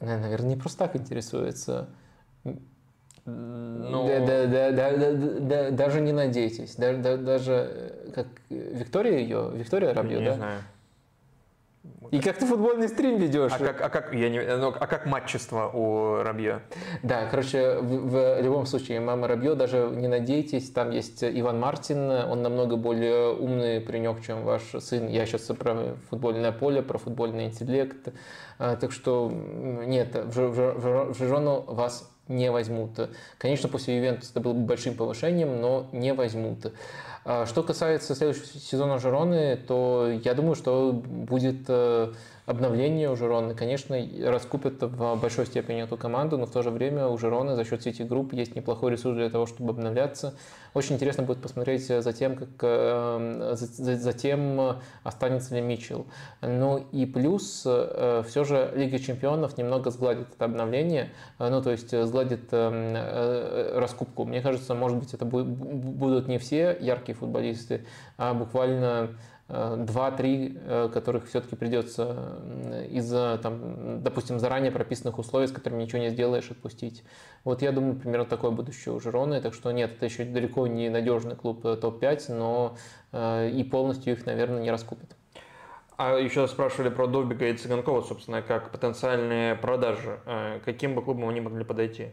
[0.00, 1.88] наверное, не просто так интересуется.
[3.26, 4.06] Ну...
[4.06, 6.76] Да, да, да, да, да, да, даже не надейтесь.
[6.76, 10.34] Да, да, даже как Виктория ее, Виктория Рабье, не да?
[10.34, 10.60] знаю.
[12.10, 13.52] И как ты футбольный стрим ведешь?
[13.52, 16.60] А как, а как, я не, ну, а как матчество у Рабье?
[17.02, 22.10] Да, короче, в, в любом случае, мама Рабье, даже не надейтесь, там есть Иван Мартин,
[22.10, 25.08] он намного более умный паренек, чем ваш сын.
[25.08, 28.08] Я сейчас про футбольное поле, про футбольный интеллект.
[28.58, 33.10] А, так что нет, в, в, в Жижону вас не возьмут.
[33.38, 36.72] Конечно, после Ювентуса это было бы большим повышением, но не возьмут.
[37.24, 41.68] А что касается следующего сезона Жироны, то я думаю, что будет
[42.46, 43.54] э, обновление у Жироны.
[43.54, 47.64] Конечно, раскупят в большой степени эту команду, но в то же время у Жироны за
[47.64, 50.34] счет сети групп есть неплохой ресурс для того, чтобы обновляться.
[50.74, 56.06] Очень интересно будет посмотреть за тем, как э, за, за тем останется ли Митчелл.
[56.42, 61.90] Ну и плюс э, все же Лига Чемпионов немного сгладит это обновление, ну то есть
[61.90, 64.24] сгладит раскупку.
[64.24, 69.08] Мне кажется, может быть, это будут не все яркие футболисты, а буквально Э,
[69.48, 72.40] два-три, э, которых все-таки придется
[72.90, 77.04] из-за, там, допустим, заранее прописанных условий, с которыми ничего не сделаешь, отпустить.
[77.44, 80.88] Вот я думаю, примерно такое будущее у Жироны, так что нет, это еще далеко не
[80.88, 82.76] надежный клуб э, топ-5, но
[83.12, 85.14] и полностью их, наверное, не раскупит.
[85.96, 90.18] А еще спрашивали про Добика и Цыганкова, собственно, как потенциальные продажи.
[90.64, 92.08] Каким бы клубом они могли подойти?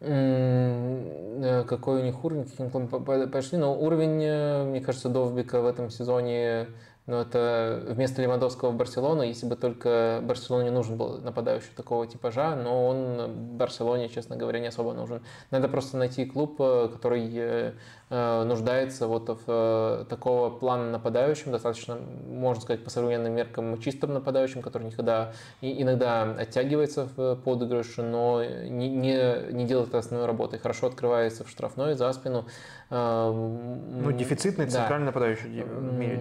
[0.00, 3.58] Э, какой у них уровень, каким клубом пошли.
[3.58, 6.68] Но уровень, э, мне кажется, Довбика в этом сезоне
[7.06, 12.56] но это вместо Левандовского в Барселону, если бы только Барселоне нужен был нападающий такого типажа,
[12.56, 15.22] но он Барселоне, честно говоря, не особо нужен.
[15.52, 17.74] Надо просто найти клуб, э, который
[18.08, 21.96] нуждается вот в такого плана нападающим, достаточно,
[22.28, 28.88] можно сказать, по современным меркам чистым нападающим, который никогда иногда оттягивается в подыгрыш, но не,
[28.88, 32.44] не, не делает основной работой, хорошо открывается в штрафной за спину,
[32.88, 35.12] ну, дефицитный центральный да.
[35.12, 35.64] нападающий,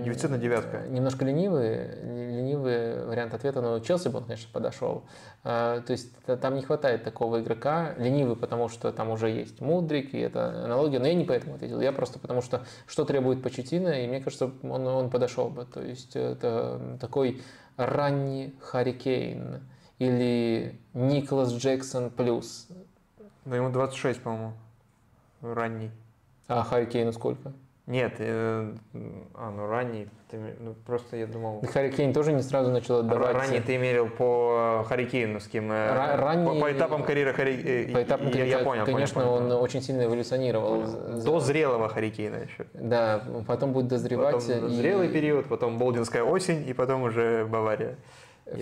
[0.04, 0.88] дефицитная девятка.
[0.88, 5.04] Немножко ленивый, ленивый вариант ответа, но Челси бы он, конечно, подошел.
[5.44, 10.20] То есть там не хватает такого игрока, ленивый, потому что там уже есть Мудрик, и
[10.20, 14.08] это аналогия, но я не поэтому ответил, я просто потому что что требует Почетина, и
[14.08, 15.66] мне кажется, он, он подошел бы.
[15.66, 17.42] То есть это такой
[17.78, 19.62] ранний Харри Кейн
[20.00, 22.68] или Николас Джексон плюс.
[23.46, 24.54] Да ему 26, по-моему,
[25.42, 25.92] ранний.
[26.48, 27.54] А Харри Кейну сколько?
[27.88, 28.72] Нет, э,
[29.36, 31.62] а, ну ранний, ты, ну, просто я думал...
[31.72, 33.36] Харри Кейн тоже не сразу начал отдавать...
[33.36, 36.48] Ранний ты мерил по Харри Кейновским, э, ранний...
[36.48, 37.62] по, по этапам карьеры Харри...
[37.64, 39.58] Э, по этапам карьеры, я, я понял, Конечно, понял, понял.
[39.58, 40.84] он очень сильно эволюционировал.
[41.24, 42.66] До зрелого Харри Кейна еще.
[42.74, 44.34] Да, потом будет дозревать.
[44.34, 44.70] Потом и...
[44.70, 47.98] зрелый период, потом Болдинская осень и потом уже Бавария.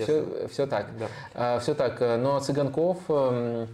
[0.02, 0.88] Все, все так.
[0.98, 1.06] Да.
[1.32, 1.98] А, все так.
[1.98, 3.68] Но Цыганков, эм,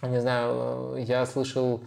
[0.00, 1.82] не знаю, я слышал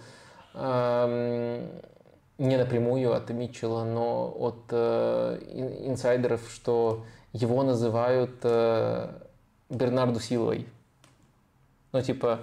[2.39, 5.39] не напрямую от Митчелла, но от э,
[5.85, 9.09] инсайдеров, что его называют э,
[9.69, 10.65] Бернарду Силой.
[11.91, 12.39] Ну, типа,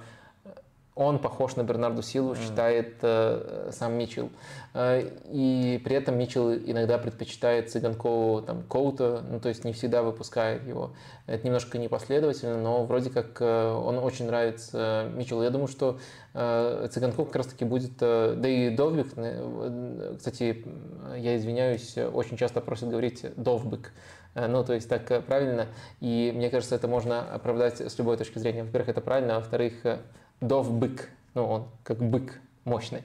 [0.97, 2.43] он похож на Бернарду Силу, mm.
[2.43, 4.31] считает э, сам Мичел.
[4.73, 10.03] Э, и при этом Мичел иногда предпочитает Цыганкову там, Коута, ну то есть не всегда
[10.03, 10.93] выпускает его.
[11.27, 15.43] Это немножко непоследовательно, но вроде как э, он очень нравится Мичелу.
[15.43, 15.99] Я думаю, что
[16.33, 20.65] э, Цыганков как раз таки будет, э, да и Довбик, э, кстати,
[21.15, 23.93] я извиняюсь, очень часто просят говорить Довбик.
[24.35, 25.67] Э, ну, то есть так э, правильно.
[26.01, 28.63] И мне кажется, это можно оправдать с любой точки зрения.
[28.63, 29.75] Во-первых, это правильно, а во-вторых,
[30.41, 31.09] Дов бык.
[31.35, 33.03] Ну, он как бык мощный.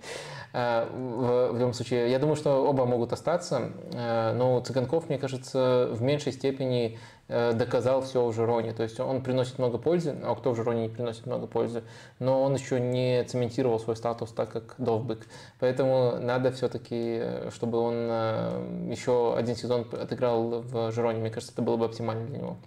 [0.53, 5.17] Э, в, в любом случае, я думаю, что оба могут остаться, э, но Цыганков, мне
[5.17, 8.73] кажется, в меньшей степени э, доказал все в Жироне.
[8.73, 11.83] То есть он приносит много пользы, а кто в Жироне не приносит много пользы,
[12.19, 15.27] но он еще не цементировал свой статус так, как Довбык.
[15.59, 21.19] Поэтому надо все-таки, чтобы он еще один сезон отыграл в Жироне.
[21.19, 22.57] Мне кажется, это было бы оптимально для него.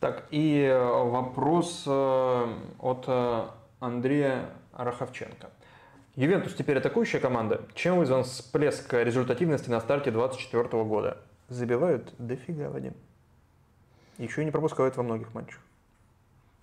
[0.00, 0.68] Так, и
[1.04, 3.08] вопрос от
[3.84, 5.50] Андрея Раховченко.
[6.16, 7.62] Ювентус теперь атакующая команда.
[7.74, 11.18] Чем вызван всплеск результативности на старте 2024 года?
[11.48, 12.94] Забивают дофига, Вадим.
[14.18, 15.60] Еще и не пропускают во многих матчах.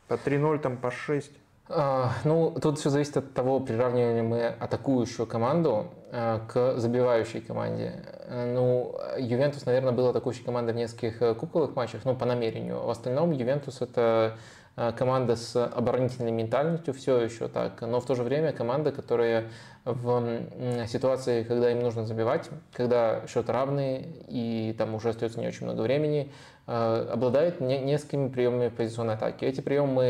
[0.08, 1.32] По 3-0, там по 6.
[1.69, 7.41] А, ну, тут все зависит от того, приравниваем ли мы атакующую команду а, к забивающей
[7.41, 8.06] команде.
[8.30, 12.82] Ну, Ювентус, наверное, был атакующей командой в нескольких э, кубковых матчах, ну, по намерению.
[12.82, 14.01] В остальном Ювентус это
[14.32, 14.38] Э,
[14.75, 19.50] команда с оборонительной ментальностью, все еще так, но в то же время команда, которая
[19.83, 25.66] в ситуации, когда им нужно забивать, когда счет равный и там уже остается не очень
[25.66, 26.32] много времени,
[26.67, 29.43] э, обладает несколькими приемами позиционной атаки.
[29.43, 30.03] Эти приемы мы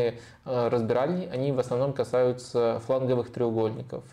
[0.44, 4.04] э, разбирали, они в основном касаются фланговых треугольников.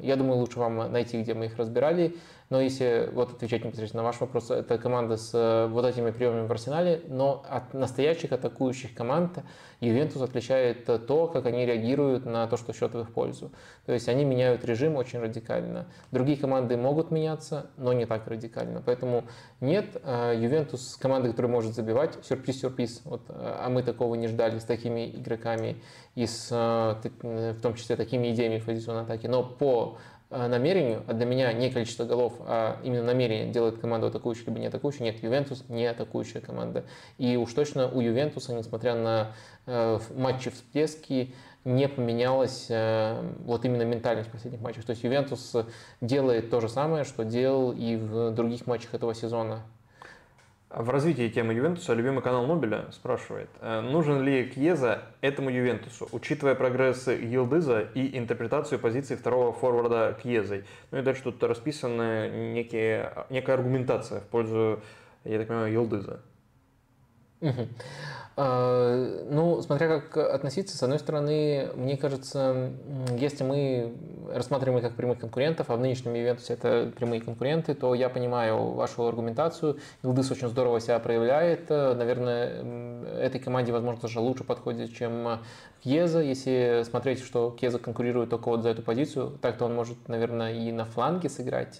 [0.00, 2.16] Я думаю, лучше вам найти, где мы их разбирали.
[2.50, 6.46] Но если вот отвечать непосредственно на ваш вопрос, это команда с э, вот этими приемами
[6.46, 9.38] в арсенале, но от настоящих атакующих команд
[9.80, 13.50] Ювентус отличает то, как они реагируют на то, что счет в их пользу.
[13.86, 15.86] То есть они меняют режим очень радикально.
[16.10, 18.82] Другие команды могут меняться, но не так радикально.
[18.84, 19.24] Поэтому
[19.60, 24.58] нет, э, Ювентус команда, которая может забивать, сюрприз-сюрприз, вот, э, а мы такого не ждали
[24.58, 25.76] с такими игроками
[26.14, 29.26] и с, в том числе такими идеями в позиционной атаки.
[29.26, 34.08] Но по Э, намерению, а для меня не количество голов, а именно намерение делает команду
[34.08, 35.04] атакующей либо не атакующей.
[35.04, 36.84] Нет, Ювентус не атакующая команда.
[37.18, 39.32] И уж точно у Ювентуса, несмотря на
[39.66, 44.84] э, матчи всплески, не поменялась э, вот именно ментальность последних матчах.
[44.84, 45.54] То есть Ювентус
[46.00, 49.62] делает то же самое, что делал и в других матчах этого сезона.
[50.76, 56.56] В развитии темы Ювентуса любимый канал Нобеля спрашивает, э, нужен ли Кьеза этому Ювентусу, учитывая
[56.56, 60.64] прогресс Йилдыза и интерпретацию позиции второго форварда Кьезой.
[60.90, 64.80] Ну и дальше тут расписана некие, некая аргументация в пользу,
[65.22, 66.20] я так понимаю, Йилдыза.
[67.40, 67.68] Угу.
[68.36, 72.72] А, ну, смотря как относиться, с одной стороны, мне кажется,
[73.16, 73.94] если мы
[74.32, 78.72] рассматриваем их как прямых конкурентов, а в нынешнем Ювентусе это прямые конкуренты, то я понимаю
[78.72, 79.78] вашу аргументацию.
[80.02, 81.70] Илдыс очень здорово себя проявляет.
[81.70, 85.40] Наверное, этой команде, возможно, даже лучше подходит, чем
[85.82, 90.54] Кьеза, если смотреть, что Кьеза конкурирует только вот за эту позицию, так-то он может, наверное,
[90.54, 91.78] и на фланге сыграть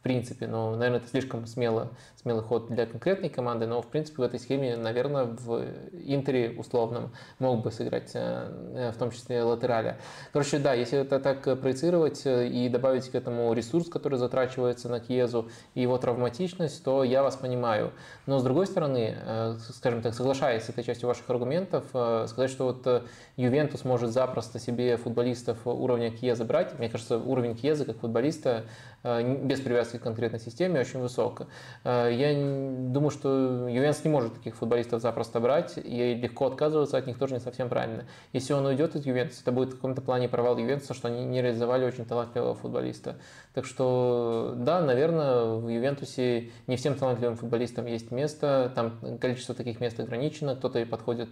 [0.00, 4.22] в принципе, но, наверное, это слишком смело, смелый ход для конкретной команды, но, в принципе,
[4.22, 5.62] в этой схеме, наверное, в
[5.92, 9.98] Интере условном мог бы сыграть, э, в том числе латераля.
[10.32, 15.00] Короче, да, если это так проецировать э, и добавить к этому ресурс, который затрачивается на
[15.00, 17.92] Кьезу, и его травматичность, то я вас понимаю.
[18.24, 22.64] Но, с другой стороны, э, скажем так, соглашаясь с этой частью ваших аргументов, сказать, что
[22.64, 23.04] вот
[23.36, 28.64] Ювентус может запросто себе футболистов уровня Кьеза брать, мне кажется, уровень Кьеза как футболиста
[29.02, 31.46] Э, без привязки к конкретной системе, очень высоко.
[31.84, 37.06] Э, я думаю, что Ювенс не может таких футболистов запросто брать, и легко отказываться от
[37.06, 38.04] них тоже не совсем правильно.
[38.32, 41.42] Если он уйдет из Ювентуса, это будет в каком-то плане провал Ювентуса, что они не
[41.42, 43.16] реализовали очень талантливого футболиста.
[43.52, 49.80] Так что, да, наверное, в Ювентусе не всем талантливым футболистам есть место, там количество таких
[49.80, 51.30] мест ограничено, кто-то и подходит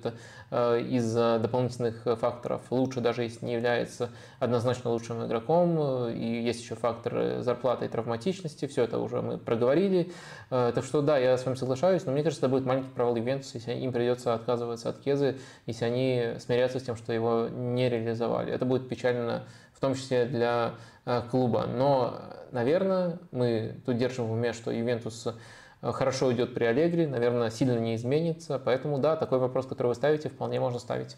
[0.51, 6.75] э, из дополнительных факторов лучше, даже если не является однозначно лучшим игроком, и есть еще
[6.75, 10.11] фактор зарплаты и травматичности, все это уже мы проговорили.
[10.51, 13.15] Э, так что, да, я с вами соглашаюсь, но мне кажется, это будет маленький провал
[13.15, 17.89] Ювентуса, если им придется отказываться от Кезы, если они смирятся с тем, что его не
[17.89, 18.53] реализовали.
[18.53, 19.45] Это будет печально
[19.79, 20.98] в том числе для э,
[21.31, 21.67] клуба.
[21.67, 22.21] Но,
[22.53, 27.79] наверное, мы тут держим в уме, что Ювентус э, хорошо уйдет при Аллегри, наверное, сильно
[27.79, 28.59] не изменится.
[28.59, 31.17] Поэтому, да, такой вопрос, который вы ставите, вполне можно ставить.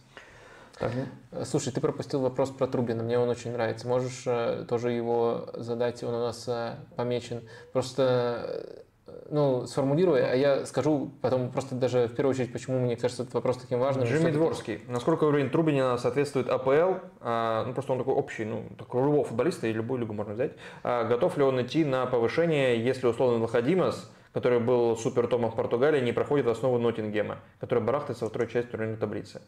[0.81, 3.89] Э, слушай, ты пропустил вопрос про Трубина, мне он очень нравится.
[3.89, 4.25] Можешь
[4.69, 6.49] тоже его задать, он у нас
[6.97, 7.43] помечен.
[7.73, 8.85] Просто
[9.31, 13.35] ну, сформулируй, а я скажу потом просто даже в первую очередь, почему мне кажется этот
[13.35, 14.07] вопрос таким важным.
[14.07, 14.81] Джимми Дворский.
[14.89, 17.01] Насколько уровень Трубинина соответствует АПЛ?
[17.21, 20.53] А, ну, просто он такой общий, ну, такой любого футболиста и любую лигу можно взять.
[20.83, 25.57] А, готов ли он идти на повышение, если условно Лохадимас, который был супер томом в
[25.57, 29.41] Португалии, не проходит основу Ноттингема, который барахтается во второй части турнирной таблицы?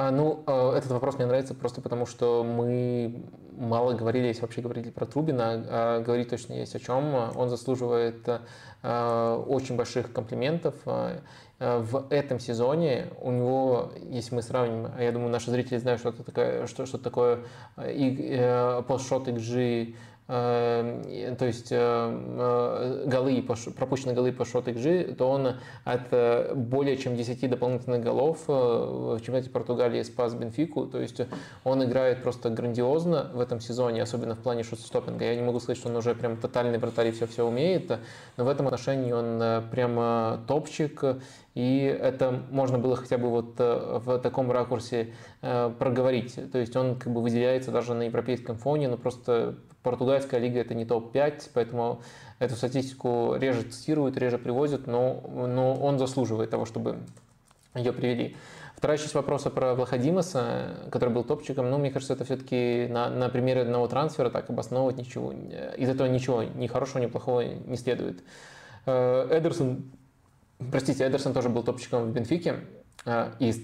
[0.00, 3.22] А, ну, э, этот вопрос мне нравится просто потому, что мы
[3.52, 7.14] мало говорили, если вообще говорили про Трубина, а говорить точно есть о чем.
[7.36, 8.26] Он заслуживает
[8.82, 10.74] э, очень больших комплиментов.
[10.86, 11.20] Э,
[11.58, 16.08] в этом сезоне у него, если мы сравним, а я думаю, наши зрители знают, что
[16.08, 17.40] это такое, что, что такое
[17.76, 19.94] и, постшот XG
[20.30, 23.42] то есть э, э, голы,
[23.76, 29.18] пропущенные голы по шот XG, то он от э, более чем 10 дополнительных голов в
[29.18, 31.20] чемпионате Португалии спас Бенфику, то есть
[31.64, 35.24] он играет просто грандиозно в этом сезоне, особенно в плане шот-стоппинга.
[35.24, 37.90] Я не могу сказать, что он уже прям тотальный вратарь и все-все умеет,
[38.36, 41.02] но в этом отношении он прямо топчик,
[41.54, 46.38] и это можно было хотя бы вот в таком ракурсе проговорить.
[46.52, 50.74] То есть он как бы выделяется даже на европейском фоне, но просто Португальская лига это
[50.74, 52.02] не топ-5, поэтому
[52.38, 56.98] эту статистику реже цитируют, реже привозят, но, но он заслуживает того, чтобы
[57.74, 58.36] ее привели.
[58.76, 63.28] Вторая часть вопроса про Влаходимаса, который был топчиком, ну, мне кажется, это все-таки на, на
[63.28, 65.32] примере одного трансфера так обосновывать ничего.
[65.32, 68.22] Из этого ничего, ни хорошего, ни плохого не следует.
[68.86, 69.84] Э, Эдерсон,
[70.70, 72.56] простите, Эдерсон тоже был топчиком в Бенфике
[73.04, 73.54] э, и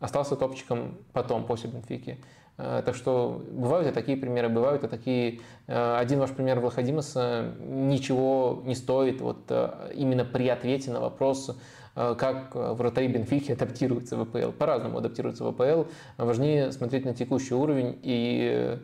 [0.00, 2.18] остался топчиком потом, после Бенфики.
[2.58, 5.40] Э, так что бывают и такие примеры, бывают и такие.
[5.66, 9.50] Э, один ваш пример Влахадимаса ничего не стоит вот
[9.94, 11.56] именно при ответе на вопрос,
[11.94, 14.52] как вратари Бенфики адаптируются в АПЛ.
[14.52, 15.88] По-разному адаптируются в АПЛ.
[16.18, 17.98] Важнее смотреть на текущий уровень.
[18.02, 18.78] И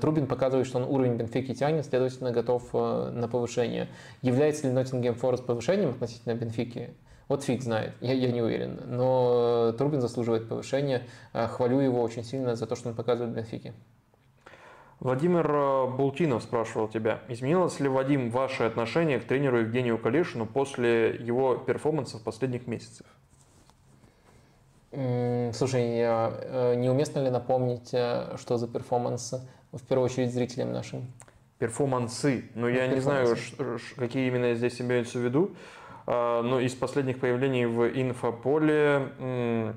[0.00, 3.88] Трубин показывает, что он уровень Бенфики тянет, следовательно, готов на повышение.
[4.22, 6.94] Является ли Ноттингем Форест повышением относительно Бенфики?
[7.28, 8.80] Вот фиг знает, я, я не уверен.
[8.86, 11.02] Но Трубин заслуживает повышения.
[11.32, 13.74] А, хвалю его очень сильно за то, что он показывает Бенфике.
[15.00, 21.16] Владимир э, Бултинов спрашивал тебя, изменилось ли, Вадим, ваше отношение к тренеру Евгению Калешину после
[21.16, 23.06] его перформанса в последних месяцах?
[24.90, 29.34] Слушай, э, неуместно ли напомнить, э, что за перформанс,
[29.72, 31.12] в первую очередь, зрителям нашим?
[31.58, 32.44] Перформансы.
[32.54, 33.36] Но ну, я не знаю,
[33.96, 35.54] какие именно здесь имеются в виду.
[36.06, 39.72] А, но из последних появлений в инфополе, э,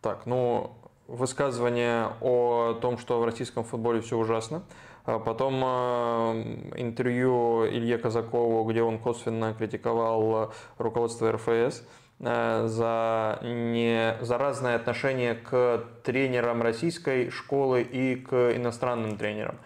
[0.00, 0.72] так, ну,
[1.06, 4.62] высказывание о том, что в российском футболе все ужасно.
[5.04, 6.32] А потом а,
[6.76, 11.82] интервью Илье Казакову, где он косвенно критиковал руководство РФС
[12.20, 19.56] э, за, не, за разное отношение к тренерам российской школы и к иностранным тренерам.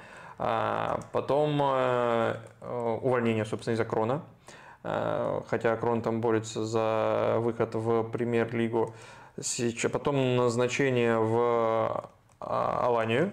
[1.12, 2.36] Потом э,
[3.00, 4.22] увольнение, собственно, из-за крона.
[4.84, 8.94] Э, хотя Крон там борется за выход в премьер-лигу.
[9.92, 13.32] Потом назначение в а, Аланию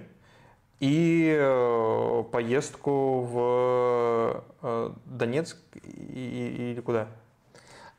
[0.80, 7.08] и э, поездку в э, Донецк или куда?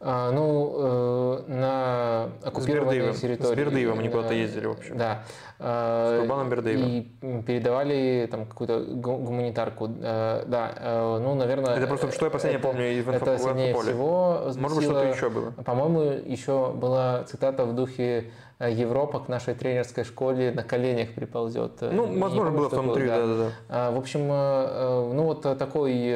[0.03, 3.55] А, ну, на оккупированной территории.
[3.55, 4.97] С Бердыевым они куда-то ездили, в общем.
[4.97, 5.25] Да.
[5.59, 6.87] С Курбаном Бердыевым.
[6.87, 9.89] И передавали там какую-то гуманитарку.
[9.89, 11.77] Да, ну, наверное...
[11.77, 15.51] Это просто, что я последнее помню из Это сильнее всего Может быть, что-то еще было.
[15.51, 21.81] По-моему, еще была цитата в духе Европа к нашей тренерской школе на коленях приползет.
[21.81, 23.27] Ну, возможно, помню, было в том интервью, да.
[23.27, 23.91] да, да.
[23.91, 26.15] В общем, ну вот такой,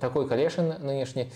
[0.00, 1.30] такой Калешин нынешний.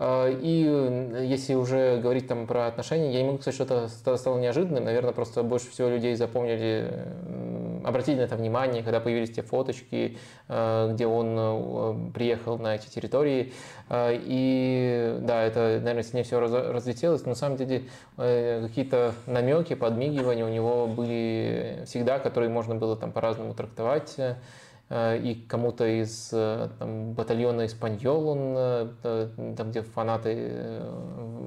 [0.00, 4.38] А, и если уже говорить там про отношения, я не могу сказать, что это стало
[4.38, 4.84] неожиданным.
[4.84, 7.04] Наверное, просто больше всего людей запомнили,
[7.84, 10.16] обратили на это внимание, когда появились те фоточки,
[10.48, 13.52] а, где он приехал на эти территории.
[13.90, 17.22] И да, это, наверное, с ней все разлетелось.
[17.22, 17.84] Но на самом деле
[18.18, 24.16] э, какие-то намеки, подмигивания у него были всегда, которые можно было там по-разному трактовать.
[24.90, 30.82] Э, и кому-то из э, там, батальона Испаньол, он, э, там, где фанаты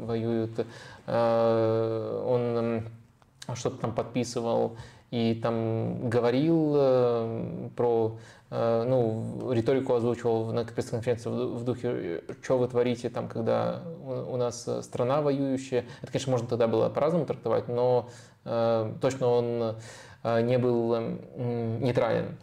[0.04, 0.66] воюют,
[1.08, 2.84] он
[3.54, 4.78] что-то там подписывал
[5.10, 8.18] и там говорил про,
[8.50, 15.22] ну, риторику озвучивал на пресс-конференции в духе, что вы творите там, когда у нас страна
[15.22, 15.86] воюющая.
[16.02, 18.10] Это, конечно, можно тогда было по-разному трактовать, но
[18.44, 19.76] точно он
[20.24, 20.98] не был
[21.38, 22.38] нейтрален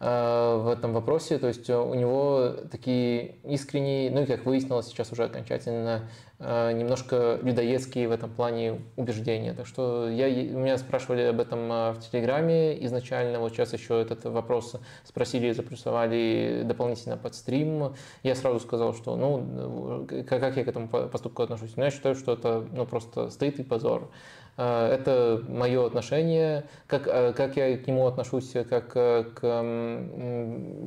[0.00, 1.38] в этом вопросе.
[1.38, 6.08] То есть у него такие искренние, ну и как выяснилось сейчас уже окончательно,
[6.38, 9.54] немножко людоедские в этом плане убеждения.
[9.54, 14.76] Так что я, меня спрашивали об этом в Телеграме изначально, вот сейчас еще этот вопрос
[15.04, 17.94] спросили заплюсовали дополнительно под стрим.
[18.22, 21.76] Я сразу сказал, что ну, как я к этому поступку отношусь.
[21.76, 24.10] Но я считаю, что это ну, просто стыд и позор.
[24.56, 29.40] Э, это мое отношение, как, э, как я к нему отношусь, как э, к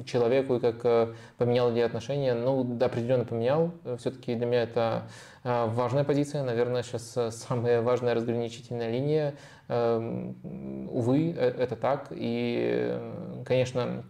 [0.06, 2.34] человеку и как поменял ли отношения.
[2.34, 3.72] Ну, определенно поменял.
[4.00, 5.08] Все-таки для меня это
[5.44, 9.36] важная позиция, наверное, сейчас самая важная разграничительная линия.
[9.70, 12.08] Увы, это так.
[12.12, 12.98] И,
[13.46, 14.04] конечно,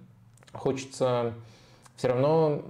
[0.53, 1.33] хочется
[1.97, 2.61] все равно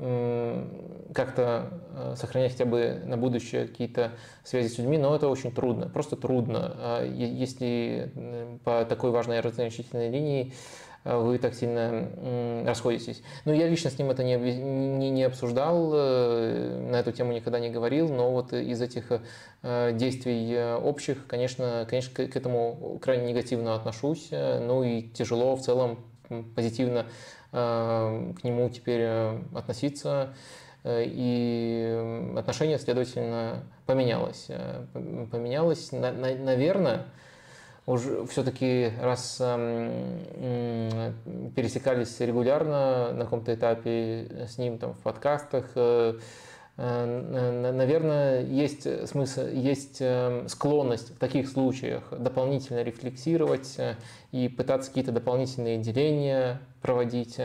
[1.14, 4.12] как-то э, сохранять хотя бы на будущее какие-то
[4.44, 6.76] связи с людьми, но это очень трудно, просто трудно.
[6.78, 8.12] А если
[8.64, 10.54] по такой важной разграничительной линии
[11.04, 13.22] э, вы так сильно расходитесь.
[13.46, 17.60] Ну, я лично с ним это не, не, не обсуждал, э, на эту тему никогда
[17.60, 19.12] не говорил, но вот из этих
[19.64, 26.00] действий общих, конечно, конечно, к этому крайне негативно отношусь, ну и тяжело в целом
[26.56, 27.08] позитивно
[27.58, 30.34] к нему теперь э, относиться.
[30.84, 34.48] Э, и отношение, следовательно, поменялось.
[35.32, 37.06] Поменялось, наверное,
[37.86, 39.38] уже все-таки раз
[41.56, 45.72] пересекались регулярно на каком-то этапе с ним там в подкастах,
[46.76, 50.03] наверное, есть смысл, есть
[50.48, 53.77] склонность в таких случаях дополнительно рефлексировать
[54.32, 57.40] и пытаться какие-то дополнительные деления проводить.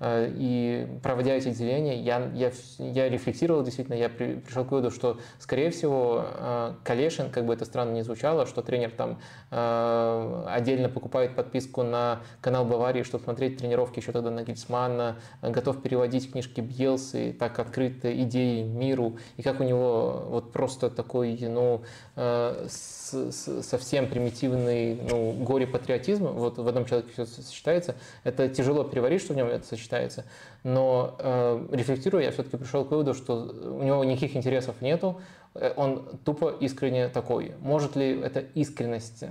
[0.00, 4.90] Э, и проводя эти деления, я, я, я рефлексировал действительно, я при, пришел к выводу,
[4.90, 9.20] что, скорее всего, э, Калешин, как бы это странно не звучало, что тренер там
[9.52, 15.80] э, отдельно покупает подписку на канал Баварии, чтобы смотреть тренировки еще тогда на Гельсмана, готов
[15.80, 21.82] переводить книжки Бьелсы, так открыто идеи миру, и как у него вот просто такой, ну,
[22.16, 29.36] совсем примитивный, ну, горе-патриотизм, вот в одном человеке все сочетается, это тяжело переварить, что в
[29.36, 30.24] нем это сочетается.
[30.62, 35.20] Но э, рефлектируя, я все-таки пришел к выводу, что у него никаких интересов нету,
[35.54, 37.52] э, он тупо искренне такой.
[37.60, 39.24] Может ли эта искренность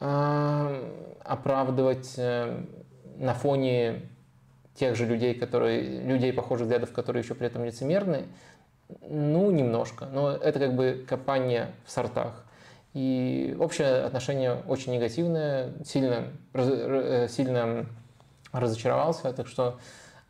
[0.00, 0.90] э,
[1.24, 2.64] оправдывать э,
[3.18, 4.02] на фоне
[4.74, 8.24] тех же людей, которые, людей похожих взглядов, которые еще при этом лицемерны?
[9.08, 10.06] Ну, немножко.
[10.06, 12.44] Но это как бы копание в сортах.
[12.94, 17.86] И общее отношение очень негативное, сильно, э, сильно
[18.52, 19.78] разочаровался, так что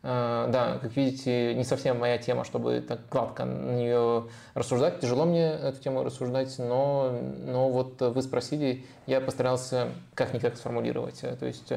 [0.01, 5.01] э, да, как видите, не совсем моя тема, чтобы так гладко на нее рассуждать.
[5.01, 11.19] Тяжело мне эту тему рассуждать, но, но вот вы спросили, я постарался как-никак сформулировать.
[11.19, 11.73] То есть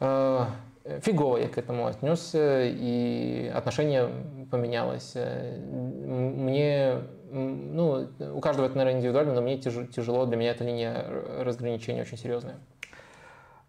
[0.00, 0.46] э,
[1.00, 4.10] фигово я к этому отнесся, и отношение
[4.50, 5.14] поменялось.
[5.14, 6.98] Мне,
[7.34, 11.04] ну, у каждого это, наверное, индивидуально, но мне тяжело, для меня эта линия
[11.40, 12.58] разграничения очень серьезная.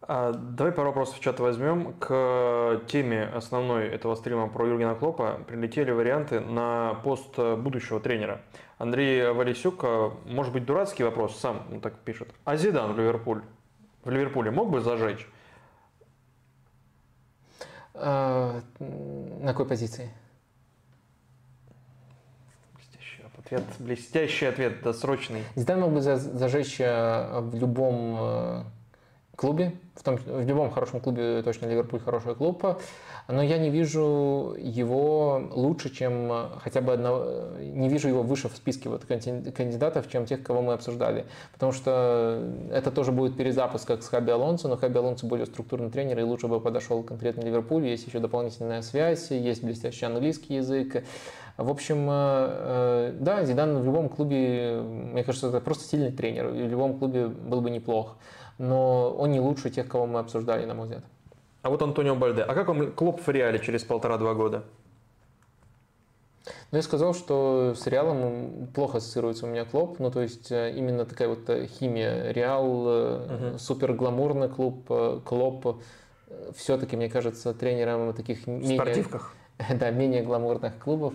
[0.01, 1.93] А, давай пару вопросов в чат возьмем.
[1.93, 8.41] К теме основной этого стрима про Юргена Клопа прилетели варианты на пост будущего тренера.
[8.77, 9.83] Андрей Валисюк,
[10.25, 12.29] может быть, дурацкий вопрос, сам он так пишет.
[12.43, 13.41] А Зидан в Ливерпуль?
[14.03, 15.27] В Ливерпуле мог бы зажечь?
[17.95, 18.61] На
[19.47, 20.11] какой позиции?
[22.75, 25.43] Блестящий ответ, блестящий ответ, досрочный.
[25.55, 28.65] Зидан мог бы зажечь в любом
[29.35, 32.63] клубе, в, том, в любом хорошем клубе точно Ливерпуль хороший клуб,
[33.27, 38.55] но я не вижу его лучше, чем хотя бы одного, не вижу его выше в
[38.55, 42.41] списке вот кандидатов, чем тех, кого мы обсуждали, потому что
[42.71, 46.23] это тоже будет перезапуск, как с Хаби Алонсо, но Хаби Алонсо более структурный тренер и
[46.23, 51.03] лучше бы подошел конкретно Ливерпуль, есть еще дополнительная связь, есть блестящий английский язык,
[51.57, 56.47] в общем, э, э, да, Зидан в любом клубе, мне кажется, это просто сильный тренер,
[56.47, 58.17] в любом клубе был бы неплох
[58.57, 61.03] но он не лучше тех, кого мы обсуждали, на мой взгляд.
[61.61, 62.43] А вот Антонио Бальде.
[62.43, 64.63] А как вам Клоп в реале через полтора-два года?
[66.71, 69.97] Ну, я сказал, что с Реалом плохо ассоциируется у меня Клоп.
[69.97, 72.31] Ну, то есть э, именно такая вот химия.
[72.31, 73.57] Реал, угу.
[73.57, 74.85] супер гламурный клуб,
[75.25, 75.81] Клоп.
[76.55, 78.43] Все-таки, мне кажется, тренером таких...
[78.43, 79.33] В менее, спортивках?
[79.69, 81.13] Да, менее гламурных клубов.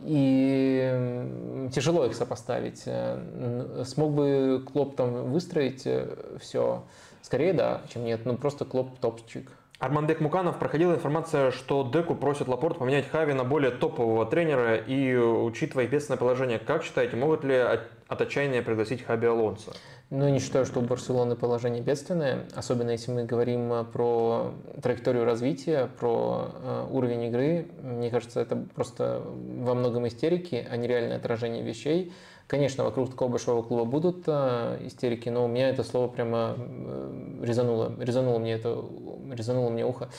[0.00, 2.82] И тяжело их сопоставить.
[2.86, 6.84] Э, смог бы Клоп там выстроить э, все?
[7.22, 8.22] Скорее да, чем нет.
[8.24, 9.52] Ну просто Клоп топчик.
[9.78, 15.16] Армандек Муканов проходила информация, что Деку просит Лапорт поменять Хави на более топового тренера и
[15.16, 19.72] учитывая бедственное положение, как считаете, могут ли от отчаяния пригласить Хаби Алонсо?
[20.14, 25.24] Ну, не считаю, что у Барселоны положение бедственное, особенно если мы говорим э, про траекторию
[25.24, 27.68] развития, про э, уровень игры.
[27.82, 32.12] Мне кажется, это просто во многом истерики, а не реальное отражение вещей.
[32.46, 37.38] Конечно, вокруг такого большого клуба будут э, истерики, но у меня это слово прямо э,
[37.40, 38.84] резануло, резануло мне это,
[39.30, 40.10] резануло мне ухо.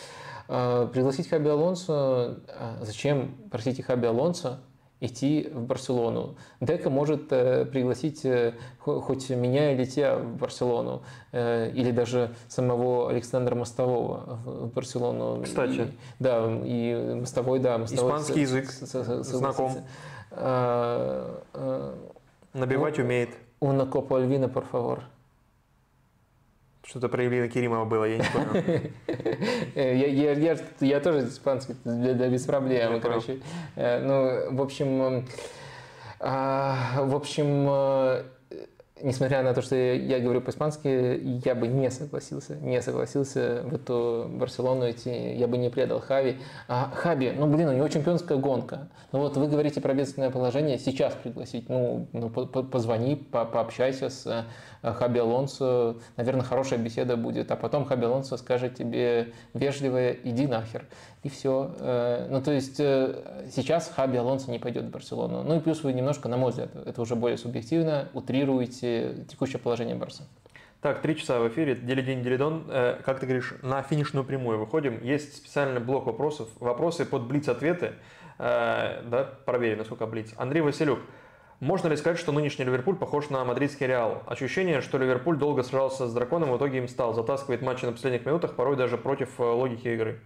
[0.47, 4.59] Э, пригласить Хаби Алонсо, э, зачем, простите, Хаби Алонсо,
[5.03, 6.35] идти в Барселону.
[6.61, 13.09] Дека может э, пригласить э, хоть меня или тебя в Барселону, э, или даже самого
[13.09, 15.43] Александра Мостового в Барселону.
[15.43, 15.81] Кстати.
[15.81, 15.87] И,
[16.19, 17.77] да, и Мостовой, да.
[17.77, 19.73] Мостовой Испанский язык знаком.
[20.31, 21.95] А, а,
[22.53, 23.29] Набивать ну, умеет.
[23.59, 25.03] Una copa Альвина, por favor.
[26.85, 28.63] Что-то про Ильина Керимова было, я не понял.
[29.75, 33.39] я, я, я, я тоже испанский, да, да, без проблем, короче.
[33.75, 35.25] Э, ну, в общем,
[36.19, 37.67] а, в общем,
[39.03, 44.27] несмотря на то, что я говорю по-испански, я бы не согласился, не согласился в эту
[44.29, 46.37] Барселону идти, я бы не предал Хави.
[46.67, 48.87] А Хаби, ну блин, у него чемпионская гонка.
[49.11, 54.25] Ну вот вы говорите про бедственное положение, сейчас пригласить, ну, ну позвони, по пообщайся с
[54.25, 60.47] э, Хаби Алонсо, наверное, хорошая беседа будет, а потом Хаби Алонсо скажет тебе вежливое «иди
[60.47, 60.85] нахер»
[61.23, 61.73] и все.
[61.79, 65.41] Э, ну, то есть э, сейчас Хаби Алонсо не пойдет в Барселону.
[65.43, 69.95] Ну и плюс вы немножко, на мой взгляд, это уже более субъективно, утрируете текущее положение
[69.95, 70.23] Барса.
[70.81, 72.65] Так, три часа в эфире, Дели день, Делидон.
[72.67, 75.01] Э, как ты говоришь, на финишную прямую выходим.
[75.01, 76.49] Есть специальный блок вопросов.
[76.59, 77.93] Вопросы под блиц-ответы.
[78.37, 80.33] Да, проверим, насколько блиц.
[80.37, 80.99] Андрей Василюк.
[81.59, 84.23] Можно ли сказать, что нынешний Ливерпуль похож на мадридский Реал?
[84.25, 87.13] Ощущение, что Ливерпуль долго сражался с драконом, в итоге им стал.
[87.13, 90.19] Затаскивает матчи на последних минутах, порой даже против логики игры.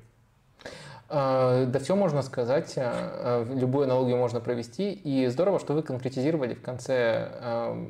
[1.09, 5.81] А, да все можно сказать, а, а, любую аналогию можно провести, и здорово, что вы
[5.81, 7.29] конкретизировали в конце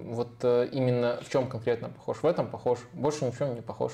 [0.08, 2.18] вот э, именно в чем конкретно похож.
[2.18, 3.94] В этом похож, больше ни в чем не похож.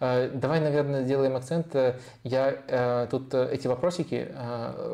[0.00, 1.74] Давай, наверное, сделаем акцент.
[2.22, 4.28] Я э, тут э, эти вопросики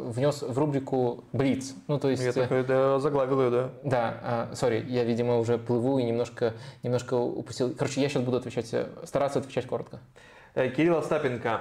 [0.06, 1.74] внес в рубрику Блиц.
[1.88, 2.22] Ну, то есть...
[2.22, 3.70] Я такой, да, заглавил ее, да.
[3.82, 7.74] Да, сори, я, видимо, уже плыву и немножко, немножко упустил.
[7.74, 10.00] Короче, я сейчас буду отвечать, стараться отвечать коротко.
[10.54, 11.60] Кирилл Остапенко.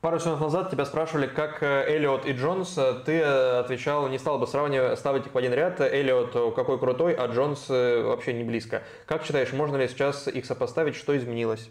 [0.00, 2.78] Пару сезонов назад тебя спрашивали, как э, Эллиот и Джонс.
[3.04, 5.80] Ты э, отвечал, не стал бы сравнивать, ставить их в один ряд.
[5.80, 8.84] Эллиот э, какой крутой, а Джонс вообще не близко.
[9.06, 10.94] Как считаешь, можно ли сейчас их сопоставить?
[10.94, 11.68] Что изменилось?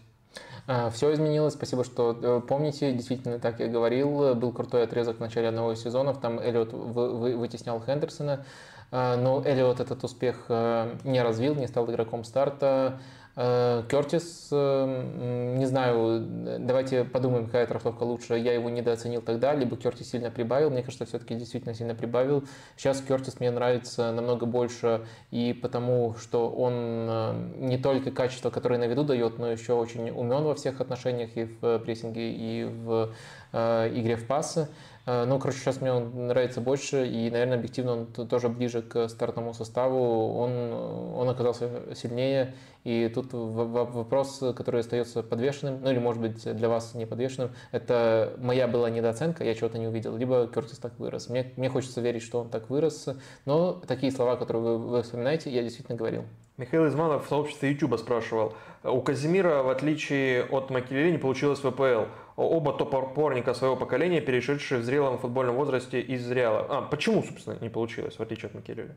[0.92, 5.72] Все изменилось, спасибо, что помните, действительно, так я говорил, был крутой отрезок в начале одного
[5.72, 8.46] из сезонов, там Эллиот вытеснял Хендерсона,
[8.92, 16.26] но Эллиот этот успех не развил, не стал игроком старта, Э, Кертис, э, не знаю,
[16.58, 18.36] давайте подумаем, какая трактовка лучше.
[18.36, 20.72] Я его недооценил тогда, либо Кертис сильно прибавил.
[20.72, 22.46] Мне кажется, все-таки действительно сильно прибавил.
[22.78, 28.80] Сейчас Кертис мне нравится намного больше и потому, что он э, не только качество, которое
[28.80, 33.14] на виду дает, но еще очень умен во всех отношениях и в прессинге, и в
[33.54, 34.68] игре в пасы.
[35.08, 39.08] Э, ну, короче, сейчас мне он нравится больше, и, наверное, объективно он тоже ближе к
[39.08, 40.34] стартовому составу.
[40.36, 40.52] Он,
[41.16, 42.54] он оказался сильнее,
[42.84, 48.34] и тут вопрос, который остается подвешенным, ну или, может быть, для вас не подвешенным, это
[48.38, 51.30] моя была недооценка, я чего-то не увидел, либо Кертис так вырос.
[51.30, 53.08] Мне, мне хочется верить, что он так вырос,
[53.46, 56.26] но такие слова, которые вы, вы вспоминаете, я действительно говорил.
[56.58, 58.56] Михаил Изманов в сообществе YouTube спрашивал.
[58.84, 62.06] У Казимира, в отличие от Макелели, не получилось ВПЛ
[62.38, 66.66] оба топ-опорника своего поколения, перешедшие в зрелом футбольном возрасте из Реала.
[66.70, 68.96] А, почему, собственно, не получилось, в отличие от Макелеля?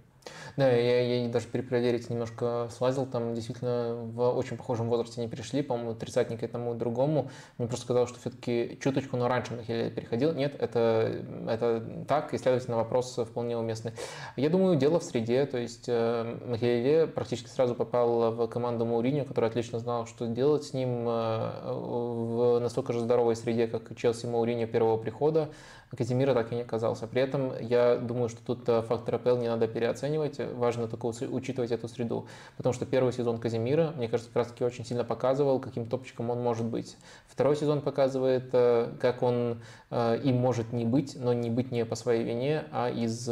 [0.58, 5.62] Да, я, я даже перепроверить немножко слазил, там действительно в очень похожем возрасте не перешли,
[5.62, 7.30] по-моему, тридцатник этому другому.
[7.56, 10.34] Мне просто сказал, что все-таки чуточку, но раньше Макелеля переходил.
[10.34, 13.92] Нет, это, это так, и, следовательно, вопрос вполне уместный.
[14.36, 19.24] Я думаю, дело в среде, то есть э, Макелеле практически сразу попал в команду Мауриньо,
[19.24, 23.00] который отлично знал, что делать с ним э, в настолько же
[23.30, 25.50] здоровой среде, как Челси Мауриньо первого прихода,
[25.96, 27.08] Казимира так и не оказался.
[27.08, 31.72] При этом я думаю, что тут э, фактор АПЛ не надо переоценивать, важно только учитывать
[31.72, 32.26] эту среду,
[32.56, 36.30] потому что первый сезон Казимира, мне кажется, как раз таки очень сильно показывал, каким топчиком
[36.30, 36.96] он может быть.
[37.26, 41.96] Второй сезон показывает, э, как он им может не быть, но не быть не по
[41.96, 43.28] своей вине, а из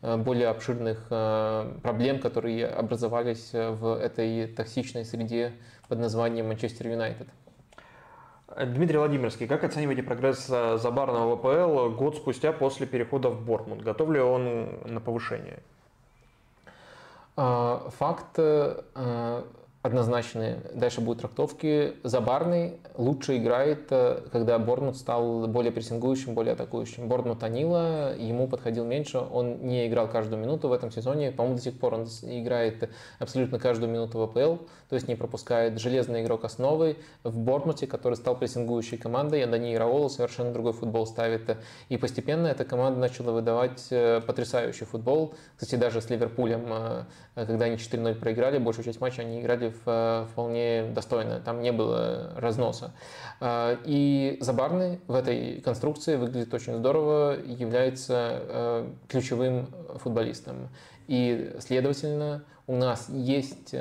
[0.00, 1.08] более обширных
[1.82, 5.52] проблем, которые образовались в этой токсичной среде
[5.88, 7.28] под названием Манчестер Юнайтед.
[8.56, 13.82] Дмитрий Владимирский, как оцениваете прогресс э, Забарного ВПЛ год спустя после перехода в Бортмунд?
[13.82, 15.60] Готов ли он на повышение?
[17.36, 19.42] А, факт, э,
[19.82, 20.58] однозначные.
[20.74, 21.94] Дальше будут трактовки.
[22.04, 27.08] Забарный лучше играет, э, когда Борнмут стал более прессингующим, более атакующим.
[27.08, 31.32] Борнмут Танила, ему подходил меньше, он не играл каждую минуту в этом сезоне.
[31.32, 35.80] По-моему, до сих пор он играет абсолютно каждую минуту в АПЛ, то есть не пропускает.
[35.80, 41.06] Железный игрок основы в Борнмуте, который стал прессингующей командой, а Дани Раолу совершенно другой футбол
[41.06, 41.56] ставит.
[41.88, 45.34] И постепенно эта команда начала выдавать э, потрясающий футбол.
[45.56, 47.04] Кстати, даже с Ливерпулем, э,
[47.34, 52.32] когда они 4-0 проиграли, большую часть матча они играли Э, вполне достойно, там не было
[52.36, 52.92] разноса.
[53.40, 60.68] Э, и Забарный в этой конструкции выглядит очень здорово, является э, ключевым футболистом.
[61.08, 63.74] И, следовательно, у нас есть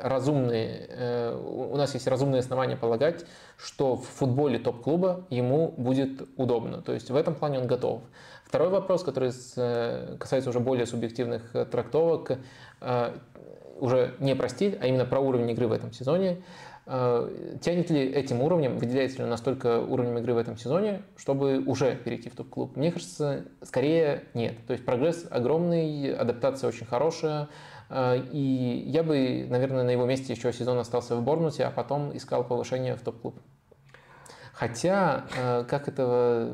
[0.00, 3.24] разумные, у нас есть разумные основания полагать,
[3.56, 6.80] что в футболе топ-клуба ему будет удобно.
[6.80, 8.02] То есть в этом плане он готов.
[8.44, 9.32] Второй вопрос, который
[10.16, 12.38] касается уже более субъективных трактовок,
[13.78, 16.38] уже не про стиль, а именно про уровень игры в этом сезоне.
[16.90, 17.28] Э,
[17.60, 22.30] тянет ли этим уровнем, выделяется ли настолько уровнем игры в этом сезоне, чтобы уже перейти
[22.30, 22.76] в топ-клуб?
[22.76, 24.54] Мне кажется, скорее нет.
[24.66, 27.48] То есть прогресс огромный, адаптация очень хорошая,
[27.90, 32.16] э, и я бы, наверное, на его месте еще сезон остался в Борнуте, а потом
[32.16, 33.38] искал повышение в топ-клуб.
[34.58, 36.48] Хотя, э, как этого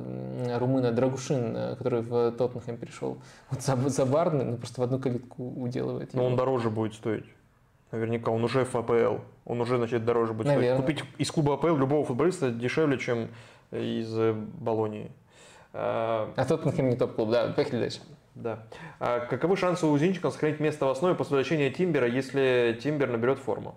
[0.59, 3.17] румына Драгушин, э, который в Тоттенхэм пришел,
[3.51, 6.13] вот Забарный, ну просто в одну калитку уделывает.
[6.13, 7.25] Но он дороже будет стоить.
[7.93, 9.23] Наверняка, он уже в АПЛ.
[9.47, 10.83] Он уже, значит, дороже будет Наверное.
[10.83, 10.99] стоить.
[10.99, 13.29] Купить из клуба АПЛ любого футболиста дешевле, чем
[13.71, 15.11] из э, Болонии.
[15.73, 17.55] А, а Тоттенхэм не топ-клуб, да.
[17.57, 18.01] Поехали дальше.
[18.35, 18.65] Да.
[19.01, 23.39] А каковы шансы у Зинченко сохранить место в основе после возвращения Тимбера, если Тимбер наберет
[23.39, 23.77] форму?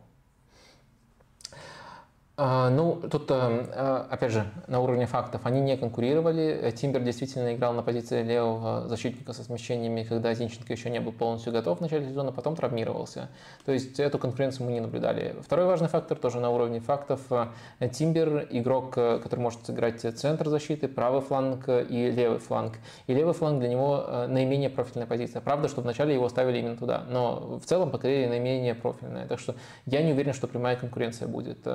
[2.40, 6.72] А, ну, тут, э, э, опять же, на уровне фактов они не конкурировали.
[6.78, 11.52] Тимбер действительно играл на позиции левого защитника со смещениями, когда Зинченко еще не был полностью
[11.52, 13.30] готов в начале сезона, потом травмировался.
[13.66, 15.36] То есть эту конкуренцию мы не наблюдали.
[15.42, 17.22] Второй важный фактор тоже на уровне фактов.
[17.32, 17.48] Э,
[17.92, 22.74] Тимбер– игрок, который может сыграть центр защиты, правый фланг и левый фланг.
[23.08, 25.42] И левый фланг для него наименее профильная позиция.
[25.42, 29.26] Правда, что вначале его ставили именно туда, но в целом по карьере наименее профильная.
[29.26, 29.56] Так что
[29.88, 31.66] я не уверен, что прямая конкуренция будет.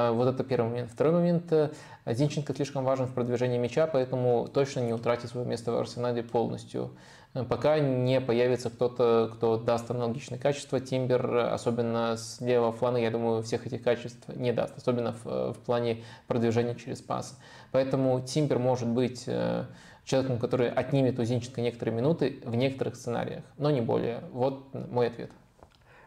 [0.00, 0.90] Э, вот это первый момент.
[0.90, 1.52] Второй момент.
[1.52, 1.70] Э,
[2.06, 6.92] Зинченко слишком важен в продвижении мяча, поэтому точно не утратит свое место в арсенале полностью.
[7.34, 13.10] Э, пока не появится кто-то, кто даст аналогичные качества, Тимбер, особенно с левого флана, я
[13.10, 17.38] думаю, всех этих качеств не даст, особенно в, в плане продвижения через пас.
[17.72, 19.28] Поэтому Тимбер может быть
[20.04, 24.24] человеком, который отнимет у Зинченко некоторые минуты в некоторых сценариях, но не более.
[24.32, 25.30] Вот мой ответ.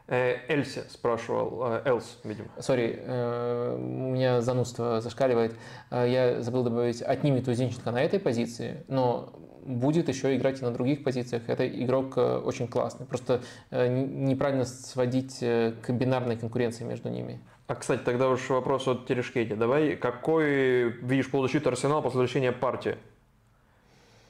[0.08, 2.50] Э, Эльси спрашивал, э, Элс, видимо.
[2.60, 5.56] Сори, э, у меня занудство зашкаливает.
[5.92, 9.32] Я забыл добавить, отнимет у Зинченко на этой позиции, но
[9.66, 11.44] будет еще играть и на других позициях.
[11.48, 13.06] Это игрок очень классный.
[13.06, 13.42] Просто
[13.72, 17.40] неправильно сводить к бинарной конкуренции между ними.
[17.68, 19.54] А, кстати, тогда уж вопрос от Терешкети.
[19.54, 22.98] Давай, какой видишь полузащиту Арсенал после возвращения партии?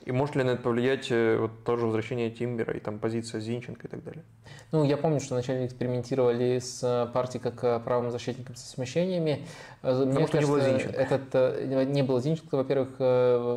[0.05, 3.87] И может ли на это повлиять э, вот тоже возвращение Тимбера и там позиция Зинченко
[3.87, 4.23] и так далее?
[4.71, 9.45] Ну, я помню, что вначале экспериментировали с э, партией как э, правым защитником со смещениями.
[9.81, 11.01] Потому мне что кажется, не было Зинченко.
[11.01, 12.99] Этот, не было Зинченко, во-первых.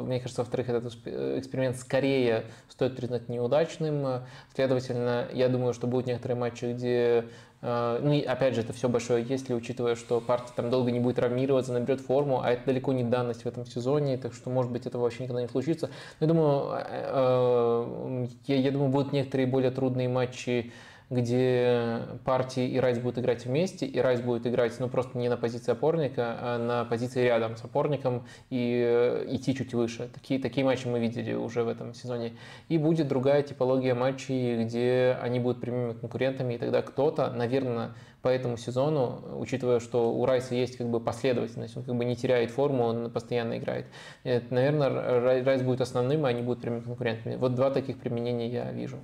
[0.07, 4.23] Мне кажется, во-вторых, этот эксперимент скорее стоит признать неудачным.
[4.55, 7.26] Следовательно, я думаю, что будут некоторые матчи, где
[7.67, 11.17] ну и опять же, это все большое если, учитывая, что партия там долго не будет
[11.17, 14.86] травмироваться, наберет форму, а это далеко не данность в этом сезоне, так что, может быть,
[14.86, 15.91] этого вообще никогда не случится.
[16.20, 20.73] Но я думаю, э, э, я, я думаю, будут некоторые более трудные матчи
[21.09, 25.36] где партии и Райс будут играть вместе, и Райс будет играть, ну, просто не на
[25.36, 30.09] позиции опорника, а на позиции рядом с опорником и э, идти чуть выше.
[30.12, 32.33] Такие, такие матчи мы видели уже в этом сезоне.
[32.68, 38.28] И будет другая типология матчей, где они будут прямыми конкурентами, и тогда кто-то, наверное, по
[38.28, 42.51] этому сезону, учитывая, что у Райса есть как бы последовательность, он как бы не теряет
[42.51, 43.86] форму, он постоянно играет.
[44.25, 47.36] Это, наверное, Райс будет основным, а они будут прямыми конкурентами.
[47.36, 48.99] Вот два таких применения я вижу.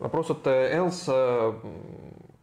[0.00, 1.08] Вопрос от э, Элс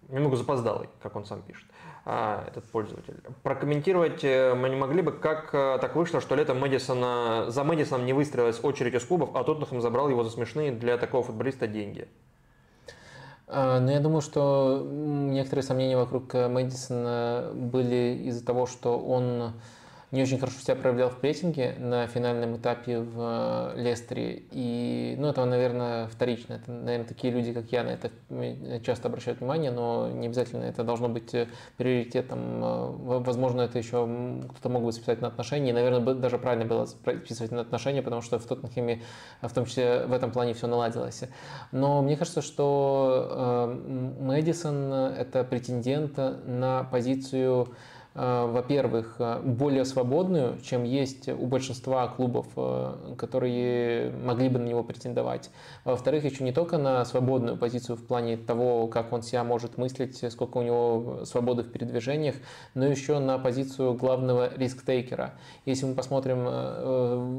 [0.10, 1.66] немного запоздалый, как он сам пишет,
[2.06, 3.22] а, этот пользователь.
[3.44, 8.06] Прокомментировать э, мы не могли бы, как э, так вышло, что летом Мэдисона, за Мэдисоном
[8.06, 12.08] не выстроилась очередь из клубов, а Тоттенхэм забрал его за смешные для такого футболиста деньги.
[13.48, 19.54] А, ну, я думаю, что некоторые сомнения вокруг Мэдисона были из-за того, что он
[20.12, 24.44] не очень хорошо себя проявлял в прессинге на финальном этапе в э, Лестере.
[24.52, 26.54] И, ну, это, наверное, вторично.
[26.54, 28.10] Это, наверное, такие люди, как я, на это
[28.86, 32.40] часто обращают внимание, но не обязательно это должно быть э, приоритетом.
[32.64, 34.08] Э, возможно, это еще
[34.50, 35.72] кто-то мог бы списать на отношения.
[35.72, 39.02] И, наверное, даже правильно было списывать на отношения, потому что в Тоттенхэме
[39.42, 41.24] в том числе в этом плане все наладилось.
[41.74, 43.76] Но мне кажется, что
[44.20, 47.74] Мэдисон– это претендент на позицию Э,
[48.18, 54.84] во-первых, э, более свободную, чем есть у большинства клубов, э, которые могли бы на него
[54.84, 55.52] претендовать.
[55.86, 60.18] Во-вторых, еще не только на свободную позицию в плане того, как он себя может мыслить,
[60.32, 62.36] сколько у него свободы в передвижениях,
[62.74, 65.36] но еще на позицию главного риск-тейкера.
[65.66, 66.46] Если мы посмотрим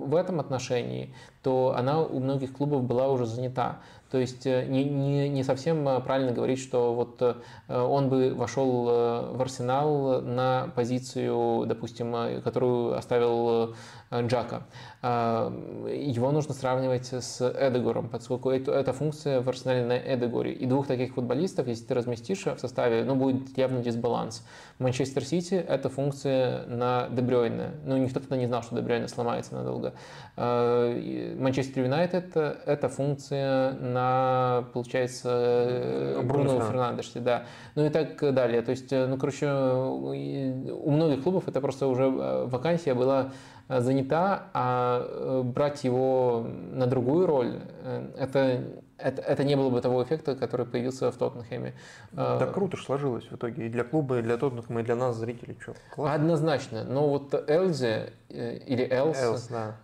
[0.09, 3.81] в этом отношении, то она у многих клубов была уже занята.
[4.11, 7.35] То есть э, не, не, не совсем э, правильно говорить, что вот э,
[7.69, 13.75] он бы вошел в Арсенал на позицию, допустим, которую оставил
[14.13, 14.63] Джака.
[15.03, 15.53] А,
[15.87, 20.53] его нужно сравнивать с Эдегором, поскольку эта функция в арсенале на Эдегоре.
[20.53, 24.45] И двух таких футболистов, если ты разместишь в составе, ну, будет явный дисбаланс.
[24.79, 27.73] Манчестер Сити– это функция на Дебрёйне.
[27.85, 29.93] Ну, никто тогда не знал, что Дебрёйне сломается надолго.
[30.37, 37.45] А, Манчестер Юнайтед– это функция на, получается, Бруно Фернандесе, да.
[37.75, 38.63] Ну и так далее.
[38.63, 44.49] То есть, ну, короче, у многих клубов это просто уже э, вакансия была Э, занята,
[44.55, 48.65] а э, брать его на другую роль, э, это,
[48.97, 51.75] это, это не было бы того эффекта, который появился в Тоттенхэме.
[52.13, 55.17] Да круто же сложилось в итоге и для клуба, и для Тоттенхэма, и для нас,
[55.17, 55.57] зрителей.
[55.61, 56.15] Что, классно.
[56.15, 56.85] Однозначно.
[56.85, 59.77] Но вот Элзи или Элс, Элс да.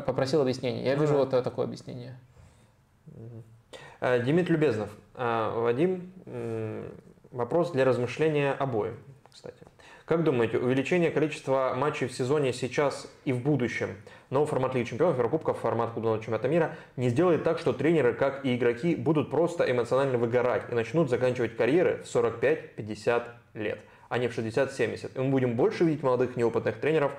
[0.00, 0.84] попросил объяснение.
[0.84, 2.18] Я вижу вот такое объяснение.
[4.00, 4.90] Демид Любезнов.
[5.14, 6.12] Вадим,
[7.30, 8.96] вопрос для размышления обоим,
[9.32, 9.64] кстати.
[10.06, 13.96] Как думаете, увеличение количества матчей в сезоне сейчас и в будущем,
[14.28, 18.44] новый формат Лиги Чемпионов, Еврокубков, формат клубного чемпионата мира, не сделает так, что тренеры, как
[18.44, 23.22] и игроки, будут просто эмоционально выгорать и начнут заканчивать карьеры в 45-50
[23.54, 23.78] лет,
[24.10, 25.12] а не в 60-70.
[25.14, 27.12] И мы будем больше видеть молодых неопытных тренеров,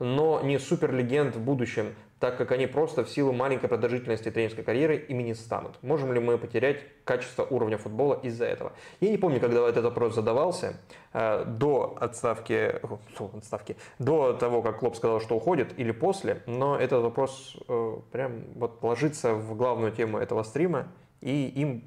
[0.00, 4.94] но не суперлегенд в будущем, так как они просто в силу маленькой продолжительности тренерской карьеры
[4.94, 5.82] ими не станут.
[5.82, 8.74] Можем ли мы потерять качество уровня футбола из-за этого?
[9.00, 10.80] Я не помню, когда этот вопрос задавался,
[11.12, 12.76] э, до отставки,
[13.36, 18.44] отставки, до того, как Клоп сказал, что уходит, или после, но этот вопрос э, прям
[18.54, 20.86] вот ложится в главную тему этого стрима,
[21.20, 21.82] и им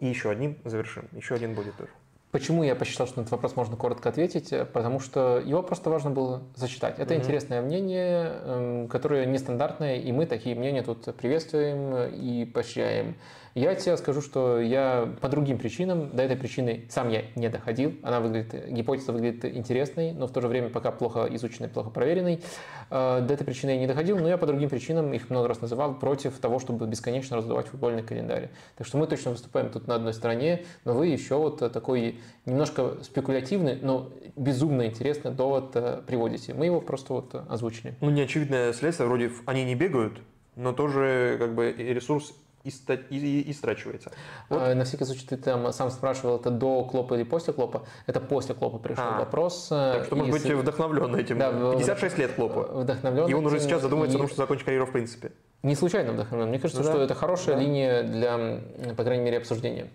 [0.00, 1.06] и еще одним завершим.
[1.12, 1.90] Еще один будет тоже.
[2.30, 4.52] Почему я посчитал, что на этот вопрос можно коротко ответить?
[4.74, 6.98] Потому что его просто важно было зачитать.
[6.98, 7.18] Это mm-hmm.
[7.18, 13.16] интересное мнение, эм, которое нестандартное, и мы такие мнения тут приветствуем и поощряем.
[13.58, 17.92] Я тебе скажу, что я по другим причинам, до этой причины сам я не доходил.
[18.04, 22.40] Она выглядит, гипотеза выглядит интересной, но в то же время пока плохо изученной, плохо проверенной.
[22.88, 25.60] Э, до этой причины я не доходил, но я по другим причинам, их много раз
[25.60, 28.50] называл, против того, чтобы бесконечно раздувать футбольный календарь.
[28.76, 33.02] Так что мы точно выступаем тут на одной стороне, но вы еще вот такой немножко
[33.02, 36.54] спекулятивный, но безумно интересный довод э, приводите.
[36.54, 37.96] Мы его просто вот озвучили.
[38.00, 40.20] Ну, неочевидное следствие, вроде они не бегают,
[40.54, 42.32] но тоже как бы ресурс
[42.64, 44.12] истрачивается.
[44.48, 44.60] Вот.
[44.62, 47.84] А, на всякий случай, ты там сам спрашивал, это до Клопа или после Клопа?
[48.06, 49.68] Это после Клопа пришел а, вопрос.
[49.70, 51.38] Э, так что, может быть, вдохновлен этим.
[51.38, 52.62] Да, 56 лет Клопа.
[52.80, 53.28] Вдохновлен.
[53.28, 54.20] И он уже сейчас задумывается и...
[54.20, 55.32] о том, что закончить карьеру в принципе.
[55.62, 56.48] Не случайно вдохновлен.
[56.48, 56.90] Мне кажется, да.
[56.90, 57.62] что это хорошая да.
[57.62, 59.88] линия для, по крайней мере, обсуждения.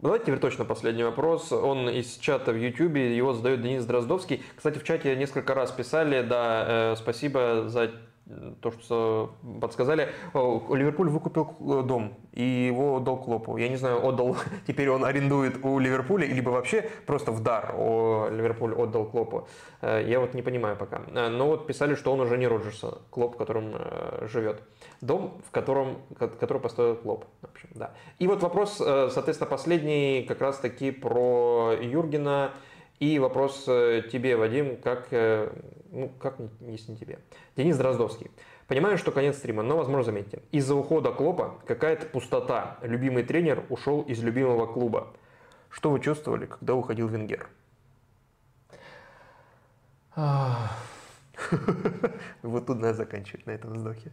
[0.00, 1.50] Давайте теперь точно последний вопрос.
[1.50, 4.42] Он из чата в YouTube, его задает Денис Дроздовский.
[4.54, 7.90] Кстати, в чате несколько раз писали, да, э, спасибо за
[8.60, 10.08] то, что подсказали.
[10.32, 13.56] Ливерпуль выкупил э, дом и его отдал Клопу.
[13.58, 14.36] Я не знаю, отдал,
[14.66, 19.46] теперь он арендует у Ливерпуля, либо вообще просто в дар о, Ливерпуль отдал Клопу.
[19.82, 21.02] Э, я вот не понимаю пока.
[21.14, 23.74] Э, но вот писали, что он уже не Роджерса, Клоп, в котором
[24.22, 24.62] живет.
[25.00, 27.26] Дом, в котором, который построил Клоп.
[27.42, 27.90] В общем, да.
[28.18, 32.52] И вот вопрос, соответственно, последний как раз таки про Юргена.
[33.04, 37.18] И вопрос тебе, Вадим, как ну, как если не тебе.
[37.54, 38.30] Денис Дроздовский.
[38.66, 40.40] Понимаю, что конец стрима, но, возможно, заметьте.
[40.52, 42.78] Из-за ухода Клопа какая-то пустота.
[42.80, 45.12] Любимый тренер ушел из любимого клуба.
[45.68, 47.46] Что вы чувствовали, когда уходил Венгер?
[52.42, 54.12] Вот тут надо заканчивать на этом вздохе.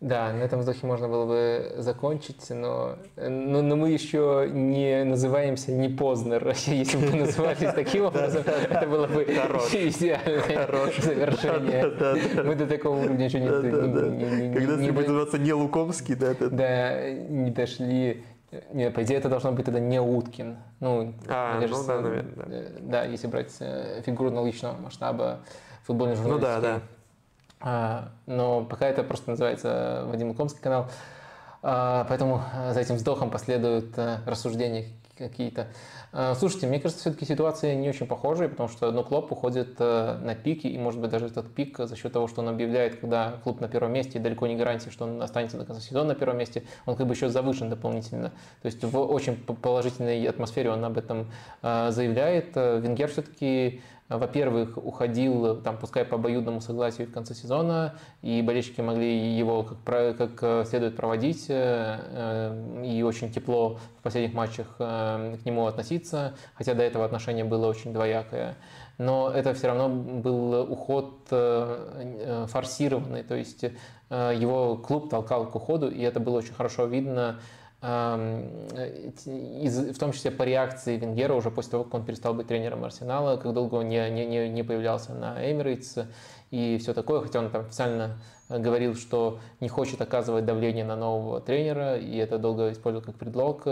[0.00, 5.72] Да, на этом вздохе можно было бы закончить, но, но, но мы еще не называемся
[5.72, 6.54] не Познер.
[6.66, 9.66] Если бы мы назывались таким образом, это было бы идеальное
[11.02, 12.44] завершение.
[12.44, 16.34] Мы до такого уровня еще не Когда не будет называться не Лукомский, да?
[16.38, 18.22] Да, не дошли
[18.72, 20.58] Нет, по идее это должно быть тогда не Уткин.
[20.78, 22.34] Ну, а, ну да, наверное.
[22.36, 22.54] Да.
[22.80, 23.50] да, если брать
[24.06, 25.40] фигуру аналогичного масштаба
[25.82, 26.46] футбольной журналистики.
[26.46, 26.82] Ну да, да.
[27.60, 30.88] А, но пока это просто называется Вадим Лукомский канал.
[31.62, 35.66] А, поэтому за этим вздохом последуют рассуждения какие-то.
[36.36, 40.68] Слушайте, мне кажется, все-таки ситуация не очень похожая, потому что ну, Клоп уходит на пике,
[40.68, 43.66] и, может быть, даже этот пик за счет того, что он объявляет, когда клуб на
[43.66, 46.62] первом месте, и далеко не гарантия, что он останется до конца сезона на первом месте,
[46.86, 48.28] он как бы еще завышен дополнительно.
[48.62, 52.54] То есть в очень положительной атмосфере он об этом заявляет.
[52.54, 59.36] Венгер все-таки во-первых, уходил, там, пускай по обоюдному согласию в конце сезона, и болельщики могли
[59.36, 66.74] его как, как следует проводить, и очень тепло в последних матчах к нему относиться хотя
[66.74, 68.56] до этого отношение было очень двоякое.
[68.98, 73.64] Но это все равно был уход э, э, форсированный, то есть
[74.10, 77.38] э, его клуб толкал к уходу, и это было очень хорошо видно
[77.82, 78.50] эм,
[79.24, 83.36] в том числе по реакции Венгера уже после того, как он перестал быть тренером Арсенала,
[83.36, 85.98] как долго он не, не, не появлялся на Эмирейтс
[86.50, 91.40] и все такое, хотя он там официально говорил, что не хочет оказывать давление на нового
[91.40, 93.66] тренера, и это долго использовал как предлог.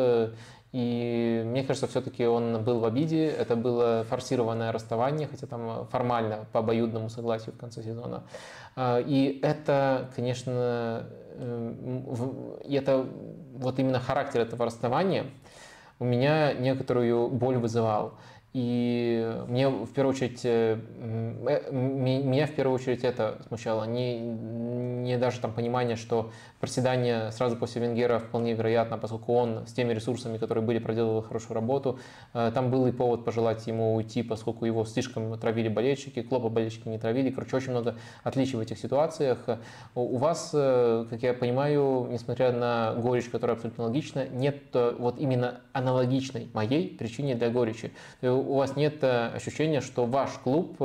[0.73, 6.44] И мне кажется, все-таки он был в обиде, это было форсированное расставание, хотя там формально
[6.52, 8.25] по обоюдному согласию в конце сезона.
[8.75, 11.07] А, и это, конечно,
[12.68, 13.06] это
[13.55, 15.26] вот именно характер этого расставания
[15.98, 18.18] у меня некоторую боль вызывал.
[18.57, 20.78] И мне в первую очередь, э,
[21.47, 23.85] э, меня в первую очередь это смущало.
[23.85, 29.75] Не, не даже там понимание, что проседание сразу после Венгера вполне вероятно, поскольку он с
[29.75, 31.99] теми ресурсами, которые были, проделал хорошую работу.
[32.33, 36.89] Э, там был и повод пожелать ему уйти, поскольку его слишком травили болельщики, Клопа болельщики
[36.89, 37.28] не травили.
[37.28, 39.39] Короче, очень много отличий в этих ситуациях.
[39.94, 44.62] У вас, как я понимаю, несмотря на горечь, которая абсолютно логична, нет
[44.99, 47.93] вот именно аналогичной моей причине для горечи
[48.47, 50.76] у вас нет э, ощущения, что ваш клуб,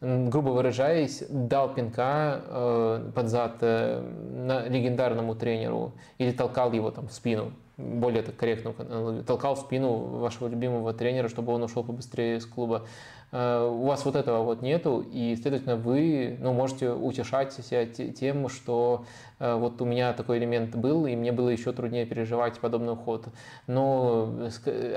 [0.00, 7.12] грубо выражаясь, дал пинка э, под зад э, легендарному тренеру или толкал его там в
[7.12, 12.46] спину, более так корректно, толкал в спину вашего любимого тренера, чтобы он ушел побыстрее из
[12.46, 12.86] клуба.
[13.32, 18.48] Э, у вас вот этого вот нету, и, следовательно, вы ну, можете утешать себя тем,
[18.48, 19.04] что
[19.40, 23.26] э, вот у меня такой элемент был, и мне было еще труднее переживать подобный уход.
[23.66, 24.32] Но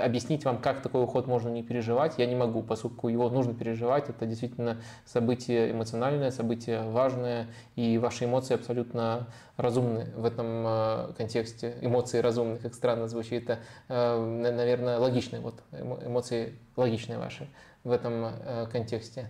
[0.01, 4.09] объяснить вам, как такой уход можно не переживать, я не могу, поскольку его нужно переживать.
[4.09, 9.27] Это действительно событие эмоциональное, событие важное, и ваши эмоции абсолютно
[9.57, 11.75] разумны в этом э, контексте.
[11.81, 15.41] Эмоции разумны, как странно звучит, это, наверное, логичные.
[15.41, 17.47] Вот эмоции логичные ваши
[17.83, 19.29] в этом э, контексте.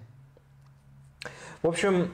[1.61, 2.11] В общем,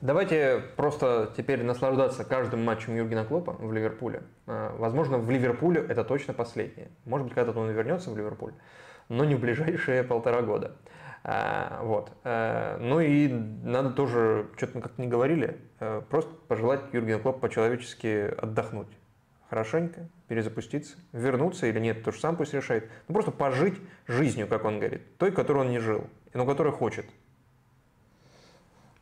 [0.00, 4.22] давайте просто теперь наслаждаться каждым матчем Юргена Клопа в Ливерпуле.
[4.46, 6.88] Э, возможно, в Ливерпуле это точно последнее.
[7.04, 8.52] Может быть, когда-то он вернется в Ливерпуль,
[9.08, 10.76] но не в ближайшие полтора года.
[11.24, 12.12] Э, вот.
[12.24, 15.58] Ну и надо тоже, что-то мы как-то не говорили,
[16.08, 18.88] просто пожелать Юргену Клопу по-человечески отдохнуть
[19.50, 22.88] хорошенько, перезапуститься, вернуться или нет, то же сам пусть решает.
[23.08, 23.74] Ну, просто пожить
[24.06, 27.04] жизнью, как он говорит, той, которой он не жил, но которой хочет.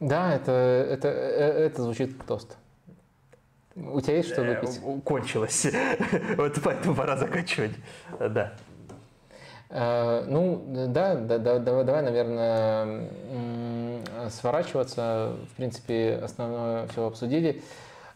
[0.00, 2.57] Да, это, это, э, это звучит как тост.
[3.76, 4.81] У тебя есть что э, выпить?
[5.05, 5.66] Кончилось.
[6.39, 7.73] Вот поэтому пора заканчивать.
[8.18, 8.55] Да.
[9.68, 13.10] Э, ну, да, да, да, давай, наверное,
[14.31, 15.36] сворачиваться.
[15.52, 17.62] В принципе, основное все обсудили.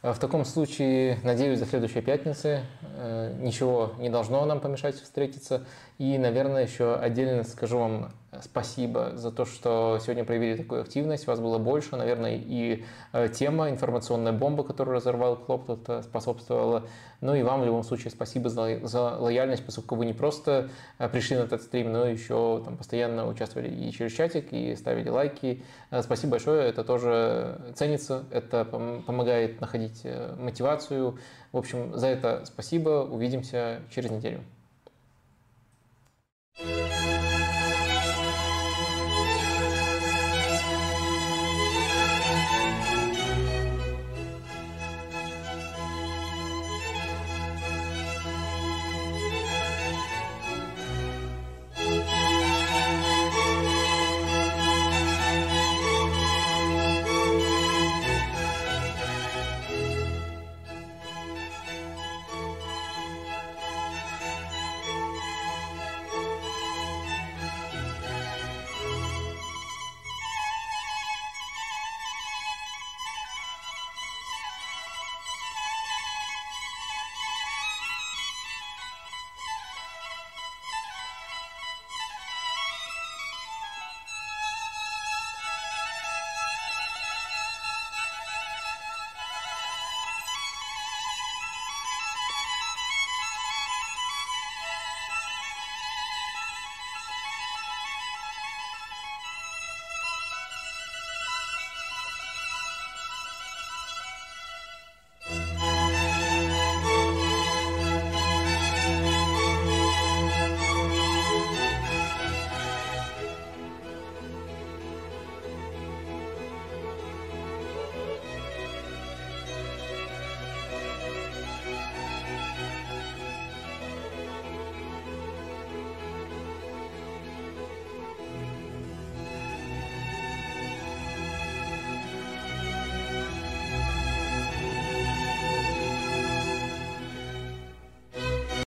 [0.03, 2.63] В таком случае, надеюсь, до следующей пятницы
[2.97, 5.65] э, ничего не должно нам помешать встретиться.
[5.99, 11.27] И, наверное, еще отдельно скажу вам спасибо за то, что сегодня проявили такую активность.
[11.27, 11.97] Вас было больше.
[11.97, 16.85] Наверное, и э, тема информационная бомба, которую разорвал Клоп, тут способствовала.
[17.21, 21.09] Ну и вам в любом случае спасибо за, за лояльность, поскольку вы не просто э,
[21.09, 25.63] пришли на этот стрим, но еще там постоянно участвовали и через чатик, и ставили лайки.
[25.91, 30.07] Э, спасибо большое, это тоже ценится, это помогает находить
[30.39, 31.19] мотивацию.
[31.53, 33.07] В общем, за это спасибо.
[33.11, 34.41] Увидимся через неделю.